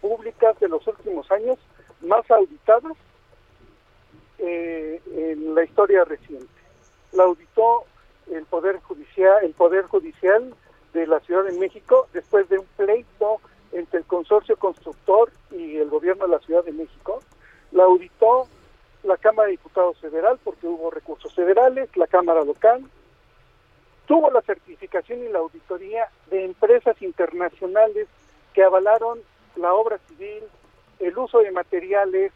públicas 0.00 0.56
de 0.60 0.68
los 0.68 0.86
últimos 0.86 1.28
años 1.32 1.58
más 2.02 2.30
auditadas 2.30 2.96
eh, 4.38 5.02
en 5.12 5.56
la 5.56 5.64
historia 5.64 6.04
reciente. 6.04 6.46
La 7.10 7.24
auditó 7.24 7.82
el 8.30 8.44
poder 8.44 8.78
judicial, 8.82 9.42
el 9.42 9.54
poder 9.54 9.86
judicial 9.86 10.54
de 10.92 11.08
la 11.08 11.18
Ciudad 11.18 11.42
de 11.46 11.58
México 11.58 12.06
después 12.12 12.48
de 12.48 12.60
un 12.60 12.66
pleito 12.76 13.40
entre 13.72 13.98
el 13.98 14.04
consorcio 14.04 14.56
constructor 14.56 15.32
y 15.50 15.78
el 15.78 15.88
gobierno 15.88 16.26
de 16.26 16.36
la 16.36 16.38
Ciudad 16.38 16.62
de 16.62 16.70
México. 16.70 17.24
La 17.72 17.82
auditó 17.82 18.46
la 19.02 19.16
Cámara 19.16 19.46
de 19.46 19.56
Diputados 19.56 19.98
Federal 19.98 20.38
porque 20.44 20.68
hubo 20.68 20.92
recursos 20.92 21.34
federales, 21.34 21.88
la 21.96 22.06
Cámara 22.06 22.44
local, 22.44 22.84
tuvo 24.08 24.30
la 24.30 24.40
certificación 24.40 25.22
y 25.22 25.28
la 25.28 25.38
auditoría 25.38 26.08
de 26.30 26.46
empresas 26.46 27.00
internacionales 27.02 28.08
que 28.54 28.64
avalaron 28.64 29.20
la 29.54 29.74
obra 29.74 29.98
civil, 30.08 30.42
el 30.98 31.16
uso 31.16 31.40
de 31.40 31.52
materiales, 31.52 32.32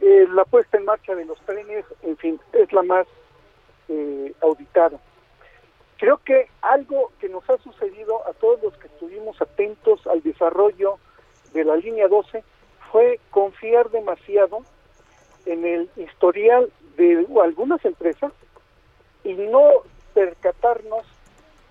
eh, 0.00 0.26
la 0.34 0.44
puesta 0.44 0.76
en 0.76 0.84
marcha 0.84 1.14
de 1.14 1.24
los 1.24 1.40
trenes, 1.42 1.84
en 2.02 2.16
fin, 2.16 2.40
es 2.52 2.72
la 2.72 2.82
más 2.82 3.06
eh, 3.88 4.34
auditada. 4.42 4.98
Creo 5.98 6.18
que 6.18 6.48
algo 6.62 7.12
que 7.20 7.28
nos 7.28 7.48
ha 7.48 7.58
sucedido 7.58 8.26
a 8.26 8.32
todos 8.32 8.60
los 8.62 8.76
que 8.76 8.88
estuvimos 8.88 9.40
atentos 9.40 10.04
al 10.08 10.20
desarrollo 10.22 10.98
de 11.52 11.64
la 11.64 11.76
línea 11.76 12.08
12 12.08 12.42
fue 12.90 13.20
confiar 13.30 13.88
demasiado 13.90 14.64
en 15.46 15.64
el 15.64 15.90
historial 15.96 16.70
de 16.96 17.24
algunas 17.40 17.84
empresas 17.84 18.32
y 19.22 19.34
no 19.34 19.82
percatarnos 20.18 21.06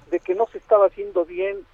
de 0.09 0.21
que 0.21 0.33
no 0.33 0.47
se 0.47 0.57
estaba 0.59 0.85
haciendo 0.85 1.25
bien 1.25 1.65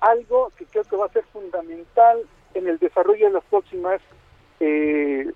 algo 0.00 0.50
que 0.56 0.64
creo 0.64 0.84
que 0.84 0.96
va 0.96 1.04
a 1.04 1.12
ser 1.12 1.22
fundamental 1.24 2.26
en 2.54 2.66
el 2.66 2.78
desarrollo 2.78 3.26
de 3.26 3.32
las 3.34 3.44
próximas 3.44 4.00
eh, 4.58 5.30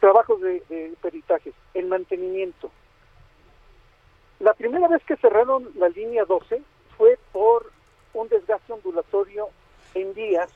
trabajos 0.00 0.40
de, 0.40 0.64
de 0.68 0.94
peritajes, 1.00 1.54
el 1.74 1.86
mantenimiento. 1.86 2.72
La 4.40 4.52
primera 4.52 4.88
vez 4.88 5.00
que 5.04 5.14
cerraron 5.14 5.70
la 5.76 5.88
línea 5.88 6.24
12 6.24 6.60
fue 6.98 7.20
por 7.30 7.70
un 8.14 8.26
desgaste 8.26 8.72
ondulatorio 8.72 9.46
en 9.94 10.12
días 10.12 10.50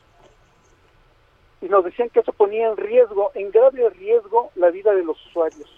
y 1.60 1.66
nos 1.66 1.84
decían 1.84 2.10
que 2.10 2.20
eso 2.20 2.32
ponía 2.32 2.66
en 2.66 2.76
riesgo, 2.76 3.30
en 3.34 3.52
grave 3.52 3.88
riesgo, 3.90 4.50
la 4.56 4.70
vida 4.70 4.92
de 4.94 5.04
los 5.04 5.24
usuarios. 5.26 5.75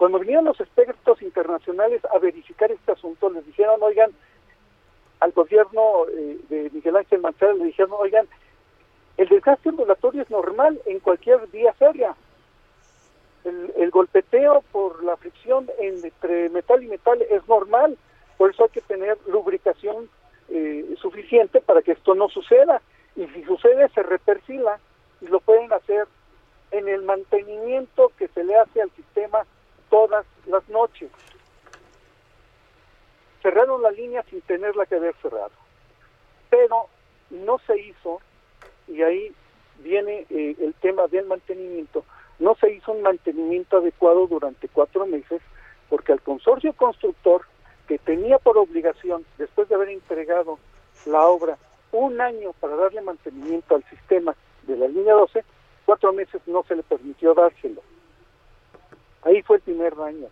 Cuando 0.00 0.18
vinieron 0.18 0.46
los 0.46 0.58
expertos 0.58 1.20
internacionales 1.20 2.00
a 2.06 2.18
verificar 2.18 2.72
este 2.72 2.92
asunto, 2.92 3.28
les 3.28 3.44
dijeron, 3.44 3.82
oigan, 3.82 4.10
al 5.20 5.32
gobierno 5.32 6.06
eh, 6.08 6.38
de 6.48 6.70
Miguel 6.72 6.96
Ángel 6.96 7.20
Mancera 7.20 7.52
le 7.52 7.66
dijeron, 7.66 7.92
oigan, 7.98 8.26
el 9.18 9.28
desgaste 9.28 9.68
ondulatorio 9.68 10.22
es 10.22 10.30
normal 10.30 10.80
en 10.86 11.00
cualquier 11.00 11.46
vía 11.48 11.74
férrea. 11.74 12.16
El, 13.44 13.74
el, 13.76 13.90
golpeteo 13.90 14.64
por 14.72 15.04
la 15.04 15.18
fricción 15.18 15.68
entre 15.78 16.48
metal 16.48 16.82
y 16.82 16.86
metal 16.86 17.20
es 17.20 17.46
normal, 17.46 17.98
por 18.38 18.52
eso 18.52 18.62
hay 18.64 18.70
que 18.70 18.80
tener 18.80 19.18
lubricación 19.26 20.08
eh, 20.48 20.94
suficiente 20.98 21.60
para 21.60 21.82
que 21.82 21.92
esto 21.92 22.14
no 22.14 22.30
suceda. 22.30 22.80
Y 23.16 23.26
si 23.26 23.44
sucede, 23.44 23.86
se 23.90 24.02
reperfila 24.02 24.80
y 25.20 25.26
lo 25.26 25.40
pueden 25.40 25.70
hacer 25.74 26.08
en 26.70 26.88
el 26.88 27.02
mantenimiento 27.02 28.12
que 28.16 28.28
se 28.28 28.44
le 28.44 28.56
hace 28.56 28.80
al 28.80 28.90
sistema 28.92 29.44
todas 29.90 30.24
las 30.46 30.66
noches 30.68 31.10
cerraron 33.42 33.82
la 33.82 33.90
línea 33.90 34.22
sin 34.30 34.40
tenerla 34.42 34.86
que 34.86 34.96
haber 34.96 35.14
cerrado. 35.16 35.52
Pero 36.48 36.86
no 37.30 37.58
se 37.66 37.78
hizo, 37.80 38.20
y 38.88 39.02
ahí 39.02 39.34
viene 39.78 40.26
eh, 40.30 40.56
el 40.60 40.74
tema 40.74 41.06
del 41.08 41.26
mantenimiento, 41.26 42.04
no 42.38 42.54
se 42.56 42.72
hizo 42.72 42.92
un 42.92 43.02
mantenimiento 43.02 43.78
adecuado 43.78 44.26
durante 44.26 44.68
cuatro 44.68 45.06
meses 45.06 45.42
porque 45.90 46.12
al 46.12 46.22
consorcio 46.22 46.72
constructor, 46.72 47.42
que 47.88 47.98
tenía 47.98 48.38
por 48.38 48.56
obligación, 48.56 49.26
después 49.36 49.68
de 49.68 49.74
haber 49.74 49.88
entregado 49.88 50.58
la 51.04 51.26
obra, 51.26 51.58
un 51.92 52.20
año 52.20 52.52
para 52.60 52.76
darle 52.76 53.00
mantenimiento 53.02 53.74
al 53.74 53.84
sistema 53.90 54.36
de 54.62 54.76
la 54.76 54.86
línea 54.86 55.14
12, 55.14 55.44
cuatro 55.84 56.12
meses 56.12 56.40
no 56.46 56.62
se 56.68 56.76
le 56.76 56.84
permitió 56.84 57.34
dárselo. 57.34 57.82
Ahí 59.22 59.42
fue 59.42 59.56
el 59.56 59.62
primer 59.62 59.94
daño. 59.96 60.28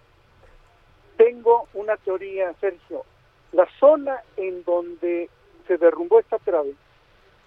Tengo 1.16 1.68
una 1.74 1.96
teoría, 1.96 2.54
Sergio. 2.60 3.04
La 3.52 3.66
zona 3.78 4.22
en 4.36 4.62
donde 4.64 5.28
se 5.66 5.78
derrumbó 5.78 6.20
esta 6.20 6.38
trave 6.38 6.74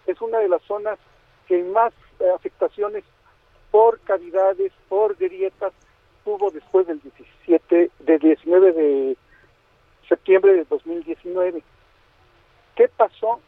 es 0.07 0.19
una 0.21 0.39
de 0.39 0.49
las 0.49 0.61
zonas 0.63 0.99
que 1.47 1.63
más 1.63 1.93
eh, 2.19 2.29
afectaciones 2.35 3.03
por 3.71 3.99
cavidades, 4.01 4.71
por 4.89 5.15
grietas 5.15 5.73
tuvo 6.23 6.51
después 6.51 6.85
del 6.87 6.99
17, 7.01 7.91
del 7.99 8.19
19 8.19 8.73
de 8.73 9.17
septiembre 10.07 10.53
de 10.53 10.65
2019. 10.65 11.63
¿Qué 12.75 12.87
pasó 12.89 13.39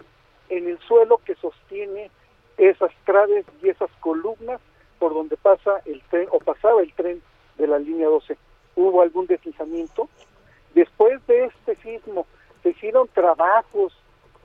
en 0.49 0.67
el 0.67 0.79
suelo 0.79 1.19
que 1.25 1.35
sostiene 1.35 2.09
esas 2.57 2.91
traves 3.05 3.45
y 3.61 3.69
esas 3.69 3.91
columnas 3.99 4.61
por 4.99 5.13
donde 5.13 5.37
pasa 5.37 5.81
el 5.85 6.01
tren 6.09 6.27
o 6.31 6.39
pasaba 6.39 6.81
el 6.81 6.93
tren 6.93 7.21
de 7.57 7.67
la 7.67 7.79
línea 7.79 8.07
12? 8.07 8.37
hubo 8.75 9.01
algún 9.01 9.27
deslizamiento. 9.27 10.09
Después 10.73 11.25
de 11.27 11.45
este 11.45 11.75
sismo 11.77 12.25
se 12.61 12.69
hicieron 12.69 13.07
trabajos 13.09 13.93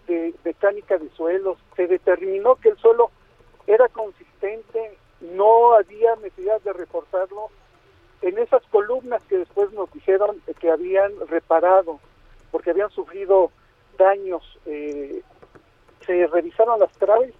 de 0.07 0.35
mecánica 0.45 0.99
de 0.99 1.09
suelos, 1.11 1.59
se 1.77 1.87
determinó 1.87 2.57
que 2.57 2.71
el 2.71 2.79
suelo 2.79 3.11
era 3.67 3.89
consistente, 3.89 4.97
no 5.21 5.75
había 5.75 6.17
necesidad 6.17 6.61
de 6.63 6.73
reforzarlo. 6.73 7.51
En 8.21 8.39
esas 8.39 8.63
columnas 8.71 9.23
que 9.25 9.39
después 9.39 9.73
nos 9.73 9.93
dijeron 9.93 10.43
que 10.59 10.71
habían 10.71 11.13
reparado, 11.29 12.01
porque 12.51 12.71
habían 12.71 12.91
sufrido 12.91 13.53
daños, 13.97 14.43
eh, 14.67 15.23
se 16.05 16.27
revisaron 16.27 16.81
las 16.81 16.93
traves. 16.93 17.35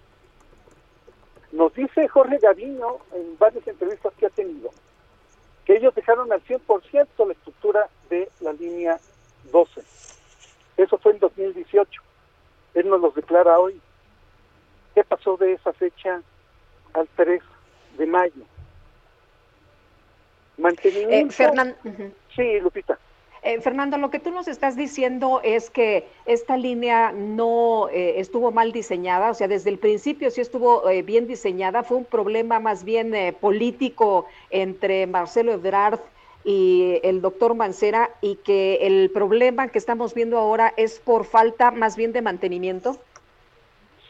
Nos 1.51 1.73
dice 1.73 2.07
Jorge 2.07 2.37
Gaviño 2.37 2.99
en 3.13 3.37
varias 3.37 3.67
entrevistas 3.67 4.13
que 4.17 4.27
ha 4.27 4.29
tenido 4.29 4.69
que 5.69 5.75
ellos 5.75 5.93
dejaron 5.93 6.33
al 6.33 6.41
100% 6.45 7.27
la 7.27 7.33
estructura 7.33 7.87
de 8.09 8.27
la 8.39 8.53
línea 8.53 8.99
12. 9.51 9.83
Eso 10.77 10.97
fue 10.97 11.11
en 11.11 11.19
2018. 11.19 12.01
Él 12.73 12.89
nos 12.89 12.99
los 12.99 13.13
declara 13.13 13.59
hoy. 13.59 13.79
¿Qué 14.95 15.03
pasó 15.03 15.37
de 15.37 15.53
esa 15.53 15.71
fecha 15.73 16.23
al 16.93 17.07
3 17.15 17.43
de 17.99 18.07
mayo? 18.07 18.41
Mantenimiento. 20.57 21.35
Eh, 21.35 21.37
Fernan- 21.37 21.75
Sí, 22.35 22.59
Lupita. 22.61 22.97
Eh, 23.41 23.61
Fernando, 23.61 23.97
lo 23.97 24.09
que 24.09 24.19
tú 24.19 24.31
nos 24.31 24.47
estás 24.49 24.75
diciendo 24.75 25.39
es 25.43 25.69
que 25.69 26.05
esta 26.25 26.57
línea 26.57 27.13
no 27.13 27.87
eh, 27.89 28.19
estuvo 28.19 28.51
mal 28.51 28.73
diseñada, 28.73 29.31
o 29.31 29.33
sea, 29.33 29.47
desde 29.47 29.69
el 29.69 29.77
principio 29.77 30.29
sí 30.29 30.41
estuvo 30.41 30.89
eh, 30.89 31.03
bien 31.03 31.25
diseñada, 31.25 31.83
fue 31.83 31.97
un 31.97 32.05
problema 32.05 32.59
más 32.59 32.83
bien 32.83 33.15
eh, 33.15 33.31
político 33.31 34.25
entre 34.49 35.07
Marcelo 35.07 35.53
Ebrard 35.53 35.99
y 36.43 36.99
el 37.03 37.21
doctor 37.21 37.53
Mancera 37.55 38.09
y 38.21 38.35
que 38.37 38.79
el 38.81 39.09
problema 39.09 39.69
que 39.69 39.77
estamos 39.77 40.13
viendo 40.13 40.37
ahora 40.37 40.73
es 40.75 40.99
por 40.99 41.23
falta 41.25 41.71
más 41.71 41.95
bien 41.95 42.11
de 42.11 42.21
mantenimiento. 42.21 42.97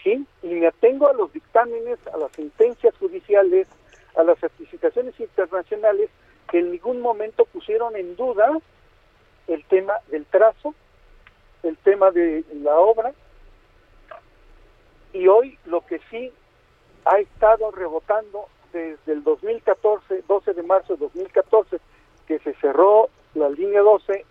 Sí, 0.03 0.25
y 0.41 0.47
me 0.47 0.67
atengo 0.67 1.07
a 1.07 1.13
los 1.13 1.31
dictámenes, 1.33 1.99
a 2.11 2.17
las 2.17 2.31
sentencias 2.31 2.95
judiciales, 2.97 3.67
a 4.15 4.23
las 4.23 4.39
certificaciones 4.39 5.19
internacionales 5.19 6.09
que 6.49 6.59
en 6.59 6.71
ningún 6.71 7.01
momento 7.01 7.45
pusieron 7.45 7.95
en 7.95 8.15
duda 8.15 8.57
el 9.49 9.65
tema 9.65 9.95
del 10.07 10.25
trazo, 10.25 10.73
el 11.63 11.75
tema 11.77 12.11
de 12.11 12.45
la 12.53 12.77
obra, 12.79 13.13
y 15.11 15.27
hoy 15.27 15.57
lo 15.65 15.85
que 15.85 15.99
sí 16.09 16.31
ha 17.05 17.19
estado 17.19 17.71
rebotando 17.71 18.45
desde 18.71 19.11
el 19.11 19.23
2014, 19.23 20.23
12 20.27 20.53
de 20.53 20.63
marzo 20.63 20.93
de 20.93 20.99
2014, 20.99 21.79
que 22.27 22.39
se 22.39 22.53
cerró 22.55 23.09
la 23.33 23.49
línea 23.49 23.81
12 23.81 24.25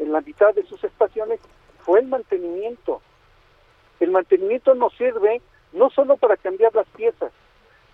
en 0.00 0.12
la 0.12 0.20
mitad 0.20 0.52
de 0.54 0.64
sus 0.64 0.82
estaciones, 0.82 1.40
fue 1.84 2.00
el 2.00 2.08
mantenimiento. 2.08 3.00
El 4.00 4.10
mantenimiento 4.10 4.74
nos 4.74 4.92
sirve 4.94 5.40
no 5.72 5.90
solo 5.90 6.16
para 6.16 6.36
cambiar 6.36 6.74
las 6.74 6.88
piezas, 6.88 7.32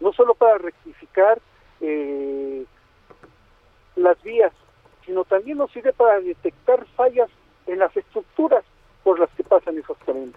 no 0.00 0.14
solo 0.14 0.34
para 0.34 0.56
rectificar 0.56 1.40
eh, 1.82 2.64
las 3.96 4.22
vías, 4.22 4.52
sino 5.10 5.24
también 5.24 5.58
nos 5.58 5.72
sirve 5.72 5.92
para 5.92 6.20
detectar 6.20 6.86
fallas 6.94 7.28
en 7.66 7.80
las 7.80 7.96
estructuras 7.96 8.64
por 9.02 9.18
las 9.18 9.28
que 9.30 9.42
pasan 9.42 9.76
esos 9.76 9.98
trenes. 9.98 10.36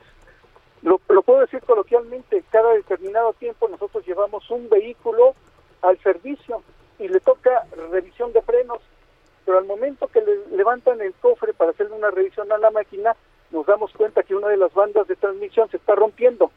Lo, 0.81 0.99
lo 1.09 1.21
puedo 1.21 1.41
decir 1.41 1.61
coloquialmente, 1.61 2.43
cada 2.49 2.73
determinado 2.73 3.33
tiempo 3.33 3.67
nosotros 3.67 4.03
llevamos 4.03 4.49
un 4.49 4.67
vehículo 4.69 5.35
al 5.83 5.99
servicio 5.99 6.63
y 6.97 7.07
le 7.07 7.19
toca 7.19 7.67
revisión 7.91 8.33
de 8.33 8.41
frenos, 8.41 8.79
pero 9.45 9.59
al 9.59 9.65
momento 9.65 10.07
que 10.07 10.21
le 10.21 10.57
levantan 10.57 10.99
el 11.01 11.13
cofre 11.21 11.53
para 11.53 11.69
hacerle 11.69 11.95
una 11.95 12.09
revisión 12.09 12.51
a 12.51 12.57
la 12.57 12.71
máquina, 12.71 13.15
nos 13.51 13.67
damos 13.67 13.93
cuenta 13.93 14.23
que 14.23 14.33
una 14.33 14.47
de 14.47 14.57
las 14.57 14.73
bandas 14.73 15.07
de 15.07 15.15
transmisión 15.15 15.69
se 15.69 15.77
está 15.77 15.93
rompiendo. 15.93 16.49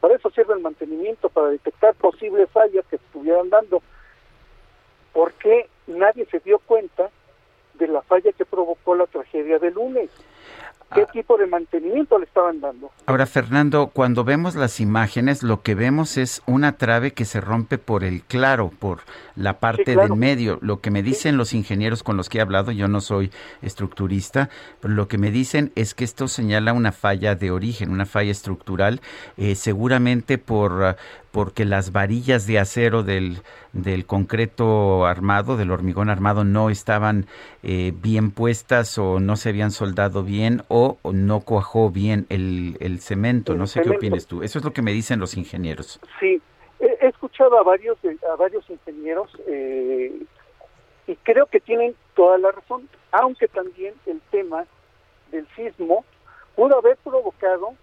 Para 0.00 0.14
eso 0.14 0.30
sirve 0.30 0.54
el 0.54 0.60
mantenimiento, 0.60 1.28
para 1.28 1.48
detectar 1.48 1.94
posibles 1.96 2.48
fallas 2.48 2.86
que 2.86 2.96
estuvieran 2.96 3.50
dando. 3.50 3.82
¿Por 5.12 5.34
qué 5.34 5.68
nadie 5.86 6.24
se 6.30 6.38
dio 6.38 6.58
cuenta 6.60 7.10
de 7.78 7.88
la 7.88 8.02
falla 8.02 8.32
que 8.32 8.44
provocó 8.44 8.94
la 8.94 9.06
tragedia 9.06 9.58
del 9.58 9.74
lunes? 9.74 10.10
¿Qué 10.94 11.04
tipo 11.12 11.36
de 11.36 11.46
mantenimiento 11.46 12.18
le 12.18 12.24
estaban 12.24 12.60
dando? 12.60 12.90
Ahora, 13.04 13.26
Fernando, 13.26 13.90
cuando 13.92 14.24
vemos 14.24 14.54
las 14.54 14.80
imágenes, 14.80 15.42
lo 15.42 15.60
que 15.62 15.74
vemos 15.74 16.16
es 16.16 16.42
una 16.46 16.78
trave 16.78 17.12
que 17.12 17.26
se 17.26 17.42
rompe 17.42 17.76
por 17.76 18.04
el 18.04 18.22
claro, 18.22 18.70
por 18.78 19.00
la 19.36 19.60
parte 19.60 19.84
claro. 19.84 20.08
del 20.08 20.16
medio. 20.16 20.58
Lo 20.62 20.80
que 20.80 20.90
me 20.90 21.02
dicen 21.02 21.36
los 21.36 21.52
ingenieros 21.52 22.02
con 22.02 22.16
los 22.16 22.30
que 22.30 22.38
he 22.38 22.40
hablado, 22.40 22.72
yo 22.72 22.88
no 22.88 23.02
soy 23.02 23.30
estructurista, 23.60 24.48
pero 24.80 24.94
lo 24.94 25.08
que 25.08 25.18
me 25.18 25.30
dicen 25.30 25.72
es 25.74 25.94
que 25.94 26.04
esto 26.04 26.26
señala 26.26 26.72
una 26.72 26.92
falla 26.92 27.34
de 27.34 27.50
origen, 27.50 27.90
una 27.90 28.06
falla 28.06 28.30
estructural, 28.30 29.02
eh, 29.36 29.56
seguramente 29.56 30.38
por 30.38 30.84
ah, 30.84 30.96
porque 31.30 31.64
las 31.64 31.92
varillas 31.92 32.46
de 32.46 32.58
acero 32.58 33.02
del, 33.02 33.42
del 33.72 34.06
concreto 34.06 35.06
armado, 35.06 35.56
del 35.56 35.70
hormigón 35.70 36.08
armado, 36.08 36.42
no 36.42 36.70
estaban 36.70 37.26
eh, 37.62 37.92
bien 38.02 38.30
puestas 38.30 38.98
o 38.98 39.20
no 39.20 39.36
se 39.36 39.50
habían 39.50 39.70
soldado 39.70 40.24
bien 40.24 40.62
o, 40.68 40.77
o 41.02 41.12
no 41.12 41.40
cuajó 41.40 41.90
bien 41.90 42.26
el, 42.28 42.76
el 42.80 43.00
cemento. 43.00 43.52
El 43.52 43.58
no 43.58 43.66
sé 43.66 43.82
qué 43.82 43.90
opinas 43.90 44.26
tú. 44.26 44.42
Eso 44.42 44.58
es 44.58 44.64
lo 44.64 44.72
que 44.72 44.82
me 44.82 44.92
dicen 44.92 45.20
los 45.20 45.36
ingenieros. 45.36 46.00
Sí, 46.20 46.40
he, 46.80 47.06
escuchado 47.06 47.58
a 47.58 47.62
varios 47.62 47.98
a 48.30 48.36
varios 48.36 48.68
ingenieros 48.68 49.30
eh, 49.46 50.12
y 51.06 51.16
creo 51.16 51.46
que 51.46 51.60
tienen 51.60 51.94
toda 52.14 52.38
la 52.38 52.52
razón, 52.52 52.88
aunque 53.12 53.48
también 53.48 53.94
el 54.06 54.20
tema 54.30 54.66
del 55.30 55.46
sismo 55.56 56.04
pudo 56.54 56.78
haber 56.78 56.96
provocado 56.98 57.74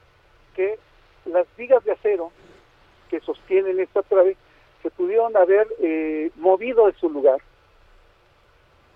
que 0.56 0.78
las 1.26 1.48
vigas 1.58 1.84
de 1.86 1.94
acero 1.94 2.32
que 3.10 3.20
sostienen 3.22 3.80
esta 3.80 4.02
trave 4.04 4.38
se 4.84 4.90
pudieron 4.92 5.36
haber 5.36 5.68
eh, 5.80 6.32
movido 6.36 6.88
de 6.88 6.94
su 6.94 7.10
lugar 7.10 7.40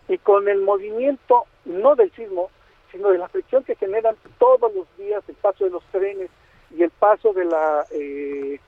y 0.07 0.17
con 0.17 0.47
el 0.47 0.61
movimiento 0.61 1.45
no 1.65 1.95
del 1.95 2.11
sismo 2.11 2.49
sino 2.91 3.09
de 3.09 3.17
la 3.17 3.27
fricción 3.27 3.63
que 3.63 3.75
generan 3.75 4.15
todos 4.37 4.73
los 4.73 4.87
días 4.97 5.23
el 5.27 5.35
paso 5.35 5.63
de 5.63 5.69
los 5.69 5.83
trenes 5.85 6.29
y 6.75 6.83
el 6.83 6.89
paso 6.91 7.33
de 7.33 7.45
la 7.45 7.85
eh, 7.91 8.59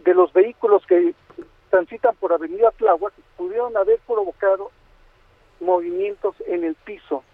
de 0.00 0.14
los 0.14 0.32
vehículos 0.32 0.84
que 0.86 1.14
transitan 1.70 2.14
por 2.16 2.32
Avenida 2.32 2.70
Tláhuac 2.72 3.14
pudieron 3.36 3.76
haber 3.76 3.98
provocado 4.06 4.70
movimientos 5.60 6.34
en 6.46 6.64
el 6.64 6.74
piso, 6.74 7.24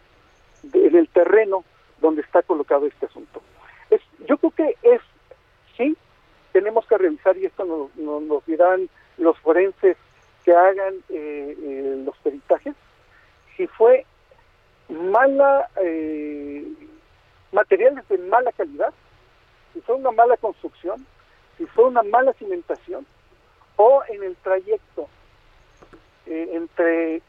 en 0.73 0.97
el 0.97 1.09
terreno 1.09 1.65
donde 2.01 2.23
está 2.23 2.43
colocado 2.43 2.87
este 2.87 3.07
asunto. 3.07 3.43
Es, 3.91 4.01
yo 4.27 4.39
creo 4.39 4.51
que 4.53 4.77
es, 4.83 5.01
sí, 5.77 5.97
tenemos 6.53 6.87
que 6.87 6.97
revisar 6.97 7.37
y 7.37 7.47
esto 7.47 7.65
nos, 7.65 7.95
nos, 7.97 8.23
nos 8.23 8.47
dirán 8.47 8.89
los 9.19 9.39
forenses 9.41 9.97
que 10.45 10.55
hagan 10.55 10.95
eh, 11.11 11.57
eh, 11.61 12.03
los 12.05 12.17
peritajes, 12.19 12.75
si 13.57 13.67
fue 13.67 14.07
mala, 14.91 15.69
eh, 15.77 16.65
materiales 17.53 18.07
de 18.09 18.19
mala 18.19 18.53
calidad, 18.53 18.93
si 19.73 19.81
fue 19.81 19.97
una 19.97 20.11
mala 20.11 20.37
construcción, 20.37 21.07
si 21.57 21.67
fue 21.67 21.85
una 21.85 22.03
mala 22.03 22.33
cimentación, 22.35 23.07
o 23.77 24.03
en 24.09 24.23
el 24.23 24.37
trayecto 24.37 25.09
eh, 26.27 26.51
entre 26.53 27.23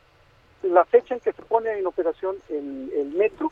la 0.63 0.85
fecha 0.85 1.15
en 1.15 1.21
que 1.21 1.33
se 1.33 1.41
pone 1.43 1.71
en 1.71 1.87
operación 1.87 2.35
el, 2.49 3.13
metro, 3.15 3.51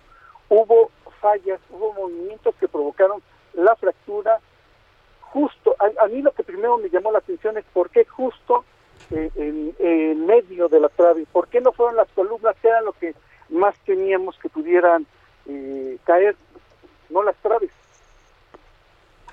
hubo 0.49 0.91
fallas, 1.21 1.59
hubo 1.69 1.93
movimientos 1.93 2.55
que 2.55 2.67
provocaron 2.67 3.21
la 3.53 3.75
fractura. 3.75 4.39
Justo, 5.21 5.75
a, 5.79 6.05
a 6.05 6.07
mí 6.07 6.21
lo 6.21 6.31
que 6.31 6.43
primero 6.43 6.77
me 6.77 6.89
llamó 6.89 7.11
la 7.11 7.19
atención 7.19 7.57
es 7.57 7.65
por 7.71 7.89
qué 7.89 8.03
justo 8.05 8.65
eh, 9.11 9.31
en, 9.35 9.75
en 9.79 10.25
medio 10.25 10.67
de 10.67 10.79
la 10.79 10.89
trave, 10.89 11.25
por 11.31 11.47
qué 11.47 11.61
no 11.61 11.71
fueron 11.71 11.95
las 11.95 12.09
columnas 12.09 12.55
que 12.61 12.67
eran 12.67 12.85
lo 12.85 12.93
que 12.93 13.15
más 13.49 13.75
teníamos 13.85 14.37
que 14.39 14.49
pudieran 14.49 15.05
eh, 15.47 15.97
caer, 16.03 16.35
no 17.09 17.23
las 17.23 17.35
traves. 17.37 17.71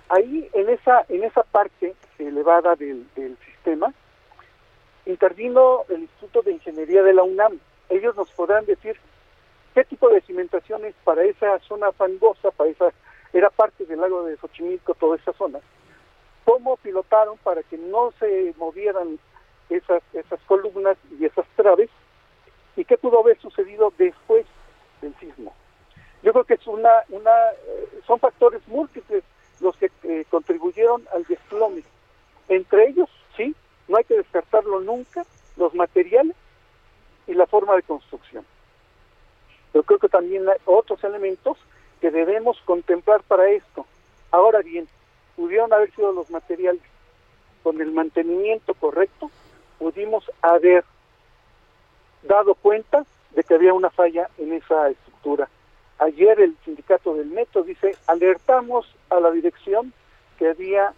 Ahí 0.08 0.48
en 0.52 0.68
esa 0.68 1.04
en 1.08 1.24
esa 1.24 1.42
parte 1.42 1.94
elevada 2.18 2.76
del, 2.76 3.06
sistema 3.44 3.92
intervino 5.04 5.84
el 5.88 6.02
Instituto 6.02 6.42
de 6.42 6.52
Ingeniería 6.52 7.02
de 7.02 7.14
la 7.14 7.22
UNAM. 7.22 7.58
Ellos 7.88 8.16
nos 8.16 8.30
podrán 8.32 8.64
decir 8.66 8.96
qué 9.74 9.84
tipo 9.84 10.08
de 10.08 10.20
cimentaciones 10.22 10.94
para 11.04 11.24
esa 11.24 11.58
zona 11.60 11.92
fangosa, 11.92 12.50
para 12.50 12.70
esa 12.70 12.92
era 13.32 13.50
parte 13.50 13.84
del 13.84 14.00
lago 14.00 14.24
de 14.24 14.36
Xochimilco, 14.36 14.94
toda 14.94 15.16
esa 15.16 15.32
zona. 15.34 15.60
Cómo 16.44 16.76
pilotaron 16.76 17.36
para 17.38 17.62
que 17.64 17.76
no 17.76 18.12
se 18.18 18.54
movieran 18.56 19.18
esas 19.68 20.02
esas 20.12 20.40
columnas 20.46 20.96
y 21.18 21.24
esas 21.24 21.46
traves 21.56 21.90
y 22.76 22.84
qué 22.84 22.98
pudo 22.98 23.20
haber 23.20 23.38
sucedido 23.40 23.92
después 23.98 24.46
del 25.00 25.14
sismo. 25.16 25.54
Yo 26.22 26.32
creo 26.32 26.44
que 26.44 26.54
es 26.54 26.66
una, 26.66 26.90
una 27.08 27.30
eh, 27.66 28.00
son 28.06 28.18
factores 28.18 28.60
múltiples 28.68 29.24
los 29.60 29.76
que 29.76 29.90
eh, 30.02 30.24
contribuyeron 30.30 31.06
al 31.14 31.24
desplome. 31.24 31.82
Entre 32.48 32.88
ellos, 32.88 33.08
sí, 33.36 33.54
no 33.88 33.96
hay 33.96 34.04
que 34.04 34.16
descartarlo 34.16 34.80
nunca, 34.80 35.24
los 35.56 35.74
materiales 35.74 36.36
y 37.26 37.34
la 37.34 37.46
forma 37.46 37.74
de 37.74 37.82
construcción. 37.82 38.44
Pero 39.72 39.84
creo 39.84 39.98
que 39.98 40.08
también 40.08 40.48
hay 40.48 40.56
otros 40.64 41.02
elementos 41.04 41.58
que 42.00 42.10
debemos 42.10 42.60
contemplar 42.64 43.22
para 43.22 43.50
esto. 43.50 43.86
Ahora 44.30 44.60
bien, 44.60 44.86
pudieron 45.34 45.72
haber 45.72 45.94
sido 45.94 46.12
los 46.12 46.30
materiales. 46.30 46.82
Con 47.62 47.80
el 47.80 47.90
mantenimiento 47.90 48.74
correcto, 48.74 49.30
pudimos 49.78 50.30
haber 50.40 50.84
dado 52.26 52.54
cuenta 52.54 53.04
de 53.32 53.44
que 53.44 53.54
había 53.54 53.74
una 53.74 53.90
falla 53.90 54.28
en 54.38 54.52
esa 54.52 54.88
estructura. 54.90 55.48
Ayer 55.98 56.40
el 56.40 56.56
sindicato 56.64 57.14
del 57.14 57.26
metro 57.28 57.62
dice, 57.62 57.96
alertamos 58.06 58.86
a 59.10 59.20
la 59.20 59.30
dirección 59.30 59.92
que 60.38 60.48
había 60.48 60.92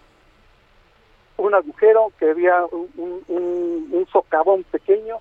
un 1.36 1.54
agujero, 1.54 2.12
que 2.18 2.30
había 2.30 2.64
un, 2.66 3.22
un- 3.28 4.06
socavón 4.12 4.64
pequeño 4.64 5.18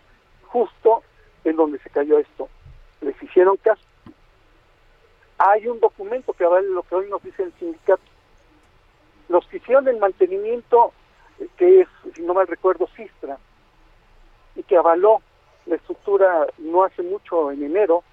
justo 0.47 1.03
en 1.43 1.55
donde 1.57 1.77
se 1.79 1.89
cayó 1.89 2.17
esto. 2.19 2.47
les 3.01 3.21
hicieron 3.21 3.57
caso. 3.57 3.81
Hay 5.37 5.67
un 5.67 5.79
documento 5.79 6.33
que 6.33 6.45
avala 6.45 6.67
lo 6.67 6.83
que 6.83 6.95
hoy 6.95 7.09
nos 7.09 7.21
dice 7.21 7.43
el 7.43 7.53
sindicato. 7.59 8.01
Los 9.29 9.45
que 9.47 9.57
hicieron 9.57 9.87
el 9.89 9.97
mantenimiento, 9.97 10.93
eh, 11.39 11.47
que 11.57 11.81
es, 11.81 11.87
si 12.15 12.21
no 12.21 12.33
mal 12.33 12.47
recuerdo, 12.47 12.87
Sistra, 12.95 13.37
y 14.55 14.63
que 14.63 14.77
avaló 14.77 15.21
la 15.67 15.75
estructura 15.75 16.47
no 16.57 16.83
hace 16.83 17.03
mucho 17.03 17.51
en 17.51 17.63
enero, 17.63 18.03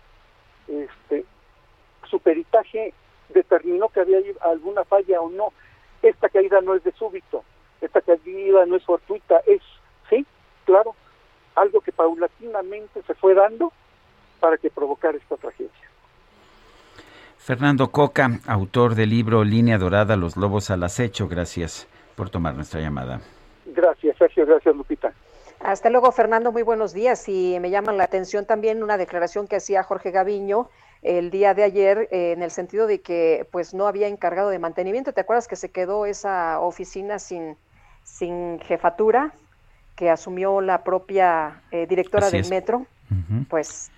este, 0.68 1.24
su 2.10 2.18
peritaje 2.20 2.93
determinó 3.28 3.89
que 3.89 4.01
había 4.01 4.18
alguna 4.43 4.85
falla 4.85 5.20
o 5.20 5.31
no. 5.31 5.52
Esta 6.02 6.28
caída 6.28 6.60
no 6.60 6.74
es 6.74 6.85
de 6.85 6.93
súbito, 6.93 7.44
esta 7.81 8.01
caída 8.01 8.66
no 8.66 8.76
es 8.76 8.85
fortuita, 8.85 9.40
es, 9.47 9.62
sí, 10.10 10.26
claro, 10.64 10.94
algo 11.55 11.81
que 11.81 11.93
paulatinamente 11.93 13.02
se 13.02 13.14
fue 13.14 13.35
dando 13.35 13.72
para 14.40 14.59
que 14.59 14.70
provocara 14.70 15.16
esta 15.16 15.36
tragedia. 15.36 15.70
Fernando 17.39 17.90
Coca, 17.90 18.40
autor 18.47 18.94
del 18.94 19.10
libro 19.10 19.44
Línea 19.44 19.78
Dorada, 19.78 20.16
Los 20.16 20.36
Lobos 20.36 20.70
al 20.70 20.82
Acecho, 20.82 21.28
gracias 21.28 21.86
por 22.16 22.31
tomar 22.31 22.55
nuestra 22.55 22.81
llamada. 22.81 23.20
Gracias, 23.66 24.16
Sergio, 24.16 24.47
gracias, 24.47 24.74
Lupita. 24.74 25.12
Hasta 25.60 25.90
luego, 25.90 26.12
Fernando, 26.12 26.52
muy 26.52 26.62
buenos 26.62 26.93
días. 26.93 27.28
Y 27.28 27.59
me 27.60 27.70
llama 27.70 27.93
la 27.93 28.05
atención 28.05 28.44
también 28.44 28.82
una 28.82 28.97
declaración 28.98 29.47
que 29.47 29.56
hacía 29.56 29.82
Jorge 29.82 30.10
Gaviño 30.10 30.68
el 31.02 31.31
día 31.31 31.55
de 31.55 31.62
ayer 31.64 32.09
eh, 32.10 32.32
en 32.32 32.43
el 32.43 32.51
sentido 32.51 32.86
de 32.86 33.01
que 33.01 33.47
pues 33.51 33.74
no 33.74 33.86
había 33.86 34.09
encargado 34.09 34.48
de 34.48 34.59
mantenimiento. 34.59 35.12
¿Te 35.12 35.20
acuerdas 35.20 35.48
que 35.48 35.56
se 35.56 35.70
quedó 35.70 36.06
esa 36.06 36.60
oficina 36.60 37.18
sin, 37.18 37.56
sin 38.02 38.59
jefatura 38.60 39.32
que 39.97 40.10
asumió 40.10 40.60
la 40.60 40.82
propia 40.82 41.62
eh, 41.70 41.86
directora 41.86 42.26
Así 42.26 42.36
del 42.36 42.44
es. 42.47 42.51
metro? 42.51 42.86
Pues 43.48 43.90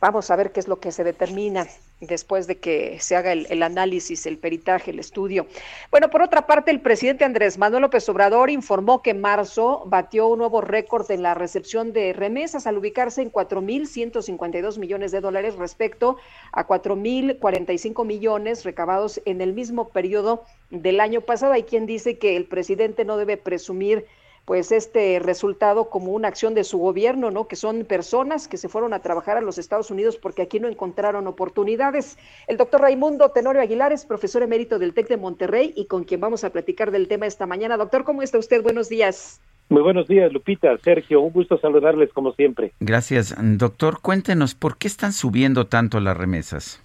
vamos 0.00 0.30
a 0.30 0.36
ver 0.36 0.52
qué 0.52 0.60
es 0.60 0.68
lo 0.68 0.80
que 0.80 0.90
se 0.90 1.04
determina 1.04 1.66
después 2.00 2.46
de 2.46 2.58
que 2.58 2.98
se 3.00 3.16
haga 3.16 3.32
el, 3.32 3.62
análisis, 3.62 4.26
el 4.26 4.38
peritaje, 4.38 4.92
el 4.92 4.98
estudio. 4.98 5.46
Bueno, 5.90 6.10
por 6.10 6.22
otra 6.22 6.46
parte, 6.46 6.70
el 6.70 6.80
presidente 6.80 7.24
Andrés 7.24 7.58
Manuel 7.58 7.82
López 7.82 8.08
Obrador 8.08 8.50
informó 8.50 9.02
que 9.02 9.14
marzo 9.14 9.82
batió 9.86 10.28
un 10.28 10.38
nuevo 10.38 10.60
récord 10.60 11.10
en 11.10 11.22
la 11.22 11.34
recepción 11.34 11.92
de 11.92 12.12
remesas 12.12 12.66
al 12.66 12.78
ubicarse 12.78 13.22
en 13.22 13.32
4.152 13.32 14.78
millones 14.78 15.10
de 15.12 15.20
dólares 15.20 15.56
respecto 15.56 16.16
a 16.52 16.66
4.045 16.66 18.06
millones 18.06 18.64
recabados 18.64 19.20
en 19.24 19.40
el 19.40 19.52
mismo 19.52 19.88
periodo 19.88 20.44
del 20.70 21.00
año 21.00 21.20
pasado. 21.22 21.52
Hay 21.52 21.64
quien 21.64 21.86
dice 21.86 22.18
que 22.18 22.36
el 22.36 22.44
presidente 22.44 23.04
no 23.04 23.16
debe 23.16 23.36
presumir 23.36 24.06
pues 24.48 24.72
este 24.72 25.18
resultado 25.18 25.90
como 25.90 26.12
una 26.12 26.28
acción 26.28 26.54
de 26.54 26.64
su 26.64 26.78
gobierno, 26.78 27.30
¿no? 27.30 27.46
Que 27.48 27.54
son 27.54 27.84
personas 27.84 28.48
que 28.48 28.56
se 28.56 28.70
fueron 28.70 28.94
a 28.94 29.00
trabajar 29.00 29.36
a 29.36 29.42
los 29.42 29.58
Estados 29.58 29.90
Unidos 29.90 30.16
porque 30.16 30.40
aquí 30.40 30.58
no 30.58 30.68
encontraron 30.68 31.26
oportunidades. 31.26 32.16
El 32.46 32.56
doctor 32.56 32.80
Raimundo 32.80 33.28
Tenorio 33.30 33.60
Aguilar 33.60 33.92
es 33.92 34.06
profesor 34.06 34.42
emérito 34.42 34.78
del 34.78 34.94
TEC 34.94 35.06
de 35.08 35.18
Monterrey 35.18 35.74
y 35.76 35.84
con 35.84 36.04
quien 36.04 36.20
vamos 36.22 36.44
a 36.44 36.50
platicar 36.50 36.90
del 36.92 37.08
tema 37.08 37.26
esta 37.26 37.44
mañana. 37.44 37.76
Doctor, 37.76 38.04
¿cómo 38.04 38.22
está 38.22 38.38
usted? 38.38 38.62
Buenos 38.62 38.88
días. 38.88 39.38
Muy 39.68 39.82
buenos 39.82 40.08
días, 40.08 40.32
Lupita, 40.32 40.74
Sergio, 40.78 41.20
un 41.20 41.30
gusto 41.30 41.58
saludarles 41.58 42.10
como 42.14 42.32
siempre. 42.32 42.72
Gracias. 42.80 43.36
Doctor, 43.38 44.00
cuéntenos, 44.00 44.54
¿por 44.54 44.78
qué 44.78 44.88
están 44.88 45.12
subiendo 45.12 45.66
tanto 45.66 46.00
las 46.00 46.16
remesas? 46.16 46.82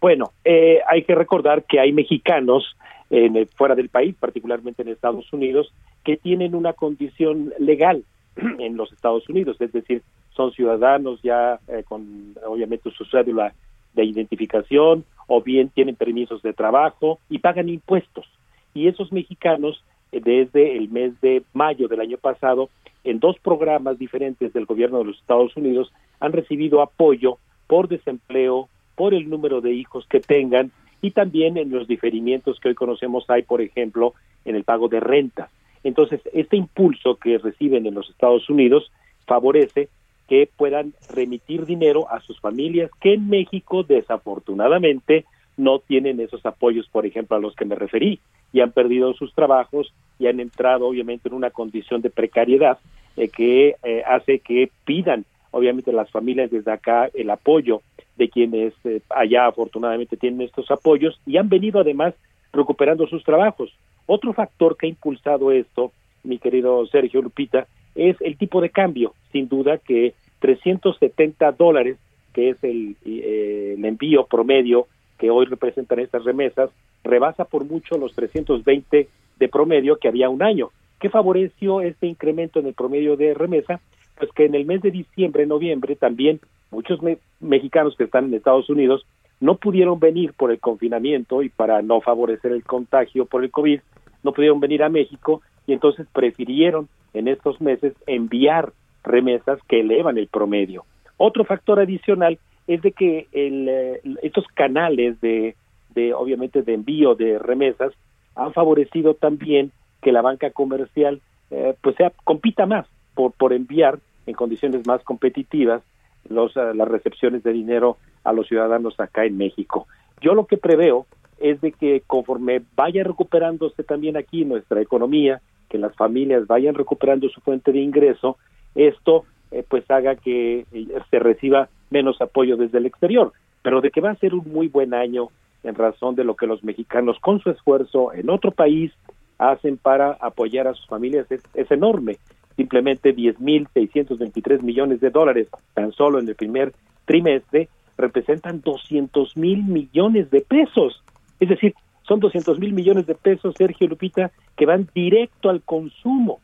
Bueno, 0.00 0.32
eh, 0.42 0.78
hay 0.88 1.02
que 1.04 1.14
recordar 1.14 1.64
que 1.64 1.80
hay 1.80 1.92
mexicanos 1.92 2.64
en 3.10 3.36
el- 3.36 3.46
fuera 3.48 3.74
del 3.74 3.90
país, 3.90 4.14
particularmente 4.18 4.80
en 4.80 4.88
Estados 4.88 5.30
Unidos, 5.34 5.70
que 6.04 6.16
tienen 6.16 6.54
una 6.54 6.72
condición 6.72 7.52
legal 7.58 8.04
en 8.58 8.76
los 8.76 8.92
Estados 8.92 9.28
Unidos, 9.28 9.60
es 9.60 9.72
decir, 9.72 10.02
son 10.30 10.52
ciudadanos 10.52 11.20
ya 11.22 11.58
eh, 11.68 11.82
con 11.86 12.34
obviamente 12.46 12.90
su 12.92 13.04
cédula 13.04 13.52
de 13.94 14.04
identificación 14.04 15.04
o 15.26 15.42
bien 15.42 15.68
tienen 15.70 15.96
permisos 15.96 16.42
de 16.42 16.52
trabajo 16.52 17.18
y 17.28 17.40
pagan 17.40 17.68
impuestos. 17.68 18.26
Y 18.72 18.86
esos 18.86 19.12
mexicanos, 19.12 19.82
eh, 20.12 20.20
desde 20.20 20.76
el 20.76 20.88
mes 20.88 21.20
de 21.20 21.42
mayo 21.52 21.88
del 21.88 22.00
año 22.00 22.18
pasado, 22.18 22.70
en 23.04 23.18
dos 23.18 23.36
programas 23.40 23.98
diferentes 23.98 24.52
del 24.52 24.66
gobierno 24.66 24.98
de 24.98 25.06
los 25.06 25.18
Estados 25.18 25.56
Unidos, 25.56 25.92
han 26.20 26.32
recibido 26.32 26.82
apoyo 26.82 27.38
por 27.66 27.88
desempleo, 27.88 28.68
por 28.94 29.14
el 29.14 29.28
número 29.28 29.60
de 29.60 29.72
hijos 29.72 30.06
que 30.08 30.20
tengan 30.20 30.72
y 31.00 31.12
también 31.12 31.56
en 31.56 31.70
los 31.70 31.86
diferimientos 31.86 32.58
que 32.60 32.68
hoy 32.68 32.74
conocemos 32.74 33.24
hay, 33.28 33.42
por 33.42 33.60
ejemplo, 33.60 34.14
en 34.44 34.56
el 34.56 34.64
pago 34.64 34.88
de 34.88 35.00
renta. 35.00 35.48
Entonces, 35.84 36.20
este 36.32 36.56
impulso 36.56 37.16
que 37.16 37.38
reciben 37.38 37.86
en 37.86 37.94
los 37.94 38.08
Estados 38.10 38.48
Unidos 38.50 38.90
favorece 39.26 39.88
que 40.28 40.48
puedan 40.56 40.92
remitir 41.14 41.64
dinero 41.64 42.10
a 42.10 42.20
sus 42.20 42.38
familias 42.40 42.90
que 43.00 43.14
en 43.14 43.28
México 43.28 43.82
desafortunadamente 43.82 45.24
no 45.56 45.80
tienen 45.80 46.20
esos 46.20 46.44
apoyos, 46.46 46.88
por 46.88 47.06
ejemplo, 47.06 47.36
a 47.36 47.40
los 47.40 47.54
que 47.54 47.64
me 47.64 47.74
referí, 47.74 48.20
y 48.52 48.60
han 48.60 48.72
perdido 48.72 49.12
sus 49.14 49.34
trabajos 49.34 49.92
y 50.18 50.26
han 50.26 50.40
entrado 50.40 50.86
obviamente 50.86 51.28
en 51.28 51.34
una 51.34 51.50
condición 51.50 52.00
de 52.00 52.10
precariedad 52.10 52.78
eh, 53.16 53.28
que 53.28 53.76
eh, 53.82 54.02
hace 54.06 54.38
que 54.38 54.70
pidan 54.84 55.24
obviamente 55.50 55.92
las 55.92 56.10
familias 56.10 56.50
desde 56.50 56.70
acá 56.70 57.10
el 57.14 57.30
apoyo 57.30 57.82
de 58.16 58.28
quienes 58.28 58.74
eh, 58.84 59.00
allá 59.10 59.46
afortunadamente 59.46 60.16
tienen 60.16 60.42
estos 60.42 60.70
apoyos 60.70 61.20
y 61.26 61.36
han 61.36 61.48
venido 61.48 61.80
además 61.80 62.14
recuperando 62.52 63.06
sus 63.06 63.24
trabajos. 63.24 63.72
Otro 64.10 64.32
factor 64.32 64.76
que 64.76 64.86
ha 64.86 64.88
impulsado 64.88 65.52
esto, 65.52 65.92
mi 66.24 66.38
querido 66.38 66.84
Sergio 66.86 67.20
Lupita, 67.22 67.66
es 67.94 68.16
el 68.20 68.36
tipo 68.38 68.60
de 68.60 68.70
cambio. 68.70 69.12
Sin 69.32 69.48
duda 69.48 69.76
que 69.78 70.14
370 70.40 71.52
dólares, 71.52 71.98
que 72.32 72.50
es 72.50 72.64
el, 72.64 72.96
eh, 73.04 73.74
el 73.76 73.84
envío 73.84 74.24
promedio 74.26 74.86
que 75.18 75.30
hoy 75.30 75.46
representan 75.46 75.98
estas 75.98 76.24
remesas, 76.24 76.70
rebasa 77.04 77.44
por 77.44 77.64
mucho 77.64 77.98
los 77.98 78.14
320 78.14 79.08
de 79.38 79.48
promedio 79.48 79.98
que 79.98 80.08
había 80.08 80.28
un 80.30 80.42
año. 80.42 80.70
¿Qué 81.00 81.10
favoreció 81.10 81.80
este 81.80 82.06
incremento 82.06 82.60
en 82.60 82.66
el 82.66 82.74
promedio 82.74 83.16
de 83.16 83.34
remesa? 83.34 83.80
Pues 84.16 84.30
que 84.32 84.46
en 84.46 84.54
el 84.54 84.64
mes 84.64 84.80
de 84.82 84.90
diciembre, 84.90 85.46
noviembre, 85.46 85.96
también 85.96 86.40
muchos 86.70 87.02
me- 87.02 87.18
mexicanos 87.40 87.94
que 87.96 88.04
están 88.04 88.26
en 88.26 88.34
Estados 88.34 88.68
Unidos 88.70 89.04
no 89.40 89.56
pudieron 89.56 90.00
venir 90.00 90.32
por 90.32 90.50
el 90.50 90.60
confinamiento 90.60 91.42
y 91.42 91.48
para 91.48 91.82
no 91.82 92.00
favorecer 92.00 92.52
el 92.52 92.64
contagio 92.64 93.26
por 93.26 93.44
el 93.44 93.50
COVID, 93.50 93.80
no 94.22 94.32
pudieron 94.32 94.60
venir 94.60 94.82
a 94.82 94.88
México 94.88 95.42
y 95.66 95.72
entonces 95.72 96.06
prefirieron 96.12 96.88
en 97.14 97.28
estos 97.28 97.60
meses 97.60 97.94
enviar 98.06 98.72
remesas 99.04 99.58
que 99.68 99.80
elevan 99.80 100.18
el 100.18 100.28
promedio. 100.28 100.84
Otro 101.16 101.44
factor 101.44 101.80
adicional 101.80 102.38
es 102.66 102.82
de 102.82 102.92
que 102.92 103.26
el, 103.32 103.68
eh, 103.68 104.00
estos 104.22 104.46
canales 104.48 105.20
de, 105.20 105.56
de, 105.94 106.14
obviamente, 106.14 106.62
de 106.62 106.74
envío 106.74 107.14
de 107.14 107.38
remesas 107.38 107.92
han 108.34 108.52
favorecido 108.52 109.14
también 109.14 109.72
que 110.02 110.12
la 110.12 110.22
banca 110.22 110.50
comercial 110.50 111.20
eh, 111.50 111.74
pues 111.80 111.96
sea, 111.96 112.12
compita 112.24 112.66
más 112.66 112.86
por, 113.14 113.32
por 113.32 113.52
enviar 113.52 113.98
en 114.26 114.34
condiciones 114.34 114.86
más 114.86 115.02
competitivas 115.02 115.82
los, 116.28 116.56
eh, 116.56 116.74
las 116.74 116.88
recepciones 116.88 117.42
de 117.42 117.52
dinero 117.52 117.96
a 118.24 118.32
los 118.32 118.46
ciudadanos 118.46 118.98
acá 118.98 119.24
en 119.24 119.36
México. 119.36 119.86
Yo 120.20 120.34
lo 120.34 120.46
que 120.46 120.56
preveo 120.56 121.06
es 121.38 121.60
de 121.60 121.72
que 121.72 122.02
conforme 122.06 122.62
vaya 122.76 123.04
recuperándose 123.04 123.84
también 123.84 124.16
aquí 124.16 124.44
nuestra 124.44 124.80
economía, 124.80 125.40
que 125.68 125.78
las 125.78 125.94
familias 125.94 126.46
vayan 126.46 126.74
recuperando 126.74 127.28
su 127.28 127.40
fuente 127.40 127.72
de 127.72 127.80
ingreso, 127.80 128.38
esto 128.74 129.24
eh, 129.50 129.64
pues 129.68 129.88
haga 129.90 130.16
que 130.16 130.66
eh, 130.72 130.86
se 131.10 131.18
reciba 131.18 131.68
menos 131.90 132.20
apoyo 132.20 132.56
desde 132.56 132.78
el 132.78 132.86
exterior, 132.86 133.32
pero 133.62 133.80
de 133.80 133.90
que 133.90 134.00
va 134.00 134.10
a 134.10 134.16
ser 134.16 134.34
un 134.34 134.50
muy 134.52 134.68
buen 134.68 134.94
año 134.94 135.28
en 135.62 135.74
razón 135.74 136.14
de 136.14 136.24
lo 136.24 136.36
que 136.36 136.46
los 136.46 136.62
mexicanos 136.64 137.18
con 137.20 137.40
su 137.40 137.50
esfuerzo 137.50 138.12
en 138.12 138.30
otro 138.30 138.50
país 138.50 138.92
hacen 139.38 139.76
para 139.76 140.12
apoyar 140.20 140.66
a 140.66 140.74
sus 140.74 140.86
familias 140.86 141.30
es, 141.30 141.42
es 141.54 141.70
enorme. 141.70 142.16
Simplemente 142.58 143.14
10.623 143.14 144.62
millones 144.62 145.00
de 145.00 145.10
dólares 145.10 145.46
tan 145.74 145.92
solo 145.92 146.18
en 146.18 146.28
el 146.28 146.34
primer 146.34 146.72
trimestre 147.04 147.68
representan 147.96 148.62
200 148.62 149.36
mil 149.36 149.62
millones 149.62 150.28
de 150.32 150.40
pesos. 150.40 151.04
Es 151.38 151.50
decir, 151.50 151.76
son 152.02 152.18
200 152.18 152.58
mil 152.58 152.72
millones 152.72 153.06
de 153.06 153.14
pesos, 153.14 153.54
Sergio 153.56 153.86
Lupita, 153.86 154.32
que 154.56 154.66
van 154.66 154.88
directo 154.92 155.50
al 155.50 155.62
consumo, 155.62 156.40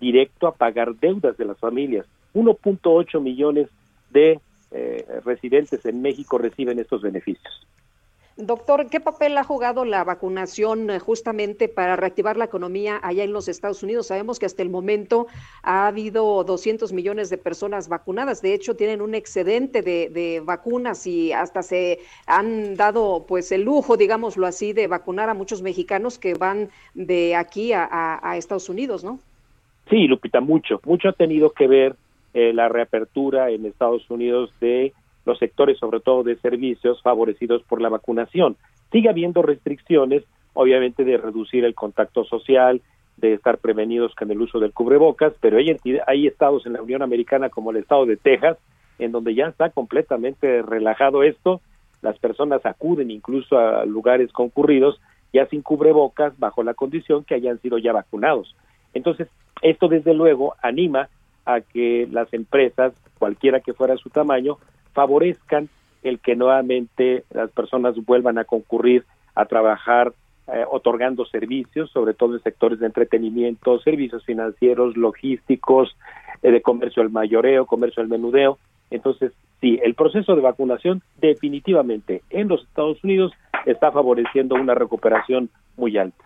directo 0.00 0.46
a 0.46 0.54
pagar 0.54 0.94
deudas 0.94 1.36
de 1.36 1.44
las 1.44 1.58
familias. 1.58 2.06
1.8 2.32 3.20
millones 3.20 3.68
de 4.10 4.40
eh, 4.70 5.04
residentes 5.22 5.84
en 5.84 6.00
México 6.00 6.38
reciben 6.38 6.78
estos 6.78 7.02
beneficios. 7.02 7.66
Doctor, 8.40 8.88
¿qué 8.88 9.00
papel 9.00 9.36
ha 9.36 9.42
jugado 9.42 9.84
la 9.84 10.04
vacunación 10.04 10.90
eh, 10.90 11.00
justamente 11.00 11.68
para 11.68 11.96
reactivar 11.96 12.36
la 12.36 12.44
economía 12.44 13.00
allá 13.02 13.24
en 13.24 13.32
los 13.32 13.48
Estados 13.48 13.82
Unidos? 13.82 14.06
Sabemos 14.06 14.38
que 14.38 14.46
hasta 14.46 14.62
el 14.62 14.70
momento 14.70 15.26
ha 15.64 15.88
habido 15.88 16.44
200 16.44 16.92
millones 16.92 17.30
de 17.30 17.38
personas 17.38 17.88
vacunadas. 17.88 18.40
De 18.40 18.54
hecho, 18.54 18.76
tienen 18.76 19.02
un 19.02 19.16
excedente 19.16 19.82
de, 19.82 20.40
vacunas 20.44 21.04
y 21.08 21.32
hasta 21.32 21.62
se 21.64 21.98
han 22.28 22.76
dado 22.76 23.24
pues 23.26 23.50
el 23.50 23.62
lujo, 23.64 23.96
digámoslo 23.96 24.46
así, 24.46 24.72
de 24.72 24.86
vacunar 24.86 25.28
a 25.28 25.34
muchos 25.34 25.60
mexicanos 25.60 26.20
que 26.20 26.34
van 26.34 26.68
de 26.94 27.34
aquí 27.34 27.72
a, 27.72 27.88
a- 27.90 28.20
a 28.22 28.36
Estados 28.36 28.68
Unidos, 28.68 29.02
¿no? 29.02 29.18
Sí, 29.90 30.06
Lupita, 30.06 30.40
mucho. 30.40 30.80
Mucho 30.84 31.08
ha 31.08 31.12
tenido 31.12 31.50
que 31.50 31.66
ver 31.66 31.96
eh, 32.34 32.52
la 32.52 32.68
reapertura 32.68 33.50
en 33.50 33.66
Estados 33.66 34.08
Unidos 34.10 34.52
de 34.60 34.92
los 35.28 35.38
sectores, 35.38 35.78
sobre 35.78 36.00
todo 36.00 36.24
de 36.24 36.36
servicios, 36.36 37.00
favorecidos 37.02 37.62
por 37.62 37.80
la 37.80 37.88
vacunación. 37.88 38.56
Sigue 38.90 39.08
habiendo 39.08 39.42
restricciones, 39.42 40.24
obviamente, 40.54 41.04
de 41.04 41.16
reducir 41.16 41.64
el 41.64 41.74
contacto 41.74 42.24
social, 42.24 42.80
de 43.16 43.34
estar 43.34 43.58
prevenidos 43.58 44.14
con 44.14 44.30
el 44.30 44.40
uso 44.40 44.58
del 44.58 44.72
cubrebocas, 44.72 45.32
pero 45.40 45.58
hay, 45.58 45.76
hay 46.06 46.26
estados 46.26 46.66
en 46.66 46.72
la 46.72 46.82
Unión 46.82 47.02
Americana 47.02 47.48
como 47.48 47.70
el 47.70 47.76
estado 47.78 48.06
de 48.06 48.16
Texas, 48.16 48.58
en 48.98 49.12
donde 49.12 49.34
ya 49.34 49.46
está 49.46 49.70
completamente 49.70 50.62
relajado 50.62 51.22
esto, 51.22 51.60
las 52.02 52.18
personas 52.18 52.64
acuden 52.64 53.10
incluso 53.10 53.58
a 53.58 53.84
lugares 53.84 54.32
concurridos 54.32 55.00
ya 55.32 55.46
sin 55.46 55.62
cubrebocas 55.62 56.38
bajo 56.38 56.62
la 56.62 56.74
condición 56.74 57.24
que 57.24 57.34
hayan 57.34 57.60
sido 57.60 57.78
ya 57.78 57.92
vacunados. 57.92 58.54
Entonces, 58.94 59.28
esto 59.62 59.88
desde 59.88 60.14
luego 60.14 60.54
anima 60.62 61.08
a 61.44 61.60
que 61.60 62.08
las 62.10 62.32
empresas, 62.32 62.92
cualquiera 63.18 63.60
que 63.60 63.74
fuera 63.74 63.96
su 63.96 64.10
tamaño, 64.10 64.58
favorezcan 64.92 65.68
el 66.02 66.20
que 66.20 66.36
nuevamente 66.36 67.24
las 67.30 67.50
personas 67.50 67.94
vuelvan 68.04 68.38
a 68.38 68.44
concurrir 68.44 69.04
a 69.34 69.46
trabajar 69.46 70.12
eh, 70.48 70.64
otorgando 70.70 71.26
servicios, 71.26 71.90
sobre 71.90 72.14
todo 72.14 72.34
en 72.34 72.42
sectores 72.42 72.78
de 72.80 72.86
entretenimiento, 72.86 73.78
servicios 73.80 74.24
financieros, 74.24 74.96
logísticos, 74.96 75.94
eh, 76.42 76.50
de 76.50 76.62
comercio 76.62 77.02
al 77.02 77.10
mayoreo, 77.10 77.66
comercio 77.66 78.02
al 78.02 78.08
menudeo. 78.08 78.58
Entonces, 78.90 79.32
sí, 79.60 79.78
el 79.82 79.94
proceso 79.94 80.34
de 80.34 80.40
vacunación 80.40 81.02
definitivamente 81.20 82.22
en 82.30 82.48
los 82.48 82.62
Estados 82.62 83.02
Unidos 83.04 83.32
está 83.66 83.92
favoreciendo 83.92 84.54
una 84.54 84.74
recuperación 84.74 85.50
muy 85.76 85.98
alta. 85.98 86.24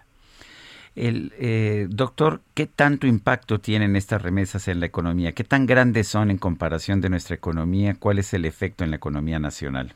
El 0.95 1.33
eh, 1.39 1.87
doctor, 1.89 2.41
¿qué 2.55 2.67
tanto 2.67 3.07
impacto 3.07 3.59
tienen 3.59 3.97
estas 3.97 4.23
remesas 4.23 4.69
en 4.69 4.81
la 4.81 4.87
economía? 4.87 5.33
¿Qué 5.33 5.45
tan 5.45 5.65
grandes 5.67 6.09
son 6.09 6.31
en 6.31 6.39
comparación 6.39 7.01
de 7.01 7.09
nuestra 7.09 7.35
economía? 7.35 7.97
¿Cuál 7.99 8.19
es 8.19 8.35
el 8.35 8.45
efecto 8.45 8.85
en 8.85 8.91
la 8.91 8.97
economía 8.97 9.39
nacional? 9.39 9.95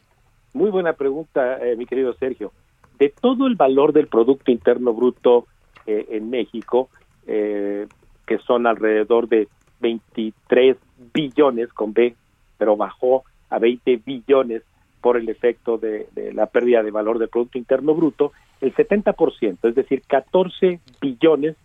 Muy 0.55 0.71
buena 0.71 0.95
pregunta, 0.95 1.59
eh, 1.59 1.77
mi 1.77 1.85
querido 1.85 2.15
Sergio. 2.15 2.53
De 2.99 3.11
todo 3.21 3.47
el 3.47 3.57
valor 3.57 3.93
del 3.93 4.07
Producto 4.07 4.51
Interno 4.51 4.95
Bruto 4.95 5.47
eh, 5.87 6.07
en 6.11 6.31
México, 6.31 6.89
que 7.27 8.39
son 8.47 8.69
alrededor 8.69 9.29
de 9.29 9.49
23 9.81 10.77
billones 11.13 11.73
con 11.73 11.93
B, 11.93 12.15
pero 12.57 12.77
bajó 12.77 13.25
a 13.51 13.59
20 13.59 14.01
billones 14.05 14.63
por 15.01 15.17
el 15.17 15.29
efecto 15.29 15.79
de, 15.79 16.09
la 16.35 16.47
pérdida 16.47 16.83
de 16.83 16.91
valor 16.91 17.19
del 17.19 17.29
Producto 17.29 17.59
Interno 17.59 17.95
Bruto, 17.95 18.33
el 18.61 18.75
70%, 18.75 19.59
es 19.63 19.75
decir, 19.75 20.03
14 20.07 20.81
billones 21.01 21.57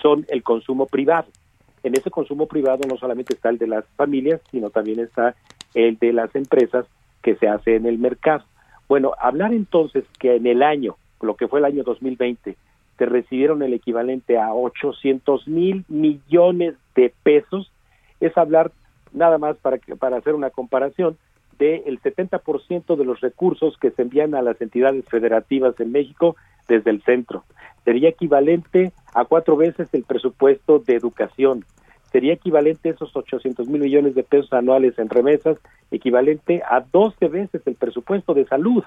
son 0.00 0.26
el 0.28 0.42
consumo 0.42 0.86
privado. 0.86 1.28
En 1.82 1.94
ese 1.94 2.10
consumo 2.10 2.46
privado 2.46 2.80
no 2.88 2.96
solamente 2.96 3.34
está 3.34 3.48
el 3.48 3.58
de 3.58 3.66
las 3.66 3.84
familias, 3.96 4.40
sino 4.50 4.70
también 4.70 5.00
está 5.00 5.34
el 5.74 5.96
de 5.98 6.12
las 6.12 6.34
empresas 6.34 6.86
que 7.22 7.36
se 7.36 7.48
hace 7.48 7.76
en 7.76 7.86
el 7.86 7.98
mercado. 7.98 8.44
Bueno, 8.88 9.12
hablar 9.20 9.52
entonces 9.52 10.04
que 10.18 10.36
en 10.36 10.46
el 10.46 10.62
año, 10.62 10.96
lo 11.20 11.36
que 11.36 11.48
fue 11.48 11.60
el 11.60 11.64
año 11.64 11.84
2020, 11.84 12.56
se 12.96 13.06
recibieron 13.06 13.62
el 13.62 13.74
equivalente 13.74 14.38
a 14.38 14.52
800 14.52 15.46
mil 15.46 15.84
millones 15.88 16.74
de 16.96 17.12
pesos, 17.22 17.70
es 18.20 18.36
hablar 18.36 18.72
nada 19.12 19.38
más 19.38 19.56
para, 19.56 19.78
para 19.98 20.16
hacer 20.16 20.34
una 20.34 20.50
comparación, 20.50 21.16
del 21.58 22.00
70% 22.00 22.96
de 22.96 23.04
los 23.04 23.20
recursos 23.20 23.76
que 23.78 23.90
se 23.90 24.02
envían 24.02 24.34
a 24.34 24.42
las 24.42 24.60
entidades 24.60 25.04
federativas 25.06 25.78
en 25.80 25.92
México 25.92 26.36
desde 26.68 26.90
el 26.90 27.02
centro. 27.02 27.44
Sería 27.84 28.10
equivalente 28.10 28.92
a 29.14 29.24
cuatro 29.24 29.56
veces 29.56 29.88
el 29.92 30.04
presupuesto 30.04 30.78
de 30.78 30.94
educación. 30.94 31.64
Sería 32.12 32.34
equivalente 32.34 32.88
a 32.88 32.92
esos 32.92 33.14
800 33.14 33.68
mil 33.68 33.82
millones 33.82 34.14
de 34.14 34.22
pesos 34.22 34.52
anuales 34.52 34.98
en 34.98 35.08
remesas, 35.08 35.58
equivalente 35.90 36.62
a 36.68 36.80
12 36.80 37.28
veces 37.28 37.62
el 37.66 37.74
presupuesto 37.74 38.34
de 38.34 38.46
salud. 38.46 38.84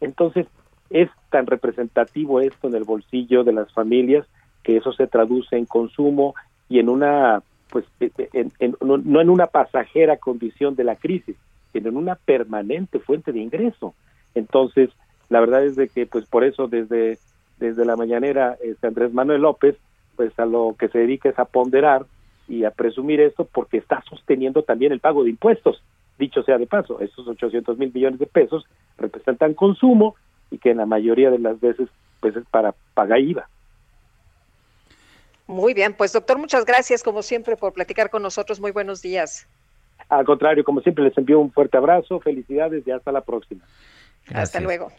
Entonces, 0.00 0.46
es 0.90 1.10
tan 1.30 1.46
representativo 1.46 2.40
esto 2.40 2.68
en 2.68 2.74
el 2.74 2.84
bolsillo 2.84 3.44
de 3.44 3.52
las 3.52 3.72
familias 3.72 4.26
que 4.62 4.76
eso 4.76 4.92
se 4.92 5.06
traduce 5.06 5.56
en 5.56 5.66
consumo 5.66 6.34
y 6.68 6.78
en 6.78 6.88
una, 6.88 7.42
pues, 7.70 7.84
no 8.80 9.20
en 9.20 9.30
una 9.30 9.46
pasajera 9.46 10.16
condición 10.16 10.74
de 10.74 10.84
la 10.84 10.96
crisis, 10.96 11.36
en 11.74 11.96
una 11.96 12.14
permanente 12.14 12.98
fuente 12.98 13.32
de 13.32 13.40
ingreso. 13.40 13.94
Entonces, 14.34 14.90
la 15.28 15.40
verdad 15.40 15.64
es 15.64 15.76
de 15.76 15.88
que, 15.88 16.06
pues 16.06 16.26
por 16.26 16.44
eso 16.44 16.68
desde, 16.68 17.18
desde 17.58 17.84
la 17.84 17.96
mañanera, 17.96 18.56
este 18.62 18.86
Andrés 18.86 19.12
Manuel 19.12 19.42
López, 19.42 19.76
pues 20.16 20.36
a 20.38 20.46
lo 20.46 20.74
que 20.78 20.88
se 20.88 20.98
dedica 20.98 21.28
es 21.28 21.38
a 21.38 21.44
ponderar 21.44 22.06
y 22.48 22.64
a 22.64 22.70
presumir 22.70 23.20
esto 23.20 23.44
porque 23.44 23.76
está 23.76 24.02
sosteniendo 24.08 24.62
también 24.62 24.92
el 24.92 25.00
pago 25.00 25.22
de 25.22 25.30
impuestos. 25.30 25.82
Dicho 26.18 26.42
sea 26.42 26.58
de 26.58 26.66
paso, 26.66 27.00
esos 27.00 27.28
800 27.28 27.78
mil 27.78 27.92
millones 27.92 28.18
de 28.18 28.26
pesos 28.26 28.64
representan 28.96 29.54
consumo 29.54 30.16
y 30.50 30.58
que 30.58 30.70
en 30.70 30.78
la 30.78 30.86
mayoría 30.86 31.30
de 31.30 31.38
las 31.38 31.60
veces 31.60 31.88
pues 32.20 32.34
es 32.34 32.44
para 32.46 32.74
pagar 32.94 33.20
IVA. 33.20 33.48
Muy 35.46 35.72
bien, 35.72 35.94
pues 35.94 36.12
doctor, 36.12 36.38
muchas 36.38 36.64
gracias 36.64 37.02
como 37.02 37.22
siempre 37.22 37.56
por 37.56 37.72
platicar 37.72 38.10
con 38.10 38.22
nosotros. 38.22 38.60
Muy 38.60 38.70
buenos 38.70 39.00
días. 39.00 39.46
Al 40.08 40.24
contrario, 40.24 40.64
como 40.64 40.80
siempre, 40.80 41.04
les 41.04 41.16
envío 41.18 41.38
un 41.38 41.52
fuerte 41.52 41.76
abrazo, 41.76 42.20
felicidades 42.20 42.86
y 42.86 42.90
hasta 42.90 43.12
la 43.12 43.20
próxima. 43.20 43.62
Hasta 44.32 44.60
luego. 44.60 44.90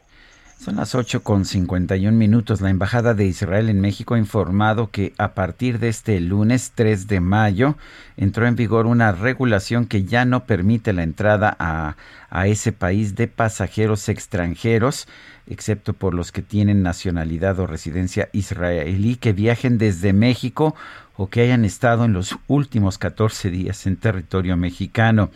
Son 0.59 0.75
las 0.75 0.93
8 0.93 1.23
con 1.23 1.45
51 1.45 2.17
minutos. 2.17 2.59
La 2.59 2.69
Embajada 2.69 3.13
de 3.13 3.25
Israel 3.25 3.69
en 3.69 3.79
México 3.79 4.15
ha 4.15 4.19
informado 4.19 4.91
que 4.91 5.13
a 5.17 5.33
partir 5.33 5.79
de 5.79 5.87
este 5.87 6.19
lunes 6.19 6.73
3 6.75 7.07
de 7.07 7.21
mayo 7.21 7.75
entró 8.17 8.45
en 8.45 8.57
vigor 8.57 8.85
una 8.85 9.13
regulación 9.13 9.85
que 9.85 10.03
ya 10.03 10.25
no 10.25 10.43
permite 10.43 10.91
la 10.91 11.03
entrada 11.03 11.55
a, 11.59 11.95
a 12.29 12.47
ese 12.47 12.73
país 12.73 13.15
de 13.15 13.29
pasajeros 13.29 14.09
extranjeros, 14.09 15.07
excepto 15.47 15.93
por 15.93 16.13
los 16.13 16.33
que 16.33 16.41
tienen 16.41 16.83
nacionalidad 16.83 17.57
o 17.61 17.65
residencia 17.65 18.27
israelí 18.33 19.15
que 19.15 19.31
viajen 19.31 19.77
desde 19.77 20.11
México 20.11 20.75
o 21.19 21.27
que 21.27 21.41
hayan 21.41 21.65
estado 21.65 22.05
en 22.05 22.13
los 22.13 22.37
últimos 22.47 22.97
14 22.97 23.51
días 23.51 23.85
en 23.85 23.97
territorio 23.97 24.55
mexicano. 24.55 25.31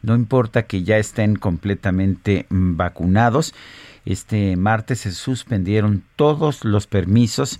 No 0.00 0.14
importa 0.14 0.66
que 0.66 0.84
ya 0.84 0.98
estén 0.98 1.34
completamente 1.34 2.46
vacunados. 2.48 3.52
Este 4.04 4.54
martes 4.56 5.00
se 5.00 5.10
suspendieron 5.10 6.04
todos 6.14 6.64
los 6.64 6.86
permisos 6.86 7.58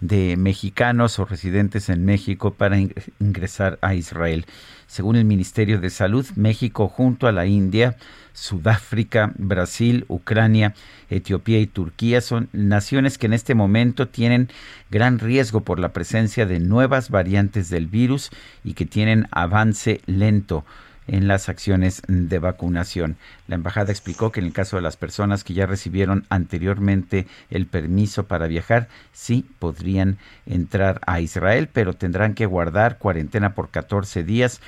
de 0.00 0.36
mexicanos 0.36 1.18
o 1.18 1.24
residentes 1.24 1.88
en 1.88 2.04
México 2.04 2.52
para 2.52 2.76
ingresar 3.18 3.78
a 3.80 3.94
Israel. 3.94 4.44
Según 4.86 5.16
el 5.16 5.24
Ministerio 5.24 5.80
de 5.80 5.90
Salud, 5.90 6.26
México 6.36 6.88
junto 6.88 7.26
a 7.26 7.32
la 7.32 7.46
India, 7.46 7.96
Sudáfrica, 8.32 9.32
Brasil, 9.36 10.04
Ucrania, 10.08 10.74
Etiopía 11.10 11.58
y 11.58 11.66
Turquía 11.66 12.20
son 12.20 12.48
naciones 12.52 13.18
que 13.18 13.26
en 13.26 13.32
este 13.32 13.54
momento 13.54 14.08
tienen 14.08 14.48
gran 14.90 15.18
riesgo 15.18 15.62
por 15.62 15.80
la 15.80 15.92
presencia 15.92 16.46
de 16.46 16.60
nuevas 16.60 17.10
variantes 17.10 17.70
del 17.70 17.86
virus 17.86 18.30
y 18.62 18.74
que 18.74 18.86
tienen 18.86 19.26
avance 19.32 20.00
lento 20.06 20.64
en 21.08 21.28
las 21.28 21.48
acciones 21.48 22.02
de 22.08 22.38
vacunación. 22.38 23.16
La 23.48 23.56
embajada 23.56 23.92
explicó 23.92 24.32
que 24.32 24.40
en 24.40 24.46
el 24.46 24.52
caso 24.52 24.76
de 24.76 24.82
las 24.82 24.96
personas 24.96 25.44
que 25.44 25.54
ya 25.54 25.66
recibieron 25.66 26.26
anteriormente 26.28 27.26
el 27.50 27.66
permiso 27.66 28.26
para 28.26 28.46
viajar, 28.46 28.88
sí 29.12 29.44
podrían 29.58 30.18
entrar 30.46 31.00
a 31.06 31.20
Israel, 31.20 31.68
pero 31.72 31.94
tendrán 31.94 32.34
que 32.34 32.46
guardar 32.46 32.98
cuarentena 32.98 33.54
por 33.54 33.70
14 33.70 34.24
días 34.24 34.60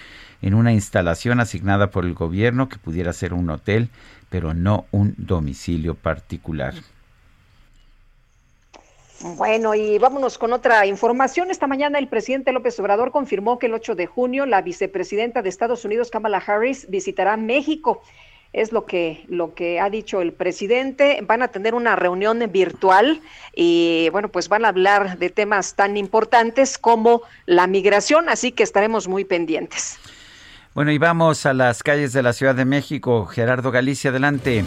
en 0.42 0.54
una 0.54 0.72
instalación 0.72 1.40
asignada 1.40 1.90
por 1.90 2.04
el 2.04 2.14
gobierno 2.14 2.68
que 2.68 2.78
pudiera 2.78 3.12
ser 3.12 3.34
un 3.34 3.50
hotel, 3.50 3.90
pero 4.30 4.54
no 4.54 4.86
un 4.90 5.14
domicilio 5.16 5.94
particular. 5.94 6.74
Bueno, 9.20 9.74
y 9.74 9.98
vámonos 9.98 10.38
con 10.38 10.52
otra 10.52 10.86
información. 10.86 11.50
Esta 11.50 11.66
mañana 11.66 11.98
el 11.98 12.06
presidente 12.06 12.52
López 12.52 12.78
Obrador 12.78 13.10
confirmó 13.10 13.58
que 13.58 13.66
el 13.66 13.74
8 13.74 13.96
de 13.96 14.06
junio 14.06 14.46
la 14.46 14.62
vicepresidenta 14.62 15.42
de 15.42 15.48
Estados 15.48 15.84
Unidos, 15.84 16.10
Kamala 16.10 16.38
Harris, 16.38 16.88
visitará 16.88 17.36
México. 17.36 18.02
Es 18.52 18.72
lo 18.72 18.86
que, 18.86 19.24
lo 19.28 19.54
que 19.54 19.80
ha 19.80 19.90
dicho 19.90 20.20
el 20.22 20.32
presidente. 20.32 21.18
Van 21.26 21.42
a 21.42 21.48
tener 21.48 21.74
una 21.74 21.96
reunión 21.96 22.42
virtual 22.50 23.20
y, 23.54 24.08
bueno, 24.12 24.28
pues 24.28 24.48
van 24.48 24.64
a 24.64 24.68
hablar 24.68 25.18
de 25.18 25.30
temas 25.30 25.74
tan 25.74 25.96
importantes 25.96 26.78
como 26.78 27.22
la 27.44 27.66
migración, 27.66 28.28
así 28.28 28.52
que 28.52 28.62
estaremos 28.62 29.08
muy 29.08 29.24
pendientes. 29.24 29.98
Bueno, 30.74 30.92
y 30.92 30.98
vamos 30.98 31.44
a 31.44 31.52
las 31.54 31.82
calles 31.82 32.12
de 32.12 32.22
la 32.22 32.32
Ciudad 32.32 32.54
de 32.54 32.64
México. 32.64 33.26
Gerardo 33.26 33.72
Galicia, 33.72 34.10
adelante. 34.10 34.64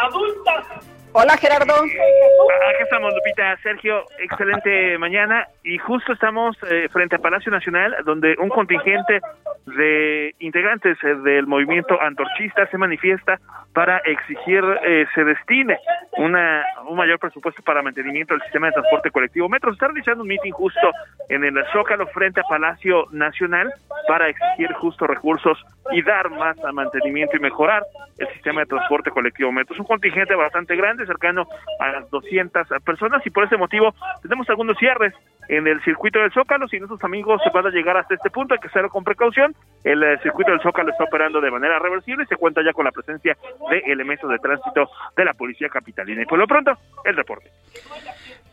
Adultas 0.00 0.89
Hola 1.12 1.36
Gerardo. 1.38 1.74
Aquí 1.74 2.82
estamos, 2.84 3.12
Lupita. 3.12 3.56
Sergio, 3.62 4.04
excelente 4.20 4.96
mañana. 4.98 5.48
Y 5.64 5.76
justo 5.78 6.12
estamos 6.12 6.56
eh, 6.70 6.88
frente 6.92 7.16
a 7.16 7.18
Palacio 7.18 7.50
Nacional, 7.50 7.96
donde 8.04 8.36
un 8.38 8.48
contingente 8.48 9.20
de 9.66 10.34
integrantes 10.38 10.96
eh, 11.02 11.14
del 11.16 11.48
movimiento 11.48 12.00
antorchista 12.00 12.66
se 12.68 12.78
manifiesta 12.78 13.40
para 13.72 13.98
exigir 13.98 14.64
eh, 14.84 15.06
se 15.14 15.24
destine 15.24 15.78
una, 16.16 16.64
un 16.88 16.96
mayor 16.96 17.18
presupuesto 17.18 17.62
para 17.62 17.82
mantenimiento 17.82 18.34
del 18.34 18.42
sistema 18.42 18.68
de 18.68 18.74
transporte 18.74 19.10
colectivo 19.10 19.48
Metro. 19.48 19.70
Se 19.70 19.74
está 19.74 19.88
realizando 19.88 20.22
un 20.22 20.28
meeting 20.28 20.52
justo 20.52 20.92
en 21.28 21.44
el 21.44 21.54
Zócalo 21.72 22.06
frente 22.08 22.40
a 22.40 22.44
Palacio 22.44 23.06
Nacional 23.10 23.72
para 24.08 24.28
exigir 24.28 24.72
justo 24.74 25.06
recursos 25.06 25.58
y 25.92 26.02
dar 26.02 26.30
más 26.30 26.58
a 26.64 26.72
mantenimiento 26.72 27.36
y 27.36 27.40
mejorar 27.40 27.82
el 28.18 28.28
sistema 28.34 28.60
de 28.60 28.66
transporte 28.66 29.10
colectivo 29.10 29.52
Metro. 29.52 29.74
Es 29.74 29.80
un 29.80 29.86
contingente 29.86 30.34
bastante 30.34 30.76
grande, 30.76 30.99
cercano 31.06 31.46
a 31.78 31.88
las 31.88 32.10
200 32.10 32.68
personas 32.84 33.24
y 33.26 33.30
por 33.30 33.44
ese 33.44 33.56
motivo 33.56 33.94
tenemos 34.22 34.48
algunos 34.50 34.76
cierres 34.78 35.14
en 35.48 35.66
el 35.66 35.82
circuito 35.82 36.20
del 36.20 36.32
Zócalo. 36.32 36.68
Si 36.68 36.78
nuestros 36.78 37.02
amigos 37.02 37.40
se 37.42 37.50
van 37.50 37.66
a 37.66 37.70
llegar 37.70 37.96
hasta 37.96 38.14
este 38.14 38.30
punto, 38.30 38.54
hay 38.54 38.60
que 38.60 38.68
hacerlo 38.68 38.88
con 38.88 39.02
precaución. 39.02 39.54
El 39.82 40.02
eh, 40.02 40.18
circuito 40.22 40.52
del 40.52 40.60
Zócalo 40.60 40.90
está 40.90 41.04
operando 41.04 41.40
de 41.40 41.50
manera 41.50 41.78
reversible 41.78 42.24
y 42.24 42.26
se 42.26 42.36
cuenta 42.36 42.62
ya 42.64 42.72
con 42.72 42.84
la 42.84 42.92
presencia 42.92 43.36
de 43.68 43.78
elementos 43.92 44.30
de 44.30 44.38
tránsito 44.38 44.88
de 45.16 45.24
la 45.24 45.34
Policía 45.34 45.68
Capitalina. 45.68 46.22
Y 46.22 46.26
por 46.26 46.38
lo 46.38 46.46
pronto, 46.46 46.72
el 47.04 47.16
reporte. 47.16 47.50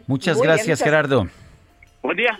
Muchas 0.07 0.37
Muy 0.37 0.47
gracias, 0.47 0.81
Gerardo. 0.81 1.27
Buen 2.01 2.17
día. 2.17 2.39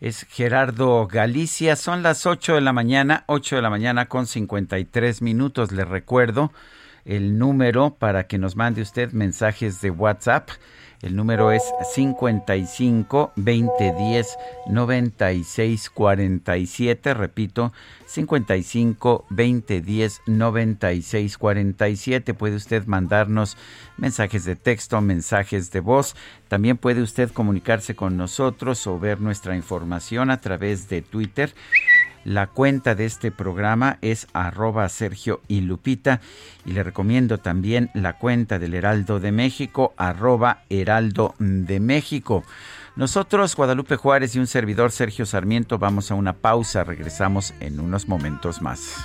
Es 0.00 0.26
Gerardo 0.30 1.06
Galicia. 1.06 1.76
Son 1.76 2.02
las 2.02 2.26
8 2.26 2.54
de 2.54 2.60
la 2.62 2.72
mañana, 2.72 3.24
8 3.26 3.56
de 3.56 3.62
la 3.62 3.70
mañana 3.70 4.06
con 4.06 4.26
53 4.26 5.20
minutos. 5.20 5.72
Le 5.72 5.84
recuerdo 5.84 6.52
el 7.04 7.38
número 7.38 7.94
para 7.98 8.26
que 8.26 8.38
nos 8.38 8.56
mande 8.56 8.82
usted 8.82 9.12
mensajes 9.12 9.80
de 9.80 9.90
WhatsApp. 9.90 10.50
El 11.02 11.16
número 11.16 11.52
es 11.52 11.62
55 11.92 13.32
2010 13.36 14.38
96 14.70 15.90
47. 15.90 17.12
Repito, 17.12 17.74
55 18.06 19.26
2010 19.28 20.22
96 20.26 21.36
47. 21.36 22.32
Puede 22.32 22.56
usted 22.56 22.86
mandarnos 22.86 23.58
mensajes 23.98 24.46
de 24.46 24.56
texto, 24.56 24.98
mensajes 25.02 25.70
de 25.72 25.80
voz. 25.80 26.16
También 26.48 26.78
puede 26.78 27.02
usted 27.02 27.30
comunicarse 27.30 27.94
con 27.94 28.16
nosotros 28.16 28.86
o 28.86 28.98
ver 28.98 29.20
nuestra 29.20 29.56
información 29.56 30.30
a 30.30 30.40
través 30.40 30.88
de 30.88 31.02
Twitter. 31.02 31.52
La 32.24 32.46
cuenta 32.46 32.94
de 32.94 33.04
este 33.04 33.30
programa 33.30 33.98
es 34.00 34.26
arroba 34.32 34.88
Sergio 34.88 35.42
y 35.46 35.60
Lupita 35.60 36.20
y 36.64 36.72
le 36.72 36.82
recomiendo 36.82 37.38
también 37.38 37.90
la 37.94 38.18
cuenta 38.18 38.58
del 38.58 38.74
Heraldo 38.74 39.20
de 39.20 39.30
México, 39.30 39.92
arroba 39.96 40.62
Heraldo 40.70 41.34
de 41.38 41.80
México. 41.80 42.44
Nosotros, 42.96 43.56
Guadalupe 43.56 43.96
Juárez 43.96 44.36
y 44.36 44.38
un 44.38 44.46
servidor 44.46 44.92
Sergio 44.92 45.26
Sarmiento, 45.26 45.78
vamos 45.78 46.10
a 46.10 46.14
una 46.14 46.32
pausa. 46.32 46.84
Regresamos 46.84 47.52
en 47.60 47.80
unos 47.80 48.08
momentos 48.08 48.62
más. 48.62 49.04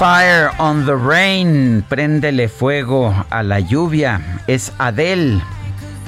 Fire 0.00 0.50
on 0.58 0.86
the 0.86 0.96
rain. 0.96 1.84
Préndele 1.86 2.48
fuego 2.48 3.14
a 3.28 3.42
la 3.42 3.60
lluvia. 3.60 4.40
Es 4.46 4.72
Adele. 4.78 5.42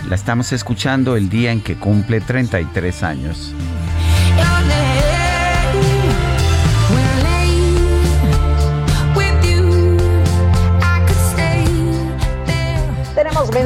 La 0.09 0.15
estamos 0.15 0.51
escuchando 0.55 1.15
el 1.15 1.29
día 1.29 1.53
en 1.53 1.61
que 1.61 1.77
cumple 1.77 2.23
33 2.23 3.03
años. 3.03 3.55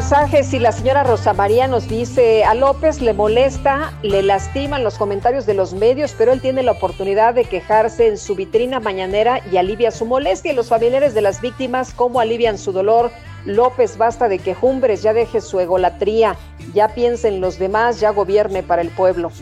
Mensajes 0.08 0.54
y 0.54 0.60
la 0.60 0.70
señora 0.70 1.02
Rosa 1.02 1.32
María 1.32 1.66
nos 1.66 1.88
dice, 1.88 2.44
a 2.44 2.54
López 2.54 3.00
le 3.00 3.12
molesta, 3.12 3.92
le 4.02 4.22
lastiman 4.22 4.84
los 4.84 4.98
comentarios 4.98 5.46
de 5.46 5.54
los 5.54 5.74
medios, 5.74 6.14
pero 6.16 6.32
él 6.32 6.40
tiene 6.40 6.62
la 6.62 6.70
oportunidad 6.70 7.34
de 7.34 7.44
quejarse 7.44 8.06
en 8.06 8.16
su 8.16 8.36
vitrina 8.36 8.78
mañanera 8.78 9.40
y 9.50 9.56
alivia 9.56 9.90
su 9.90 10.06
molestia. 10.06 10.52
Y 10.52 10.54
los 10.54 10.68
familiares 10.68 11.12
de 11.12 11.22
las 11.22 11.40
víctimas, 11.40 11.92
¿cómo 11.92 12.20
alivian 12.20 12.56
su 12.56 12.70
dolor? 12.70 13.10
López, 13.46 13.98
basta 13.98 14.28
de 14.28 14.38
quejumbres, 14.38 15.02
ya 15.02 15.12
deje 15.12 15.40
su 15.40 15.58
egolatría, 15.58 16.36
ya 16.72 16.86
piense 16.86 17.26
en 17.26 17.40
los 17.40 17.58
demás, 17.58 17.98
ya 17.98 18.10
gobierne 18.10 18.62
para 18.62 18.82
el 18.82 18.90
pueblo. 18.90 19.32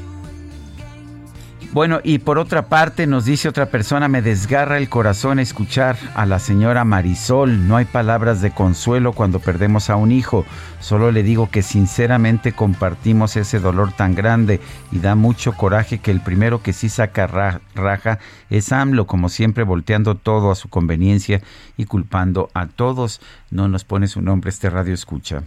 Bueno, 1.75 1.99
y 2.05 2.21
por 2.21 2.39
otra 2.39 2.69
parte 2.69 3.05
nos 3.09 3.25
dice 3.25 3.49
otra 3.49 3.67
persona, 3.67 4.07
me 4.07 4.23
desgarra 4.23 4.79
el 4.79 4.89
corazón 4.89 5.41
escuchar 5.41 5.97
a 6.15 6.25
la 6.25 6.39
señora 6.39 6.85
Marisol. 6.85 7.67
No 7.67 7.77
hay 7.77 7.85
palabras 7.85 8.41
de 8.41 8.53
consuelo 8.53 9.13
cuando 9.13 9.41
perdemos 9.41 9.91
a 9.91 9.97
un 9.97 10.13
hijo. 10.13 10.45
Solo 10.79 11.11
le 11.11 11.25
digo 11.25 11.51
que 11.51 11.63
sinceramente 11.63 12.53
compartimos 12.53 13.35
ese 13.35 13.59
dolor 13.59 13.91
tan 13.91 14.15
grande 14.15 14.61
y 14.93 15.01
da 15.01 15.17
mucho 15.17 15.55
coraje 15.55 15.99
que 15.99 16.13
el 16.13 16.21
primero 16.21 16.63
que 16.63 16.73
sí 16.73 16.89
saca 16.89 17.27
ra- 17.27 17.61
raja 17.75 18.21
es 18.51 18.71
AMLO, 18.71 19.09
como 19.09 19.29
siempre 19.29 19.65
volteando 19.65 20.15
todo 20.15 20.53
a 20.53 20.55
su 20.55 20.69
conveniencia 20.69 21.43
y 21.77 21.87
culpando 21.87 22.51
a 22.55 22.69
todos. 22.69 23.21
No 23.51 23.67
nos 23.67 23.83
pone 23.83 24.07
su 24.07 24.23
nombre 24.23 24.51
este 24.51 24.71
radio 24.71 24.95
escucha. 24.95 25.43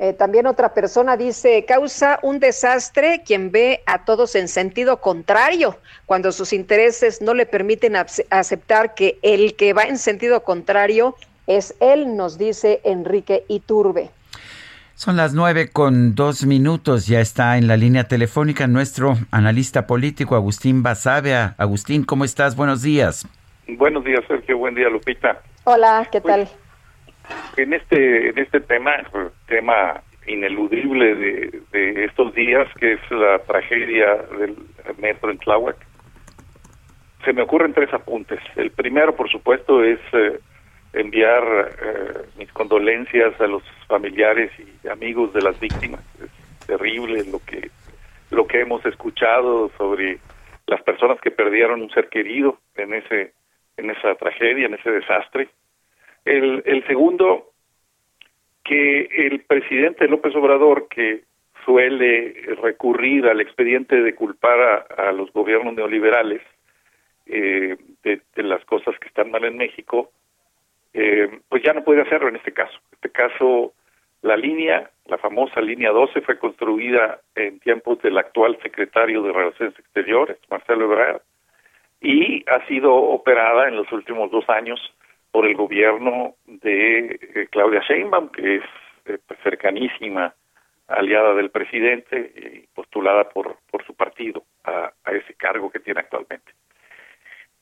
Eh, 0.00 0.12
también 0.12 0.46
otra 0.46 0.74
persona 0.74 1.16
dice, 1.16 1.64
causa 1.66 2.20
un 2.22 2.38
desastre 2.38 3.22
quien 3.26 3.50
ve 3.50 3.82
a 3.84 4.04
todos 4.04 4.36
en 4.36 4.46
sentido 4.46 5.00
contrario, 5.00 5.76
cuando 6.06 6.30
sus 6.30 6.52
intereses 6.52 7.20
no 7.20 7.34
le 7.34 7.46
permiten 7.46 7.96
ace- 7.96 8.24
aceptar 8.30 8.94
que 8.94 9.18
el 9.22 9.56
que 9.56 9.72
va 9.72 9.82
en 9.82 9.98
sentido 9.98 10.44
contrario 10.44 11.16
es 11.48 11.74
él, 11.80 12.14
nos 12.16 12.38
dice 12.38 12.80
Enrique 12.84 13.44
Iturbe. 13.48 14.10
Son 14.94 15.16
las 15.16 15.32
nueve 15.34 15.68
con 15.68 16.14
dos 16.14 16.44
minutos. 16.44 17.06
Ya 17.06 17.20
está 17.20 17.56
en 17.56 17.66
la 17.66 17.76
línea 17.76 18.04
telefónica 18.04 18.66
nuestro 18.66 19.16
analista 19.30 19.86
político 19.86 20.36
Agustín 20.36 20.82
Basavia. 20.82 21.54
Agustín, 21.58 22.04
¿cómo 22.04 22.24
estás? 22.24 22.54
Buenos 22.54 22.82
días. 22.82 23.26
Buenos 23.66 24.04
días, 24.04 24.20
Sergio. 24.28 24.58
Buen 24.58 24.74
día, 24.74 24.88
Lupita. 24.88 25.40
Hola, 25.64 26.08
¿qué 26.10 26.20
tal? 26.20 26.48
En 27.56 27.72
este, 27.72 28.28
en 28.28 28.38
este 28.38 28.60
tema, 28.60 28.92
tema 29.46 30.02
ineludible 30.26 31.14
de, 31.14 31.60
de 31.72 32.04
estos 32.04 32.34
días, 32.34 32.68
que 32.78 32.92
es 32.92 33.10
la 33.10 33.38
tragedia 33.40 34.16
del 34.38 34.56
metro 34.98 35.30
en 35.30 35.38
Tláhuac, 35.38 35.76
se 37.24 37.32
me 37.32 37.42
ocurren 37.42 37.74
tres 37.74 37.92
apuntes. 37.92 38.40
El 38.56 38.70
primero, 38.70 39.14
por 39.14 39.30
supuesto, 39.30 39.84
es 39.84 40.00
eh, 40.12 40.38
enviar 40.92 41.42
eh, 41.82 42.12
mis 42.38 42.50
condolencias 42.52 43.38
a 43.40 43.46
los 43.46 43.62
familiares 43.86 44.50
y 44.58 44.88
amigos 44.88 45.32
de 45.32 45.42
las 45.42 45.58
víctimas. 45.60 46.00
Es 46.22 46.66
terrible 46.66 47.24
lo 47.30 47.40
que 47.40 47.70
lo 48.30 48.46
que 48.46 48.60
hemos 48.60 48.84
escuchado 48.84 49.70
sobre 49.78 50.18
las 50.66 50.82
personas 50.82 51.18
que 51.20 51.30
perdieron 51.30 51.80
un 51.80 51.90
ser 51.90 52.08
querido 52.08 52.58
en 52.76 52.94
ese 52.94 53.32
en 53.76 53.90
esa 53.90 54.14
tragedia, 54.14 54.66
en 54.66 54.74
ese 54.74 54.90
desastre. 54.90 55.48
El, 56.28 56.62
el 56.66 56.86
segundo, 56.86 57.52
que 58.62 59.08
el 59.26 59.40
presidente 59.40 60.06
López 60.08 60.36
Obrador, 60.36 60.86
que 60.88 61.22
suele 61.64 62.34
recurrir 62.60 63.26
al 63.26 63.40
expediente 63.40 64.02
de 64.02 64.14
culpar 64.14 64.86
a, 64.94 65.10
los 65.12 65.32
gobiernos 65.32 65.72
neoliberales 65.72 66.42
eh, 67.24 67.78
de, 68.02 68.20
de, 68.34 68.42
las 68.42 68.62
cosas 68.66 68.98
que 68.98 69.08
están 69.08 69.30
mal 69.30 69.42
en 69.44 69.56
México, 69.56 70.10
eh, 70.92 71.40
pues 71.48 71.62
ya 71.62 71.72
no 71.72 71.82
puede 71.82 72.02
hacerlo 72.02 72.28
en 72.28 72.36
este 72.36 72.52
caso. 72.52 72.74
En 72.74 72.94
este 72.96 73.10
caso, 73.10 73.72
la 74.20 74.36
línea, 74.36 74.90
la 75.06 75.16
famosa 75.16 75.62
línea 75.62 75.92
12, 75.92 76.20
fue 76.20 76.38
construida 76.38 77.20
en 77.36 77.58
tiempos 77.60 78.02
del 78.02 78.18
actual 78.18 78.58
secretario 78.62 79.22
de 79.22 79.32
Relaciones 79.32 79.78
Exteriores, 79.78 80.36
Marcelo 80.50 80.84
Ebrard, 80.84 81.22
y 82.02 82.44
ha 82.50 82.66
sido 82.66 82.94
operada 82.94 83.68
en 83.68 83.76
los 83.76 83.90
últimos 83.92 84.30
dos 84.30 84.46
años 84.50 84.78
por 85.38 85.46
el 85.46 85.54
gobierno 85.54 86.34
de 86.46 86.98
eh, 87.14 87.46
Claudia 87.52 87.80
Sheinbaum, 87.88 88.30
que 88.30 88.56
es 88.56 88.62
eh, 89.04 89.18
pues, 89.24 89.38
cercanísima 89.44 90.34
aliada 90.88 91.32
del 91.34 91.50
presidente 91.50 92.32
y 92.34 92.66
postulada 92.74 93.28
por, 93.28 93.54
por 93.70 93.86
su 93.86 93.94
partido 93.94 94.42
a, 94.64 94.90
a 95.04 95.12
ese 95.12 95.34
cargo 95.34 95.70
que 95.70 95.78
tiene 95.78 96.00
actualmente. 96.00 96.50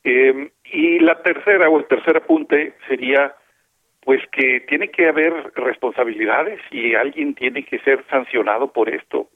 Eh, 0.05 0.53
y 0.73 1.01
la 1.01 1.21
tercera 1.23 1.69
o 1.69 1.79
el 1.79 1.85
tercer 1.85 2.17
apunte 2.17 2.73
sería 2.89 3.35
pues 4.01 4.27
que 4.33 4.61
tiene 4.61 4.89
que 4.89 5.09
haber 5.09 5.53
responsabilidades 5.55 6.59
y 6.71 6.95
alguien 6.95 7.35
tiene 7.35 7.63
que 7.63 7.79
ser 7.81 8.03
sancionado 8.09 8.73
por 8.73 8.89
esto. 8.89 9.29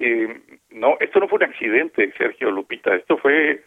Eh, 0.00 0.40
no, 0.70 0.96
esto 0.98 1.20
no 1.20 1.28
fue 1.28 1.36
un 1.36 1.44
accidente, 1.44 2.12
Sergio 2.18 2.50
Lupita, 2.50 2.92
esto 2.96 3.18
fue, 3.18 3.62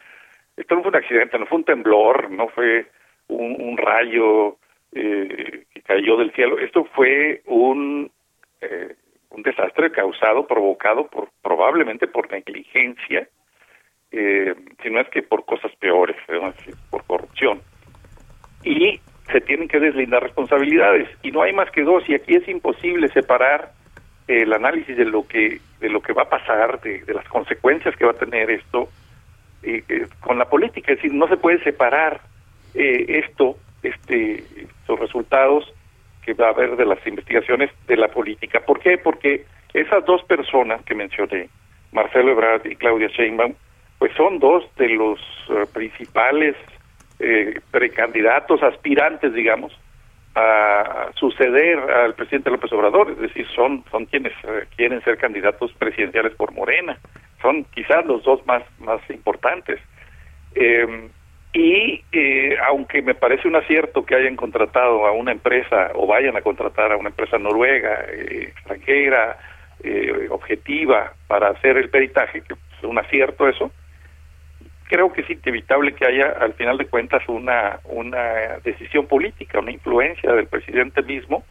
esto 0.58 0.76
no 0.76 0.82
fue 0.82 0.90
un 0.90 0.98
accidente, 0.98 1.40
no 1.40 1.46
fue 1.46 1.60
un 1.60 1.64
temblor, 1.64 2.30
no 2.30 2.50
fue 2.50 2.88
un, 3.28 3.78
rayo 3.78 4.58
eh, 4.92 5.66
que 5.74 5.82
cayó 5.82 6.18
del 6.18 6.32
cielo, 6.34 6.60
esto 6.60 6.86
fue 6.96 7.42
un 7.46 8.12
eh, 8.62 8.96
un 9.30 9.44
desastre 9.44 9.92
causado, 9.92 10.48
provocado 10.48 11.08
por 11.08 11.30
probablemente 11.42 12.08
por 12.08 12.32
negligencia, 12.32 13.28
eh, 14.12 14.56
si 14.82 14.90
no 14.90 15.00
es 15.00 15.10
que 15.10 15.22
por 15.22 15.46
cosas 15.46 15.72
peores, 15.76 16.16
por 16.90 17.04
corrupción. 17.06 17.62
Y 18.64 19.00
se 19.32 19.42
tienen 19.42 19.68
que 19.68 19.80
deslindar 19.80 20.24
responsabilidades 20.24 21.10
y 21.22 21.32
no 21.32 21.42
hay 21.42 21.54
más 21.54 21.70
que 21.72 21.84
dos 21.84 22.08
y 22.08 22.16
aquí 22.16 22.36
es 22.36 22.48
imposible 22.48 23.10
separar 23.10 23.72
el 24.28 24.52
análisis 24.54 24.96
de 24.96 25.06
lo 25.06 25.28
que 25.28 25.60
de 25.80 25.90
lo 25.90 26.02
que 26.02 26.14
va 26.14 26.24
a 26.24 26.30
pasar 26.30 26.80
de, 26.82 27.04
las 27.14 27.28
consecuencias 27.28 27.96
que 27.96 28.06
va 28.06 28.12
a 28.12 28.18
tener 28.18 28.50
esto 28.50 28.90
eh, 29.64 29.84
eh, 29.90 30.08
con 30.22 30.38
la 30.40 30.46
política 30.46 30.94
es 30.94 30.98
decir 30.98 31.14
no 31.14 31.28
se 31.28 31.38
puede 31.38 31.62
separar 31.64 32.22
eh, 32.78 33.24
esto 33.26 33.58
este 33.84 34.44
estos 34.58 35.00
resultados 35.00 35.74
que 36.24 36.34
va 36.34 36.48
a 36.48 36.52
haber 36.52 36.76
de 36.76 36.86
las 36.86 37.06
investigaciones 37.06 37.72
de 37.88 37.98
la 37.98 38.08
política 38.08 38.60
¿por 38.62 38.80
qué? 38.80 38.98
porque 38.98 39.46
esas 39.74 40.06
dos 40.06 40.24
personas 40.24 40.84
que 40.84 40.96
mencioné 40.96 41.50
Marcelo 41.92 42.32
Ebrard 42.32 42.66
y 42.66 42.76
Claudia 42.76 43.08
Sheinbaum 43.08 43.54
pues 44.00 44.12
son 44.16 44.40
dos 44.40 44.64
de 44.76 44.90
los 44.90 45.20
uh, 45.50 45.66
principales 45.74 46.56
eh, 47.20 47.60
precandidatos, 47.72 48.62
aspirantes, 48.62 49.34
digamos, 49.34 49.74
a 50.36 51.10
suceder 51.16 51.80
al 51.80 52.14
presidente 52.14 52.52
López 52.52 52.72
Obrador, 52.72 53.10
es 53.10 53.18
decir, 53.18 53.48
son 53.56 53.84
son 53.90 54.06
quienes 54.06 54.34
eh, 54.44 54.68
quieren 54.76 55.04
ser 55.04 55.18
candidatos 55.18 55.74
presidenciales 55.74 56.36
por 56.36 56.52
Morena, 56.52 56.96
son 57.42 57.64
quizás 57.74 58.06
los 58.06 58.24
dos 58.24 58.46
más 58.46 58.62
más 58.80 59.02
importantes. 59.10 59.80
Eh, 60.54 61.10
y 61.54 62.04
eh, 62.12 62.58
aunque 62.68 63.02
me 63.02 63.16
parece 63.16 63.48
un 63.48 63.56
acierto 63.56 64.06
que 64.06 64.16
hayan 64.16 64.36
contratado 64.36 65.06
a 65.06 65.12
una 65.12 65.32
empresa 65.32 65.92
o 65.96 66.06
vayan 66.06 66.36
a 66.36 66.42
contratar 66.42 66.92
a 66.92 66.98
una 66.98 67.10
empresa 67.10 67.38
noruega, 67.38 68.06
eh, 68.10 68.50
extranjera, 68.54 69.38
eh, 69.84 70.28
objetiva, 70.30 71.14
para 71.28 71.50
hacer 71.50 71.78
el 71.78 71.90
peritaje, 71.90 72.42
que 72.42 72.54
es 72.54 72.84
un 72.84 72.98
acierto 72.98 73.48
eso, 73.48 73.72
creo 74.88 75.12
que 75.12 75.22
es 75.22 75.30
inevitable 75.30 75.94
que 75.94 76.06
haya 76.06 76.30
al 76.40 76.54
final 76.54 76.78
de 76.78 76.88
cuentas 76.88 77.28
una 77.28 77.80
una 77.86 78.60
decisión 78.64 79.06
política, 79.08 79.60
una 79.60 79.72
influencia 79.72 80.32
del 80.34 80.48
presidente 80.48 81.02
mismo 81.02 81.44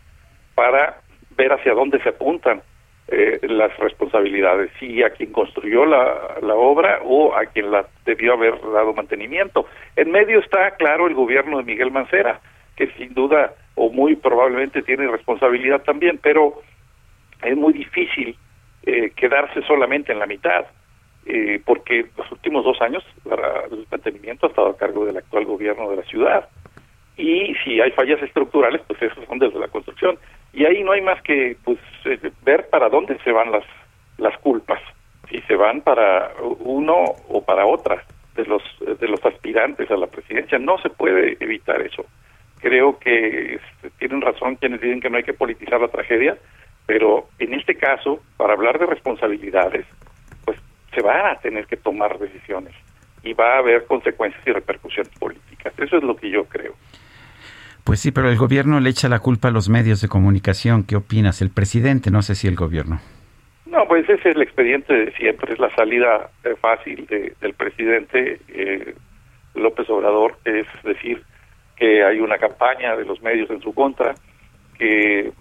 para 0.54 1.00
ver 1.36 1.52
hacia 1.52 1.74
dónde 1.74 2.00
se 2.02 2.08
apuntan 2.08 2.62
eh, 3.08 3.38
las 3.42 3.76
responsabilidades, 3.78 4.70
si 4.80 5.02
a 5.02 5.10
quien 5.10 5.32
construyó 5.32 5.86
la, 5.86 6.38
la 6.42 6.54
obra 6.54 7.00
o 7.04 7.34
a 7.34 7.46
quien 7.46 7.70
la 7.70 7.86
debió 8.04 8.34
haber 8.34 8.60
dado 8.60 8.94
mantenimiento. 8.94 9.66
En 9.94 10.10
medio 10.10 10.40
está, 10.40 10.72
claro, 10.72 11.06
el 11.06 11.14
gobierno 11.14 11.58
de 11.58 11.64
Miguel 11.64 11.90
Mancera, 11.90 12.40
que 12.76 12.88
sin 12.98 13.14
duda 13.14 13.54
o 13.74 13.90
muy 13.90 14.16
probablemente 14.16 14.82
tiene 14.82 15.06
responsabilidad 15.06 15.82
también, 15.82 16.18
pero 16.22 16.60
es 17.42 17.56
muy 17.56 17.72
difícil 17.72 18.36
eh, 18.84 19.10
quedarse 19.14 19.62
solamente 19.62 20.12
en 20.12 20.18
la 20.18 20.26
mitad 20.26 20.66
eh, 21.28 21.60
porque 21.64 22.06
los 22.16 22.30
últimos 22.30 22.64
dos 22.64 22.80
años 22.80 23.04
el 23.24 23.86
mantenimiento 23.90 24.46
ha 24.46 24.50
estado 24.50 24.68
a 24.68 24.76
cargo 24.76 25.04
del 25.04 25.16
actual 25.16 25.44
gobierno 25.44 25.90
de 25.90 25.96
la 25.96 26.02
ciudad. 26.04 26.48
Y 27.16 27.52
si 27.64 27.80
hay 27.80 27.90
fallas 27.92 28.22
estructurales, 28.22 28.82
pues 28.86 29.02
esos 29.02 29.24
son 29.24 29.40
desde 29.40 29.58
la 29.58 29.66
construcción. 29.66 30.18
Y 30.52 30.64
ahí 30.64 30.82
no 30.82 30.92
hay 30.92 31.02
más 31.02 31.20
que 31.22 31.56
pues 31.64 31.78
eh, 32.04 32.30
ver 32.44 32.68
para 32.68 32.88
dónde 32.88 33.18
se 33.24 33.32
van 33.32 33.52
las, 33.52 33.64
las 34.18 34.36
culpas. 34.38 34.80
Si 35.30 35.40
se 35.42 35.56
van 35.56 35.80
para 35.82 36.32
uno 36.40 37.04
o 37.28 37.44
para 37.44 37.66
otra 37.66 38.04
de 38.36 38.44
los, 38.44 38.62
de 38.80 39.08
los 39.08 39.24
aspirantes 39.24 39.90
a 39.90 39.96
la 39.96 40.06
presidencia. 40.06 40.58
No 40.58 40.78
se 40.78 40.90
puede 40.90 41.36
evitar 41.40 41.80
eso. 41.80 42.04
Creo 42.60 42.98
que 42.98 43.54
este, 43.54 43.90
tienen 43.98 44.20
razón 44.20 44.56
quienes 44.56 44.80
dicen 44.80 45.00
que 45.00 45.10
no 45.10 45.16
hay 45.16 45.24
que 45.24 45.34
politizar 45.34 45.80
la 45.80 45.88
tragedia, 45.88 46.36
pero 46.86 47.28
en 47.38 47.54
este 47.54 47.76
caso, 47.76 48.20
para 48.36 48.54
hablar 48.54 48.78
de 48.78 48.86
responsabilidades, 48.86 49.86
se 50.94 51.02
van 51.02 51.26
a 51.26 51.38
tener 51.40 51.66
que 51.66 51.76
tomar 51.76 52.18
decisiones 52.18 52.72
y 53.22 53.34
va 53.34 53.56
a 53.56 53.58
haber 53.58 53.84
consecuencias 53.84 54.42
y 54.46 54.52
repercusiones 54.52 55.12
políticas. 55.18 55.74
Eso 55.78 55.98
es 55.98 56.02
lo 56.02 56.16
que 56.16 56.30
yo 56.30 56.44
creo. 56.44 56.74
Pues 57.86 58.00
sí, 58.00 58.10
pero 58.10 58.28
el 58.28 58.36
gobierno 58.36 58.80
le 58.80 58.90
echa 58.90 59.08
la 59.08 59.20
culpa 59.20 59.46
a 59.46 59.52
los 59.52 59.68
medios 59.68 60.00
de 60.00 60.08
comunicación. 60.08 60.82
¿Qué 60.82 60.96
opinas? 60.96 61.40
El 61.40 61.50
presidente, 61.50 62.10
no 62.10 62.20
sé 62.20 62.34
si 62.34 62.48
el 62.48 62.56
gobierno. 62.56 62.98
No, 63.64 63.86
pues 63.86 64.02
ese 64.08 64.14
es 64.14 64.34
el 64.34 64.42
expediente 64.42 64.92
de 64.92 65.12
siempre, 65.12 65.52
es 65.52 65.60
la 65.60 65.72
salida 65.76 66.28
eh, 66.42 66.56
fácil 66.60 67.06
de, 67.06 67.34
del 67.40 67.54
presidente 67.54 68.40
eh, 68.48 68.92
López 69.54 69.88
Obrador, 69.88 70.36
es 70.44 70.66
decir, 70.82 71.22
que 71.76 72.02
hay 72.02 72.18
una 72.18 72.38
campaña 72.38 72.96
de 72.96 73.04
los 73.04 73.22
medios 73.22 73.48
en 73.50 73.60
su 73.60 73.72
contra, 73.72 74.16
que 74.76 75.32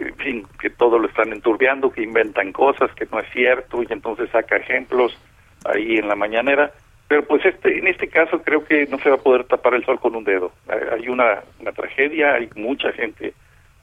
en 0.00 0.16
fin, 0.16 0.46
que 0.60 0.70
todo 0.70 0.98
lo 0.98 1.06
están 1.06 1.32
enturbiando, 1.32 1.92
que 1.92 2.02
inventan 2.02 2.50
cosas 2.50 2.92
que 2.96 3.06
no 3.12 3.20
es 3.20 3.30
cierto 3.32 3.80
y 3.80 3.86
entonces 3.90 4.28
saca 4.30 4.56
ejemplos 4.56 5.16
ahí 5.64 5.98
en 5.98 6.08
la 6.08 6.16
mañanera. 6.16 6.72
Pero 7.12 7.26
pues 7.26 7.44
este, 7.44 7.76
en 7.76 7.86
este 7.88 8.08
caso 8.08 8.40
creo 8.40 8.64
que 8.64 8.86
no 8.86 8.96
se 8.96 9.10
va 9.10 9.16
a 9.16 9.22
poder 9.22 9.44
tapar 9.44 9.74
el 9.74 9.84
sol 9.84 10.00
con 10.00 10.16
un 10.16 10.24
dedo. 10.24 10.50
Hay 10.92 11.10
una, 11.10 11.42
una 11.60 11.72
tragedia, 11.72 12.36
hay 12.36 12.48
mucha 12.56 12.90
gente 12.92 13.34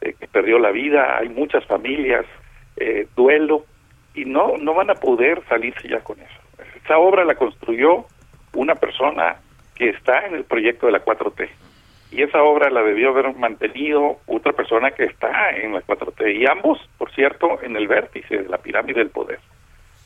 eh, 0.02 0.16
que 0.20 0.28
perdió 0.28 0.58
la 0.58 0.72
vida, 0.72 1.16
hay 1.16 1.30
muchas 1.30 1.64
familias, 1.68 2.26
eh, 2.78 3.06
duelo, 3.16 3.66
y 4.16 4.26
no, 4.26 4.58
no 4.58 4.74
van 4.74 4.90
a 4.90 4.96
poder 4.96 5.44
salirse 5.48 5.88
ya 5.88 6.00
con 6.00 6.20
eso. 6.20 6.42
Esa 6.84 6.98
obra 6.98 7.24
la 7.24 7.36
construyó 7.36 8.06
una 8.54 8.74
persona 8.74 9.36
que 9.76 9.90
está 9.90 10.26
en 10.26 10.34
el 10.34 10.46
proyecto 10.46 10.88
de 10.88 10.94
la 10.94 11.06
4T 11.06 11.50
y 12.10 12.24
esa 12.24 12.42
obra 12.42 12.72
la 12.72 12.82
debió 12.82 13.10
haber 13.10 13.36
mantenido 13.36 14.18
otra 14.26 14.54
persona 14.54 14.90
que 14.90 15.04
está 15.04 15.52
en 15.52 15.74
la 15.74 15.84
4T 15.84 16.36
y 16.36 16.48
ambos, 16.48 16.80
por 16.98 17.12
cierto, 17.12 17.62
en 17.62 17.76
el 17.76 17.88
vértice 17.88 18.38
de 18.40 18.50
la 18.50 18.58
pirámide 18.58 19.02
del 19.02 19.12
poder. 19.12 19.38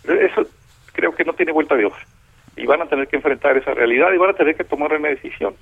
Eso 0.03 0.45
creo 0.91 1.15
que 1.15 1.23
no 1.23 1.31
tiene 1.31 1.53
vuelta 1.53 1.77
de 1.77 1.85
hoja 1.85 2.05
y 2.55 2.65
van 2.65 2.81
a 2.81 2.85
tener 2.87 3.07
que 3.07 3.17
enfrentar 3.17 3.57
esa 3.57 3.73
realidad 3.73 4.13
y 4.13 4.17
van 4.17 4.31
a 4.31 4.33
tener 4.33 4.55
que 4.55 4.63
tomar 4.63 4.93
una 4.93 5.09
decisión 5.09 5.55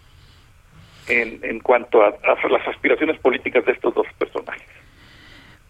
en, 1.08 1.40
en 1.44 1.60
cuanto 1.60 2.02
a, 2.04 2.08
a 2.10 2.48
las 2.50 2.68
aspiraciones 2.68 3.20
políticas 3.20 3.66
de 3.66 3.72
estos 3.74 3.94
dos 3.94 4.08
personajes. 4.18 4.68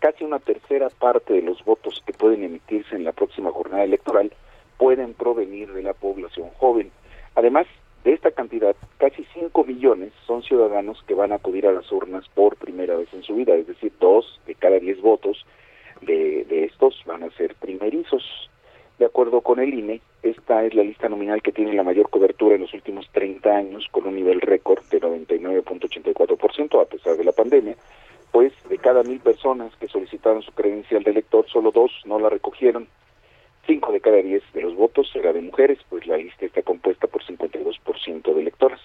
casi 0.00 0.24
una 0.24 0.38
tercera 0.38 0.88
parte 0.90 1.34
de 1.34 1.42
los 1.42 1.64
votos 1.64 2.02
que 2.06 2.12
pueden 2.12 2.44
emitirse 2.44 2.94
en 2.94 3.04
la 3.04 3.12
próxima 3.12 3.50
jornada 3.50 3.84
electoral 3.84 4.32
pueden 4.78 5.14
provenir 5.14 5.72
de 5.72 5.82
la 5.82 5.94
población 5.94 6.50
joven. 6.58 6.90
Además 7.34 7.66
de 8.04 8.12
esta 8.12 8.30
cantidad, 8.30 8.76
casi 8.98 9.26
5 9.34 9.64
millones 9.64 10.12
son 10.26 10.42
ciudadanos 10.42 11.02
que 11.06 11.14
van 11.14 11.32
a 11.32 11.36
acudir 11.36 11.66
a 11.66 11.72
las 11.72 11.90
urnas 11.90 12.28
por 12.34 12.56
primera 12.56 12.96
vez 12.96 13.08
en 13.12 13.22
su 13.22 13.34
vida, 13.34 13.54
es 13.54 13.66
decir, 13.66 13.92
dos 13.98 14.40
de 14.46 14.54
cada 14.54 14.78
10 14.78 15.00
votos 15.00 15.44
de, 16.02 16.44
de 16.44 16.64
estos 16.64 17.02
van 17.04 17.24
a 17.24 17.30
ser 17.30 17.54
primerizos. 17.56 18.50
De 18.98 19.04
acuerdo 19.04 19.42
con 19.42 19.58
el 19.58 19.74
INE, 19.74 20.00
esta 20.22 20.64
es 20.64 20.74
la 20.74 20.82
lista 20.82 21.08
nominal 21.08 21.42
que 21.42 21.52
tiene 21.52 21.74
la 21.74 21.82
mayor 21.82 22.08
cobertura 22.08 22.54
en 22.54 22.62
los 22.62 22.72
últimos 22.74 23.08
30 23.12 23.50
años, 23.50 23.86
con 23.90 24.06
un 24.06 24.14
nivel 24.14 24.40
récord 24.40 24.82
de 24.86 25.00
99.84% 25.00 26.80
a 26.80 26.86
pesar 26.86 27.16
de 27.16 27.24
la 27.24 27.32
pandemia 27.32 27.76
pues 28.36 28.52
de 28.68 28.76
cada 28.76 29.02
mil 29.02 29.18
personas 29.18 29.74
que 29.76 29.88
solicitaron 29.88 30.42
su 30.42 30.52
credencial 30.52 31.02
de 31.02 31.10
elector, 31.10 31.48
solo 31.48 31.70
dos 31.70 31.90
no 32.04 32.18
la 32.18 32.28
recogieron. 32.28 32.86
Cinco 33.66 33.92
de 33.92 34.00
cada 34.02 34.18
diez 34.18 34.42
de 34.52 34.60
los 34.60 34.76
votos 34.76 35.10
era 35.14 35.32
de 35.32 35.40
mujeres, 35.40 35.78
pues 35.88 36.06
la 36.06 36.18
lista 36.18 36.44
está 36.44 36.60
compuesta 36.60 37.06
por 37.06 37.24
52% 37.24 38.34
de 38.34 38.40
electoras, 38.40 38.80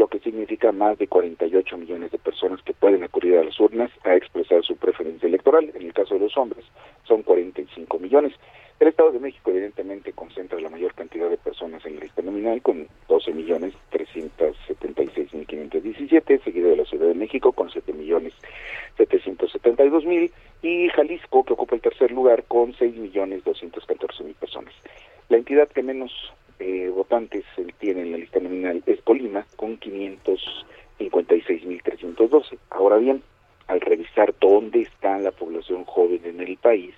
lo 0.00 0.08
que 0.08 0.18
significa 0.20 0.72
más 0.72 0.98
de 0.98 1.06
48 1.08 1.76
millones 1.76 2.10
de 2.10 2.16
personas 2.16 2.62
que 2.62 2.72
pueden 2.72 3.04
acudir 3.04 3.36
a 3.36 3.44
las 3.44 3.60
urnas 3.60 3.90
a 4.02 4.14
expresar 4.14 4.64
su 4.64 4.74
preferencia 4.76 5.28
electoral. 5.28 5.70
En 5.74 5.82
el 5.82 5.92
caso 5.92 6.14
de 6.14 6.20
los 6.20 6.34
hombres, 6.38 6.64
son 7.04 7.22
45 7.22 7.98
millones. 7.98 8.32
El 8.80 8.88
Estado 8.88 9.12
de 9.12 9.20
México 9.20 9.50
evidentemente 9.50 10.14
concentra 10.14 10.58
la 10.58 10.70
mayor 10.70 10.94
cantidad 10.94 11.28
de 11.28 11.36
personas 11.36 11.84
en 11.84 11.96
la 11.96 12.00
lista 12.00 12.22
nominal 12.22 12.62
con 12.62 12.88
12 13.08 13.34
millones 13.34 13.74
376 13.90 15.34
mil 15.34 15.46
517, 15.46 16.38
seguido 16.44 16.70
de 16.70 16.76
la 16.76 16.86
Ciudad 16.86 17.08
de 17.08 17.14
México 17.14 17.52
con 17.52 17.68
7 17.70 17.92
millones 17.92 18.32
772 18.96 20.06
mil 20.06 20.32
y 20.62 20.88
Jalisco 20.88 21.44
que 21.44 21.52
ocupa 21.52 21.74
el 21.74 21.82
tercer 21.82 22.10
lugar 22.10 22.44
con 22.44 22.72
6 22.72 22.96
millones 22.96 23.44
214 23.44 24.24
mil 24.24 24.34
personas. 24.34 24.72
La 25.28 25.36
entidad 25.36 25.68
que 25.68 25.82
menos 25.82 26.10
eh, 26.60 26.88
votantes 26.90 27.44
tiene 27.78 28.02
en 28.02 28.12
la 28.12 28.18
lista 28.18 28.38
nominal 28.38 28.82
es 28.86 29.00
Colima 29.02 29.46
con 29.56 29.78
556 29.78 31.64
mil 31.64 31.82
312. 31.82 32.58
Ahora 32.70 32.98
bien, 32.98 33.22
al 33.66 33.80
revisar 33.80 34.34
dónde 34.40 34.82
está 34.82 35.18
la 35.18 35.30
población 35.32 35.84
joven 35.84 36.20
en 36.24 36.40
el 36.40 36.56
país, 36.58 36.94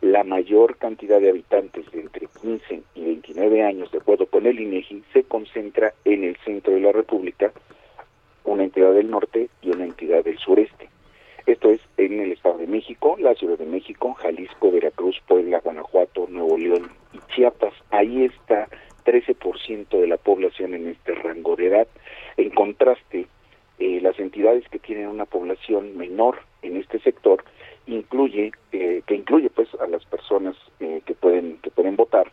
la 0.00 0.24
mayor 0.24 0.76
cantidad 0.76 1.20
de 1.20 1.30
habitantes 1.30 1.90
de 1.90 2.00
entre 2.00 2.28
15 2.40 2.82
y 2.94 3.04
29 3.04 3.62
años, 3.62 3.90
de 3.90 3.98
acuerdo 3.98 4.26
con 4.26 4.46
el 4.46 4.58
INEGI, 4.60 5.02
se 5.12 5.24
concentra 5.24 5.92
en 6.04 6.24
el 6.24 6.36
centro 6.44 6.72
de 6.72 6.80
la 6.80 6.92
República, 6.92 7.52
una 8.44 8.64
entidad 8.64 8.92
del 8.94 9.10
norte 9.10 9.48
y 9.60 9.70
una 9.70 9.84
entidad 9.84 10.24
del 10.24 10.38
sureste. 10.38 10.88
Esto 11.48 11.70
es 11.70 11.80
en 11.96 12.20
el 12.20 12.32
Estado 12.32 12.58
de 12.58 12.66
México, 12.66 13.16
la 13.18 13.34
Ciudad 13.34 13.56
de 13.56 13.64
México, 13.64 14.12
Jalisco, 14.12 14.70
Veracruz, 14.70 15.16
Puebla, 15.26 15.60
Guanajuato, 15.64 16.26
Nuevo 16.28 16.58
León 16.58 16.90
y 17.14 17.20
Chiapas. 17.32 17.72
Ahí 17.88 18.26
está 18.26 18.68
13% 19.06 19.88
de 19.88 20.06
la 20.06 20.18
población 20.18 20.74
en 20.74 20.88
este 20.88 21.14
rango 21.14 21.56
de 21.56 21.68
edad. 21.68 21.88
En 22.36 22.50
contraste, 22.50 23.28
eh, 23.78 23.98
las 24.02 24.18
entidades 24.18 24.68
que 24.68 24.78
tienen 24.78 25.08
una 25.08 25.24
población 25.24 25.96
menor 25.96 26.40
en 26.60 26.76
este 26.76 26.98
sector 26.98 27.42
incluye 27.86 28.52
eh, 28.72 29.00
que 29.06 29.14
incluye 29.14 29.48
pues 29.48 29.68
a 29.80 29.86
las 29.86 30.04
personas 30.04 30.54
eh, 30.80 31.00
que 31.06 31.14
pueden 31.14 31.56
que 31.62 31.70
pueden 31.70 31.96
votar 31.96 32.30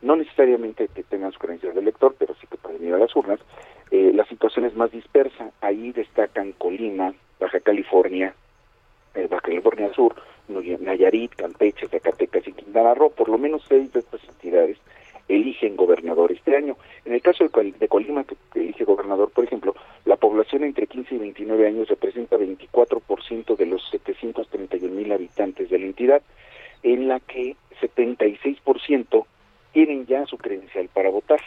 no 0.00 0.16
necesariamente 0.16 0.88
que 0.88 1.02
tengan 1.02 1.32
su 1.32 1.38
creencia 1.38 1.70
de 1.70 1.80
elector 1.80 2.14
pero 2.18 2.34
sí 2.40 2.46
que 2.46 2.56
pueden 2.56 2.86
ir 2.86 2.94
a 2.94 2.98
las 2.98 3.14
urnas 3.14 3.40
eh, 3.90 4.12
la 4.14 4.24
situación 4.24 4.64
es 4.64 4.74
más 4.74 4.90
dispersa 4.92 5.50
ahí 5.60 5.92
destacan 5.92 6.52
Colima 6.52 7.12
Baja 7.38 7.60
California 7.60 8.34
Baja 9.14 9.40
California 9.40 9.92
Sur 9.94 10.14
Nayarit 10.48 11.34
Campeche 11.34 11.88
Zacatecas 11.88 12.46
y 12.46 12.52
Quintana 12.52 12.94
Roo 12.94 13.10
por 13.10 13.28
lo 13.28 13.38
menos 13.38 13.62
seis 13.68 13.92
de 13.92 14.00
estas 14.00 14.22
entidades 14.28 14.78
eligen 15.28 15.74
gobernador 15.76 16.32
este 16.32 16.54
año. 16.54 16.76
En 17.06 17.14
el 17.14 17.22
caso 17.22 17.44
de, 17.44 17.50
Col- 17.50 17.78
de 17.78 17.88
Colima, 17.88 18.24
que 18.24 18.36
elige 18.60 18.84
gobernador, 18.84 19.30
por 19.30 19.44
ejemplo, 19.44 19.74
la 20.04 20.16
población 20.16 20.64
entre 20.64 20.86
15 20.86 21.14
y 21.14 21.18
29 21.18 21.66
años 21.66 21.88
representa 21.88 22.36
24% 22.36 23.56
de 23.56 23.64
los 23.66 23.88
731 23.90 24.94
mil 24.94 25.10
habitantes 25.12 25.70
de 25.70 25.78
la 25.78 25.86
entidad, 25.86 26.22
en 26.82 27.08
la 27.08 27.20
que 27.20 27.56
76% 27.80 29.24
tienen 29.72 30.04
ya 30.06 30.26
su 30.26 30.36
credencial 30.36 30.88
para 30.92 31.08
votar. 31.08 31.40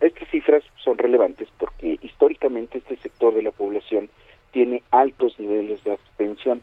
Estas 0.00 0.28
cifras 0.30 0.64
son 0.82 0.98
relevantes 0.98 1.48
porque 1.58 1.98
históricamente 2.02 2.78
este 2.78 2.96
sector 2.96 3.32
de 3.34 3.42
la 3.42 3.52
población 3.52 4.10
tiene 4.50 4.82
altos 4.90 5.38
niveles 5.38 5.82
de 5.84 5.92
abstención. 5.92 6.60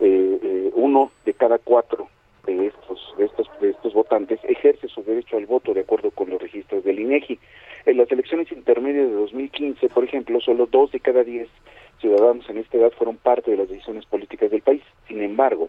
Eh, 0.00 0.38
eh, 0.42 0.70
uno 0.74 1.10
de 1.24 1.34
cada 1.34 1.58
cuatro 1.58 2.08
de 2.46 2.66
estos, 2.66 3.14
de 3.18 3.26
estos, 3.26 3.48
de 3.60 3.70
estos 3.70 3.92
votantes 3.92 4.40
ejerce 4.44 4.88
su 4.88 5.02
derecho 5.02 5.36
al 5.36 5.46
voto 5.46 5.74
de 5.74 5.80
acuerdo 5.80 6.10
con 6.10 6.30
los 6.30 6.40
registros 6.40 6.84
del 6.84 7.00
INEGI. 7.00 7.38
En 7.86 7.96
las 7.96 8.10
elecciones 8.10 8.50
intermedias 8.52 9.08
de 9.08 9.14
2015, 9.14 9.88
por 9.88 10.04
ejemplo, 10.04 10.40
solo 10.40 10.66
dos 10.66 10.90
de 10.92 11.00
cada 11.00 11.22
diez 11.22 11.48
ciudadanos 12.00 12.48
en 12.48 12.58
esta 12.58 12.78
edad 12.78 12.92
fueron 12.96 13.16
parte 13.16 13.50
de 13.50 13.58
las 13.58 13.68
decisiones 13.68 14.06
políticas 14.06 14.50
del 14.50 14.62
país. 14.62 14.82
Sin 15.06 15.22
embargo, 15.22 15.68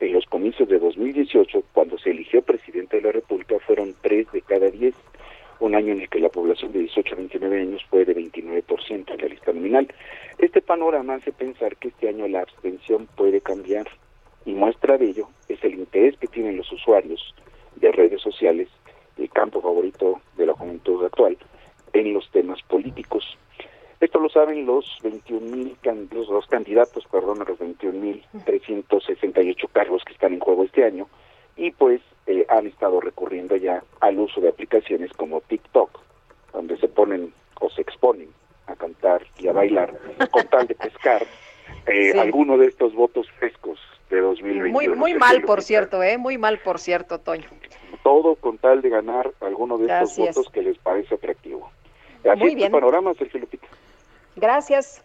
en 0.00 0.12
los 0.12 0.26
comicios 0.26 0.68
de 0.68 0.78
2018, 0.78 1.62
cuando 1.72 1.98
se 1.98 2.10
eligió 2.10 2.42
presidente 2.42 2.96
de 2.96 3.02
la 3.02 3.12
República, 3.12 3.56
fueron 3.66 3.94
tres 4.00 4.30
de 4.32 4.42
cada 4.42 4.70
diez, 4.70 4.94
un 5.62 5.74
año 5.76 5.92
en 5.92 6.00
el 6.00 6.08
que 6.08 6.18
la 6.18 6.28
población 6.28 6.72
de 6.72 6.80
18 6.80 7.14
a 7.14 7.18
29 7.18 7.60
años 7.60 7.80
fue 7.88 8.04
de 8.04 8.16
29% 8.16 9.12
en 9.12 9.20
la 9.20 9.28
lista 9.28 9.52
nominal. 9.52 9.86
Este 10.38 10.60
panorama 10.60 11.14
hace 11.14 11.30
pensar 11.30 11.76
que 11.76 11.86
este 11.88 12.08
año 12.08 12.26
la 12.26 12.40
abstención 12.40 13.06
puede 13.16 13.40
cambiar 13.40 13.86
y 14.44 14.54
muestra 14.54 14.98
de 14.98 15.10
ello 15.10 15.28
es 15.48 15.62
el 15.62 15.74
interés 15.74 16.18
que 16.18 16.26
tienen 16.26 16.56
los 16.56 16.72
usuarios 16.72 17.32
de 17.76 17.92
redes 17.92 18.20
sociales, 18.20 18.68
el 19.16 19.30
campo 19.30 19.62
favorito 19.62 20.20
de 20.36 20.46
la 20.46 20.54
juventud 20.54 21.04
actual, 21.04 21.38
en 21.92 22.12
los 22.12 22.28
temas 22.32 22.60
políticos. 22.62 23.38
Esto 24.00 24.18
lo 24.18 24.30
saben 24.30 24.66
los 24.66 24.98
21 25.04 25.76
los, 26.10 26.28
los 26.28 26.48
candidatos, 26.48 27.06
perdón, 27.06 27.38
los 27.46 27.60
21.368 27.60 29.68
cargos 29.72 30.02
que 30.04 30.12
están 30.12 30.34
en 30.34 30.40
juego 30.40 30.64
este 30.64 30.84
año 30.84 31.06
y 31.56 31.70
pues 31.72 32.00
eh, 32.26 32.46
han 32.48 32.66
estado 32.66 33.00
recurriendo 33.00 33.56
ya 33.56 33.82
al 34.00 34.18
uso 34.18 34.40
de 34.40 34.48
aplicaciones 34.48 35.12
como 35.12 35.40
TikTok, 35.42 35.90
donde 36.52 36.76
se 36.78 36.88
ponen 36.88 37.32
o 37.60 37.70
se 37.70 37.82
exponen 37.82 38.28
a 38.66 38.76
cantar 38.76 39.22
y 39.38 39.48
a 39.48 39.52
bailar 39.52 39.92
con 40.30 40.46
tal 40.48 40.66
de 40.66 40.74
pescar 40.74 41.22
eh, 41.86 42.12
Sí. 42.12 42.18
alguno 42.18 42.56
de 42.58 42.66
estos 42.66 42.94
votos 42.94 43.26
frescos 43.38 43.78
de 44.10 44.20
2021. 44.20 44.72
Muy, 44.72 44.88
muy 44.88 45.14
mal, 45.14 45.42
por 45.42 45.62
cierto, 45.62 46.02
¿eh? 46.02 46.18
Muy 46.18 46.38
mal, 46.38 46.58
por 46.60 46.78
cierto, 46.78 47.18
Toño. 47.18 47.48
Todo 48.02 48.34
con 48.36 48.58
tal 48.58 48.82
de 48.82 48.88
ganar 48.90 49.30
alguno 49.40 49.78
de 49.78 49.86
estos 49.86 50.18
es. 50.18 50.34
votos 50.36 50.52
que 50.52 50.62
les 50.62 50.78
parece 50.78 51.14
atractivo. 51.14 51.70
Así 52.28 52.38
Muy 52.40 52.50
es 52.50 52.54
bien. 52.56 52.66
el 52.66 52.72
panorama, 52.72 53.14
Sergio 53.14 53.40
Lupita. 53.40 53.66
Gracias. 54.36 55.02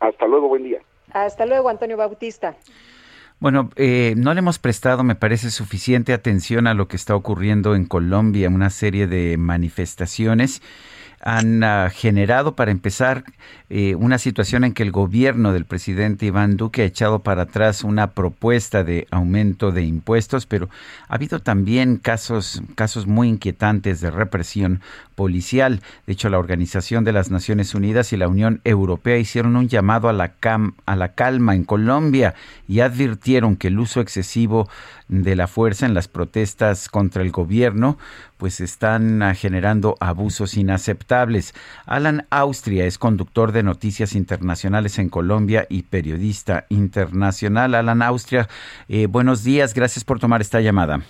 Hasta 0.00 0.26
luego, 0.26 0.48
buen 0.48 0.62
día. 0.64 0.80
Hasta 1.12 1.44
luego, 1.46 1.68
Antonio 1.68 1.96
Bautista. 1.96 2.56
Bueno, 3.38 3.70
eh, 3.76 4.14
no 4.16 4.32
le 4.32 4.38
hemos 4.38 4.58
prestado, 4.58 5.04
me 5.04 5.14
parece, 5.14 5.50
suficiente 5.50 6.14
atención 6.14 6.66
a 6.66 6.74
lo 6.74 6.88
que 6.88 6.96
está 6.96 7.14
ocurriendo 7.14 7.74
en 7.74 7.84
Colombia, 7.84 8.48
una 8.48 8.70
serie 8.70 9.06
de 9.06 9.36
manifestaciones. 9.36 10.62
Han 11.20 11.64
ah, 11.64 11.90
generado, 11.90 12.54
para 12.54 12.70
empezar, 12.70 13.24
eh, 13.68 13.94
una 13.96 14.18
situación 14.18 14.62
en 14.62 14.72
que 14.72 14.82
el 14.82 14.92
gobierno 14.92 15.52
del 15.52 15.64
presidente 15.64 16.26
Iván 16.26 16.56
Duque 16.56 16.82
ha 16.82 16.84
echado 16.84 17.20
para 17.20 17.42
atrás 17.42 17.82
una 17.82 18.12
propuesta 18.12 18.84
de 18.84 19.08
aumento 19.10 19.72
de 19.72 19.82
impuestos, 19.82 20.46
pero 20.46 20.68
ha 21.08 21.14
habido 21.14 21.40
también 21.40 21.96
casos, 21.96 22.62
casos 22.76 23.06
muy 23.06 23.28
inquietantes 23.28 24.00
de 24.00 24.10
represión 24.10 24.82
policial. 25.16 25.80
De 26.06 26.12
hecho, 26.12 26.28
la 26.28 26.38
Organización 26.38 27.02
de 27.02 27.12
las 27.12 27.30
Naciones 27.30 27.74
Unidas 27.74 28.12
y 28.12 28.16
la 28.16 28.28
Unión 28.28 28.60
Europea 28.64 29.16
hicieron 29.18 29.56
un 29.56 29.68
llamado 29.68 30.08
a 30.08 30.12
la, 30.12 30.34
a 30.86 30.96
la 30.96 31.08
calma 31.14 31.56
en 31.56 31.64
Colombia 31.64 32.34
y 32.68 32.80
advirtieron 32.80 33.56
que 33.56 33.68
el 33.68 33.80
uso 33.80 34.00
excesivo 34.00 34.68
de 35.08 35.34
la 35.34 35.46
fuerza 35.46 35.86
en 35.86 35.94
las 35.94 36.08
protestas 36.08 36.88
contra 36.88 37.22
el 37.22 37.30
gobierno 37.30 37.98
pues 38.36 38.60
están 38.60 39.22
ah, 39.22 39.34
generando 39.34 39.96
abusos 40.00 40.56
inaceptables. 40.56 41.54
Alan 41.86 42.26
Austria 42.30 42.86
es 42.86 42.98
conductor 42.98 43.52
de 43.52 43.62
noticias 43.62 44.14
internacionales 44.14 44.98
en 44.98 45.08
Colombia 45.08 45.66
y 45.68 45.82
periodista 45.82 46.66
internacional. 46.68 47.74
Alan 47.74 48.02
Austria, 48.02 48.48
eh, 48.88 49.06
buenos 49.06 49.44
días, 49.44 49.74
gracias 49.74 50.04
por 50.04 50.18
tomar 50.18 50.40
esta 50.40 50.60
llamada. 50.60 51.00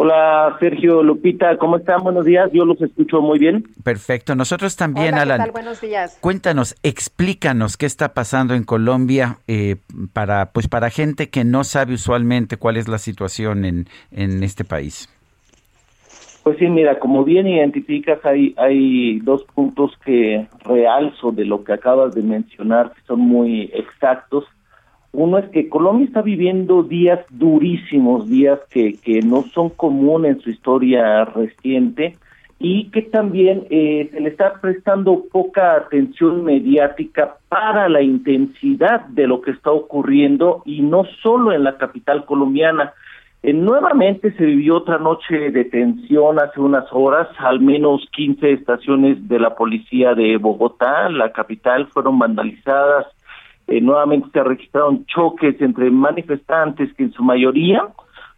Hola 0.00 0.56
Sergio 0.60 1.02
Lupita, 1.02 1.58
¿cómo 1.58 1.76
están? 1.76 2.04
Buenos 2.04 2.24
días, 2.24 2.48
yo 2.52 2.64
los 2.64 2.80
escucho 2.80 3.20
muy 3.20 3.40
bien. 3.40 3.64
Perfecto, 3.82 4.36
nosotros 4.36 4.76
también, 4.76 5.14
Hola, 5.14 5.16
¿qué 5.16 5.22
Alan. 5.22 5.38
tal? 5.38 5.50
Buenos 5.50 5.80
días. 5.80 6.18
Cuéntanos, 6.20 6.76
explícanos 6.84 7.76
qué 7.76 7.86
está 7.86 8.14
pasando 8.14 8.54
en 8.54 8.62
Colombia 8.62 9.38
eh, 9.48 9.74
para, 10.12 10.52
pues 10.52 10.68
para 10.68 10.90
gente 10.90 11.30
que 11.30 11.42
no 11.42 11.64
sabe 11.64 11.94
usualmente 11.94 12.58
cuál 12.58 12.76
es 12.76 12.86
la 12.86 12.98
situación 12.98 13.64
en, 13.64 13.88
en 14.12 14.44
este 14.44 14.64
país. 14.64 15.08
Pues 16.48 16.60
sí, 16.60 16.66
mira, 16.66 16.98
como 16.98 17.24
bien 17.24 17.46
identificas, 17.46 18.24
hay, 18.24 19.20
dos 19.20 19.44
puntos 19.54 19.92
que 20.02 20.46
realzo 20.64 21.30
de 21.30 21.44
lo 21.44 21.62
que 21.62 21.74
acabas 21.74 22.14
de 22.14 22.22
mencionar, 22.22 22.90
que 22.94 23.02
son 23.02 23.20
muy 23.20 23.70
exactos. 23.74 24.46
Uno 25.12 25.36
es 25.36 25.50
que 25.50 25.68
Colombia 25.68 26.06
está 26.06 26.22
viviendo 26.22 26.82
días 26.82 27.20
durísimos, 27.28 28.30
días 28.30 28.58
que, 28.70 28.94
que 28.94 29.20
no 29.20 29.42
son 29.52 29.68
comunes 29.68 30.36
en 30.36 30.40
su 30.40 30.48
historia 30.48 31.26
reciente 31.26 32.16
y 32.58 32.88
que 32.92 33.02
también 33.02 33.66
eh, 33.68 34.08
se 34.10 34.18
le 34.18 34.30
está 34.30 34.54
prestando 34.54 35.24
poca 35.30 35.74
atención 35.74 36.44
mediática 36.44 37.36
para 37.50 37.90
la 37.90 38.00
intensidad 38.00 39.04
de 39.08 39.26
lo 39.26 39.42
que 39.42 39.50
está 39.50 39.70
ocurriendo 39.70 40.62
y 40.64 40.80
no 40.80 41.04
solo 41.22 41.52
en 41.52 41.64
la 41.64 41.76
capital 41.76 42.24
colombiana. 42.24 42.94
Eh, 43.42 43.52
nuevamente 43.52 44.32
se 44.32 44.44
vivió 44.44 44.78
otra 44.78 44.98
noche 44.98 45.50
de 45.50 45.64
tensión 45.64 46.40
hace 46.40 46.60
unas 46.60 46.86
horas, 46.90 47.28
al 47.38 47.60
menos 47.60 48.06
15 48.12 48.52
estaciones 48.52 49.28
de 49.28 49.38
la 49.38 49.54
policía 49.54 50.14
de 50.14 50.36
Bogotá, 50.38 51.08
la 51.08 51.32
capital, 51.32 51.86
fueron 51.88 52.18
vandalizadas. 52.18 53.06
Eh, 53.68 53.80
nuevamente 53.80 54.28
se 54.32 54.42
registraron 54.42 55.06
choques 55.06 55.60
entre 55.60 55.90
manifestantes 55.90 56.92
que 56.94 57.04
en 57.04 57.12
su 57.12 57.22
mayoría 57.22 57.86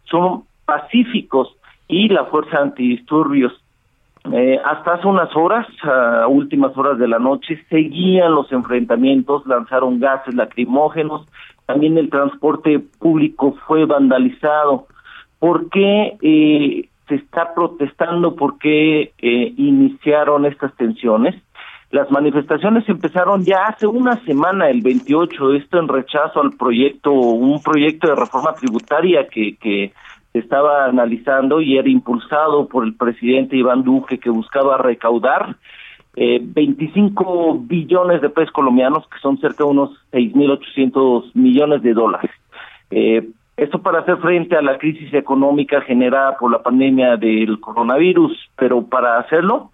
son 0.03 0.43
pacíficos 0.65 1.55
y 1.87 2.09
la 2.09 2.25
fuerza 2.25 2.59
antidisturbios. 2.59 3.53
Eh, 4.31 4.59
hasta 4.63 4.93
hace 4.93 5.07
unas 5.07 5.35
horas, 5.35 5.65
a 5.83 6.27
últimas 6.27 6.77
horas 6.77 6.99
de 6.99 7.07
la 7.07 7.17
noche, 7.17 7.59
seguían 7.69 8.35
los 8.35 8.51
enfrentamientos, 8.51 9.47
lanzaron 9.47 9.99
gases 9.99 10.35
lacrimógenos, 10.35 11.25
también 11.71 11.97
el 11.97 12.09
transporte 12.09 12.79
público 12.99 13.55
fue 13.65 13.85
vandalizado. 13.85 14.87
¿Por 15.39 15.69
qué 15.69 16.17
eh, 16.21 16.89
se 17.07 17.15
está 17.15 17.53
protestando? 17.53 18.35
¿Por 18.35 18.57
qué 18.59 19.13
eh, 19.17 19.53
iniciaron 19.55 20.45
estas 20.45 20.75
tensiones? 20.75 21.33
Las 21.91 22.11
manifestaciones 22.11 22.87
empezaron 22.89 23.45
ya 23.45 23.67
hace 23.67 23.87
una 23.87 24.21
semana, 24.25 24.69
el 24.69 24.81
28, 24.81 25.53
esto 25.53 25.79
en 25.79 25.87
rechazo 25.87 26.41
al 26.41 26.51
proyecto, 26.51 27.13
un 27.13 27.61
proyecto 27.61 28.09
de 28.09 28.15
reforma 28.15 28.53
tributaria 28.53 29.27
que, 29.27 29.55
que 29.55 29.93
se 30.33 30.39
estaba 30.39 30.85
analizando 30.85 31.61
y 31.61 31.77
era 31.77 31.89
impulsado 31.89 32.67
por 32.67 32.83
el 32.85 32.95
presidente 32.95 33.55
Iván 33.55 33.83
Duque 33.83 34.19
que 34.19 34.29
buscaba 34.29 34.77
recaudar 34.77 35.55
eh, 36.15 36.39
25 36.41 37.59
billones 37.61 38.21
de 38.21 38.29
pesos 38.29 38.51
colombianos, 38.51 39.07
que 39.07 39.19
son 39.19 39.37
cerca 39.39 39.63
de 39.63 39.69
unos 39.69 39.91
6.800 40.11 41.31
millones 41.33 41.81
de 41.83 41.93
dólares. 41.93 42.31
Eh, 42.89 43.29
esto 43.57 43.81
para 43.81 43.99
hacer 43.99 44.17
frente 44.17 44.55
a 44.55 44.61
la 44.61 44.77
crisis 44.77 45.13
económica 45.13 45.81
generada 45.81 46.37
por 46.37 46.51
la 46.51 46.63
pandemia 46.63 47.17
del 47.17 47.59
coronavirus, 47.59 48.37
pero 48.55 48.83
para 48.83 49.19
hacerlo 49.19 49.71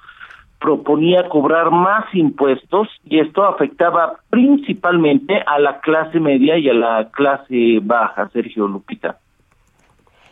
proponía 0.60 1.30
cobrar 1.30 1.72
más 1.72 2.06
impuestos 2.14 2.88
y 3.06 3.20
esto 3.20 3.44
afectaba 3.44 4.16
principalmente 4.30 5.40
a 5.46 5.60
la 5.60 5.80
clase 5.82 6.20
media 6.20 6.58
y 6.58 6.70
a 6.70 6.74
la 6.74 7.10
clase 7.12 7.80
baja, 7.82 8.30
Sergio 8.30 8.68
Lupita. 8.68 9.20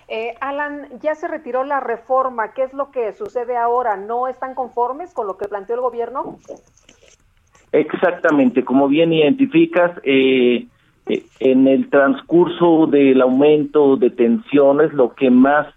Eh, 0.08 0.36
Alan, 0.40 0.88
ya 1.02 1.16
se 1.16 1.28
retiró 1.28 1.64
la 1.64 1.80
reforma. 1.80 2.54
¿Qué 2.54 2.64
es 2.64 2.74
lo 2.74 2.92
que 2.92 3.12
sucede 3.14 3.58
ahora? 3.58 3.98
¿No 3.98 4.28
están 4.28 4.54
conformes 4.54 5.14
con 5.14 5.28
lo 5.28 5.38
que 5.38 5.48
planteó 5.48 5.76
el 5.76 5.82
gobierno? 5.82 6.40
Exactamente, 7.72 8.64
como 8.64 8.88
bien 8.88 9.12
identificas, 9.12 9.92
eh, 10.04 10.68
eh, 11.08 11.26
en 11.40 11.68
el 11.68 11.90
transcurso 11.90 12.88
del 12.88 13.22
aumento 13.22 13.98
de 13.98 14.12
tensiones, 14.12 14.94
lo 14.94 15.14
que 15.14 15.30
más, 15.30 15.68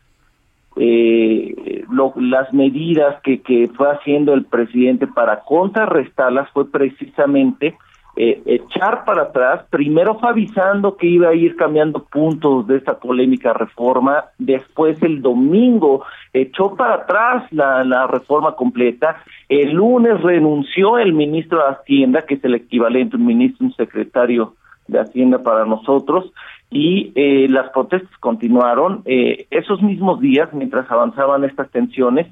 eh, 0.76 1.84
lo- 1.90 2.12
las 2.16 2.52
medidas 2.52 3.20
que, 3.22 3.40
que 3.42 3.68
fue 3.76 3.90
haciendo 3.90 4.34
el 4.34 4.44
presidente 4.44 5.06
para 5.08 5.40
contrarrestarlas 5.40 6.48
fue 6.52 6.70
precisamente 6.70 7.76
eh, 8.20 8.42
echar 8.46 9.04
para 9.04 9.22
atrás, 9.22 9.64
primero 9.70 10.18
avisando 10.20 10.96
que 10.96 11.06
iba 11.06 11.28
a 11.28 11.34
ir 11.34 11.54
cambiando 11.54 12.02
puntos 12.02 12.66
de 12.66 12.78
esta 12.78 12.98
polémica 12.98 13.52
reforma, 13.52 14.24
después 14.38 15.00
el 15.04 15.22
domingo 15.22 16.04
echó 16.32 16.74
para 16.74 16.94
atrás 16.94 17.44
la, 17.52 17.84
la 17.84 18.08
reforma 18.08 18.56
completa, 18.56 19.22
el 19.48 19.70
lunes 19.70 20.20
renunció 20.20 20.98
el 20.98 21.12
ministro 21.12 21.58
de 21.58 21.76
Hacienda, 21.76 22.22
que 22.22 22.34
es 22.34 22.44
el 22.44 22.56
equivalente, 22.56 23.14
un 23.14 23.24
ministro, 23.24 23.66
un 23.66 23.74
secretario 23.74 24.54
de 24.88 24.98
Hacienda 24.98 25.40
para 25.44 25.64
nosotros, 25.64 26.32
y 26.72 27.12
eh, 27.14 27.46
las 27.48 27.70
protestas 27.70 28.10
continuaron. 28.18 29.02
Eh, 29.04 29.46
esos 29.52 29.80
mismos 29.80 30.20
días, 30.20 30.52
mientras 30.52 30.90
avanzaban 30.90 31.44
estas 31.44 31.70
tensiones, 31.70 32.26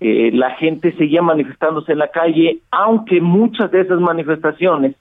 eh, 0.00 0.30
la 0.32 0.50
gente 0.56 0.90
seguía 0.96 1.22
manifestándose 1.22 1.92
en 1.92 1.98
la 1.98 2.08
calle, 2.08 2.58
aunque 2.72 3.20
muchas 3.20 3.70
de 3.70 3.82
esas 3.82 4.00
manifestaciones 4.00 4.96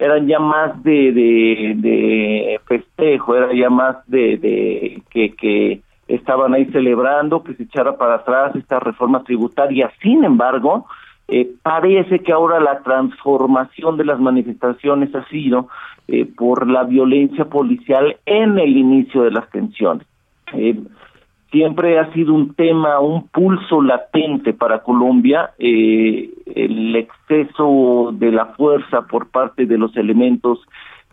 eran 0.00 0.26
ya 0.26 0.38
más 0.38 0.82
de, 0.82 1.12
de, 1.12 2.60
festejo, 2.64 3.36
era 3.36 3.52
ya 3.54 3.68
más 3.68 3.96
de, 4.08 4.38
de 4.38 5.02
que, 5.10 5.34
que 5.34 5.82
estaban 6.08 6.54
ahí 6.54 6.64
celebrando 6.66 7.44
que 7.44 7.54
se 7.54 7.64
echara 7.64 7.96
para 7.96 8.16
atrás 8.16 8.56
esta 8.56 8.80
reforma 8.80 9.22
tributaria. 9.22 9.92
Sin 10.02 10.24
embargo, 10.24 10.86
eh, 11.28 11.48
parece 11.62 12.20
que 12.20 12.32
ahora 12.32 12.58
la 12.60 12.80
transformación 12.80 13.96
de 13.98 14.06
las 14.06 14.18
manifestaciones 14.18 15.14
ha 15.14 15.24
sido 15.28 15.68
eh, 16.08 16.24
por 16.24 16.66
la 16.66 16.84
violencia 16.84 17.44
policial 17.44 18.16
en 18.24 18.58
el 18.58 18.76
inicio 18.76 19.22
de 19.22 19.30
las 19.30 19.48
tensiones. 19.50 20.06
Eh, 20.54 20.80
siempre 21.50 21.98
ha 21.98 22.12
sido 22.12 22.34
un 22.34 22.54
tema, 22.54 23.00
un 23.00 23.28
pulso 23.28 23.82
latente 23.82 24.52
para 24.52 24.82
Colombia, 24.82 25.50
eh, 25.58 26.30
el 26.54 26.96
exceso 26.96 28.10
de 28.12 28.32
la 28.32 28.46
fuerza 28.46 29.02
por 29.02 29.28
parte 29.30 29.66
de 29.66 29.78
los 29.78 29.96
elementos 29.96 30.60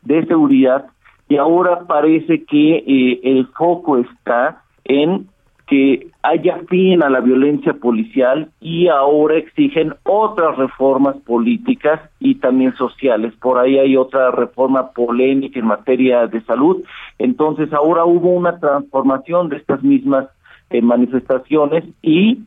de 0.04 0.26
seguridad 0.26 0.86
y 1.30 1.38
ahora 1.38 1.82
parece 1.88 2.44
que 2.46 2.78
eh, 2.78 3.20
el 3.24 3.48
foco 3.48 3.98
está 3.98 4.64
en 4.86 5.28
que 5.68 6.08
haya 6.24 6.60
fin 6.70 7.04
a 7.04 7.10
la 7.10 7.20
violencia 7.20 7.74
policial 7.74 8.50
y 8.62 8.88
ahora 8.88 9.36
exigen 9.36 9.94
otras 10.04 10.56
reformas 10.56 11.18
políticas 11.26 12.00
y 12.20 12.36
también 12.36 12.74
sociales. 12.78 13.34
Por 13.42 13.60
ahí 13.60 13.78
hay 13.78 13.98
otra 13.98 14.32
reforma 14.32 14.92
polémica 14.92 15.60
en 15.60 15.66
materia 15.66 16.26
de 16.28 16.42
salud. 16.46 16.84
Entonces 17.20 17.74
ahora 17.74 18.06
hubo 18.06 18.30
una 18.30 18.60
transformación 18.60 19.50
de 19.50 19.58
estas 19.58 19.84
mismas 19.84 20.30
eh, 20.70 20.82
manifestaciones 20.82 21.84
y 22.02 22.40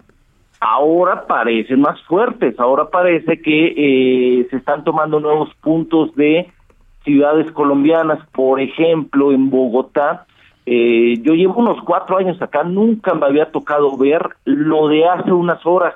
ahora 0.60 1.26
parecen 1.26 1.80
más 1.80 2.00
fuertes. 2.02 2.58
Ahora 2.60 2.90
parece 2.90 3.40
que 3.40 3.74
eh, 3.76 4.46
se 4.50 4.56
están 4.56 4.84
tomando 4.84 5.18
nuevos 5.18 5.52
puntos 5.62 6.14
de 6.14 6.52
ciudades 7.04 7.50
colombianas, 7.52 8.18
por 8.32 8.60
ejemplo, 8.60 9.32
en 9.32 9.50
Bogotá. 9.50 10.26
Eh, 10.66 11.16
yo 11.22 11.32
llevo 11.32 11.60
unos 11.60 11.82
cuatro 11.84 12.18
años 12.18 12.40
acá, 12.42 12.62
nunca 12.62 13.14
me 13.14 13.26
había 13.26 13.50
tocado 13.50 13.96
ver 13.96 14.28
lo 14.44 14.88
de 14.88 15.06
hace 15.06 15.32
unas 15.32 15.64
horas, 15.64 15.94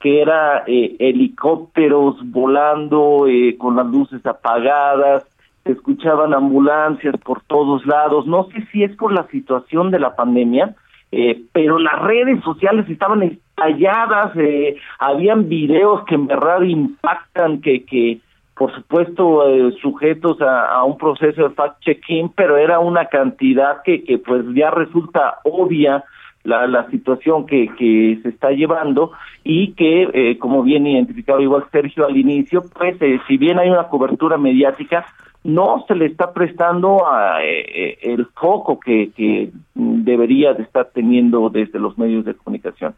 que 0.00 0.22
era 0.22 0.62
eh, 0.66 0.94
helicópteros 1.00 2.16
volando 2.30 3.26
eh, 3.26 3.56
con 3.58 3.76
las 3.76 3.86
luces 3.86 4.24
apagadas, 4.24 5.26
se 5.64 5.72
escuchaban 5.72 6.32
ambulancias 6.32 7.16
por 7.24 7.42
todos 7.42 7.84
lados. 7.86 8.26
No 8.26 8.44
sé 8.44 8.64
si 8.70 8.84
es 8.84 8.94
por 8.96 9.12
la 9.12 9.26
situación 9.28 9.90
de 9.90 9.98
la 9.98 10.14
pandemia, 10.14 10.76
eh, 11.10 11.42
pero 11.52 11.78
las 11.78 12.00
redes 12.02 12.42
sociales 12.44 12.88
estaban 12.88 13.22
detalladas, 13.56 14.36
eh, 14.36 14.76
habían 14.98 15.48
videos 15.48 16.04
que 16.04 16.14
en 16.14 16.26
verdad 16.26 16.62
impactan, 16.62 17.60
que, 17.60 17.84
que 17.84 18.20
por 18.54 18.74
supuesto 18.74 19.48
eh, 19.48 19.72
sujetos 19.80 20.40
a, 20.40 20.82
un 20.84 20.96
proceso 20.96 21.48
de 21.48 21.54
fact-checking, 21.54 22.32
pero 22.34 22.56
era 22.56 22.78
una 22.78 23.06
cantidad 23.06 23.82
que, 23.82 24.04
que 24.04 24.18
pues 24.18 24.44
ya 24.54 24.70
resulta 24.70 25.38
obvia 25.44 26.04
la, 26.44 26.66
la 26.66 26.88
situación 26.90 27.46
que, 27.46 27.68
que 27.76 28.20
se 28.22 28.28
está 28.28 28.50
llevando 28.50 29.12
y 29.44 29.72
que, 29.72 30.08
eh, 30.12 30.38
como 30.38 30.62
bien 30.62 30.86
identificado 30.86 31.40
igual 31.40 31.64
Sergio 31.72 32.06
al 32.06 32.16
inicio, 32.16 32.62
pues 32.72 33.00
eh, 33.02 33.20
si 33.26 33.36
bien 33.36 33.58
hay 33.58 33.68
una 33.68 33.88
cobertura 33.88 34.38
mediática, 34.38 35.06
no 35.44 35.84
se 35.86 35.94
le 35.94 36.06
está 36.06 36.32
prestando 36.32 37.06
a, 37.06 37.44
eh, 37.44 37.98
el 38.02 38.26
foco 38.26 38.80
que, 38.80 39.10
que 39.14 39.50
debería 39.74 40.54
de 40.54 40.62
estar 40.62 40.90
teniendo 40.94 41.50
desde 41.50 41.78
los 41.78 41.98
medios 41.98 42.24
de 42.24 42.34
comunicación. 42.34 42.94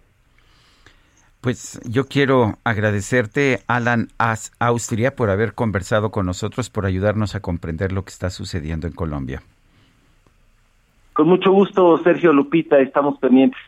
Pues 1.40 1.81
yo 1.89 2.06
quiero 2.06 2.59
agradecerte, 2.65 3.60
Alan 3.69 4.09
Austria, 4.59 5.15
por 5.15 5.31
haber 5.31 5.55
conversado 5.55 6.10
con 6.10 6.27
nosotros, 6.27 6.69
por 6.69 6.85
ayudarnos 6.85 7.36
a 7.36 7.40
comprender 7.40 7.93
lo 7.93 8.05
que 8.05 8.10
está 8.10 8.31
sucediendo 8.31 8.89
en 8.89 8.93
Colombia. 8.93 9.43
Con 11.12 11.28
mucho 11.28 11.52
gusto, 11.52 11.98
Sergio 12.02 12.32
Lupita, 12.32 12.78
estamos 12.81 13.19
pendientes. 13.19 13.60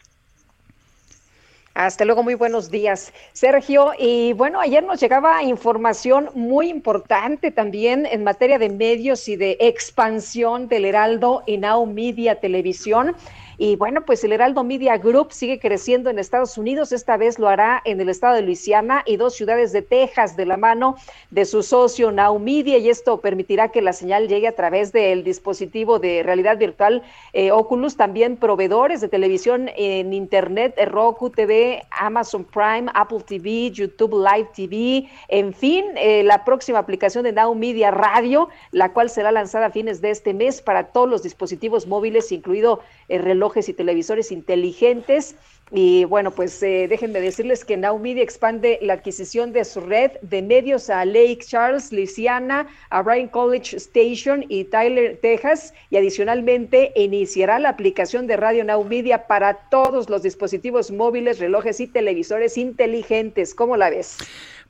Hasta 1.75 2.05
luego, 2.05 2.25
muy 2.25 2.35
buenos 2.35 2.71
días, 2.71 3.13
Sergio. 3.33 3.93
Y 3.97 4.33
bueno, 4.33 4.61
ayer 4.61 4.83
nos 4.83 5.01
llegaba 5.01 5.43
información 5.45 6.29
muy 6.35 6.69
importante 6.69 7.53
también 7.53 8.07
en 8.07 8.25
materia 8.25 8.59
de 8.59 8.69
medios 8.69 9.29
y 9.29 9.37
de 9.37 9.57
expansión 9.61 10.67
del 10.67 10.85
Heraldo 10.85 11.45
y 11.47 11.59
Now 11.59 11.87
Media 11.87 12.41
Televisión. 12.41 13.15
Y 13.63 13.77
bueno, 13.77 14.07
pues 14.07 14.25
el 14.25 14.33
Heraldo 14.33 14.65
Media 14.65 14.97
Group 14.97 15.33
sigue 15.33 15.59
creciendo 15.59 16.09
en 16.09 16.19
Estados 16.19 16.57
Unidos. 16.57 16.93
Esta 16.93 17.19
vez 17.19 17.39
lo 17.39 17.47
hará 17.47 17.83
en 17.85 18.01
el 18.01 18.09
estado 18.09 18.35
de 18.35 18.41
Luisiana 18.41 19.03
y 19.05 19.19
dos 19.19 19.35
ciudades 19.35 19.71
de 19.71 19.83
Texas 19.83 20.35
de 20.35 20.47
la 20.47 20.57
mano 20.57 20.97
de 21.31 21.45
su 21.45 21.63
socio 21.63 22.11
Now 22.11 22.39
Media. 22.39 22.79
Y 22.79 22.89
esto 22.89 23.21
permitirá 23.21 23.69
que 23.69 23.83
la 23.83 23.93
señal 23.93 24.29
llegue 24.29 24.49
a 24.49 24.57
través 24.57 24.93
del 24.93 25.25
dispositivo 25.25 25.99
de 25.99 26.23
realidad 26.23 26.57
virtual 26.57 27.03
eh, 27.35 27.51
Oculus. 27.53 27.99
También 27.99 28.39
proveedores 28.39 29.03
de 29.03 29.09
televisión 29.09 29.69
en 29.77 30.15
Internet, 30.15 30.81
Roku 30.87 31.29
TV, 31.29 31.83
Amazon 31.91 32.45
Prime, 32.45 32.91
Apple 32.95 33.21
TV, 33.27 33.71
YouTube 33.73 34.25
Live 34.25 34.49
TV. 34.57 35.07
En 35.29 35.53
fin, 35.53 35.85
eh, 35.97 36.23
la 36.23 36.47
próxima 36.47 36.79
aplicación 36.79 37.25
de 37.25 37.33
Now 37.33 37.55
Media 37.55 37.91
Radio, 37.91 38.49
la 38.71 38.95
cual 38.95 39.11
será 39.11 39.31
lanzada 39.31 39.67
a 39.67 39.71
fines 39.71 40.01
de 40.01 40.13
este 40.13 40.33
mes 40.33 40.63
para 40.63 40.85
todos 40.93 41.11
los 41.11 41.23
dispositivos 41.23 41.87
móviles, 41.87 42.33
incluido 42.33 42.81
el 43.11 43.23
reloj 43.23 43.51
y 43.67 43.73
televisores 43.73 44.33
inteligentes. 44.33 45.35
Y 45.73 46.05
bueno, 46.05 46.33
pues 46.33 46.61
eh, 46.65 46.87
déjenme 46.89 47.21
decirles 47.21 47.65
que 47.65 47.77
Now 47.77 47.97
Media 47.99 48.25
expande 48.25 48.79
la 48.83 48.95
adquisición 48.95 49.53
de 49.53 49.65
su 49.65 49.81
red 49.81 50.13
de 50.23 50.43
medios 50.43 50.91
a 50.91 51.05
Lake 51.05 51.39
Charles, 51.47 51.93
Louisiana, 51.93 52.67
a 52.91 53.03
Bryan 53.03 53.29
College 53.29 53.77
Station 53.77 54.45
y 54.49 54.65
Tyler, 54.65 55.19
Texas. 55.23 55.73
Y 55.91 55.97
adicionalmente 55.97 56.93
iniciará 56.97 57.61
la 57.61 57.69
aplicación 57.69 58.27
de 58.27 58.37
Radio 58.37 58.65
Now 58.65 58.83
Media 58.85 59.29
para 59.29 59.55
todos 59.71 60.11
los 60.11 60.23
dispositivos 60.23 60.91
móviles, 60.91 61.39
relojes 61.39 61.79
y 61.79 61.87
televisores 61.87 62.59
inteligentes. 62.59 63.55
¿Cómo 63.55 63.77
la 63.77 63.91
ves? 63.91 64.17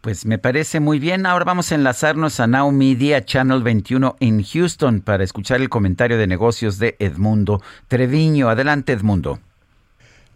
Pues 0.00 0.24
me 0.24 0.38
parece 0.38 0.80
muy 0.80 0.98
bien. 0.98 1.26
Ahora 1.26 1.44
vamos 1.44 1.72
a 1.72 1.74
enlazarnos 1.74 2.40
a 2.40 2.46
Now 2.46 2.72
Media 2.72 3.22
Channel 3.22 3.62
21 3.62 4.16
en 4.20 4.42
Houston 4.42 5.02
para 5.02 5.22
escuchar 5.24 5.60
el 5.60 5.68
comentario 5.68 6.16
de 6.16 6.26
negocios 6.26 6.78
de 6.78 6.96
Edmundo 6.98 7.60
Treviño. 7.86 8.48
Adelante, 8.48 8.92
Edmundo. 8.92 9.40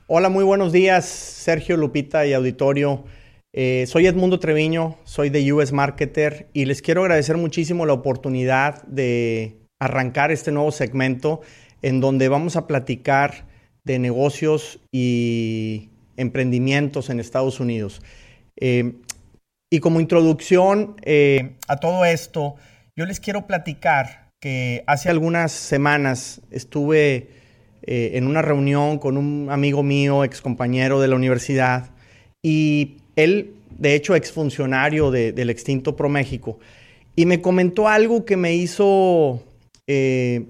Hola, 0.07 0.29
muy 0.29 0.45
buenos 0.45 0.71
días, 0.71 1.07
Sergio 1.07 1.79
Lupita 1.79 2.27
y 2.27 2.35
auditorio. 2.35 3.05
Eh, 3.55 3.87
soy 3.87 4.07
Edmundo 4.07 4.39
Treviño, 4.39 4.99
soy 5.05 5.31
de 5.31 5.51
US 5.55 5.73
Marketer 5.73 6.51
y 6.53 6.67
les 6.67 6.83
quiero 6.83 7.01
agradecer 7.01 7.39
muchísimo 7.39 7.87
la 7.87 7.95
oportunidad 7.95 8.83
de 8.83 9.57
arrancar 9.81 10.31
este 10.31 10.53
nuevo 10.53 10.73
segmento 10.73 11.41
en 11.81 12.01
donde 12.01 12.29
vamos 12.29 12.57
a 12.57 12.67
platicar 12.67 13.47
de 13.83 13.99
negocios 13.99 14.79
y 14.93 15.89
emprendimientos 16.19 17.09
en 17.09 17.19
Estados 17.19 17.61
Unidos. 17.61 18.03
Eh, 18.57 18.93
y 19.75 19.81
como 19.81 19.99
introducción 19.99 20.95
eh, 21.03 21.57
a 21.67 21.79
todo 21.79 22.05
esto, 22.05 22.55
yo 22.95 23.07
les 23.07 23.19
quiero 23.19 23.49
platicar 23.49 24.31
que 24.41 24.85
hace 24.87 25.09
algunas 25.09 25.51
semanas 25.51 26.43
estuve 26.53 27.29
eh, 27.83 28.13
en 28.15 28.29
una 28.29 28.41
reunión 28.41 29.01
con 29.01 29.17
un 29.17 29.49
amigo 29.51 29.83
mío, 29.83 30.23
ex 30.23 30.41
compañero 30.41 31.01
de 31.01 31.09
la 31.09 31.17
universidad, 31.17 31.91
y 32.41 32.99
él, 33.17 33.57
de 33.77 33.97
hecho, 33.97 34.15
exfuncionario 34.15 35.11
de, 35.11 35.33
del 35.33 35.51
extinto 35.51 35.97
ProMéxico, 35.97 36.61
y 37.17 37.27
me 37.27 37.41
comentó 37.41 37.89
algo 37.89 38.25
que 38.25 38.37
me 38.37 38.55
hizo 38.55 39.43
eh, 39.89 40.45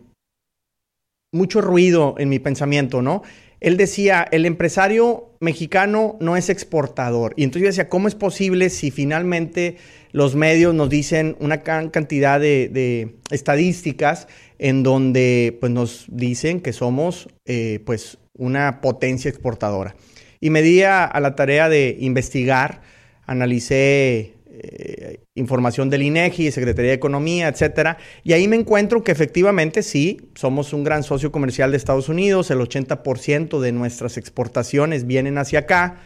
mucho 1.32 1.62
ruido 1.62 2.14
en 2.18 2.28
mi 2.28 2.40
pensamiento, 2.40 3.00
¿no? 3.00 3.22
Él 3.64 3.78
decía, 3.78 4.28
el 4.30 4.44
empresario 4.44 5.30
mexicano 5.40 6.18
no 6.20 6.36
es 6.36 6.50
exportador. 6.50 7.32
Y 7.34 7.44
entonces 7.44 7.62
yo 7.62 7.68
decía, 7.68 7.88
¿cómo 7.88 8.08
es 8.08 8.14
posible 8.14 8.68
si 8.68 8.90
finalmente 8.90 9.78
los 10.12 10.34
medios 10.34 10.74
nos 10.74 10.90
dicen 10.90 11.34
una 11.40 11.62
cantidad 11.62 12.38
de, 12.38 13.14
estadísticas 13.30 14.28
en 14.58 14.82
donde 14.82 15.56
pues, 15.60 15.72
nos 15.72 16.04
dicen 16.08 16.60
que 16.60 16.74
somos 16.74 17.30
eh, 17.46 17.80
pues, 17.86 18.18
una 18.34 18.82
potencia 18.82 19.30
exportadora? 19.30 19.96
Y 20.40 20.50
me 20.50 20.60
di 20.60 20.82
a 20.82 21.18
la 21.18 21.34
tarea 21.34 21.70
de 21.70 21.96
investigar, 22.00 22.82
analicé 23.24 24.33
eh, 24.56 25.18
información 25.34 25.90
del 25.90 26.02
INEGI, 26.02 26.52
Secretaría 26.52 26.90
de 26.90 26.96
Economía, 26.96 27.48
etcétera. 27.48 27.98
Y 28.22 28.34
ahí 28.34 28.46
me 28.46 28.54
encuentro 28.54 29.02
que 29.02 29.10
efectivamente 29.10 29.82
sí, 29.82 30.30
somos 30.36 30.72
un 30.72 30.84
gran 30.84 31.02
socio 31.02 31.32
comercial 31.32 31.72
de 31.72 31.76
Estados 31.76 32.08
Unidos, 32.08 32.52
el 32.52 32.58
80% 32.58 33.58
de 33.58 33.72
nuestras 33.72 34.16
exportaciones 34.16 35.08
vienen 35.08 35.38
hacia 35.38 35.60
acá, 35.60 36.02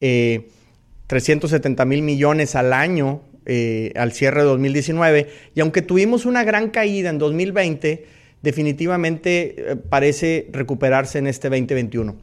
370 0.00 1.82
eh, 1.82 1.86
mil 1.86 2.02
millones 2.02 2.56
al 2.56 2.72
año 2.72 3.22
eh, 3.46 3.92
al 3.94 4.12
cierre 4.12 4.40
de 4.40 4.46
2019. 4.48 5.28
Y 5.54 5.60
aunque 5.60 5.82
tuvimos 5.82 6.26
una 6.26 6.42
gran 6.42 6.70
caída 6.70 7.08
en 7.08 7.18
2020, 7.18 8.04
definitivamente 8.42 9.78
parece 9.88 10.48
recuperarse 10.50 11.18
en 11.18 11.28
este 11.28 11.48
2021. 11.48 12.16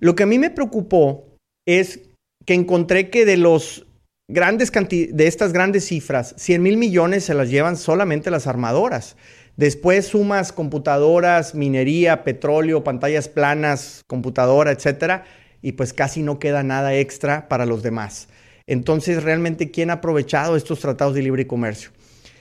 Lo 0.00 0.14
que 0.14 0.22
a 0.22 0.26
mí 0.26 0.38
me 0.38 0.48
preocupó 0.48 1.26
es 1.66 2.00
que 2.46 2.54
encontré 2.54 3.10
que 3.10 3.26
de 3.26 3.36
los 3.36 3.86
grandes 4.32 4.72
de 4.72 5.26
estas 5.26 5.52
grandes 5.52 5.86
cifras, 5.86 6.34
100 6.38 6.62
mil 6.62 6.76
millones 6.76 7.24
se 7.24 7.34
las 7.34 7.50
llevan 7.50 7.76
solamente 7.76 8.30
las 8.30 8.46
armadoras. 8.46 9.16
Después 9.56 10.06
sumas 10.06 10.52
computadoras, 10.52 11.54
minería, 11.54 12.24
petróleo, 12.24 12.82
pantallas 12.82 13.28
planas, 13.28 14.02
computadora, 14.06 14.70
etcétera, 14.70 15.24
y 15.60 15.72
pues 15.72 15.92
casi 15.92 16.22
no 16.22 16.38
queda 16.38 16.62
nada 16.62 16.94
extra 16.94 17.48
para 17.48 17.66
los 17.66 17.82
demás. 17.82 18.28
Entonces, 18.66 19.22
realmente, 19.22 19.70
¿quién 19.70 19.90
ha 19.90 19.94
aprovechado 19.94 20.56
estos 20.56 20.80
tratados 20.80 21.14
de 21.14 21.22
libre 21.22 21.46
comercio? 21.46 21.90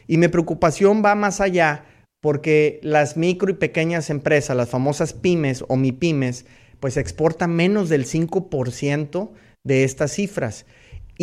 Y 0.08 0.18
mi 0.18 0.28
preocupación 0.30 1.04
va 1.04 1.16
más 1.16 1.42
allá 1.42 1.86
porque 2.22 2.80
las 2.84 3.18
micro 3.18 3.50
y 3.50 3.56
pequeñas 3.56 4.10
empresas, 4.10 4.56
las 4.56 4.70
famosas 4.70 5.14
pymes 5.14 5.66
o 5.68 5.76
MIPYMES, 5.76 6.46
pues 6.80 6.98
exportan 6.98 7.56
menos 7.56 7.90
del 7.90 8.06
5% 8.06 9.32
de 9.64 9.84
estas 9.84 10.14
cifras. 10.14 10.66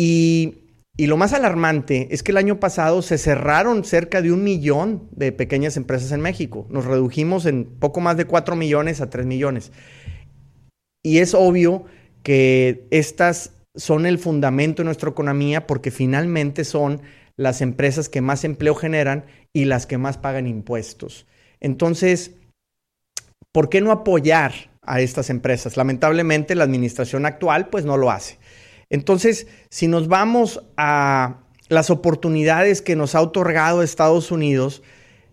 Y, 0.01 0.59
lo 0.97 1.17
más 1.17 1.33
alarmante 1.33 2.07
es 2.11 2.23
que 2.23 2.31
el 2.31 2.37
año 2.37 2.57
pasado 2.61 3.01
se 3.01 3.17
cerraron 3.17 3.83
cerca 3.83 4.21
de 4.21 4.31
un 4.31 4.45
millón 4.45 5.09
de 5.11 5.33
pequeñas 5.33 5.75
empresas 5.75 6.13
en 6.13 6.21
México. 6.21 6.67
Nos 6.69 6.85
redujimos 6.85 7.45
en 7.45 7.65
poco 7.65 7.99
más 7.99 8.15
de 8.15 8.23
4 8.23 8.55
millones 8.55 9.01
a 9.01 9.09
3 9.09 9.25
millones. 9.25 9.73
Y 11.03 11.17
es 11.17 11.33
obvio 11.33 11.83
que 12.23 12.87
estas 12.91 13.51
son 13.75 14.05
el 14.05 14.19
fundamento 14.19 14.83
de 14.83 14.85
nuestra 14.85 15.09
economía 15.09 15.67
porque 15.67 15.91
finalmente 15.91 16.63
son 16.63 17.01
las 17.35 17.59
empresas 17.59 18.07
que 18.07 18.21
más 18.21 18.45
empleo 18.45 18.75
generan 18.75 19.25
y 19.51 19.65
las 19.65 19.85
que 19.85 19.97
más 19.97 20.17
pagan 20.17 20.47
impuestos. 20.47 21.27
Entonces, 21.59 22.35
¿por 23.51 23.67
qué 23.67 23.81
no 23.81 23.91
apoyar 23.91 24.53
a 24.81 25.01
estas 25.01 25.29
empresas? 25.29 25.75
Lamentablemente 25.75 26.55
la 26.55 26.63
administración 26.63 27.25
actual 27.25 27.67
pues 27.67 27.83
no 27.83 27.97
lo 27.97 28.11
hace. 28.11 28.37
Entonces, 28.89 29.47
si 29.69 29.87
nos 29.87 30.07
vamos 30.07 30.61
a 30.77 31.41
las 31.67 31.89
oportunidades 31.89 32.81
que 32.81 32.95
nos 32.95 33.15
ha 33.15 33.21
otorgado 33.21 33.83
Estados 33.83 34.31
Unidos, 34.31 34.81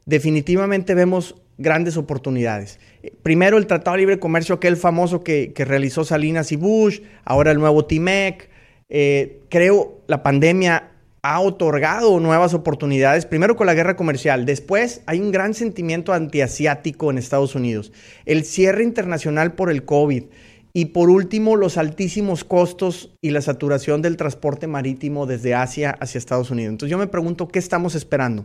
definitivamente 0.05 0.95
vemos 0.95 1.37
grandes 1.59 1.97
oportunidades. 1.97 2.79
Primero 3.23 3.57
el 3.57 3.67
Tratado 3.67 3.95
de 3.97 4.03
Libre 4.03 4.19
Comercio, 4.19 4.57
aquel 4.57 4.77
famoso 4.77 5.25
que, 5.25 5.53
realizó 5.57 6.05
Salinas 6.05 6.53
y 6.53 6.57
Bush, 6.57 7.01
ahora 7.25 7.51
el 7.51 7.59
nuevo 7.59 7.87
TIMEC. 7.87 8.51
Eh, 8.89 9.41
creo 9.49 10.03
la 10.07 10.23
pandemia 10.23 10.91
ha 11.23 11.41
otorgado 11.41 12.21
nuevas 12.21 12.55
oportunidades, 12.55 13.27
primero 13.27 13.57
con 13.57 13.67
la 13.67 13.75
guerra 13.75 13.97
comercial, 13.97 14.47
después 14.47 15.03
hay 15.07 15.19
un 15.19 15.33
gran 15.33 15.55
sentimiento 15.55 16.13
antiasiático 16.13 17.11
en 17.11 17.19
Estados 17.19 17.57
Unidos, 17.57 17.91
el 18.27 18.45
cierre 18.45 18.85
internacional 18.85 19.55
por 19.55 19.73
el 19.73 19.85
COVID 19.85 20.23
Y 20.77 20.85
por 20.85 21.09
último, 21.09 21.57
los 21.57 21.79
altísimos 21.79 22.45
costos 22.45 23.17
y 23.23 23.31
la 23.31 23.41
saturación 23.41 24.03
del 24.03 24.19
transporte 24.19 24.67
marítimo 24.67 25.25
desde 25.25 25.55
Asia 25.55 25.97
hacia 26.01 26.19
Estados 26.19 26.51
Unidos. 26.51 26.73
Entonces 26.73 26.91
yo 26.91 26.99
me 26.99 27.07
pregunto, 27.07 27.49
¿qué 27.49 27.59
estamos 27.59 27.95
esperando? 27.95 28.45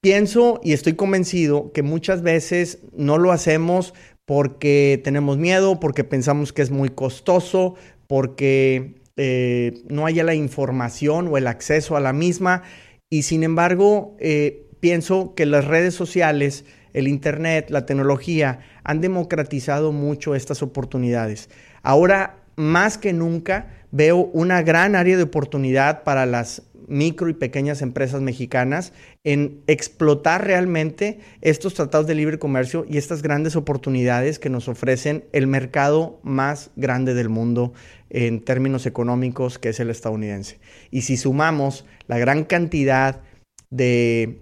Pienso 0.00 0.60
y 0.62 0.72
estoy 0.72 0.92
convencido 0.92 1.72
que 1.72 1.82
muchas 1.82 2.22
veces 2.22 2.78
no 2.96 3.18
lo 3.18 3.32
hacemos 3.32 3.92
porque 4.24 5.00
tenemos 5.02 5.36
miedo, 5.36 5.80
porque 5.80 6.04
pensamos 6.04 6.52
que 6.52 6.62
es 6.62 6.70
muy 6.70 6.90
costoso, 6.90 7.74
porque 8.06 9.00
eh, 9.16 9.82
no 9.88 10.06
haya 10.06 10.22
la 10.22 10.36
información 10.36 11.26
o 11.26 11.38
el 11.38 11.48
acceso 11.48 11.96
a 11.96 12.00
la 12.00 12.12
misma. 12.12 12.62
Y 13.10 13.22
sin 13.22 13.42
embargo, 13.42 14.16
eh, 14.20 14.68
pienso 14.78 15.34
que 15.34 15.44
las 15.44 15.64
redes 15.64 15.94
sociales, 15.94 16.64
el 16.96 17.08
Internet, 17.08 17.66
la 17.68 17.84
tecnología 17.84 18.60
han 18.82 19.02
democratizado 19.02 19.92
mucho 19.92 20.34
estas 20.34 20.62
oportunidades. 20.62 21.50
Ahora, 21.82 22.38
más 22.56 22.96
que 22.96 23.12
nunca, 23.12 23.68
veo 23.90 24.30
una 24.32 24.62
gran 24.62 24.96
área 24.96 25.18
de 25.18 25.22
oportunidad 25.22 26.04
para 26.04 26.24
las 26.24 26.62
micro 26.88 27.28
y 27.28 27.34
pequeñas 27.34 27.82
empresas 27.82 28.22
mexicanas 28.22 28.94
en 29.24 29.60
explotar 29.66 30.46
realmente 30.46 31.18
estos 31.42 31.74
tratados 31.74 32.06
de 32.06 32.14
libre 32.14 32.38
comercio 32.38 32.86
y 32.88 32.96
estas 32.96 33.20
grandes 33.20 33.56
oportunidades 33.56 34.38
que 34.38 34.48
nos 34.48 34.66
ofrecen 34.66 35.24
el 35.32 35.46
mercado 35.48 36.18
más 36.22 36.70
grande 36.76 37.12
del 37.12 37.28
mundo 37.28 37.74
en 38.08 38.42
términos 38.42 38.86
económicos, 38.86 39.58
que 39.58 39.68
es 39.68 39.80
el 39.80 39.90
estadounidense. 39.90 40.60
Y 40.90 41.02
si 41.02 41.18
sumamos 41.18 41.84
la 42.06 42.18
gran 42.18 42.44
cantidad 42.44 43.20
de 43.68 44.40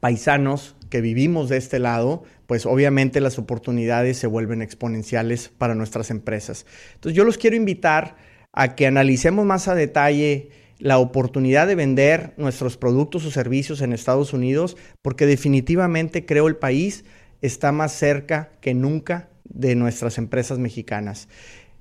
paisanos 0.00 0.74
que 0.90 1.00
vivimos 1.00 1.48
de 1.48 1.56
este 1.56 1.78
lado, 1.78 2.24
pues 2.46 2.66
obviamente 2.66 3.20
las 3.20 3.38
oportunidades 3.38 4.18
se 4.18 4.26
vuelven 4.26 4.60
exponenciales 4.60 5.50
para 5.56 5.74
nuestras 5.74 6.10
empresas. 6.10 6.66
Entonces 6.94 7.16
yo 7.16 7.24
los 7.24 7.38
quiero 7.38 7.56
invitar 7.56 8.16
a 8.52 8.74
que 8.74 8.86
analicemos 8.86 9.46
más 9.46 9.68
a 9.68 9.74
detalle 9.74 10.50
la 10.78 10.98
oportunidad 10.98 11.66
de 11.66 11.74
vender 11.74 12.34
nuestros 12.36 12.76
productos 12.76 13.24
o 13.24 13.30
servicios 13.30 13.80
en 13.82 13.92
Estados 13.92 14.32
Unidos, 14.32 14.76
porque 15.02 15.26
definitivamente 15.26 16.26
creo 16.26 16.48
el 16.48 16.56
país 16.56 17.04
está 17.42 17.70
más 17.70 17.92
cerca 17.92 18.50
que 18.60 18.74
nunca 18.74 19.28
de 19.44 19.74
nuestras 19.74 20.18
empresas 20.18 20.58
mexicanas. 20.58 21.28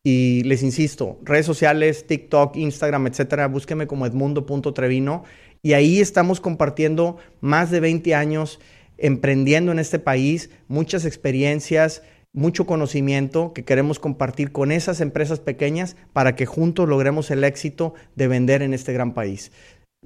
Y 0.02 0.43
les 0.44 0.62
insisto, 0.62 1.19
redes 1.23 1.44
sociales, 1.44 2.06
TikTok, 2.06 2.56
Instagram, 2.56 3.09
etcétera, 3.09 3.47
búsqueme 3.47 3.86
como 3.86 4.06
edmundo.trevino. 4.06 5.24
Y 5.62 5.74
ahí 5.74 6.01
estamos 6.01 6.40
compartiendo 6.40 7.19
más 7.43 7.70
de 7.70 7.81
20 7.81 8.14
años 8.14 8.59
emprendiendo 8.97 9.70
en 9.70 9.78
este 9.78 9.98
país, 9.98 10.48
muchas 10.69 11.05
experiencias, 11.05 12.02
mucho 12.32 12.64
conocimiento 12.64 13.52
que 13.52 13.64
queremos 13.64 13.98
compartir 13.98 14.52
con 14.52 14.73
esas 14.73 15.02
empresas 15.02 15.40
pequeñas 15.40 15.97
para 16.14 16.36
que 16.36 16.47
juntos 16.47 16.89
logremos 16.89 17.31
el 17.31 17.44
éxito 17.44 17.93
de 18.16 18.28
vender 18.28 18.62
en 18.62 18.73
este 18.73 18.94
gran 18.94 19.12
país. 19.12 19.52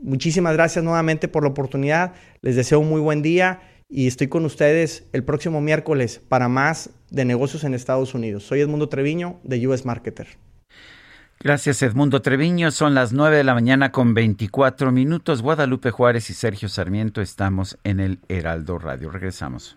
Muchísimas 0.00 0.52
gracias 0.52 0.84
nuevamente 0.84 1.26
por 1.26 1.42
la 1.42 1.50
oportunidad. 1.50 2.14
Les 2.42 2.56
deseo 2.56 2.80
un 2.80 2.88
muy 2.88 3.00
buen 3.00 3.22
día 3.22 3.60
y 3.88 4.06
estoy 4.06 4.28
con 4.28 4.44
ustedes 4.44 5.04
el 5.12 5.24
próximo 5.24 5.60
miércoles 5.60 6.20
para 6.28 6.48
más 6.48 6.90
de 7.10 7.24
negocios 7.24 7.64
en 7.64 7.74
Estados 7.74 8.14
Unidos. 8.14 8.44
Soy 8.44 8.60
Edmundo 8.60 8.88
Treviño 8.88 9.40
de 9.42 9.66
US 9.66 9.86
Marketer. 9.86 10.28
Gracias 11.40 11.82
Edmundo 11.82 12.22
Treviño. 12.22 12.70
Son 12.70 12.94
las 12.94 13.12
9 13.12 13.36
de 13.36 13.44
la 13.44 13.54
mañana 13.54 13.92
con 13.92 14.14
24 14.14 14.92
minutos. 14.92 15.42
Guadalupe 15.42 15.90
Juárez 15.90 16.30
y 16.30 16.34
Sergio 16.34 16.68
Sarmiento 16.68 17.20
estamos 17.20 17.78
en 17.84 18.00
el 18.00 18.18
Heraldo 18.28 18.78
Radio. 18.78 19.10
Regresamos. 19.10 19.76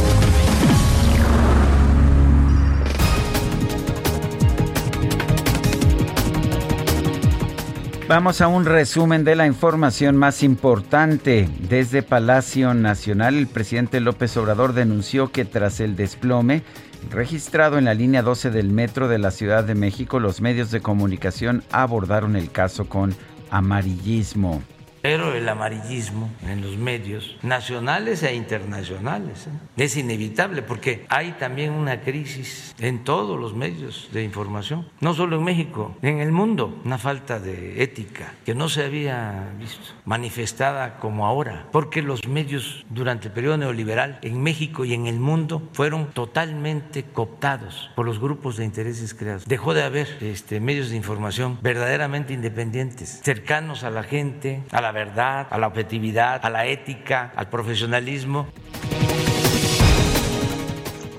Vamos 8.11 8.41
a 8.41 8.49
un 8.49 8.65
resumen 8.65 9.23
de 9.23 9.37
la 9.37 9.47
información 9.47 10.17
más 10.17 10.43
importante. 10.43 11.47
Desde 11.69 12.03
Palacio 12.03 12.73
Nacional, 12.73 13.37
el 13.37 13.47
presidente 13.47 14.01
López 14.01 14.35
Obrador 14.35 14.73
denunció 14.73 15.31
que 15.31 15.45
tras 15.45 15.79
el 15.79 15.95
desplome 15.95 16.61
registrado 17.09 17.77
en 17.77 17.85
la 17.85 17.93
línea 17.93 18.21
12 18.21 18.51
del 18.51 18.69
metro 18.69 19.07
de 19.07 19.17
la 19.17 19.31
Ciudad 19.31 19.63
de 19.63 19.75
México, 19.75 20.19
los 20.19 20.41
medios 20.41 20.71
de 20.71 20.81
comunicación 20.81 21.63
abordaron 21.71 22.35
el 22.35 22.51
caso 22.51 22.89
con 22.89 23.15
amarillismo. 23.49 24.61
Pero 25.01 25.33
el 25.33 25.49
amarillismo 25.49 26.29
en 26.47 26.61
los 26.61 26.77
medios 26.77 27.37
nacionales 27.41 28.23
e 28.23 28.35
internacionales 28.35 29.47
¿eh? 29.47 29.83
es 29.83 29.97
inevitable 29.97 30.61
porque 30.61 31.05
hay 31.09 31.33
también 31.33 31.71
una 31.71 32.01
crisis 32.01 32.75
en 32.79 33.03
todos 33.03 33.39
los 33.39 33.55
medios 33.55 34.09
de 34.11 34.23
información, 34.23 34.87
no 34.99 35.13
solo 35.13 35.37
en 35.37 35.43
México, 35.43 35.95
en 36.01 36.19
el 36.19 36.31
mundo, 36.31 36.79
una 36.85 36.97
falta 36.97 37.39
de 37.39 37.81
ética 37.81 38.33
que 38.45 38.53
no 38.53 38.69
se 38.69 38.83
había 38.83 39.49
visto 39.57 39.93
manifestada 40.05 40.99
como 40.99 41.25
ahora, 41.25 41.67
porque 41.71 42.01
los 42.01 42.27
medios 42.27 42.85
durante 42.89 43.27
el 43.27 43.33
periodo 43.33 43.57
neoliberal 43.57 44.19
en 44.21 44.41
México 44.41 44.85
y 44.85 44.93
en 44.93 45.07
el 45.07 45.19
mundo 45.19 45.69
fueron 45.73 46.07
totalmente 46.11 47.03
cooptados 47.03 47.89
por 47.95 48.05
los 48.05 48.19
grupos 48.19 48.57
de 48.57 48.65
intereses 48.65 49.13
creados. 49.13 49.45
Dejó 49.45 49.73
de 49.73 49.83
haber 49.83 50.17
este, 50.21 50.59
medios 50.59 50.89
de 50.89 50.95
información 50.95 51.57
verdaderamente 51.61 52.33
independientes, 52.33 53.21
cercanos 53.23 53.83
a 53.83 53.89
la 53.89 54.03
gente, 54.03 54.63
a 54.71 54.90
verdad, 54.91 55.47
a 55.49 55.57
la 55.57 55.67
objetividad, 55.67 56.45
a 56.45 56.49
la 56.49 56.65
ética, 56.65 57.31
al 57.35 57.49
profesionalismo. 57.49 58.47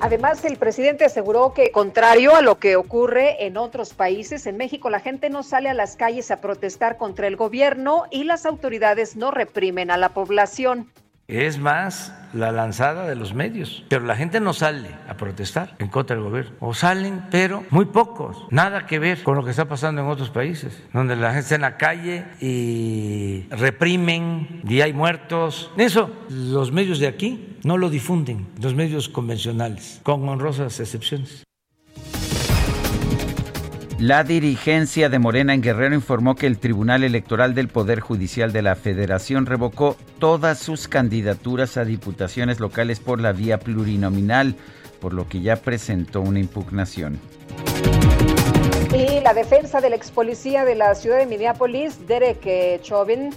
Además, 0.00 0.44
el 0.44 0.56
presidente 0.56 1.04
aseguró 1.04 1.54
que, 1.54 1.70
contrario 1.70 2.34
a 2.34 2.42
lo 2.42 2.58
que 2.58 2.74
ocurre 2.74 3.46
en 3.46 3.56
otros 3.56 3.94
países, 3.94 4.48
en 4.48 4.56
México 4.56 4.90
la 4.90 4.98
gente 4.98 5.30
no 5.30 5.44
sale 5.44 5.68
a 5.68 5.74
las 5.74 5.94
calles 5.94 6.32
a 6.32 6.40
protestar 6.40 6.96
contra 6.96 7.28
el 7.28 7.36
gobierno 7.36 8.06
y 8.10 8.24
las 8.24 8.44
autoridades 8.44 9.14
no 9.14 9.30
reprimen 9.30 9.92
a 9.92 9.96
la 9.96 10.08
población. 10.08 10.90
Es 11.28 11.58
más 11.58 12.14
la 12.32 12.52
lanzada 12.52 13.06
de 13.06 13.14
los 13.14 13.34
medios, 13.34 13.84
pero 13.88 14.04
la 14.04 14.16
gente 14.16 14.40
no 14.40 14.52
sale 14.52 14.90
a 15.08 15.16
protestar 15.16 15.76
en 15.78 15.88
contra 15.88 16.16
del 16.16 16.24
gobierno. 16.24 16.52
O 16.60 16.74
salen, 16.74 17.24
pero 17.30 17.64
muy 17.70 17.86
pocos. 17.86 18.46
Nada 18.50 18.86
que 18.86 18.98
ver 18.98 19.22
con 19.22 19.36
lo 19.36 19.44
que 19.44 19.50
está 19.50 19.66
pasando 19.66 20.02
en 20.02 20.08
otros 20.08 20.30
países, 20.30 20.82
donde 20.92 21.16
la 21.16 21.28
gente 21.28 21.40
está 21.40 21.54
en 21.54 21.60
la 21.60 21.76
calle 21.76 22.24
y 22.40 23.46
reprimen 23.50 24.62
y 24.66 24.80
hay 24.80 24.92
muertos. 24.92 25.70
Eso 25.76 26.10
los 26.28 26.72
medios 26.72 26.98
de 26.98 27.06
aquí 27.06 27.56
no 27.64 27.78
lo 27.78 27.90
difunden, 27.90 28.48
los 28.60 28.74
medios 28.74 29.08
convencionales, 29.08 30.00
con 30.02 30.28
honrosas 30.28 30.80
excepciones. 30.80 31.44
La 34.02 34.24
dirigencia 34.24 35.08
de 35.08 35.20
Morena 35.20 35.54
en 35.54 35.62
Guerrero 35.62 35.94
informó 35.94 36.34
que 36.34 36.48
el 36.48 36.58
Tribunal 36.58 37.04
Electoral 37.04 37.54
del 37.54 37.68
Poder 37.68 38.00
Judicial 38.00 38.52
de 38.52 38.60
la 38.60 38.74
Federación 38.74 39.46
revocó 39.46 39.96
todas 40.18 40.58
sus 40.58 40.88
candidaturas 40.88 41.76
a 41.76 41.84
diputaciones 41.84 42.58
locales 42.58 42.98
por 42.98 43.20
la 43.20 43.30
vía 43.30 43.60
plurinominal, 43.60 44.56
por 45.00 45.14
lo 45.14 45.28
que 45.28 45.40
ya 45.40 45.54
presentó 45.54 46.20
una 46.20 46.40
impugnación. 46.40 47.20
Y 48.92 49.20
la 49.20 49.34
defensa 49.34 49.80
del 49.80 49.92
ex 49.92 50.10
policía 50.10 50.64
de 50.64 50.74
la 50.74 50.96
ciudad 50.96 51.18
de 51.18 51.26
Minneapolis, 51.26 52.04
Derek 52.08 52.82
Chauvin, 52.82 53.30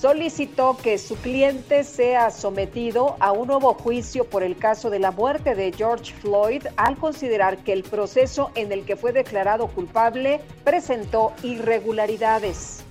solicitó 0.00 0.76
que 0.76 0.96
su 0.98 1.16
cliente 1.16 1.82
sea 1.82 2.30
sometido 2.30 3.16
a 3.18 3.32
un 3.32 3.48
nuevo 3.48 3.74
juicio 3.74 4.24
por 4.24 4.42
el 4.42 4.56
caso 4.56 4.90
de 4.90 5.00
la 5.00 5.10
muerte 5.10 5.54
de 5.54 5.72
George 5.72 6.12
Floyd 6.20 6.62
al 6.76 6.96
considerar 6.96 7.58
que 7.58 7.72
el 7.72 7.82
proceso 7.82 8.50
en 8.54 8.70
el 8.70 8.84
que 8.84 8.96
fue 8.96 9.12
declarado 9.12 9.66
culpable 9.66 10.40
presentó 10.64 11.32
irregularidades. 11.42 12.84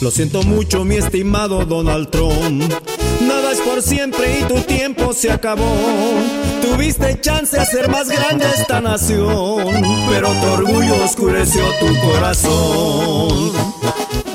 Lo 0.00 0.10
siento 0.10 0.42
mucho, 0.42 0.84
mi 0.84 0.96
estimado 0.96 1.64
Donald 1.66 2.10
Trump. 2.10 2.72
Nada 3.20 3.52
es 3.52 3.60
por 3.60 3.82
siempre 3.82 4.40
y 4.40 4.44
tu 4.44 4.60
tiempo 4.62 5.12
se 5.12 5.30
acabó. 5.30 5.76
Tuviste 6.62 7.20
chance 7.20 7.56
de 7.56 7.62
hacer 7.62 7.88
más 7.88 8.08
grande 8.08 8.46
esta 8.54 8.80
nación, 8.80 9.82
pero 10.08 10.28
tu 10.40 10.46
orgullo 10.46 11.04
oscureció 11.04 11.62
tu 11.80 11.86
corazón. 12.00 13.52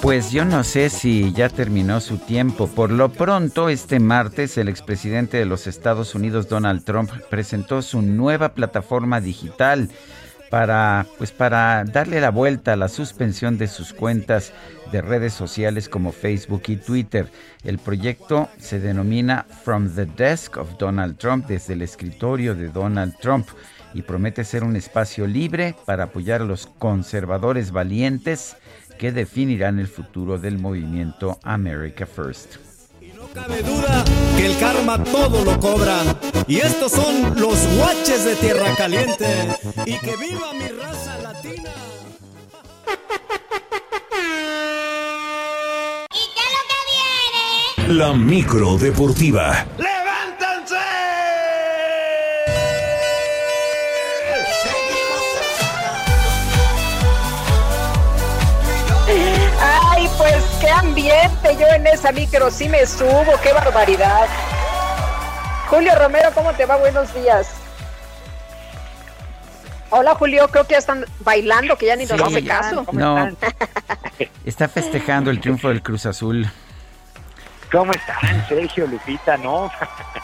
Pues 0.01 0.29
yo 0.31 0.45
no 0.45 0.63
sé 0.63 0.91
si 0.91 1.33
ya 1.33 1.49
terminó 1.49 1.99
su 1.99 2.17
tiempo. 2.19 2.67
Por 2.67 2.91
lo 2.91 3.09
pronto, 3.09 3.69
este 3.69 3.99
martes, 3.99 4.57
el 4.57 4.69
expresidente 4.69 5.37
de 5.37 5.45
los 5.45 5.65
Estados 5.65 6.13
Unidos, 6.13 6.47
Donald 6.47 6.83
Trump, 6.83 7.09
presentó 7.29 7.81
su 7.81 8.03
nueva 8.03 8.49
plataforma 8.49 9.19
digital 9.19 9.89
para, 10.51 11.07
pues 11.17 11.31
para 11.31 11.83
darle 11.85 12.21
la 12.21 12.29
vuelta 12.29 12.73
a 12.73 12.75
la 12.75 12.87
suspensión 12.87 13.57
de 13.57 13.67
sus 13.67 13.93
cuentas 13.93 14.53
de 14.91 15.01
redes 15.01 15.33
sociales 15.33 15.89
como 15.89 16.11
Facebook 16.11 16.63
y 16.67 16.77
Twitter. 16.77 17.29
El 17.63 17.79
proyecto 17.79 18.49
se 18.57 18.79
denomina 18.79 19.45
From 19.63 19.93
the 19.93 20.05
Desk 20.05 20.57
of 20.57 20.77
Donald 20.77 21.17
Trump, 21.17 21.47
desde 21.47 21.73
el 21.73 21.81
escritorio 21.81 22.55
de 22.55 22.69
Donald 22.69 23.15
Trump, 23.19 23.47
y 23.93 24.01
promete 24.01 24.43
ser 24.43 24.63
un 24.63 24.75
espacio 24.75 25.25
libre 25.27 25.75
para 25.85 26.05
apoyar 26.05 26.41
a 26.41 26.45
los 26.45 26.67
conservadores 26.67 27.71
valientes 27.71 28.57
que 28.97 29.11
definirán 29.11 29.79
el 29.79 29.87
futuro 29.87 30.37
del 30.37 30.57
movimiento 30.57 31.39
America 31.43 32.05
First. 32.05 32.55
Cabe 33.33 33.61
duda 33.63 34.05
que 34.37 34.45
el 34.45 34.57
karma 34.59 35.03
todo 35.03 35.43
lo 35.43 35.59
cobra. 35.59 36.03
Y 36.47 36.57
estos 36.57 36.93
son 36.93 37.37
los 37.37 37.57
guaches 37.75 38.23
de 38.23 38.35
Tierra 38.35 38.73
Caliente. 38.77 39.25
Y 39.85 39.97
que 39.99 40.15
viva 40.15 40.53
mi 40.53 40.67
raza 40.69 41.17
latina. 41.21 41.71
La 47.87 48.13
micro 48.13 48.77
deportiva. 48.77 49.65
¡Levántense! 49.77 50.75
Ay, 59.61 60.07
pues 60.17 60.43
qué 60.59 60.69
ambiente. 60.69 61.55
Yo 61.59 61.67
en 61.67 61.87
esa 61.87 62.11
micro 62.11 62.49
sí 62.51 62.67
me 62.69 62.85
subo. 62.85 63.25
Qué 63.43 63.53
barbaridad. 63.53 64.27
Julio 65.69 65.93
Romero, 65.95 66.29
¿cómo 66.33 66.53
te 66.53 66.65
va? 66.65 66.77
Buenos 66.77 67.13
días. 67.13 67.47
Hola 69.91 70.15
Julio, 70.15 70.47
creo 70.49 70.65
que 70.65 70.73
ya 70.73 70.79
están 70.79 71.05
bailando, 71.21 71.77
que 71.77 71.85
ya 71.85 71.95
ni 71.95 72.05
nos 72.05 72.17
Sí. 72.17 72.23
hace 72.25 72.43
caso. 72.45 72.85
No, 72.91 73.29
está 74.45 74.67
festejando 74.67 75.29
el 75.31 75.39
triunfo 75.39 75.69
del 75.69 75.81
Cruz 75.81 76.05
Azul. 76.05 76.49
¿Cómo 77.71 77.91
están, 77.91 78.47
Sergio, 78.47 78.87
Lupita? 78.87 79.37
No, 79.37 79.71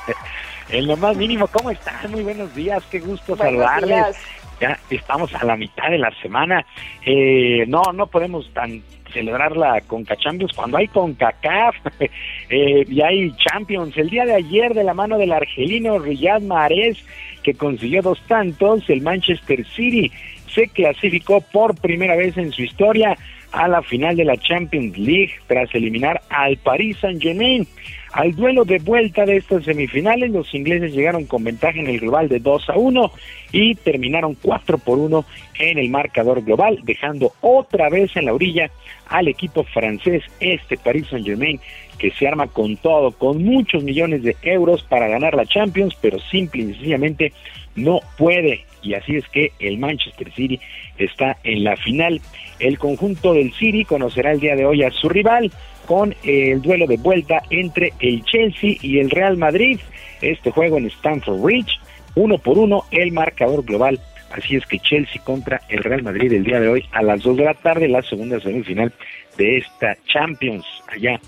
en 0.69 0.88
lo 0.88 0.97
más 0.97 1.15
mínimo, 1.18 1.47
¿cómo 1.47 1.72
están? 1.72 2.11
Muy 2.11 2.23
buenos 2.23 2.53
días, 2.55 2.84
qué 2.89 2.99
gusto 2.99 3.35
Buenos 3.35 3.65
saludarles. 3.65 3.89
días. 3.89 4.18
Ya 4.59 4.80
estamos 4.91 5.34
a 5.34 5.43
la 5.43 5.55
mitad 5.55 5.89
de 5.89 5.97
la 5.97 6.11
semana. 6.22 6.63
Eh, 7.03 7.65
no, 7.68 7.81
no 7.93 8.05
podemos 8.05 8.47
tan 8.53 8.84
celebrarla 9.11 9.81
con 9.81 10.05
Champions 10.05 10.53
cuando 10.55 10.77
hay 10.77 10.88
CONCACAF 10.88 11.76
eh, 12.49 12.85
y 12.88 13.01
hay 13.01 13.35
Champions. 13.38 13.97
El 13.97 14.11
día 14.11 14.26
de 14.26 14.35
ayer, 14.35 14.73
de 14.73 14.84
la 14.84 14.93
mano 14.93 15.18
del 15.18 15.31
argelino 15.31 15.97
Riyad 15.97 16.41
Mahrez, 16.41 16.97
que 17.41 17.55
consiguió 17.55 18.03
dos 18.03 18.22
tantos, 18.27 18.88
el 18.89 19.01
Manchester 19.01 19.65
City 19.65 20.11
se 20.53 20.68
clasificó 20.68 21.41
por 21.41 21.76
primera 21.80 22.15
vez 22.15 22.38
en 22.38 22.51
su 22.51 22.61
historia 22.61 23.18
a 23.52 23.68
la 23.68 23.82
final 23.82 24.15
de 24.15 24.26
la 24.26 24.38
Champions 24.38 24.98
League 24.98 25.34
tras 25.48 25.73
eliminar 25.76 26.22
al 26.30 26.57
Paris 26.57 26.98
Saint-Germain. 26.99 27.68
Al 28.14 28.36
duelo 28.36 28.65
de 28.65 28.80
vuelta 28.80 29.26
de 29.26 29.38
estas 29.38 29.64
semifinales, 29.64 30.32
los 30.32 30.53
ingleses 30.53 30.94
llegaron 30.94 31.26
con 31.26 31.45
ventaja 31.45 31.80
en 31.80 31.88
el 31.88 31.99
global 31.99 32.28
de 32.28 32.40
2 32.40 32.69
a 32.69 32.78
1 32.78 33.11
y 33.53 33.76
terminaron 33.76 34.36
4 34.41 34.78
por 34.80 34.99
1 34.99 35.26
en 35.60 35.78
el 35.78 35.90
marcador 35.90 36.44
global, 36.44 36.80
dejando 36.84 37.32
otra 37.40 37.90
vez 37.90 38.15
en 38.18 38.26
la 38.26 38.34
orilla 38.34 38.69
al 39.07 39.30
equipo 39.30 39.64
francés, 39.64 40.23
este 40.41 40.78
Paris 40.78 41.07
Saint-Germain, 41.10 41.60
que 41.98 42.11
se 42.11 42.28
arma 42.28 42.48
con 42.48 42.76
todo, 42.78 43.11
con 43.11 43.44
muchos 43.44 43.84
millones 43.84 44.23
de 44.23 44.36
euros 44.41 44.84
para 44.84 45.07
ganar 45.07 45.34
la 45.34 45.45
Champions, 45.45 45.95
pero 46.02 46.19
simple 46.19 46.64
y 46.64 46.73
sencillamente 46.73 47.32
no 47.76 48.02
puede. 48.18 48.65
Y 48.81 48.93
así 48.93 49.15
es 49.15 49.27
que 49.29 49.51
el 49.59 49.77
Manchester 49.77 50.31
City 50.33 50.59
está 50.97 51.37
en 51.43 51.63
la 51.63 51.75
final. 51.77 52.21
El 52.59 52.77
conjunto 52.77 53.33
del 53.33 53.53
City 53.53 53.85
conocerá 53.85 54.31
el 54.31 54.39
día 54.39 54.55
de 54.55 54.65
hoy 54.65 54.83
a 54.83 54.91
su 54.91 55.09
rival 55.09 55.51
con 55.85 56.15
el 56.23 56.61
duelo 56.61 56.87
de 56.87 56.97
vuelta 56.97 57.41
entre 57.49 57.93
el 57.99 58.23
Chelsea 58.23 58.75
y 58.81 58.99
el 58.99 59.09
Real 59.09 59.37
Madrid. 59.37 59.79
Este 60.21 60.51
juego 60.51 60.77
en 60.77 60.87
Stamford 60.87 61.41
Bridge, 61.41 61.79
uno 62.15 62.37
por 62.37 62.57
uno, 62.57 62.85
el 62.91 63.11
marcador 63.11 63.63
global. 63.65 63.99
Así 64.31 64.55
es 64.55 64.65
que 64.65 64.79
Chelsea 64.79 65.21
contra 65.23 65.61
el 65.67 65.83
Real 65.83 66.03
Madrid 66.03 66.31
el 66.31 66.43
día 66.43 66.59
de 66.59 66.69
hoy 66.69 66.85
a 66.91 67.01
las 67.01 67.21
2 67.21 67.37
de 67.37 67.43
la 67.43 67.53
tarde, 67.53 67.87
la 67.87 68.01
segunda 68.01 68.39
semifinal 68.39 68.93
de 69.37 69.57
esta 69.57 69.97
Champions 70.07 70.65
allá 70.87 71.19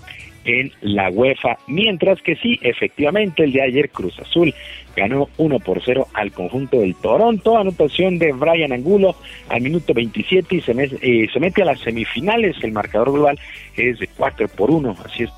en 0.44 0.72
la 0.80 1.10
UEFA. 1.10 1.58
Mientras 1.66 2.20
que 2.22 2.36
sí, 2.36 2.58
efectivamente, 2.62 3.44
el 3.44 3.52
de 3.52 3.62
ayer 3.62 3.90
Cruz 3.90 4.18
Azul 4.18 4.54
ganó 4.96 5.28
1 5.36 5.58
por 5.60 5.82
0 5.82 6.06
al 6.14 6.32
conjunto 6.32 6.80
del 6.80 6.94
Toronto. 6.96 7.58
Anotación 7.58 8.18
de 8.18 8.32
Brian 8.32 8.72
Angulo 8.72 9.16
al 9.48 9.60
minuto 9.60 9.94
27 9.94 10.56
y 10.56 10.62
eh, 11.02 11.28
se 11.32 11.40
mete 11.40 11.62
a 11.62 11.66
las 11.66 11.80
semifinales. 11.80 12.56
El 12.62 12.72
marcador 12.72 13.12
global 13.12 13.38
es 13.76 13.98
de 13.98 14.08
4 14.16 14.48
por 14.48 14.70
1. 14.70 14.96
Así 15.04 15.24
es 15.24 15.30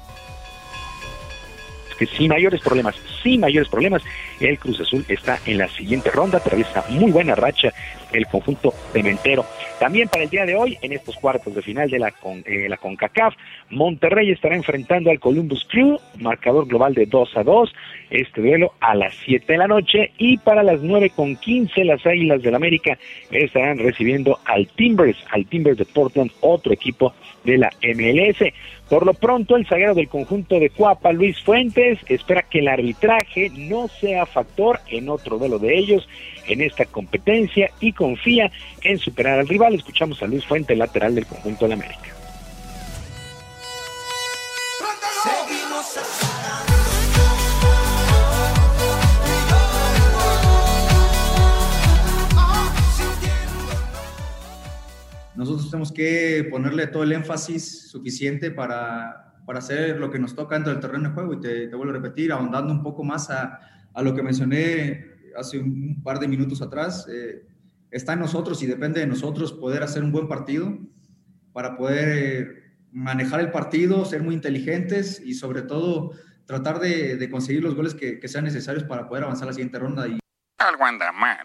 que 1.96 2.06
sin 2.06 2.28
mayores 2.28 2.60
problemas, 2.60 2.94
sin 3.22 3.40
mayores 3.40 3.68
problemas, 3.68 4.02
el 4.40 4.58
Cruz 4.58 4.80
Azul 4.80 5.04
está 5.08 5.38
en 5.46 5.58
la 5.58 5.68
siguiente 5.68 6.10
ronda, 6.10 6.38
atraviesa 6.38 6.84
muy 6.90 7.10
buena 7.10 7.34
racha 7.34 7.72
el 8.16 8.26
conjunto 8.26 8.72
cementero. 8.92 9.44
También 9.78 10.08
para 10.08 10.24
el 10.24 10.30
día 10.30 10.46
de 10.46 10.56
hoy, 10.56 10.78
en 10.80 10.92
estos 10.92 11.16
cuartos 11.16 11.54
de 11.54 11.62
final 11.62 11.90
de 11.90 11.98
la, 11.98 12.10
con, 12.10 12.42
eh, 12.46 12.66
la 12.68 12.76
CONCACAF, 12.76 13.34
Monterrey 13.70 14.30
estará 14.30 14.56
enfrentando 14.56 15.10
al 15.10 15.20
Columbus 15.20 15.66
Crew, 15.70 15.98
marcador 16.18 16.66
global 16.66 16.94
de 16.94 17.06
2 17.06 17.36
a 17.36 17.42
2, 17.42 17.74
este 18.10 18.40
duelo 18.40 18.72
a 18.80 18.94
las 18.94 19.14
7 19.24 19.52
de 19.52 19.58
la 19.58 19.68
noche, 19.68 20.12
y 20.18 20.38
para 20.38 20.62
las 20.62 20.80
9 20.80 21.10
con 21.14 21.36
15, 21.36 21.84
las 21.84 22.04
Águilas 22.06 22.42
del 22.42 22.54
América 22.54 22.98
estarán 23.30 23.78
recibiendo 23.78 24.38
al 24.44 24.66
Timbers, 24.68 25.18
al 25.30 25.46
Timbers 25.46 25.78
de 25.78 25.84
Portland, 25.84 26.30
otro 26.40 26.72
equipo 26.72 27.12
de 27.44 27.58
la 27.58 27.70
MLS. 27.82 28.52
Por 28.88 29.04
lo 29.04 29.14
pronto, 29.14 29.56
el 29.56 29.66
zaguero 29.66 29.94
del 29.94 30.08
conjunto 30.08 30.60
de 30.60 30.70
Cuapa, 30.70 31.12
Luis 31.12 31.40
Fuentes, 31.42 31.98
espera 32.08 32.42
que 32.42 32.60
el 32.60 32.68
arbitraje 32.68 33.50
no 33.56 33.88
sea 33.88 34.26
factor 34.26 34.80
en 34.88 35.08
otro 35.08 35.38
duelo 35.38 35.58
de 35.58 35.76
ellos 35.76 36.08
en 36.48 36.62
esta 36.62 36.84
competencia 36.86 37.70
y 37.80 37.92
confía 37.92 38.50
en 38.82 38.98
superar 38.98 39.40
al 39.40 39.48
rival. 39.48 39.74
Escuchamos 39.74 40.22
a 40.22 40.26
Luis 40.26 40.44
Fuentes, 40.44 40.76
lateral 40.76 41.14
del 41.14 41.26
conjunto 41.26 41.64
de 41.64 41.68
la 41.70 41.74
América. 41.74 42.16
Nosotros 55.36 55.70
tenemos 55.70 55.92
que 55.92 56.48
ponerle 56.50 56.86
todo 56.86 57.02
el 57.02 57.12
énfasis 57.12 57.90
suficiente 57.90 58.50
para, 58.50 59.34
para 59.44 59.58
hacer 59.58 59.98
lo 59.98 60.10
que 60.10 60.18
nos 60.18 60.34
toca 60.34 60.54
dentro 60.54 60.72
del 60.72 60.80
terreno 60.80 61.10
de 61.10 61.14
juego. 61.14 61.34
Y 61.34 61.40
te, 61.40 61.68
vuelvo 61.68 61.92
a 61.92 61.96
repetir, 61.96 62.32
ahondando 62.32 62.72
un 62.72 62.82
poco 62.82 63.04
más 63.04 63.30
a, 63.30 63.60
lo 64.02 64.14
que 64.14 64.22
mencioné 64.22 65.15
hace 65.36 65.58
un 65.58 66.02
par 66.02 66.18
de 66.18 66.28
minutos 66.28 66.62
atrás. 66.62 67.06
Eh, 67.10 67.46
está 67.90 68.14
en 68.14 68.20
nosotros 68.20 68.62
y 68.62 68.66
depende 68.66 69.00
de 69.00 69.06
nosotros 69.06 69.52
poder 69.52 69.82
hacer 69.82 70.02
un 70.02 70.12
buen 70.12 70.28
partido 70.28 70.78
para 71.52 71.76
poder 71.76 72.08
eh, 72.08 72.62
manejar 72.92 73.40
el 73.40 73.50
partido, 73.50 74.04
ser 74.04 74.22
muy 74.22 74.34
inteligentes 74.34 75.20
y 75.24 75.34
sobre 75.34 75.62
todo 75.62 76.12
tratar 76.46 76.78
de, 76.78 77.16
de 77.16 77.30
conseguir 77.30 77.62
los 77.62 77.74
goles 77.74 77.94
que, 77.94 78.20
que, 78.20 78.28
sean 78.28 78.44
necesarios 78.44 78.84
para 78.84 79.08
poder 79.08 79.24
avanzar 79.24 79.44
a 79.44 79.50
la 79.50 79.54
siguiente 79.54 79.78
ronda. 79.78 80.06
Y... 80.06 80.18
Algo 80.58 80.84
anda 80.84 81.12
mal. 81.12 81.44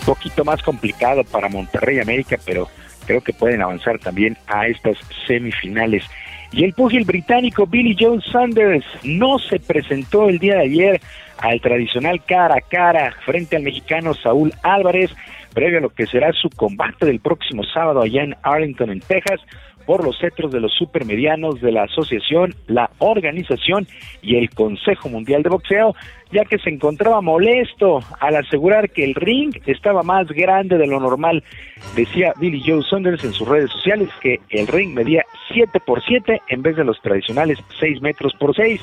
Un 0.00 0.06
poquito 0.06 0.44
más 0.44 0.62
complicado 0.62 1.22
para 1.24 1.48
Monterrey 1.48 2.00
América, 2.00 2.36
pero 2.44 2.68
creo 3.06 3.20
que 3.20 3.32
pueden 3.32 3.62
avanzar 3.62 3.98
también 3.98 4.36
a 4.46 4.66
estas 4.66 4.98
semifinales. 5.26 6.04
Y 6.52 6.64
el 6.64 6.74
púgil 6.74 7.04
británico 7.04 7.66
Billy 7.66 7.96
Joe 7.98 8.20
Sanders 8.30 8.84
no 9.04 9.38
se 9.38 9.58
presentó 9.58 10.28
el 10.28 10.38
día 10.38 10.56
de 10.56 10.62
ayer 10.62 11.00
al 11.38 11.60
tradicional 11.60 12.22
cara 12.24 12.56
a 12.56 12.60
cara 12.60 13.14
frente 13.24 13.56
al 13.56 13.62
mexicano 13.62 14.14
Saúl 14.14 14.52
Álvarez 14.62 15.10
previo 15.52 15.78
a 15.78 15.82
lo 15.82 15.90
que 15.90 16.06
será 16.06 16.32
su 16.32 16.50
combate 16.50 17.06
del 17.06 17.20
próximo 17.20 17.62
sábado 17.64 18.02
allá 18.02 18.22
en 18.22 18.36
Arlington, 18.42 18.90
en 18.90 19.00
Texas, 19.00 19.40
por 19.86 20.04
los 20.04 20.18
cetros 20.18 20.52
de 20.52 20.60
los 20.60 20.72
supermedianos 20.74 21.60
de 21.60 21.72
la 21.72 21.84
asociación, 21.84 22.54
la 22.66 22.90
organización 22.98 23.86
y 24.22 24.36
el 24.36 24.50
Consejo 24.50 25.08
Mundial 25.08 25.42
de 25.42 25.50
Boxeo, 25.50 25.94
ya 26.30 26.44
que 26.44 26.58
se 26.58 26.70
encontraba 26.70 27.20
molesto 27.20 28.00
al 28.20 28.36
asegurar 28.36 28.90
que 28.90 29.04
el 29.04 29.14
ring 29.14 29.54
estaba 29.66 30.02
más 30.02 30.28
grande 30.28 30.78
de 30.78 30.86
lo 30.86 31.00
normal. 31.00 31.42
Decía 31.94 32.32
Billy 32.38 32.62
Joe 32.64 32.82
Saunders 32.82 33.24
en 33.24 33.32
sus 33.32 33.48
redes 33.48 33.70
sociales 33.70 34.08
que 34.20 34.40
el 34.50 34.66
ring 34.66 34.94
medía 34.94 35.24
7 35.52 35.80
por 35.84 36.02
7 36.02 36.40
en 36.48 36.62
vez 36.62 36.76
de 36.76 36.84
los 36.84 37.00
tradicionales 37.00 37.58
6 37.80 38.00
metros 38.00 38.32
por 38.38 38.54
6. 38.54 38.80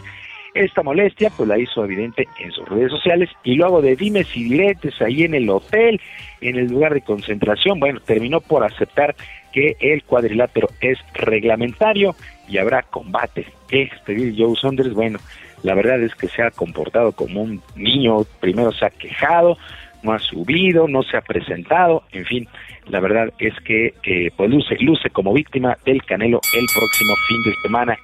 Esta 0.53 0.81
molestia 0.81 1.29
pues 1.35 1.47
la 1.47 1.59
hizo 1.59 1.85
evidente 1.85 2.27
en 2.39 2.51
sus 2.51 2.67
redes 2.67 2.91
sociales 2.91 3.29
y 3.43 3.55
luego 3.55 3.81
de 3.81 3.95
dimes 3.95 4.35
y 4.35 4.45
diretes 4.45 4.99
ahí 5.01 5.23
en 5.23 5.35
el 5.35 5.49
hotel, 5.49 6.01
en 6.41 6.55
el 6.55 6.67
lugar 6.67 6.93
de 6.93 7.01
concentración, 7.01 7.79
bueno, 7.79 7.99
terminó 7.99 8.41
por 8.41 8.63
aceptar 8.63 9.15
que 9.53 9.75
el 9.79 10.03
cuadrilátero 10.03 10.67
es 10.81 10.97
reglamentario 11.13 12.15
y 12.47 12.57
habrá 12.57 12.81
combate. 12.83 13.45
Este 13.69 14.33
Joe 14.35 14.55
Saunders, 14.59 14.93
bueno, 14.93 15.19
la 15.63 15.75
verdad 15.75 16.01
es 16.01 16.15
que 16.15 16.27
se 16.27 16.41
ha 16.41 16.51
comportado 16.51 17.11
como 17.11 17.43
un 17.43 17.61
niño, 17.75 18.23
primero 18.39 18.71
se 18.71 18.85
ha 18.85 18.89
quejado, 18.89 19.57
no 20.03 20.13
ha 20.13 20.19
subido, 20.19 20.87
no 20.87 21.03
se 21.03 21.17
ha 21.17 21.21
presentado, 21.21 22.03
en 22.11 22.25
fin, 22.25 22.47
la 22.87 22.99
verdad 22.99 23.31
es 23.37 23.53
que 23.63 23.93
eh, 24.03 24.31
pues 24.35 24.49
luce, 24.49 24.77
luce 24.79 25.09
como 25.09 25.33
víctima 25.33 25.77
del 25.85 26.03
Canelo 26.03 26.39
el 26.53 26.65
próximo 26.73 27.13
fin 27.27 27.43
de 27.43 27.53
semana. 27.61 27.97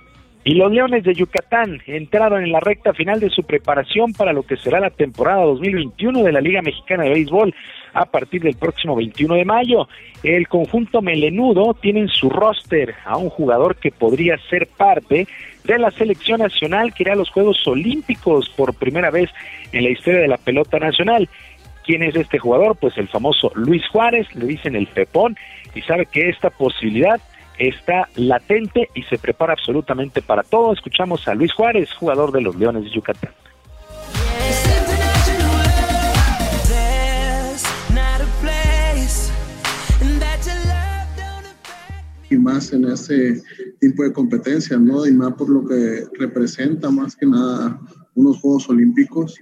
Y 0.47 0.53
los 0.53 0.71
Leones 0.71 1.03
de 1.03 1.15
Yucatán 1.15 1.81
entraron 1.87 2.43
en 2.43 2.51
la 2.51 2.59
recta 2.59 2.93
final 2.93 3.19
de 3.19 3.31
su 3.31 3.41
preparación 3.41 4.13
para 4.13 4.31
lo 4.31 4.43
que 4.43 4.57
será 4.57 4.79
la 4.79 4.91
temporada 4.91 5.41
2021 5.41 6.21
de 6.21 6.31
la 6.31 6.39
Liga 6.39 6.61
Mexicana 6.61 7.03
de 7.03 7.09
Béisbol 7.09 7.55
a 7.93 8.05
partir 8.05 8.43
del 8.43 8.55
próximo 8.55 8.95
21 8.95 9.33
de 9.37 9.43
mayo. 9.43 9.87
El 10.21 10.47
conjunto 10.47 11.01
melenudo 11.01 11.73
tiene 11.73 12.01
en 12.01 12.09
su 12.09 12.29
roster 12.29 12.93
a 13.05 13.17
un 13.17 13.29
jugador 13.31 13.77
que 13.77 13.89
podría 13.89 14.37
ser 14.47 14.67
parte 14.67 15.27
de 15.63 15.79
la 15.79 15.89
selección 15.89 16.41
nacional 16.41 16.93
que 16.93 17.01
irá 17.01 17.13
a 17.13 17.15
los 17.15 17.31
Juegos 17.31 17.65
Olímpicos 17.65 18.47
por 18.49 18.75
primera 18.75 19.09
vez 19.09 19.31
en 19.71 19.83
la 19.83 19.89
historia 19.89 20.19
de 20.19 20.27
la 20.27 20.37
pelota 20.37 20.77
nacional. 20.77 21.27
¿Quién 21.83 22.03
es 22.03 22.15
este 22.15 22.37
jugador? 22.37 22.77
Pues 22.79 22.95
el 22.99 23.07
famoso 23.07 23.51
Luis 23.55 23.81
Juárez, 23.87 24.27
le 24.35 24.45
dicen 24.45 24.75
el 24.75 24.85
Pepón, 24.85 25.35
y 25.73 25.81
sabe 25.81 26.05
que 26.05 26.29
esta 26.29 26.51
posibilidad 26.51 27.19
está 27.57 28.09
latente 28.15 28.89
y 28.93 29.03
se 29.03 29.17
prepara 29.17 29.53
absolutamente 29.53 30.21
para 30.21 30.43
todo. 30.43 30.73
Escuchamos 30.73 31.27
a 31.27 31.35
Luis 31.35 31.53
Juárez, 31.53 31.91
jugador 31.93 32.31
de 32.31 32.41
los 32.41 32.55
Leones 32.55 32.83
de 32.83 32.91
Yucatán. 32.91 33.31
y 42.29 42.37
más 42.37 42.73
en 42.73 42.85
ese 42.85 43.41
tipo 43.79 44.03
de 44.03 44.11
competencias, 44.11 44.79
¿no? 44.79 45.05
Y 45.05 45.11
más 45.11 45.33
por 45.33 45.49
lo 45.49 45.65
que 45.65 46.05
representa 46.19 46.89
más 46.89 47.15
que 47.15 47.25
nada 47.25 47.79
unos 48.15 48.39
Juegos 48.39 48.69
Olímpicos. 48.69 49.35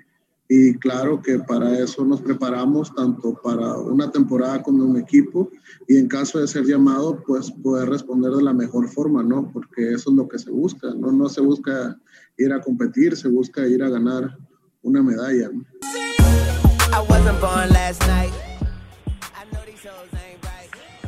Y 0.56 0.76
claro 0.76 1.20
que 1.20 1.40
para 1.40 1.80
eso 1.80 2.06
nos 2.06 2.22
preparamos 2.22 2.94
tanto 2.94 3.34
para 3.42 3.76
una 3.76 4.12
temporada 4.12 4.62
con 4.62 4.80
un 4.80 4.98
equipo 4.98 5.50
y 5.88 5.98
en 5.98 6.08
caso 6.08 6.38
de 6.38 6.48
ser 6.48 6.66
llamado, 6.66 7.24
pues 7.26 7.50
poder 7.50 7.90
responder 7.90 8.32
de 8.34 8.44
la 8.44 8.54
mejor 8.54 8.88
forma, 8.88 9.24
¿no? 9.24 9.50
Porque 9.52 9.94
eso 9.94 10.12
es 10.12 10.16
lo 10.16 10.28
que 10.28 10.38
se 10.38 10.52
busca, 10.52 10.94
¿no? 10.96 11.12
No 11.12 11.28
se 11.28 11.42
busca 11.42 11.98
ir 12.38 12.54
a 12.54 12.62
competir, 12.62 13.18
se 13.18 13.30
busca 13.30 13.66
ir 13.66 13.82
a 13.82 13.90
ganar 13.90 14.38
una 14.84 15.02
medalla. 15.02 15.50
¿no? 15.52 15.66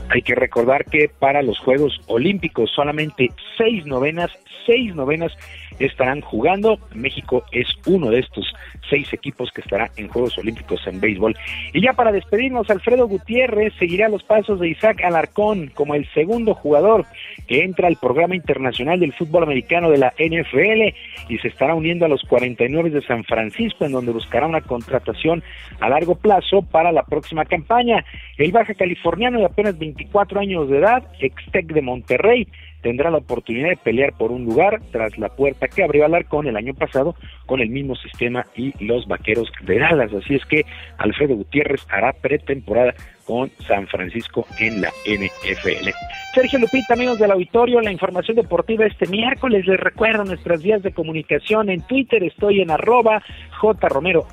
Hay 0.09 0.21
que 0.23 0.33
recordar 0.33 0.85
que 0.85 1.11
para 1.19 1.43
los 1.43 1.59
Juegos 1.59 1.99
Olímpicos 2.07 2.71
solamente 2.75 3.29
seis 3.59 3.85
novenas, 3.85 4.31
seis 4.65 4.95
novenas 4.95 5.31
estarán 5.79 6.21
jugando. 6.21 6.79
México 6.93 7.43
es 7.51 7.67
uno 7.85 8.09
de 8.09 8.19
estos 8.19 8.53
seis 8.89 9.11
equipos 9.13 9.51
que 9.51 9.61
estará 9.61 9.89
en 9.97 10.07
Juegos 10.07 10.37
Olímpicos 10.37 10.85
en 10.87 10.99
béisbol. 10.99 11.35
Y 11.73 11.81
ya 11.81 11.93
para 11.93 12.11
despedirnos, 12.11 12.69
Alfredo 12.69 13.07
Gutiérrez 13.07 13.73
seguirá 13.77 14.09
los 14.09 14.23
pasos 14.23 14.59
de 14.59 14.69
Isaac 14.69 15.03
Alarcón 15.03 15.71
como 15.73 15.95
el 15.95 16.07
segundo 16.13 16.53
jugador 16.53 17.05
que 17.47 17.63
entra 17.63 17.87
al 17.87 17.97
programa 17.97 18.35
internacional 18.35 18.99
del 18.99 19.13
fútbol 19.13 19.43
americano 19.43 19.89
de 19.89 19.97
la 19.97 20.13
NFL 20.17 20.95
y 21.29 21.37
se 21.39 21.47
estará 21.47 21.75
uniendo 21.75 22.05
a 22.05 22.09
los 22.09 22.21
49 22.23 22.89
de 22.89 23.01
San 23.01 23.23
Francisco 23.23 23.85
en 23.85 23.91
donde 23.91 24.11
buscará 24.11 24.47
una 24.47 24.61
contratación 24.61 25.43
a 25.79 25.89
largo 25.89 26.15
plazo 26.15 26.61
para 26.61 26.91
la 26.91 27.03
próxima 27.03 27.45
campaña. 27.45 28.05
El 28.37 28.51
baja 28.51 28.73
californiano 28.73 29.39
de 29.39 29.45
apenas 29.45 29.77
24 29.77 30.39
años 30.39 30.69
de 30.69 30.77
edad, 30.77 31.03
ex-tec 31.19 31.67
de 31.67 31.81
Monterrey, 31.81 32.47
tendrá 32.85 33.09
la 33.09 33.17
oportunidad 33.17 33.69
de 33.69 33.77
pelear 33.77 34.13
por 34.13 34.31
un 34.31 34.45
lugar 34.45 34.79
tras 34.91 35.17
la 35.17 35.29
puerta 35.29 35.67
que 35.67 35.83
abrió 35.83 36.05
Alarcón 36.05 36.45
el 36.45 36.55
año 36.55 36.75
pasado 36.75 37.15
con 37.47 37.59
el 37.59 37.69
mismo 37.69 37.95
sistema 37.95 38.45
y 38.55 38.73
los 38.85 39.07
vaqueros 39.07 39.51
de 39.63 39.79
Dallas. 39.79 40.13
Así 40.13 40.35
es 40.35 40.45
que 40.45 40.67
Alfredo 40.99 41.35
Gutiérrez 41.35 41.81
hará 41.89 42.13
pretemporada 42.13 42.93
con 43.25 43.51
San 43.67 43.87
Francisco 43.87 44.45
en 44.59 44.81
la 44.81 44.89
NFL. 45.05 45.89
Sergio 46.33 46.59
Lupita, 46.59 46.93
amigos 46.93 47.17
del 47.17 47.31
auditorio, 47.31 47.81
la 47.81 47.91
información 47.91 48.35
deportiva 48.35 48.85
este 48.85 49.07
miércoles. 49.07 49.65
Les 49.65 49.79
recuerdo 49.79 50.23
nuestras 50.25 50.61
vías 50.61 50.83
de 50.83 50.91
comunicación. 50.91 51.69
En 51.69 51.81
Twitter 51.81 52.23
estoy 52.23 52.61
en 52.61 52.71
arroba 52.71 53.21
jromerohb, 53.59 54.27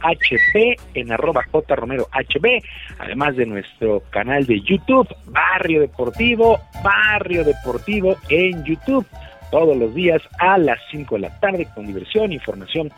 en 0.94 1.12
arroba 1.12 1.44
jromerohb, 1.50 2.62
además 2.98 3.36
de 3.36 3.46
nuestro 3.46 4.02
canal 4.10 4.46
de 4.46 4.60
YouTube, 4.60 5.08
Barrio 5.26 5.80
Deportivo, 5.80 6.60
Barrio 6.82 7.44
Deportivo 7.44 8.16
en 8.28 8.64
YouTube, 8.64 9.06
todos 9.50 9.76
los 9.76 9.94
días 9.94 10.22
a 10.38 10.58
las 10.58 10.78
5 10.90 11.14
de 11.14 11.20
la 11.20 11.40
tarde 11.40 11.68
con 11.74 11.86
diversión, 11.86 12.32
información 12.32 12.90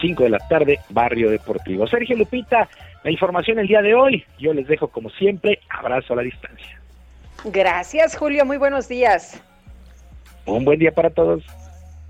5 0.00 0.22
de 0.22 0.30
la 0.30 0.38
tarde, 0.38 0.78
Barrio 0.90 1.30
Deportivo. 1.30 1.86
Sergio 1.86 2.16
Lupita, 2.16 2.68
la 3.08 3.12
información 3.12 3.58
el 3.58 3.66
día 3.66 3.80
de 3.80 3.94
hoy. 3.94 4.22
Yo 4.38 4.52
les 4.52 4.68
dejo 4.68 4.88
como 4.88 5.08
siempre, 5.08 5.60
abrazo 5.70 6.12
a 6.12 6.16
la 6.16 6.22
distancia. 6.22 6.78
Gracias, 7.46 8.14
Julio. 8.14 8.44
Muy 8.44 8.58
buenos 8.58 8.86
días. 8.86 9.42
Un 10.44 10.66
buen 10.66 10.78
día 10.78 10.92
para 10.92 11.08
todos. 11.08 11.42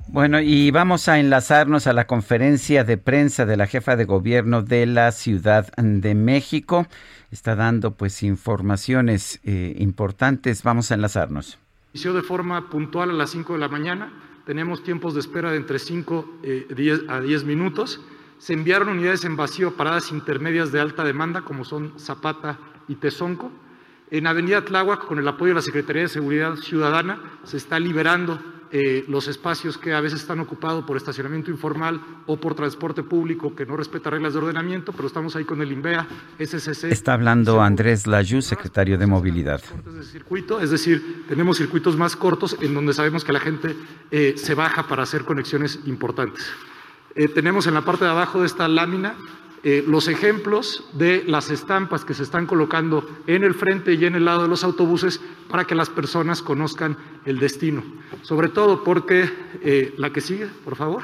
Bueno, 0.08 0.40
y 0.40 0.72
vamos 0.72 1.08
a 1.08 1.20
enlazarnos 1.20 1.86
a 1.86 1.92
la 1.92 2.08
conferencia 2.08 2.82
de 2.82 2.98
prensa 2.98 3.46
de 3.46 3.56
la 3.56 3.68
jefa 3.68 3.94
de 3.94 4.06
gobierno 4.06 4.62
de 4.62 4.86
la 4.86 5.12
Ciudad 5.12 5.68
de 5.76 6.16
México. 6.16 6.88
Está 7.30 7.54
dando 7.54 7.92
pues 7.92 8.24
informaciones 8.24 9.40
eh, 9.44 9.76
importantes. 9.78 10.64
Vamos 10.64 10.90
a 10.90 10.94
enlazarnos. 10.94 11.60
Inició 11.92 12.12
de 12.12 12.22
forma 12.22 12.70
puntual 12.70 13.10
a 13.10 13.12
las 13.12 13.30
5 13.30 13.52
de 13.52 13.58
la 13.60 13.68
mañana. 13.68 14.12
Tenemos 14.46 14.82
tiempos 14.82 15.14
de 15.14 15.20
espera 15.20 15.52
de 15.52 15.58
entre 15.58 15.78
5 15.78 16.40
eh, 16.42 17.06
a 17.08 17.20
10 17.20 17.44
minutos. 17.44 18.00
Se 18.38 18.52
enviaron 18.52 18.88
unidades 18.88 19.24
en 19.24 19.36
vacío 19.36 19.76
paradas 19.76 20.12
intermedias 20.12 20.72
de 20.72 20.80
alta 20.80 21.04
demanda, 21.04 21.42
como 21.42 21.64
son 21.64 21.98
Zapata 21.98 22.58
y 22.86 22.94
Tezonco. 22.96 23.50
En 24.10 24.26
Avenida 24.26 24.64
Tláhuac, 24.64 25.04
con 25.04 25.18
el 25.18 25.28
apoyo 25.28 25.50
de 25.50 25.56
la 25.56 25.62
Secretaría 25.62 26.02
de 26.02 26.08
Seguridad 26.08 26.54
Ciudadana, 26.56 27.20
se 27.44 27.56
está 27.56 27.78
liberando 27.78 28.40
eh, 28.70 29.04
los 29.08 29.28
espacios 29.28 29.78
que 29.78 29.94
a 29.94 30.00
veces 30.00 30.20
están 30.20 30.40
ocupados 30.40 30.84
por 30.84 30.96
estacionamiento 30.96 31.50
informal 31.50 32.00
o 32.26 32.36
por 32.36 32.54
transporte 32.54 33.02
público 33.02 33.54
que 33.54 33.64
no 33.64 33.76
respeta 33.76 34.10
reglas 34.10 34.34
de 34.34 34.40
ordenamiento, 34.40 34.92
pero 34.92 35.08
estamos 35.08 35.34
ahí 35.36 35.44
con 35.44 35.62
el 35.62 35.72
INVEA, 35.72 36.06
SCC. 36.38 36.84
Está 36.84 37.14
hablando 37.14 37.62
Andrés 37.62 38.06
Layú, 38.06 38.42
secretario 38.42 38.98
de 38.98 39.06
Movilidad. 39.06 39.62
De 39.84 40.02
circuito, 40.02 40.60
es 40.60 40.70
decir, 40.70 41.24
tenemos 41.28 41.56
circuitos 41.56 41.96
más 41.96 42.14
cortos 42.14 42.58
en 42.60 42.74
donde 42.74 42.92
sabemos 42.92 43.24
que 43.24 43.32
la 43.32 43.40
gente 43.40 43.74
eh, 44.10 44.34
se 44.36 44.54
baja 44.54 44.86
para 44.86 45.02
hacer 45.02 45.24
conexiones 45.24 45.80
importantes. 45.86 46.46
Eh, 47.14 47.28
tenemos 47.28 47.66
en 47.66 47.74
la 47.74 47.82
parte 47.82 48.04
de 48.04 48.10
abajo 48.10 48.40
de 48.40 48.46
esta 48.46 48.68
lámina 48.68 49.16
eh, 49.64 49.84
los 49.86 50.06
ejemplos 50.06 50.84
de 50.92 51.24
las 51.26 51.50
estampas 51.50 52.04
que 52.04 52.14
se 52.14 52.22
están 52.22 52.46
colocando 52.46 53.08
en 53.26 53.42
el 53.42 53.54
frente 53.54 53.94
y 53.94 54.04
en 54.04 54.14
el 54.14 54.24
lado 54.24 54.42
de 54.42 54.48
los 54.48 54.62
autobuses 54.62 55.20
para 55.50 55.64
que 55.64 55.74
las 55.74 55.90
personas 55.90 56.42
conozcan 56.42 56.96
el 57.24 57.40
destino. 57.40 57.82
Sobre 58.22 58.48
todo 58.48 58.84
porque, 58.84 59.28
eh, 59.60 59.94
la 59.98 60.10
que 60.10 60.20
sigue, 60.20 60.46
por 60.64 60.76
favor, 60.76 61.02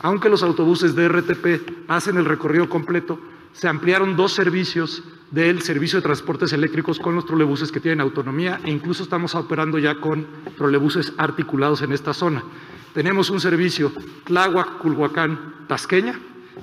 aunque 0.00 0.28
los 0.28 0.42
autobuses 0.42 0.96
de 0.96 1.08
RTP 1.08 1.88
hacen 1.88 2.16
el 2.16 2.24
recorrido 2.24 2.68
completo, 2.68 3.20
se 3.56 3.68
ampliaron 3.68 4.16
dos 4.16 4.32
servicios 4.32 5.02
del 5.30 5.62
servicio 5.62 5.98
de 5.98 6.02
transportes 6.02 6.52
eléctricos 6.52 6.98
con 6.98 7.14
los 7.14 7.24
trolebuses 7.24 7.72
que 7.72 7.80
tienen 7.80 8.00
autonomía 8.00 8.60
e 8.64 8.70
incluso 8.70 9.02
estamos 9.02 9.34
operando 9.34 9.78
ya 9.78 9.96
con 9.96 10.26
trolebuses 10.56 11.12
articulados 11.16 11.82
en 11.82 11.92
esta 11.92 12.12
zona. 12.12 12.44
Tenemos 12.94 13.30
un 13.30 13.40
servicio 13.40 13.92
Tláhuac, 14.24 14.78
Culhuacán, 14.78 15.66
Tasqueña, 15.68 16.18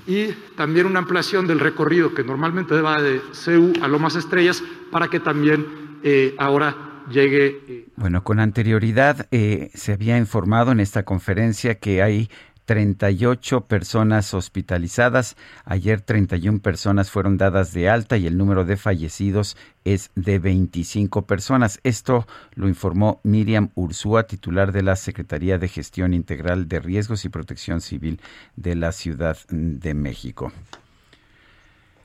y 0.07 0.31
también 0.55 0.87
una 0.87 0.99
ampliación 0.99 1.45
del 1.45 1.59
recorrido 1.59 2.13
que 2.13 2.23
normalmente 2.23 2.79
va 2.81 3.01
de 3.01 3.21
CEU 3.31 3.73
a 3.81 3.87
Lomas 3.87 4.15
Estrellas 4.15 4.63
para 4.91 5.07
que 5.07 5.19
también 5.19 5.99
eh, 6.03 6.35
ahora 6.39 7.03
llegue. 7.09 7.85
Bueno, 7.95 8.23
con 8.23 8.39
anterioridad 8.39 9.27
eh, 9.31 9.69
se 9.73 9.93
había 9.93 10.17
informado 10.17 10.71
en 10.71 10.79
esta 10.79 11.03
conferencia 11.03 11.75
que 11.75 12.01
hay 12.01 12.29
38 12.65 13.61
personas 13.61 14.33
hospitalizadas. 14.33 15.35
Ayer 15.65 16.01
31 16.01 16.59
personas 16.59 17.11
fueron 17.11 17.37
dadas 17.37 17.73
de 17.73 17.89
alta 17.89 18.17
y 18.17 18.27
el 18.27 18.37
número 18.37 18.65
de 18.65 18.77
fallecidos 18.77 19.57
es 19.83 20.11
de 20.15 20.39
25 20.39 21.23
personas. 21.23 21.79
Esto 21.83 22.25
lo 22.55 22.67
informó 22.67 23.19
Miriam 23.23 23.69
Ursúa, 23.75 24.23
titular 24.23 24.71
de 24.71 24.83
la 24.83 24.95
Secretaría 24.95 25.57
de 25.57 25.67
Gestión 25.67 26.13
Integral 26.13 26.67
de 26.67 26.79
Riesgos 26.79 27.25
y 27.25 27.29
Protección 27.29 27.81
Civil 27.81 28.21
de 28.55 28.75
la 28.75 28.91
Ciudad 28.91 29.37
de 29.49 29.93
México. 29.93 30.51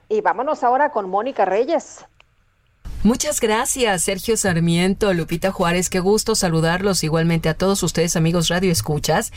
Y 0.09 0.21
vámonos 0.23 0.65
ahora 0.65 0.91
con 0.91 1.09
Mónica 1.09 1.45
Reyes. 1.45 2.07
Muchas 3.05 3.41
gracias, 3.41 4.03
Sergio 4.03 4.37
Sarmiento, 4.37 5.15
Lupita 5.15 5.53
Juárez, 5.53 5.89
qué 5.89 6.01
gusto 6.01 6.35
saludarlos 6.35 7.05
igualmente 7.05 7.49
a 7.49 7.55
todos 7.55 7.85
ustedes, 7.85 8.17
amigos 8.17 8.49
Radio 8.49 8.73
Escuchas. 8.73 9.33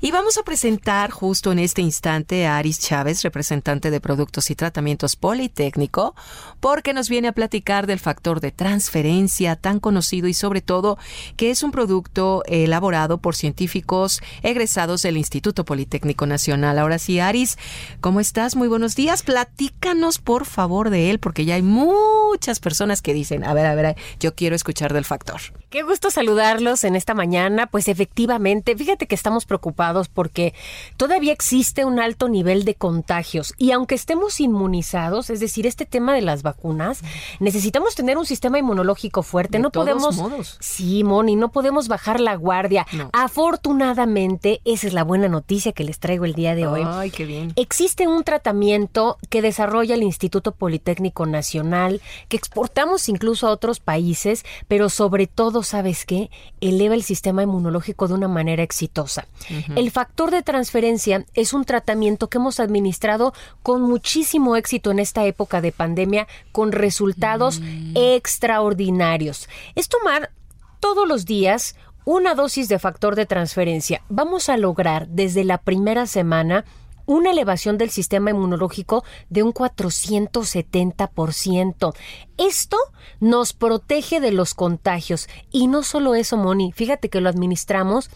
Y 0.00 0.10
vamos 0.10 0.36
a 0.36 0.42
presentar 0.42 1.12
justo 1.12 1.52
en 1.52 1.60
este 1.60 1.80
instante 1.80 2.44
a 2.44 2.58
Aris 2.58 2.80
Chávez, 2.80 3.22
representante 3.22 3.92
de 3.92 4.00
Productos 4.00 4.50
y 4.50 4.56
Tratamientos 4.56 5.14
Politécnico, 5.14 6.16
porque 6.58 6.92
nos 6.92 7.08
viene 7.08 7.28
a 7.28 7.32
platicar 7.32 7.86
del 7.86 8.00
factor 8.00 8.40
de 8.40 8.50
transferencia 8.50 9.54
tan 9.54 9.78
conocido 9.78 10.26
y 10.26 10.34
sobre 10.34 10.60
todo 10.60 10.98
que 11.36 11.52
es 11.52 11.62
un 11.62 11.70
producto 11.70 12.42
elaborado 12.46 13.18
por 13.18 13.36
científicos 13.36 14.22
egresados 14.42 15.02
del 15.02 15.18
Instituto 15.18 15.64
Politécnico 15.64 16.26
Nacional. 16.26 16.80
Ahora 16.80 16.98
sí, 16.98 17.20
Aris, 17.20 17.58
¿cómo 18.00 18.18
estás? 18.18 18.56
Muy 18.56 18.66
buenos 18.66 18.96
días. 18.96 19.22
Platícanos 19.22 20.18
por 20.18 20.46
favor 20.46 20.90
de 20.90 21.10
él, 21.10 21.20
porque 21.20 21.44
ya 21.44 21.54
hay 21.54 21.62
muchas 21.62 22.58
personas 22.58 22.93
que 23.02 23.14
dicen, 23.14 23.44
a 23.44 23.54
ver, 23.54 23.66
a 23.66 23.74
ver, 23.74 23.96
yo 24.20 24.34
quiero 24.34 24.56
escuchar 24.56 24.92
del 24.92 25.04
factor. 25.04 25.40
Qué 25.70 25.82
gusto 25.82 26.10
saludarlos 26.10 26.84
en 26.84 26.96
esta 26.96 27.14
mañana. 27.14 27.66
Pues 27.66 27.88
efectivamente, 27.88 28.76
fíjate 28.76 29.06
que 29.06 29.14
estamos 29.14 29.44
preocupados 29.44 30.08
porque 30.08 30.54
todavía 30.96 31.32
existe 31.32 31.84
un 31.84 31.98
alto 31.98 32.28
nivel 32.28 32.64
de 32.64 32.74
contagios 32.74 33.54
y 33.58 33.72
aunque 33.72 33.94
estemos 33.94 34.40
inmunizados, 34.40 35.30
es 35.30 35.40
decir, 35.40 35.66
este 35.66 35.86
tema 35.86 36.14
de 36.14 36.22
las 36.22 36.42
vacunas, 36.42 37.00
necesitamos 37.40 37.94
tener 37.94 38.18
un 38.18 38.26
sistema 38.26 38.58
inmunológico 38.58 39.22
fuerte. 39.22 39.58
De 39.58 39.62
no 39.62 39.70
todos 39.70 39.88
podemos, 39.88 40.16
modos. 40.16 40.56
sí, 40.60 41.04
Moni, 41.04 41.36
no 41.36 41.50
podemos 41.50 41.88
bajar 41.88 42.20
la 42.20 42.36
guardia. 42.36 42.86
Afortunadamente, 43.12 44.60
esa 44.64 44.86
es 44.86 44.92
la 44.92 45.04
buena 45.04 45.28
noticia 45.28 45.72
que 45.72 45.84
les 45.84 45.98
traigo 45.98 46.24
el 46.24 46.34
día 46.34 46.54
de 46.54 46.66
hoy. 46.66 46.82
Ay, 46.86 47.10
qué 47.10 47.24
bien. 47.24 47.52
Existe 47.56 48.06
un 48.06 48.24
tratamiento 48.24 49.18
que 49.28 49.42
desarrolla 49.42 49.94
el 49.94 50.02
Instituto 50.02 50.52
Politécnico 50.52 51.26
Nacional, 51.26 52.00
que 52.28 52.36
exportamos 52.74 53.08
incluso 53.08 53.46
a 53.46 53.52
otros 53.52 53.78
países, 53.78 54.44
pero 54.66 54.88
sobre 54.88 55.28
todo, 55.28 55.62
¿sabes 55.62 56.04
qué? 56.04 56.28
Eleva 56.60 56.96
el 56.96 57.04
sistema 57.04 57.44
inmunológico 57.44 58.08
de 58.08 58.14
una 58.14 58.26
manera 58.26 58.64
exitosa. 58.64 59.28
El 59.76 59.92
factor 59.92 60.32
de 60.32 60.42
transferencia 60.42 61.24
es 61.34 61.52
un 61.52 61.64
tratamiento 61.64 62.28
que 62.28 62.38
hemos 62.38 62.58
administrado 62.58 63.32
con 63.62 63.82
muchísimo 63.82 64.56
éxito 64.56 64.90
en 64.90 64.98
esta 64.98 65.24
época 65.24 65.60
de 65.60 65.70
pandemia, 65.70 66.26
con 66.50 66.72
resultados 66.72 67.60
extraordinarios. 67.94 69.48
Es 69.76 69.88
tomar 69.88 70.32
todos 70.80 71.06
los 71.06 71.26
días 71.26 71.76
una 72.04 72.34
dosis 72.34 72.68
de 72.68 72.80
factor 72.80 73.14
de 73.14 73.24
transferencia. 73.24 74.02
Vamos 74.08 74.48
a 74.48 74.56
lograr 74.56 75.06
desde 75.06 75.44
la 75.44 75.58
primera 75.58 76.06
semana 76.08 76.64
una 77.06 77.30
elevación 77.30 77.78
del 77.78 77.90
sistema 77.90 78.30
inmunológico 78.30 79.04
de 79.30 79.42
un 79.42 79.52
470%. 79.52 81.94
Esto 82.36 82.76
nos 83.20 83.52
protege 83.52 84.20
de 84.20 84.32
los 84.32 84.54
contagios. 84.54 85.28
Y 85.50 85.66
no 85.66 85.82
solo 85.82 86.14
eso, 86.14 86.36
Moni, 86.36 86.72
fíjate 86.72 87.08
que 87.08 87.20
lo 87.20 87.28
administramos 87.28 88.10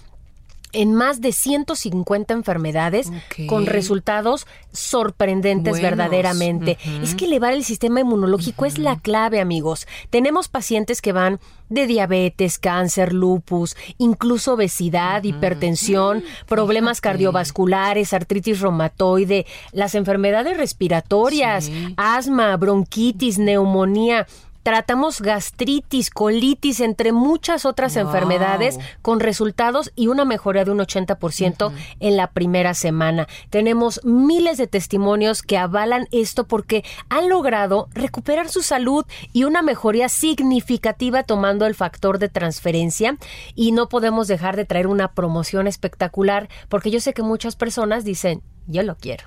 en 0.72 0.94
más 0.94 1.20
de 1.20 1.32
150 1.32 2.34
enfermedades 2.34 3.10
con 3.46 3.66
resultados 3.66 4.46
sorprendentes 4.72 5.72
Buenos. 5.72 5.90
verdaderamente. 5.90 6.78
Es 7.02 7.14
que 7.14 7.24
elevar 7.24 7.54
el 7.54 7.64
sistema 7.64 8.00
inmunológico 8.00 8.64
es 8.64 8.78
la 8.78 8.98
clave, 8.98 9.40
amigos. 9.40 9.86
Tenemos 10.10 10.48
pacientes 10.48 11.00
que 11.00 11.12
van 11.12 11.40
de 11.68 11.86
diabetes, 11.86 12.58
cáncer, 12.58 13.12
lupus, 13.12 13.76
incluso 13.98 14.54
obesidad, 14.54 15.22
hipertensión, 15.24 16.24
problemas 16.46 17.00
cardiovasculares, 17.00 18.12
artritis 18.12 18.60
reumatoide, 18.60 19.46
las 19.72 19.94
enfermedades 19.94 20.56
respiratorias, 20.56 21.70
asma, 21.96 22.56
bronquitis, 22.56 23.38
neumonía. 23.38 24.26
Tratamos 24.68 25.22
gastritis, 25.22 26.10
colitis, 26.10 26.80
entre 26.80 27.12
muchas 27.12 27.64
otras 27.64 27.94
Wow. 27.94 28.02
enfermedades 28.02 28.78
con 29.00 29.18
resultados 29.18 29.92
y 29.96 30.08
una 30.08 30.26
mejoría 30.26 30.66
de 30.66 30.70
un 30.72 30.78
80% 30.80 31.72
en 32.00 32.16
la 32.18 32.32
primera 32.32 32.74
semana. 32.74 33.28
Tenemos 33.48 34.04
miles 34.04 34.58
de 34.58 34.66
testimonios 34.66 35.40
que 35.40 35.56
avalan 35.56 36.06
esto 36.12 36.46
porque 36.46 36.84
han 37.08 37.30
logrado 37.30 37.88
recuperar 37.94 38.50
su 38.50 38.60
salud 38.60 39.06
y 39.32 39.44
una 39.44 39.62
mejoría 39.62 40.10
significativa 40.10 41.22
tomando 41.22 41.64
el 41.64 41.74
factor 41.74 42.18
de 42.18 42.28
transferencia 42.28 43.16
y 43.54 43.72
no 43.72 43.88
podemos 43.88 44.28
dejar 44.28 44.54
de 44.54 44.66
traer 44.66 44.86
una 44.86 45.12
promoción 45.12 45.66
espectacular 45.66 46.50
porque 46.68 46.90
yo 46.90 47.00
sé 47.00 47.14
que 47.14 47.22
muchas 47.22 47.56
personas 47.56 48.04
dicen, 48.04 48.42
yo 48.68 48.82
lo 48.82 48.96
quiero. 48.96 49.24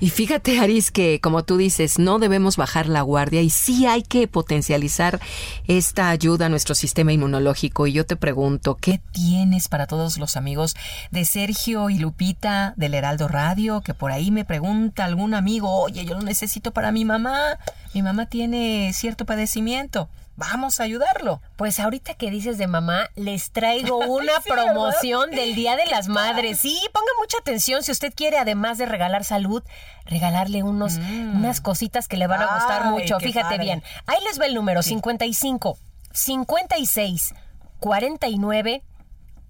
Y 0.00 0.10
fíjate, 0.10 0.58
Aris, 0.58 0.90
que 0.90 1.20
como 1.20 1.44
tú 1.44 1.56
dices, 1.56 1.98
no 1.98 2.18
debemos 2.18 2.56
bajar 2.56 2.88
la 2.88 3.02
guardia 3.02 3.40
y 3.40 3.50
sí 3.50 3.86
hay 3.86 4.02
que 4.02 4.28
potencializar 4.28 5.20
esta 5.66 6.10
ayuda 6.10 6.46
a 6.46 6.48
nuestro 6.48 6.74
sistema 6.74 7.12
inmunológico. 7.12 7.86
Y 7.86 7.92
yo 7.92 8.04
te 8.04 8.16
pregunto, 8.16 8.76
¿qué 8.76 9.00
tienes 9.12 9.68
para 9.68 9.86
todos 9.86 10.18
los 10.18 10.36
amigos 10.36 10.74
de 11.10 11.24
Sergio 11.24 11.88
y 11.88 11.98
Lupita 11.98 12.74
del 12.76 12.94
Heraldo 12.94 13.28
Radio? 13.28 13.80
Que 13.80 13.94
por 13.94 14.10
ahí 14.10 14.30
me 14.30 14.44
pregunta 14.44 15.04
algún 15.04 15.34
amigo, 15.34 15.72
oye, 15.80 16.04
yo 16.04 16.14
lo 16.14 16.22
necesito 16.22 16.72
para 16.72 16.92
mi 16.92 17.04
mamá. 17.04 17.58
Mi 17.94 18.02
mamá 18.02 18.26
tiene 18.26 18.92
cierto 18.92 19.24
padecimiento. 19.24 20.08
Vamos 20.40 20.80
a 20.80 20.84
ayudarlo. 20.84 21.42
Pues 21.56 21.78
ahorita 21.78 22.14
que 22.14 22.30
dices 22.30 22.56
de 22.56 22.66
mamá, 22.66 23.10
les 23.14 23.50
traigo 23.52 23.98
una 24.06 24.40
Sí, 24.40 24.48
¿verdad? 24.50 24.64
promoción 24.72 25.30
del 25.32 25.54
Día 25.54 25.76
de 25.76 25.84
las 25.86 26.08
Madres. 26.08 26.60
Sí, 26.60 26.80
ponga 26.94 27.12
mucha 27.20 27.36
atención 27.38 27.82
si 27.82 27.92
usted 27.92 28.12
quiere, 28.14 28.38
además 28.38 28.78
de 28.78 28.86
regalar 28.86 29.22
salud, 29.24 29.62
regalarle 30.06 30.62
unos, 30.62 30.96
unas 30.96 31.60
cositas 31.60 32.08
que 32.08 32.16
le 32.16 32.26
van 32.26 32.40
a 32.42 32.54
gustar 32.54 32.84
Mm. 32.84 32.86
Ay, 32.86 32.90
mucho. 33.02 33.20
Fíjate 33.20 33.44
padre. 33.50 33.58
bien. 33.64 33.82
Ahí 34.06 34.18
les 34.26 34.40
va 34.40 34.46
el 34.46 34.54
número, 34.54 34.82
55, 34.82 35.76
56, 36.12 37.34
49, 37.78 38.82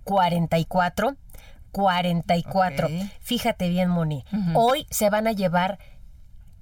44, 0.04 1.16
44. 1.72 2.88
Fíjate 3.20 3.68
bien, 3.68 3.88
Moni. 3.88 4.24
Hoy 4.54 4.86
se 4.90 5.08
van 5.10 5.26
a 5.28 5.32
llevar 5.32 5.78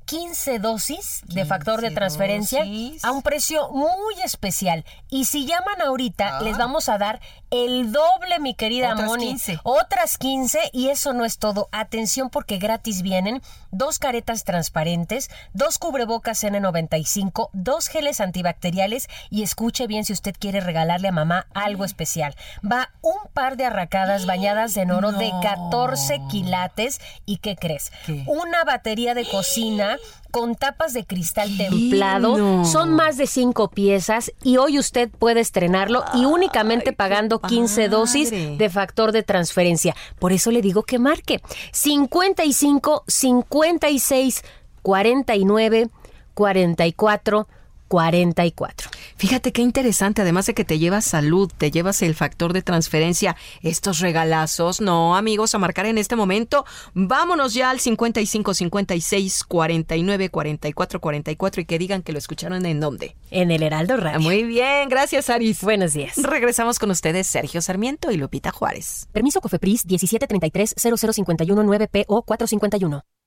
15 0.09 0.59
dosis 0.59 1.20
de 1.27 1.45
factor 1.45 1.83
de 1.83 1.89
15 1.89 1.95
transferencia 1.95 2.61
dosis. 2.65 3.05
a 3.05 3.12
un 3.12 3.20
precio 3.20 3.69
muy 3.69 4.15
especial. 4.25 4.87
Y 5.11 5.27
si 5.27 5.45
llaman 5.45 5.83
ahorita, 5.83 6.39
Ah. 6.39 6.43
les 6.43 6.57
vamos 6.57 6.89
a 6.89 6.97
dar 6.97 7.20
el 7.51 7.93
doble, 7.93 8.39
mi 8.41 8.55
querida 8.55 8.93
Otras 8.93 9.07
Moni. 9.07 9.27
15. 9.28 9.61
Otras 9.65 10.17
15 10.17 10.70
y 10.73 10.89
eso 10.89 11.12
no 11.12 11.27
es 11.27 11.37
todo. 11.39 11.69
Atención 11.73 12.31
porque 12.31 12.57
gratis 12.57 13.03
vienen 13.03 13.43
dos 13.70 13.99
caretas 13.99 14.45
transparentes, 14.45 15.28
dos 15.53 15.77
cubrebocas 15.78 16.43
N95, 16.43 17.51
dos 17.53 17.89
geles 17.89 18.20
antibacteriales 18.20 19.09
y 19.28 19.43
escuche 19.43 19.87
bien 19.87 20.07
si 20.07 20.15
usted 20.15 20.35
quiere 20.39 20.61
regalarle 20.61 21.09
a 21.09 21.12
mamá 21.12 21.47
algo 21.53 21.85
especial. 21.85 22.35
Va 22.65 22.91
un 23.03 23.31
par 23.35 23.59
de 23.59 23.67
arracadas 23.67 24.25
bañadas 24.27 24.75
en 24.78 24.91
oro 24.91 25.12
de 25.12 25.31
14 25.43 26.20
quilates 26.31 26.99
y 27.27 27.39
¿qué 27.39 27.57
crees? 27.57 27.93
Una 28.27 28.65
batería 28.65 29.12
de 29.12 29.27
cocina 29.27 29.98
con 30.31 30.55
tapas 30.55 30.93
de 30.93 31.05
cristal 31.05 31.57
templado. 31.57 32.36
No. 32.36 32.65
Son 32.65 32.93
más 32.93 33.17
de 33.17 33.27
cinco 33.27 33.68
piezas 33.68 34.33
y 34.43 34.57
hoy 34.59 34.78
usted 34.78 35.09
puede 35.10 35.41
estrenarlo 35.41 36.05
y 36.15 36.25
únicamente 36.25 36.93
pagando 36.93 37.41
15 37.41 37.89
dosis 37.89 38.31
de 38.31 38.70
factor 38.70 39.12
de 39.12 39.23
transferencia. 39.23 39.94
Por 40.18 40.33
eso 40.33 40.51
le 40.51 40.62
digo 40.62 40.83
que 40.83 40.99
marque 40.99 41.41
55 41.73 43.05
56 43.07 44.44
49 44.83 45.89
44 46.35 47.49
44. 47.89 48.91
Fíjate 49.17 49.52
qué 49.52 49.62
interesante, 49.62 50.23
además 50.23 50.47
de 50.47 50.55
que 50.55 50.65
te 50.65 50.78
llevas 50.78 51.05
salud, 51.05 51.50
te 51.57 51.70
llevas 51.70 52.02
el 52.02 52.15
factor 52.15 52.52
de 52.52 52.62
transferencia, 52.62 53.36
estos 53.62 54.00
regalazos, 54.00 54.81
no 54.81 55.17
amigos, 55.17 55.55
a 55.55 55.58
marcar 55.58 55.86
en 55.86 55.99
este 55.99 56.17
momento, 56.17 56.65
vámonos 56.94 57.55
ya 57.55 57.70
al 57.70 57.81
55 57.81 58.55
56 58.55 59.44
49 59.44 60.31
44 60.31 61.00
44 61.00 61.62
y 61.62 61.65
que 61.65 61.78
digan 61.78 62.02
que 62.02 62.12
lo 62.12 62.18
escucharon 62.18 62.65
en 62.67 62.81
dónde. 62.81 63.17
En 63.31 63.50
el 63.50 63.62
Heraldo 63.62 63.97
Radio. 63.97 64.20
Muy 64.20 64.44
bien, 64.44 64.89
gracias 64.89 65.31
Aris. 65.31 65.62
Buenos 65.62 65.94
días. 65.94 66.17
Regresamos 66.17 66.78
con 66.78 66.91
ustedes 66.91 67.26
Sergio 67.26 67.62
Sarmiento 67.62 68.10
y 68.10 68.17
Lupita 68.17 68.52
Juárez. 68.52 69.08
Permiso 69.12 69.41
Cofepris 69.41 69.86
1733 69.86 70.75
0051 70.76 71.62
9PO 71.65 72.25
451. 72.25 73.18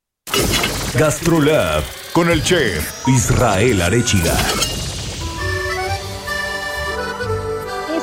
Gastrolab 0.97 1.83
con 2.13 2.29
el 2.29 2.43
chef 2.43 3.07
Israel 3.07 3.81
Arechiga. 3.81 4.33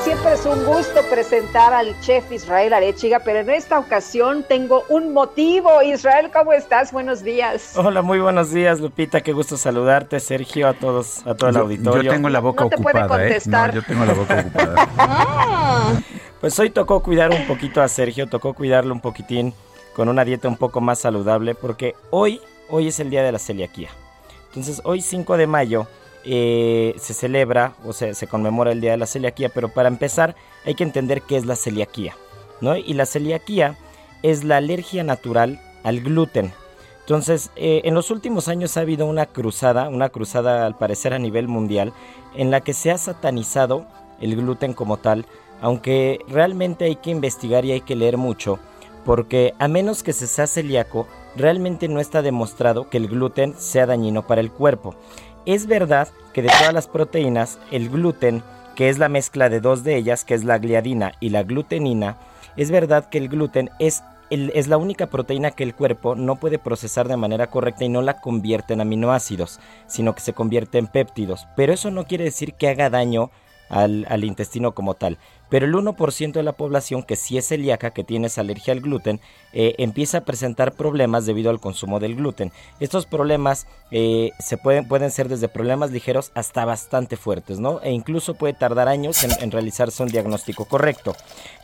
siempre 0.04 0.32
es 0.32 0.46
un 0.46 0.64
gusto 0.64 1.02
presentar 1.10 1.74
al 1.74 1.98
chef 2.00 2.30
Israel 2.32 2.72
Arechiga, 2.72 3.20
pero 3.20 3.40
en 3.40 3.50
esta 3.50 3.78
ocasión 3.78 4.44
tengo 4.48 4.84
un 4.88 5.12
motivo. 5.12 5.82
Israel, 5.82 6.30
¿cómo 6.32 6.52
estás? 6.54 6.92
Buenos 6.92 7.22
días. 7.22 7.72
Hola, 7.76 8.00
muy 8.02 8.18
buenos 8.20 8.50
días, 8.50 8.80
Lupita. 8.80 9.20
Qué 9.20 9.32
gusto 9.32 9.56
saludarte, 9.58 10.18
Sergio, 10.20 10.66
a 10.68 10.74
todos, 10.74 11.26
a 11.26 11.34
todo 11.34 11.50
el 11.50 11.56
Yo- 11.56 11.60
auditorio. 11.62 12.02
yo 12.04 12.10
tengo 12.12 12.28
la 12.30 12.40
boca 12.40 12.64
No 12.64 12.70
te 12.70 12.78
puede 12.78 12.98
ocupada, 13.00 13.22
¿eh? 13.24 13.28
contestar. 13.28 13.74
No, 13.74 13.80
yo 13.80 13.86
tengo 13.86 14.04
la 14.04 14.12
boca 14.14 14.40
ocupada. 14.40 16.02
Pues 16.40 16.56
hoy 16.60 16.70
tocó 16.70 17.02
cuidar 17.02 17.32
un 17.32 17.48
poquito 17.48 17.82
a 17.82 17.88
Sergio, 17.88 18.28
tocó 18.28 18.54
cuidarlo 18.54 18.94
un 18.94 19.00
poquitín 19.00 19.52
con 19.98 20.08
una 20.08 20.24
dieta 20.24 20.46
un 20.46 20.56
poco 20.56 20.80
más 20.80 21.00
saludable, 21.00 21.56
porque 21.56 21.96
hoy, 22.12 22.40
hoy 22.70 22.86
es 22.86 23.00
el 23.00 23.10
día 23.10 23.24
de 23.24 23.32
la 23.32 23.40
celiaquía. 23.40 23.90
Entonces, 24.46 24.80
hoy 24.84 25.02
5 25.02 25.36
de 25.36 25.48
mayo 25.48 25.88
eh, 26.24 26.94
se 27.00 27.14
celebra 27.14 27.72
o 27.84 27.92
se, 27.92 28.14
conmemora 28.28 28.70
el 28.70 28.80
día 28.80 28.92
de 28.92 28.96
la 28.96 29.06
celiaquía, 29.06 29.48
pero 29.48 29.70
para 29.70 29.88
empezar 29.88 30.36
hay 30.64 30.76
que 30.76 30.84
entender 30.84 31.22
qué 31.22 31.36
es 31.36 31.46
la 31.46 31.56
celiaquía, 31.56 32.14
¿no? 32.60 32.76
Y 32.76 32.94
la 32.94 33.06
celiaquía 33.06 33.76
es 34.22 34.44
la 34.44 34.58
alergia 34.58 35.02
natural 35.02 35.60
al 35.82 36.00
gluten. 36.00 36.52
Entonces, 37.00 37.50
eh, 37.56 37.80
en 37.82 37.94
los 37.94 38.12
últimos 38.12 38.46
años 38.46 38.76
ha 38.76 38.82
habido 38.82 39.04
una 39.04 39.26
cruzada, 39.26 39.88
una 39.88 40.10
cruzada 40.10 40.64
al 40.64 40.78
parecer 40.78 41.12
a 41.12 41.18
nivel 41.18 41.48
mundial, 41.48 41.92
en 42.36 42.52
la 42.52 42.60
que 42.60 42.72
se 42.72 42.92
ha 42.92 42.98
satanizado 42.98 43.84
el 44.20 44.36
gluten 44.36 44.74
como 44.74 44.98
tal, 44.98 45.26
aunque 45.60 46.20
realmente 46.28 46.84
hay 46.84 46.94
que 46.94 47.10
investigar 47.10 47.64
y 47.64 47.72
hay 47.72 47.80
que 47.80 47.96
leer 47.96 48.16
mucho, 48.16 48.60
porque 49.08 49.54
a 49.58 49.68
menos 49.68 50.02
que 50.02 50.12
se 50.12 50.26
sea 50.26 50.46
celíaco, 50.46 51.08
realmente 51.34 51.88
no 51.88 51.98
está 51.98 52.20
demostrado 52.20 52.90
que 52.90 52.98
el 52.98 53.08
gluten 53.08 53.54
sea 53.56 53.86
dañino 53.86 54.26
para 54.26 54.42
el 54.42 54.50
cuerpo. 54.50 54.96
Es 55.46 55.66
verdad 55.66 56.08
que 56.34 56.42
de 56.42 56.50
todas 56.50 56.74
las 56.74 56.88
proteínas, 56.88 57.58
el 57.70 57.88
gluten, 57.88 58.42
que 58.76 58.90
es 58.90 58.98
la 58.98 59.08
mezcla 59.08 59.48
de 59.48 59.60
dos 59.60 59.82
de 59.82 59.96
ellas, 59.96 60.26
que 60.26 60.34
es 60.34 60.44
la 60.44 60.58
gliadina 60.58 61.14
y 61.20 61.30
la 61.30 61.42
glutenina, 61.42 62.18
es 62.58 62.70
verdad 62.70 63.08
que 63.08 63.16
el 63.16 63.30
gluten 63.30 63.70
es, 63.78 64.02
es 64.28 64.68
la 64.68 64.76
única 64.76 65.06
proteína 65.06 65.52
que 65.52 65.64
el 65.64 65.74
cuerpo 65.74 66.14
no 66.14 66.36
puede 66.36 66.58
procesar 66.58 67.08
de 67.08 67.16
manera 67.16 67.46
correcta 67.46 67.86
y 67.86 67.88
no 67.88 68.02
la 68.02 68.20
convierte 68.20 68.74
en 68.74 68.82
aminoácidos, 68.82 69.58
sino 69.86 70.14
que 70.14 70.20
se 70.20 70.34
convierte 70.34 70.76
en 70.76 70.86
péptidos. 70.86 71.46
Pero 71.56 71.72
eso 71.72 71.90
no 71.90 72.04
quiere 72.04 72.24
decir 72.24 72.52
que 72.52 72.68
haga 72.68 72.90
daño 72.90 73.30
al, 73.68 74.06
al 74.08 74.24
intestino 74.24 74.72
como 74.72 74.94
tal. 74.94 75.18
Pero 75.48 75.64
el 75.64 75.74
1% 75.74 76.32
de 76.32 76.42
la 76.42 76.52
población 76.52 77.02
que 77.02 77.16
sí 77.16 77.38
es 77.38 77.48
celíaca, 77.48 77.92
que 77.92 78.04
tiene 78.04 78.26
esa 78.26 78.42
alergia 78.42 78.74
al 78.74 78.80
gluten, 78.80 79.20
eh, 79.52 79.74
empieza 79.78 80.18
a 80.18 80.24
presentar 80.24 80.72
problemas 80.72 81.24
debido 81.24 81.50
al 81.50 81.60
consumo 81.60 82.00
del 82.00 82.16
gluten. 82.16 82.52
Estos 82.80 83.06
problemas 83.06 83.66
eh, 83.90 84.32
se 84.38 84.58
pueden, 84.58 84.86
pueden 84.86 85.10
ser 85.10 85.28
desde 85.28 85.48
problemas 85.48 85.90
ligeros 85.90 86.32
hasta 86.34 86.64
bastante 86.66 87.16
fuertes, 87.16 87.60
¿no? 87.60 87.80
E 87.82 87.92
incluso 87.92 88.34
puede 88.34 88.52
tardar 88.52 88.88
años 88.88 89.24
en, 89.24 89.30
en 89.40 89.50
realizarse 89.50 90.02
un 90.02 90.10
diagnóstico 90.10 90.66
correcto. 90.66 91.16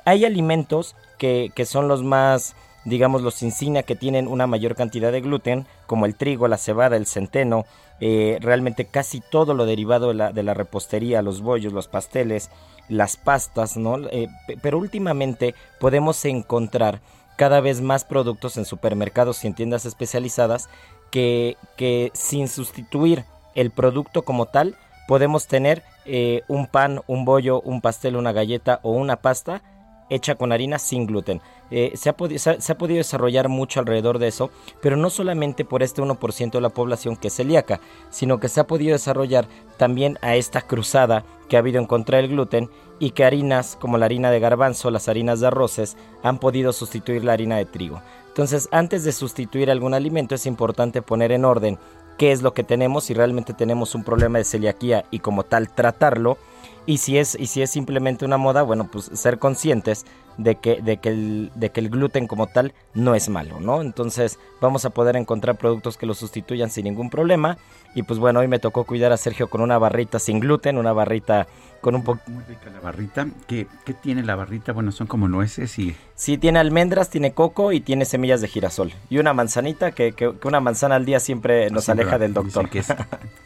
Hay 0.07 0.25
alimentos 0.25 0.97
que, 1.19 1.51
que 1.55 1.67
son 1.67 1.87
los 1.87 2.03
más 2.03 2.55
digamos 2.85 3.23
los 3.23 3.43
insignia 3.43 3.83
que 3.83 3.97
tienen 3.97 4.29
una 4.29 4.47
mayor 4.47 4.75
cantidad 4.75 5.13
de 5.13 5.21
gluten, 5.21 5.67
como 5.87 6.07
el 6.07 6.15
trigo, 6.17 6.49
la 6.49 6.59
cebada, 6.59 6.97
el 6.97 7.07
centeno, 7.07 7.65
eh, 8.01 8.39
realmente 8.41 8.85
casi 8.87 9.21
todo 9.21 9.55
lo 9.55 9.67
derivado 9.67 10.09
de 10.09 10.43
la, 10.43 10.55
repostería, 10.55 11.23
los 11.23 11.41
bollos, 11.41 11.73
los 11.73 11.89
pasteles, 11.89 12.51
las 12.89 13.17
pastas, 13.17 13.77
¿no? 13.77 13.99
Eh, 14.11 14.29
pe- 14.47 14.59
pero 14.61 14.79
últimamente 14.79 15.55
podemos 15.81 16.25
encontrar 16.25 17.01
cada 17.37 17.61
vez 17.61 17.81
más 17.81 18.05
productos 18.05 18.57
en 18.57 18.65
supermercados 18.65 19.43
y 19.43 19.47
en 19.49 19.55
tiendas 19.55 19.87
especializadas 19.87 20.69
que, 21.11 21.57
que 21.77 22.11
sin 22.15 22.49
sustituir 22.49 23.25
el 23.55 23.71
producto 23.71 24.23
como 24.23 24.47
tal, 24.47 24.77
podemos 25.07 25.47
tener 25.47 25.83
eh, 26.07 26.43
un 26.49 26.67
pan, 26.67 27.01
un 27.07 27.25
bollo, 27.25 27.61
un 27.61 27.81
pastel, 27.81 28.17
una 28.17 28.33
galleta 28.33 28.81
o 28.83 28.91
una 28.93 29.17
pasta 29.17 29.63
hecha 30.11 30.35
con 30.35 30.53
harina 30.53 30.79
sin 30.79 31.07
gluten. 31.07 31.41
Eh, 31.71 31.93
se, 31.95 32.11
ha 32.11 32.15
se 32.39 32.73
ha 32.73 32.79
podido 32.79 32.99
desarrollar 32.99 33.49
mucho 33.49 33.81
alrededor 33.81 34.19
de 34.19 34.29
eso, 34.29 34.51
pero 34.81 34.97
no 34.97 35.11
solamente 35.11 35.65
por 35.65 35.83
este 35.83 36.03
1% 36.03 36.51
de 36.51 36.61
la 36.61 36.69
población 36.69 37.17
que 37.17 37.29
es 37.29 37.35
celíaca, 37.35 37.81
sino 38.11 38.39
que 38.39 38.49
se 38.49 38.61
ha 38.61 38.67
podido 38.67 38.93
desarrollar 38.93 39.47
también 39.77 40.19
a 40.23 40.37
esta 40.37 40.63
cruzada 40.63 41.25
que 41.49 41.57
ha 41.57 41.61
habido 41.61 41.81
en 41.81 41.87
contra 41.87 42.19
del 42.19 42.29
gluten 42.29 42.71
y 42.99 43.11
que 43.11 43.25
harinas 43.25 43.77
como 43.81 43.99
la 43.99 44.07
harina 44.07 44.31
de 44.31 44.41
garbanzo, 44.41 44.91
las 44.91 45.09
harinas 45.09 45.41
de 45.41 45.49
arroces, 45.49 45.97
han 46.23 46.39
podido 46.39 46.73
sustituir 46.73 47.25
la 47.25 47.33
harina 47.33 47.57
de 47.57 47.65
trigo. 47.65 48.03
Entonces, 48.29 48.69
antes 48.73 49.05
de 49.05 49.13
sustituir 49.13 49.71
algún 49.71 49.95
alimento 49.95 50.35
es 50.35 50.47
importante 50.47 51.03
poner 51.03 51.33
en 51.33 51.45
orden 51.45 51.79
qué 52.19 52.33
es 52.33 52.43
lo 52.43 52.55
que 52.55 52.65
tenemos, 52.65 53.05
si 53.05 53.15
realmente 53.15 53.55
tenemos 53.55 53.95
un 53.95 54.05
problema 54.05 54.39
de 54.39 54.45
celiaquía 54.45 55.05
y 55.11 55.19
como 55.21 55.45
tal 55.45 55.71
tratarlo. 55.73 56.39
Y 56.87 56.99
si 56.99 57.17
es, 57.17 57.35
y 57.41 57.47
si 57.47 57.63
es 57.63 57.71
simplemente 57.71 58.25
una 58.27 58.37
moda, 58.37 58.63
bueno, 58.63 58.89
pues 58.91 59.07
ser 59.15 59.39
conscientes 59.39 60.05
de 60.37 60.57
que, 60.57 60.83
de, 60.83 60.99
que 60.99 61.09
el, 61.09 61.51
de 61.55 61.71
que 61.71 61.81
el 61.81 61.89
gluten 61.89 62.27
como 62.27 62.47
tal 62.49 62.75
no 62.93 63.15
es 63.15 63.29
malo, 63.31 63.59
¿no? 63.61 63.81
Entonces 63.81 64.39
vamos 64.61 64.85
a 64.85 64.91
poder 64.91 65.17
encontrar 65.17 65.57
productos 65.57 65.97
que 65.97 66.05
lo 66.07 66.13
sustituyan 66.15 66.71
sin 66.71 66.85
ningún 66.85 67.09
problema. 67.09 67.57
Y 67.95 68.03
pues 68.03 68.19
bueno, 68.19 68.41
hoy 68.41 68.49
me 68.49 68.59
tocó 68.59 68.85
cuidar 68.85 69.13
a 69.13 69.17
Sergio 69.17 69.49
con 69.49 69.61
una 69.63 69.79
barrita 69.79 70.19
sin 70.19 70.41
gluten, 70.41 70.77
una 70.77 70.93
barrita 70.93 71.47
con 71.81 71.95
un 71.95 72.03
poco... 72.03 72.21
Muy 72.27 72.43
rica 72.45 72.69
la 72.71 72.81
barrita. 72.81 73.29
¿Qué, 73.47 73.67
¿Qué 73.87 73.95
tiene 73.95 74.23
la 74.25 74.35
barrita? 74.35 74.73
Bueno, 74.73 74.91
son 74.93 75.07
como 75.07 75.27
nueces 75.29 75.79
y... 75.79 75.95
Sí, 76.17 76.37
tiene 76.37 76.59
almendras, 76.59 77.09
tiene 77.09 77.33
coco 77.33 77.73
y 77.73 77.81
tiene 77.81 78.05
semillas 78.05 78.41
de 78.41 78.49
girasol. 78.49 78.93
Y 79.09 79.19
una 79.19 79.33
manzanita, 79.33 79.93
que, 79.93 80.13
que- 80.13 80.35
que 80.39 80.49
una 80.49 80.61
manzana 80.61 80.97
al 80.97 81.05
día 81.07 81.21
siempre 81.21 81.71
nos 81.71 81.85
Siempre 81.85 82.03
aleja 82.03 82.19
del 82.19 82.35
doctor. 82.35 82.69
dicen 82.69 82.71
que 82.71 82.79
es, 82.81 82.91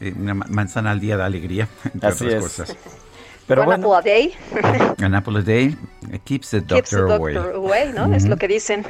eh, 0.01 0.15
una 0.19 0.35
ma- 0.35 0.47
manzana 0.49 0.91
al 0.93 0.99
día 1.01 1.17
da 1.17 1.27
alegría, 1.27 1.69
entre 1.93 2.09
Así 2.09 2.25
otras 2.27 2.35
es. 2.37 2.43
cosas. 2.43 2.77
Pero 3.49 3.63
One 3.63 3.79
bueno, 3.79 3.95
apple 3.97 4.11
a 4.13 4.15
day. 4.15 4.95
An 5.03 5.15
apple 5.15 5.39
a 5.39 5.43
day 5.43 5.77
keeps 6.25 6.51
the 6.51 6.63
Keeps 6.63 6.91
the 6.91 6.97
doctor 6.99 7.05
away. 7.13 7.35
doctor 7.35 7.55
away, 7.57 7.93
¿no? 7.95 8.15
Es 8.15 8.23
Ujú. 8.25 8.31
lo 8.33 8.37
que 8.37 8.47
dicen. 8.49 8.85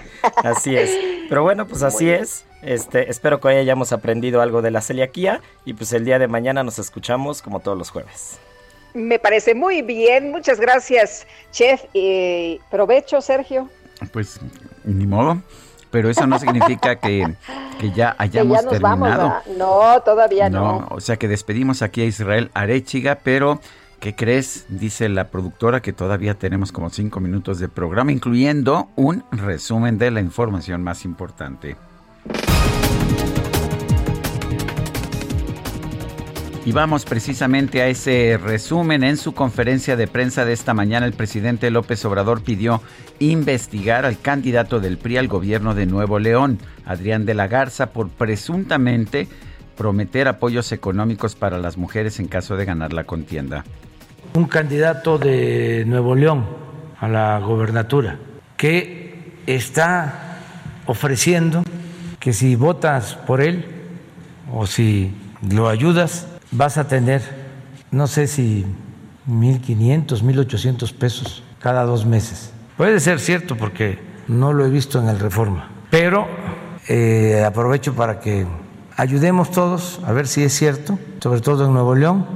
Así 0.44 0.76
es. 0.76 0.90
Pero 1.28 1.42
bueno, 1.44 1.66
pues 1.66 1.82
así 1.82 2.10
es. 2.10 2.44
Este, 2.62 3.08
espero 3.08 3.40
que 3.40 3.48
hoy 3.48 3.54
hayamos 3.54 3.92
aprendido 3.92 4.42
algo 4.42 4.60
de 4.62 4.72
la 4.72 4.80
celiaquía 4.80 5.40
y 5.64 5.74
pues 5.74 5.92
el 5.92 6.04
día 6.04 6.18
de 6.18 6.26
mañana 6.26 6.64
nos 6.64 6.78
escuchamos 6.80 7.40
como 7.40 7.60
todos 7.60 7.78
los 7.78 7.90
jueves. 7.90 8.38
Me 8.94 9.18
parece 9.20 9.54
muy 9.54 9.82
bien. 9.82 10.32
Muchas 10.32 10.58
gracias, 10.58 11.26
chef. 11.52 11.84
Y 11.92 12.60
provecho, 12.70 13.20
Sergio. 13.20 13.68
Pues 14.12 14.40
ni 14.84 15.06
modo. 15.06 15.40
Pero 15.90 16.10
eso 16.10 16.26
no 16.26 16.38
significa 16.38 16.96
que, 16.96 17.26
que 17.80 17.92
ya 17.92 18.12
Que 18.18 18.22
hayamos 18.24 18.58
ya 18.58 18.62
nos 18.70 18.80
vamos. 18.80 19.08
terminado. 19.08 19.28
¿verdad? 19.46 19.56
No, 19.56 20.00
todavía 20.02 20.50
no. 20.50 20.80
No, 20.80 20.88
o 20.90 21.00
sea 21.00 21.16
que 21.16 21.28
despedimos 21.28 21.80
aquí 21.82 22.02
a 22.02 22.04
Israel 22.06 22.50
Arechiga, 22.54 23.20
pero 23.22 23.60
¿qué 24.00 24.14
crees? 24.14 24.66
Dice 24.68 25.08
la 25.08 25.28
productora 25.28 25.80
que 25.80 25.92
todavía 25.92 26.34
tenemos 26.34 26.72
como 26.72 26.90
cinco 26.90 27.20
minutos 27.20 27.58
de 27.58 27.68
programa, 27.68 28.12
incluyendo 28.12 28.88
un 28.96 29.24
resumen 29.32 29.98
de 29.98 30.10
la 30.10 30.20
información 30.20 30.82
más 30.82 31.04
importante. 31.04 31.76
Y 36.64 36.72
vamos 36.72 37.06
precisamente 37.06 37.80
a 37.80 37.88
ese 37.88 38.38
resumen. 38.42 39.02
En 39.02 39.16
su 39.16 39.32
conferencia 39.32 39.96
de 39.96 40.06
prensa 40.06 40.44
de 40.44 40.52
esta 40.52 40.74
mañana, 40.74 41.06
el 41.06 41.14
presidente 41.14 41.70
López 41.70 42.04
Obrador 42.04 42.42
pidió 42.42 42.82
investigar 43.20 44.04
al 44.04 44.20
candidato 44.20 44.78
del 44.78 44.98
PRI 44.98 45.16
al 45.16 45.28
gobierno 45.28 45.74
de 45.74 45.86
Nuevo 45.86 46.18
León, 46.18 46.58
Adrián 46.84 47.24
de 47.24 47.32
la 47.32 47.48
Garza, 47.48 47.92
por 47.92 48.10
presuntamente 48.10 49.28
prometer 49.78 50.28
apoyos 50.28 50.70
económicos 50.72 51.36
para 51.36 51.56
las 51.56 51.78
mujeres 51.78 52.20
en 52.20 52.28
caso 52.28 52.56
de 52.56 52.66
ganar 52.66 52.92
la 52.92 53.04
contienda. 53.04 53.64
Un 54.34 54.46
candidato 54.46 55.18
de 55.18 55.84
Nuevo 55.86 56.14
León 56.14 56.46
a 57.00 57.08
la 57.08 57.38
gobernatura 57.38 58.18
que 58.56 59.34
está 59.46 60.38
ofreciendo 60.86 61.62
que 62.18 62.32
si 62.32 62.56
votas 62.56 63.14
por 63.14 63.40
él 63.40 63.64
o 64.52 64.66
si 64.66 65.14
lo 65.48 65.68
ayudas 65.68 66.26
vas 66.50 66.78
a 66.78 66.88
tener 66.88 67.22
no 67.90 68.06
sé 68.06 68.26
si 68.26 68.66
1.500, 69.28 70.22
1.800 70.22 70.92
pesos 70.94 71.42
cada 71.60 71.84
dos 71.84 72.06
meses. 72.06 72.52
Puede 72.76 73.00
ser 73.00 73.20
cierto 73.20 73.56
porque 73.56 73.98
no 74.28 74.52
lo 74.52 74.64
he 74.64 74.70
visto 74.70 75.00
en 75.00 75.08
el 75.08 75.18
Reforma, 75.18 75.70
pero 75.90 76.26
eh, 76.88 77.44
aprovecho 77.46 77.94
para 77.94 78.20
que 78.20 78.46
ayudemos 78.96 79.50
todos 79.50 80.00
a 80.06 80.12
ver 80.12 80.26
si 80.26 80.42
es 80.42 80.52
cierto, 80.52 80.98
sobre 81.20 81.40
todo 81.40 81.66
en 81.66 81.72
Nuevo 81.72 81.94
León, 81.94 82.26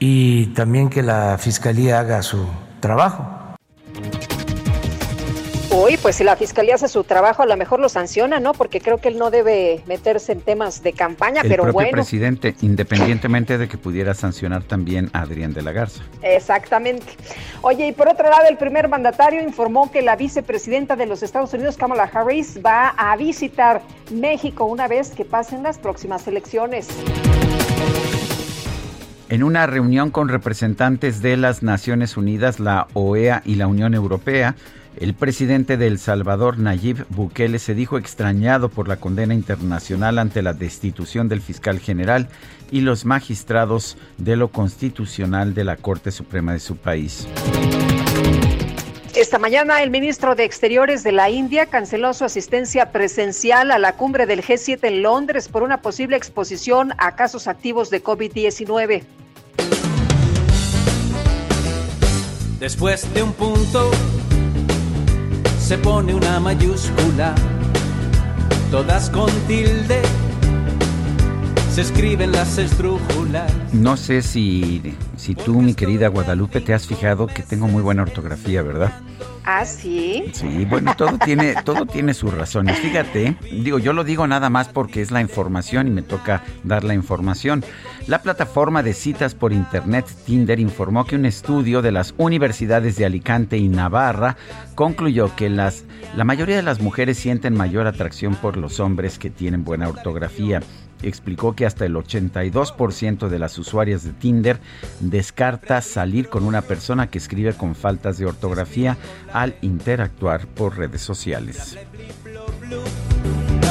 y 0.00 0.46
también 0.46 0.88
que 0.88 1.02
la 1.02 1.38
Fiscalía 1.38 2.00
haga 2.00 2.22
su 2.22 2.44
trabajo. 2.80 3.24
Uy, 5.72 5.96
pues 5.98 6.16
si 6.16 6.24
la 6.24 6.34
fiscalía 6.34 6.74
hace 6.74 6.88
su 6.88 7.04
trabajo, 7.04 7.44
a 7.44 7.46
lo 7.46 7.56
mejor 7.56 7.78
lo 7.78 7.88
sanciona, 7.88 8.40
¿no? 8.40 8.54
Porque 8.54 8.80
creo 8.80 8.98
que 8.98 9.06
él 9.06 9.18
no 9.18 9.30
debe 9.30 9.84
meterse 9.86 10.32
en 10.32 10.40
temas 10.40 10.82
de 10.82 10.92
campaña, 10.92 11.42
El 11.42 11.48
pero 11.48 11.62
propio 11.62 11.74
bueno. 11.74 11.92
presidente, 11.92 12.56
independientemente 12.60 13.56
de 13.56 13.68
que 13.68 13.78
pudiera 13.78 14.12
sancionar 14.14 14.64
también 14.64 15.10
a 15.12 15.20
Adrián 15.20 15.54
de 15.54 15.62
la 15.62 15.70
Garza. 15.70 16.02
Exactamente. 16.22 17.06
Oye, 17.62 17.86
y 17.86 17.92
por 17.92 18.08
otro 18.08 18.28
lado, 18.28 18.48
el 18.48 18.56
primer 18.56 18.88
mandatario 18.88 19.42
informó 19.42 19.92
que 19.92 20.02
la 20.02 20.16
vicepresidenta 20.16 20.96
de 20.96 21.06
los 21.06 21.22
Estados 21.22 21.54
Unidos, 21.54 21.76
Kamala 21.76 22.10
Harris, 22.12 22.58
va 22.66 22.88
a 22.88 23.16
visitar 23.16 23.80
México 24.10 24.64
una 24.64 24.88
vez 24.88 25.10
que 25.10 25.24
pasen 25.24 25.62
las 25.62 25.78
próximas 25.78 26.26
elecciones. 26.26 26.88
En 29.30 29.44
una 29.44 29.64
reunión 29.68 30.10
con 30.10 30.28
representantes 30.28 31.22
de 31.22 31.36
las 31.36 31.62
Naciones 31.62 32.16
Unidas, 32.16 32.58
la 32.58 32.88
OEA 32.94 33.42
y 33.44 33.54
la 33.54 33.68
Unión 33.68 33.94
Europea, 33.94 34.56
el 34.96 35.14
presidente 35.14 35.76
de 35.76 35.86
El 35.86 36.00
Salvador, 36.00 36.58
Nayib 36.58 37.06
Bukele, 37.10 37.60
se 37.60 37.76
dijo 37.76 37.96
extrañado 37.96 38.70
por 38.70 38.88
la 38.88 38.96
condena 38.96 39.32
internacional 39.32 40.18
ante 40.18 40.42
la 40.42 40.52
destitución 40.52 41.28
del 41.28 41.42
fiscal 41.42 41.78
general 41.78 42.28
y 42.72 42.80
los 42.80 43.04
magistrados 43.04 43.96
de 44.18 44.34
lo 44.34 44.48
constitucional 44.48 45.54
de 45.54 45.62
la 45.62 45.76
Corte 45.76 46.10
Suprema 46.10 46.52
de 46.52 46.58
su 46.58 46.74
país. 46.74 47.28
Esta 49.14 49.40
mañana 49.40 49.82
el 49.82 49.90
ministro 49.90 50.36
de 50.36 50.44
Exteriores 50.44 51.02
de 51.02 51.10
la 51.10 51.30
India 51.30 51.66
canceló 51.66 52.14
su 52.14 52.24
asistencia 52.24 52.92
presencial 52.92 53.72
a 53.72 53.78
la 53.78 53.96
cumbre 53.96 54.24
del 54.24 54.40
G7 54.40 54.78
en 54.84 55.02
Londres 55.02 55.48
por 55.48 55.64
una 55.64 55.82
posible 55.82 56.16
exposición 56.16 56.92
a 56.96 57.16
casos 57.16 57.48
activos 57.48 57.90
de 57.90 58.04
COVID-19. 58.04 59.02
Después 62.60 63.12
de 63.12 63.22
un 63.24 63.32
punto 63.32 63.90
se 65.58 65.76
pone 65.76 66.14
una 66.14 66.38
mayúscula, 66.38 67.34
todas 68.70 69.10
con 69.10 69.30
tilde 69.48 70.02
se 71.70 71.82
escriben 71.82 72.32
las 72.32 72.58
estrújulas. 72.58 73.52
No 73.72 73.96
sé 73.96 74.22
si, 74.22 74.96
si 75.16 75.36
tú, 75.36 75.62
mi 75.62 75.74
querida 75.74 76.08
Guadalupe, 76.08 76.60
te 76.60 76.74
has 76.74 76.86
fijado 76.86 77.28
que 77.28 77.44
tengo 77.44 77.68
muy 77.68 77.80
buena 77.80 78.02
ortografía, 78.02 78.62
¿verdad? 78.62 78.92
Ah, 79.44 79.64
sí. 79.64 80.24
Sí, 80.32 80.66
bueno, 80.68 80.94
todo 80.96 81.16
tiene, 81.24 81.54
todo 81.64 81.86
tiene 81.86 82.12
sus 82.12 82.34
razones. 82.34 82.78
Fíjate, 82.78 83.36
digo, 83.52 83.78
yo 83.78 83.92
lo 83.92 84.02
digo 84.02 84.26
nada 84.26 84.50
más 84.50 84.68
porque 84.68 85.00
es 85.00 85.12
la 85.12 85.20
información 85.20 85.86
y 85.86 85.90
me 85.90 86.02
toca 86.02 86.42
dar 86.64 86.82
la 86.82 86.94
información. 86.94 87.64
La 88.06 88.20
plataforma 88.22 88.82
de 88.82 88.92
citas 88.92 89.34
por 89.34 89.52
internet 89.52 90.06
Tinder 90.26 90.58
informó 90.58 91.04
que 91.04 91.16
un 91.16 91.24
estudio 91.24 91.82
de 91.82 91.92
las 91.92 92.14
universidades 92.18 92.96
de 92.96 93.04
Alicante 93.04 93.56
y 93.56 93.68
Navarra 93.68 94.36
concluyó 94.74 95.34
que 95.36 95.48
las, 95.48 95.84
la 96.16 96.24
mayoría 96.24 96.56
de 96.56 96.62
las 96.62 96.80
mujeres 96.80 97.16
sienten 97.16 97.54
mayor 97.54 97.86
atracción 97.86 98.34
por 98.34 98.56
los 98.56 98.80
hombres 98.80 99.18
que 99.18 99.30
tienen 99.30 99.64
buena 99.64 99.88
ortografía 99.88 100.60
explicó 101.02 101.54
que 101.54 101.66
hasta 101.66 101.84
el 101.84 101.94
82% 101.94 103.28
de 103.28 103.38
las 103.38 103.58
usuarias 103.58 104.04
de 104.04 104.12
Tinder 104.12 104.58
descarta 105.00 105.80
salir 105.80 106.28
con 106.28 106.44
una 106.44 106.62
persona 106.62 107.08
que 107.08 107.18
escribe 107.18 107.54
con 107.54 107.74
faltas 107.74 108.18
de 108.18 108.26
ortografía 108.26 108.96
al 109.32 109.54
interactuar 109.62 110.46
por 110.46 110.76
redes 110.76 111.00
sociales. 111.02 111.78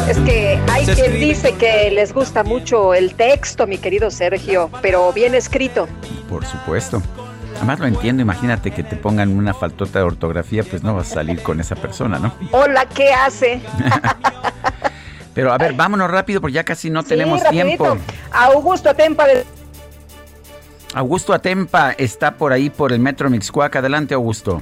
Es 0.09 0.17
que 0.19 0.59
hay 0.71 0.85
quien 0.87 1.19
dice 1.19 1.53
que 1.53 1.91
les 1.91 2.13
gusta 2.13 2.43
mucho 2.43 2.95
el 2.95 3.13
texto, 3.13 3.67
mi 3.67 3.77
querido 3.77 4.09
Sergio, 4.09 4.71
pero 4.81 5.13
bien 5.13 5.35
escrito. 5.35 5.87
Por 6.27 6.45
supuesto. 6.45 7.01
Además 7.57 7.79
lo 7.79 7.87
entiendo, 7.87 8.21
imagínate 8.21 8.71
que 8.71 8.83
te 8.83 8.95
pongan 8.95 9.37
una 9.37 9.53
faltota 9.53 9.99
de 9.99 10.05
ortografía, 10.05 10.63
pues 10.63 10.81
no 10.81 10.95
vas 10.95 11.11
a 11.11 11.15
salir 11.15 11.43
con 11.43 11.59
esa 11.59 11.75
persona, 11.75 12.17
¿no? 12.17 12.33
Hola, 12.51 12.87
¿qué 12.87 13.11
hace? 13.11 13.61
Pero 15.33 15.51
a 15.53 15.57
ver, 15.57 15.73
vámonos 15.73 16.09
rápido 16.09 16.41
porque 16.41 16.53
ya 16.55 16.63
casi 16.63 16.89
no 16.89 17.01
Sí, 17.03 17.09
tenemos 17.09 17.41
rapidito. 17.43 17.65
tiempo. 17.67 17.97
Augusto 18.31 18.89
Atempa 18.89 19.25
de 19.27 19.45
Augusto 20.95 21.33
Atempa 21.33 21.91
está 21.91 22.31
por 22.35 22.51
ahí 22.51 22.69
por 22.69 22.91
el 22.91 22.99
Metro 22.99 23.29
Mixcuac. 23.29 23.75
Adelante, 23.75 24.13
Augusto. 24.15 24.61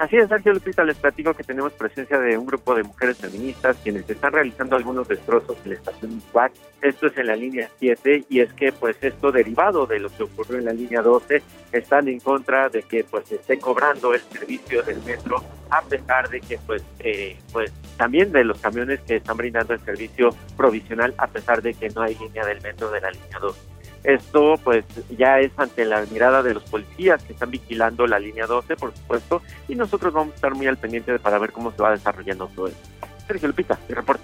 Así 0.00 0.16
es, 0.16 0.30
Sergio 0.30 0.54
Lupita, 0.54 0.82
les 0.82 0.96
platico 0.96 1.34
que 1.34 1.44
tenemos 1.44 1.74
presencia 1.74 2.18
de 2.18 2.38
un 2.38 2.46
grupo 2.46 2.74
de 2.74 2.82
mujeres 2.82 3.18
feministas 3.18 3.76
quienes 3.82 4.08
están 4.08 4.32
realizando 4.32 4.74
algunos 4.74 5.06
destrozos 5.06 5.58
en 5.62 5.72
la 5.72 5.76
estación 5.76 6.14
Miscuac. 6.14 6.52
Esto 6.80 7.08
es 7.08 7.18
en 7.18 7.26
la 7.26 7.36
línea 7.36 7.68
7 7.78 8.24
y 8.30 8.40
es 8.40 8.50
que 8.54 8.72
pues 8.72 8.96
esto 9.02 9.30
derivado 9.30 9.84
de 9.84 10.00
lo 10.00 10.08
que 10.08 10.22
ocurrió 10.22 10.56
en 10.56 10.64
la 10.64 10.72
línea 10.72 11.02
12 11.02 11.42
están 11.72 12.08
en 12.08 12.18
contra 12.18 12.70
de 12.70 12.82
que 12.82 13.04
pues 13.04 13.28
se 13.28 13.34
esté 13.34 13.58
cobrando 13.58 14.14
el 14.14 14.22
servicio 14.22 14.82
del 14.82 15.02
metro 15.02 15.44
a 15.68 15.82
pesar 15.82 16.30
de 16.30 16.40
que 16.40 16.56
pues 16.66 16.82
eh, 17.00 17.36
pues 17.52 17.70
también 17.98 18.32
de 18.32 18.42
los 18.42 18.58
camiones 18.58 19.00
que 19.00 19.16
están 19.16 19.36
brindando 19.36 19.74
el 19.74 19.80
servicio 19.80 20.30
provisional 20.56 21.12
a 21.18 21.26
pesar 21.26 21.60
de 21.60 21.74
que 21.74 21.90
no 21.90 22.00
hay 22.00 22.14
línea 22.14 22.46
del 22.46 22.62
metro 22.62 22.90
de 22.90 23.02
la 23.02 23.10
línea 23.10 23.38
2. 23.38 23.69
Esto 24.04 24.58
pues 24.64 24.84
ya 25.16 25.40
es 25.40 25.52
ante 25.56 25.84
la 25.84 26.04
mirada 26.10 26.42
de 26.42 26.54
los 26.54 26.64
policías 26.64 27.22
que 27.22 27.34
están 27.34 27.50
vigilando 27.50 28.06
la 28.06 28.18
línea 28.18 28.46
12, 28.46 28.76
por 28.76 28.94
supuesto, 28.94 29.42
y 29.68 29.74
nosotros 29.74 30.12
vamos 30.14 30.32
a 30.32 30.36
estar 30.36 30.54
muy 30.54 30.66
al 30.66 30.78
pendiente 30.78 31.18
para 31.18 31.38
ver 31.38 31.52
cómo 31.52 31.70
se 31.72 31.82
va 31.82 31.90
desarrollando 31.90 32.46
todo 32.48 32.68
esto. 32.68 32.88
Sergio 33.26 33.48
Lupita, 33.48 33.78
mi 33.88 33.94
reporte. 33.94 34.22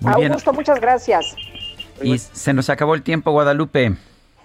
Muy 0.00 0.14
bien. 0.16 0.32
Augusto, 0.32 0.52
muchas 0.52 0.80
gracias. 0.80 1.34
Y 2.02 2.18
se 2.18 2.54
nos 2.54 2.70
acabó 2.70 2.94
el 2.94 3.02
tiempo, 3.02 3.30
Guadalupe. 3.32 3.96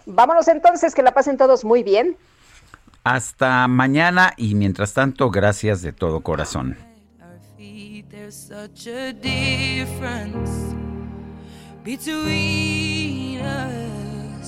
Vámonos 0.05 0.47
entonces, 0.49 0.93
que 0.93 1.03
la 1.03 1.13
pasen 1.13 1.37
todos 1.37 1.63
muy 1.63 1.83
bien. 1.83 2.17
Hasta 3.03 3.67
mañana 3.67 4.33
y 4.37 4.55
mientras 4.55 4.93
tanto, 4.93 5.29
gracias 5.29 5.81
de 5.81 5.93
todo 5.93 6.21
corazón. 6.21 6.77
Between 11.83 13.41
us 13.41 14.02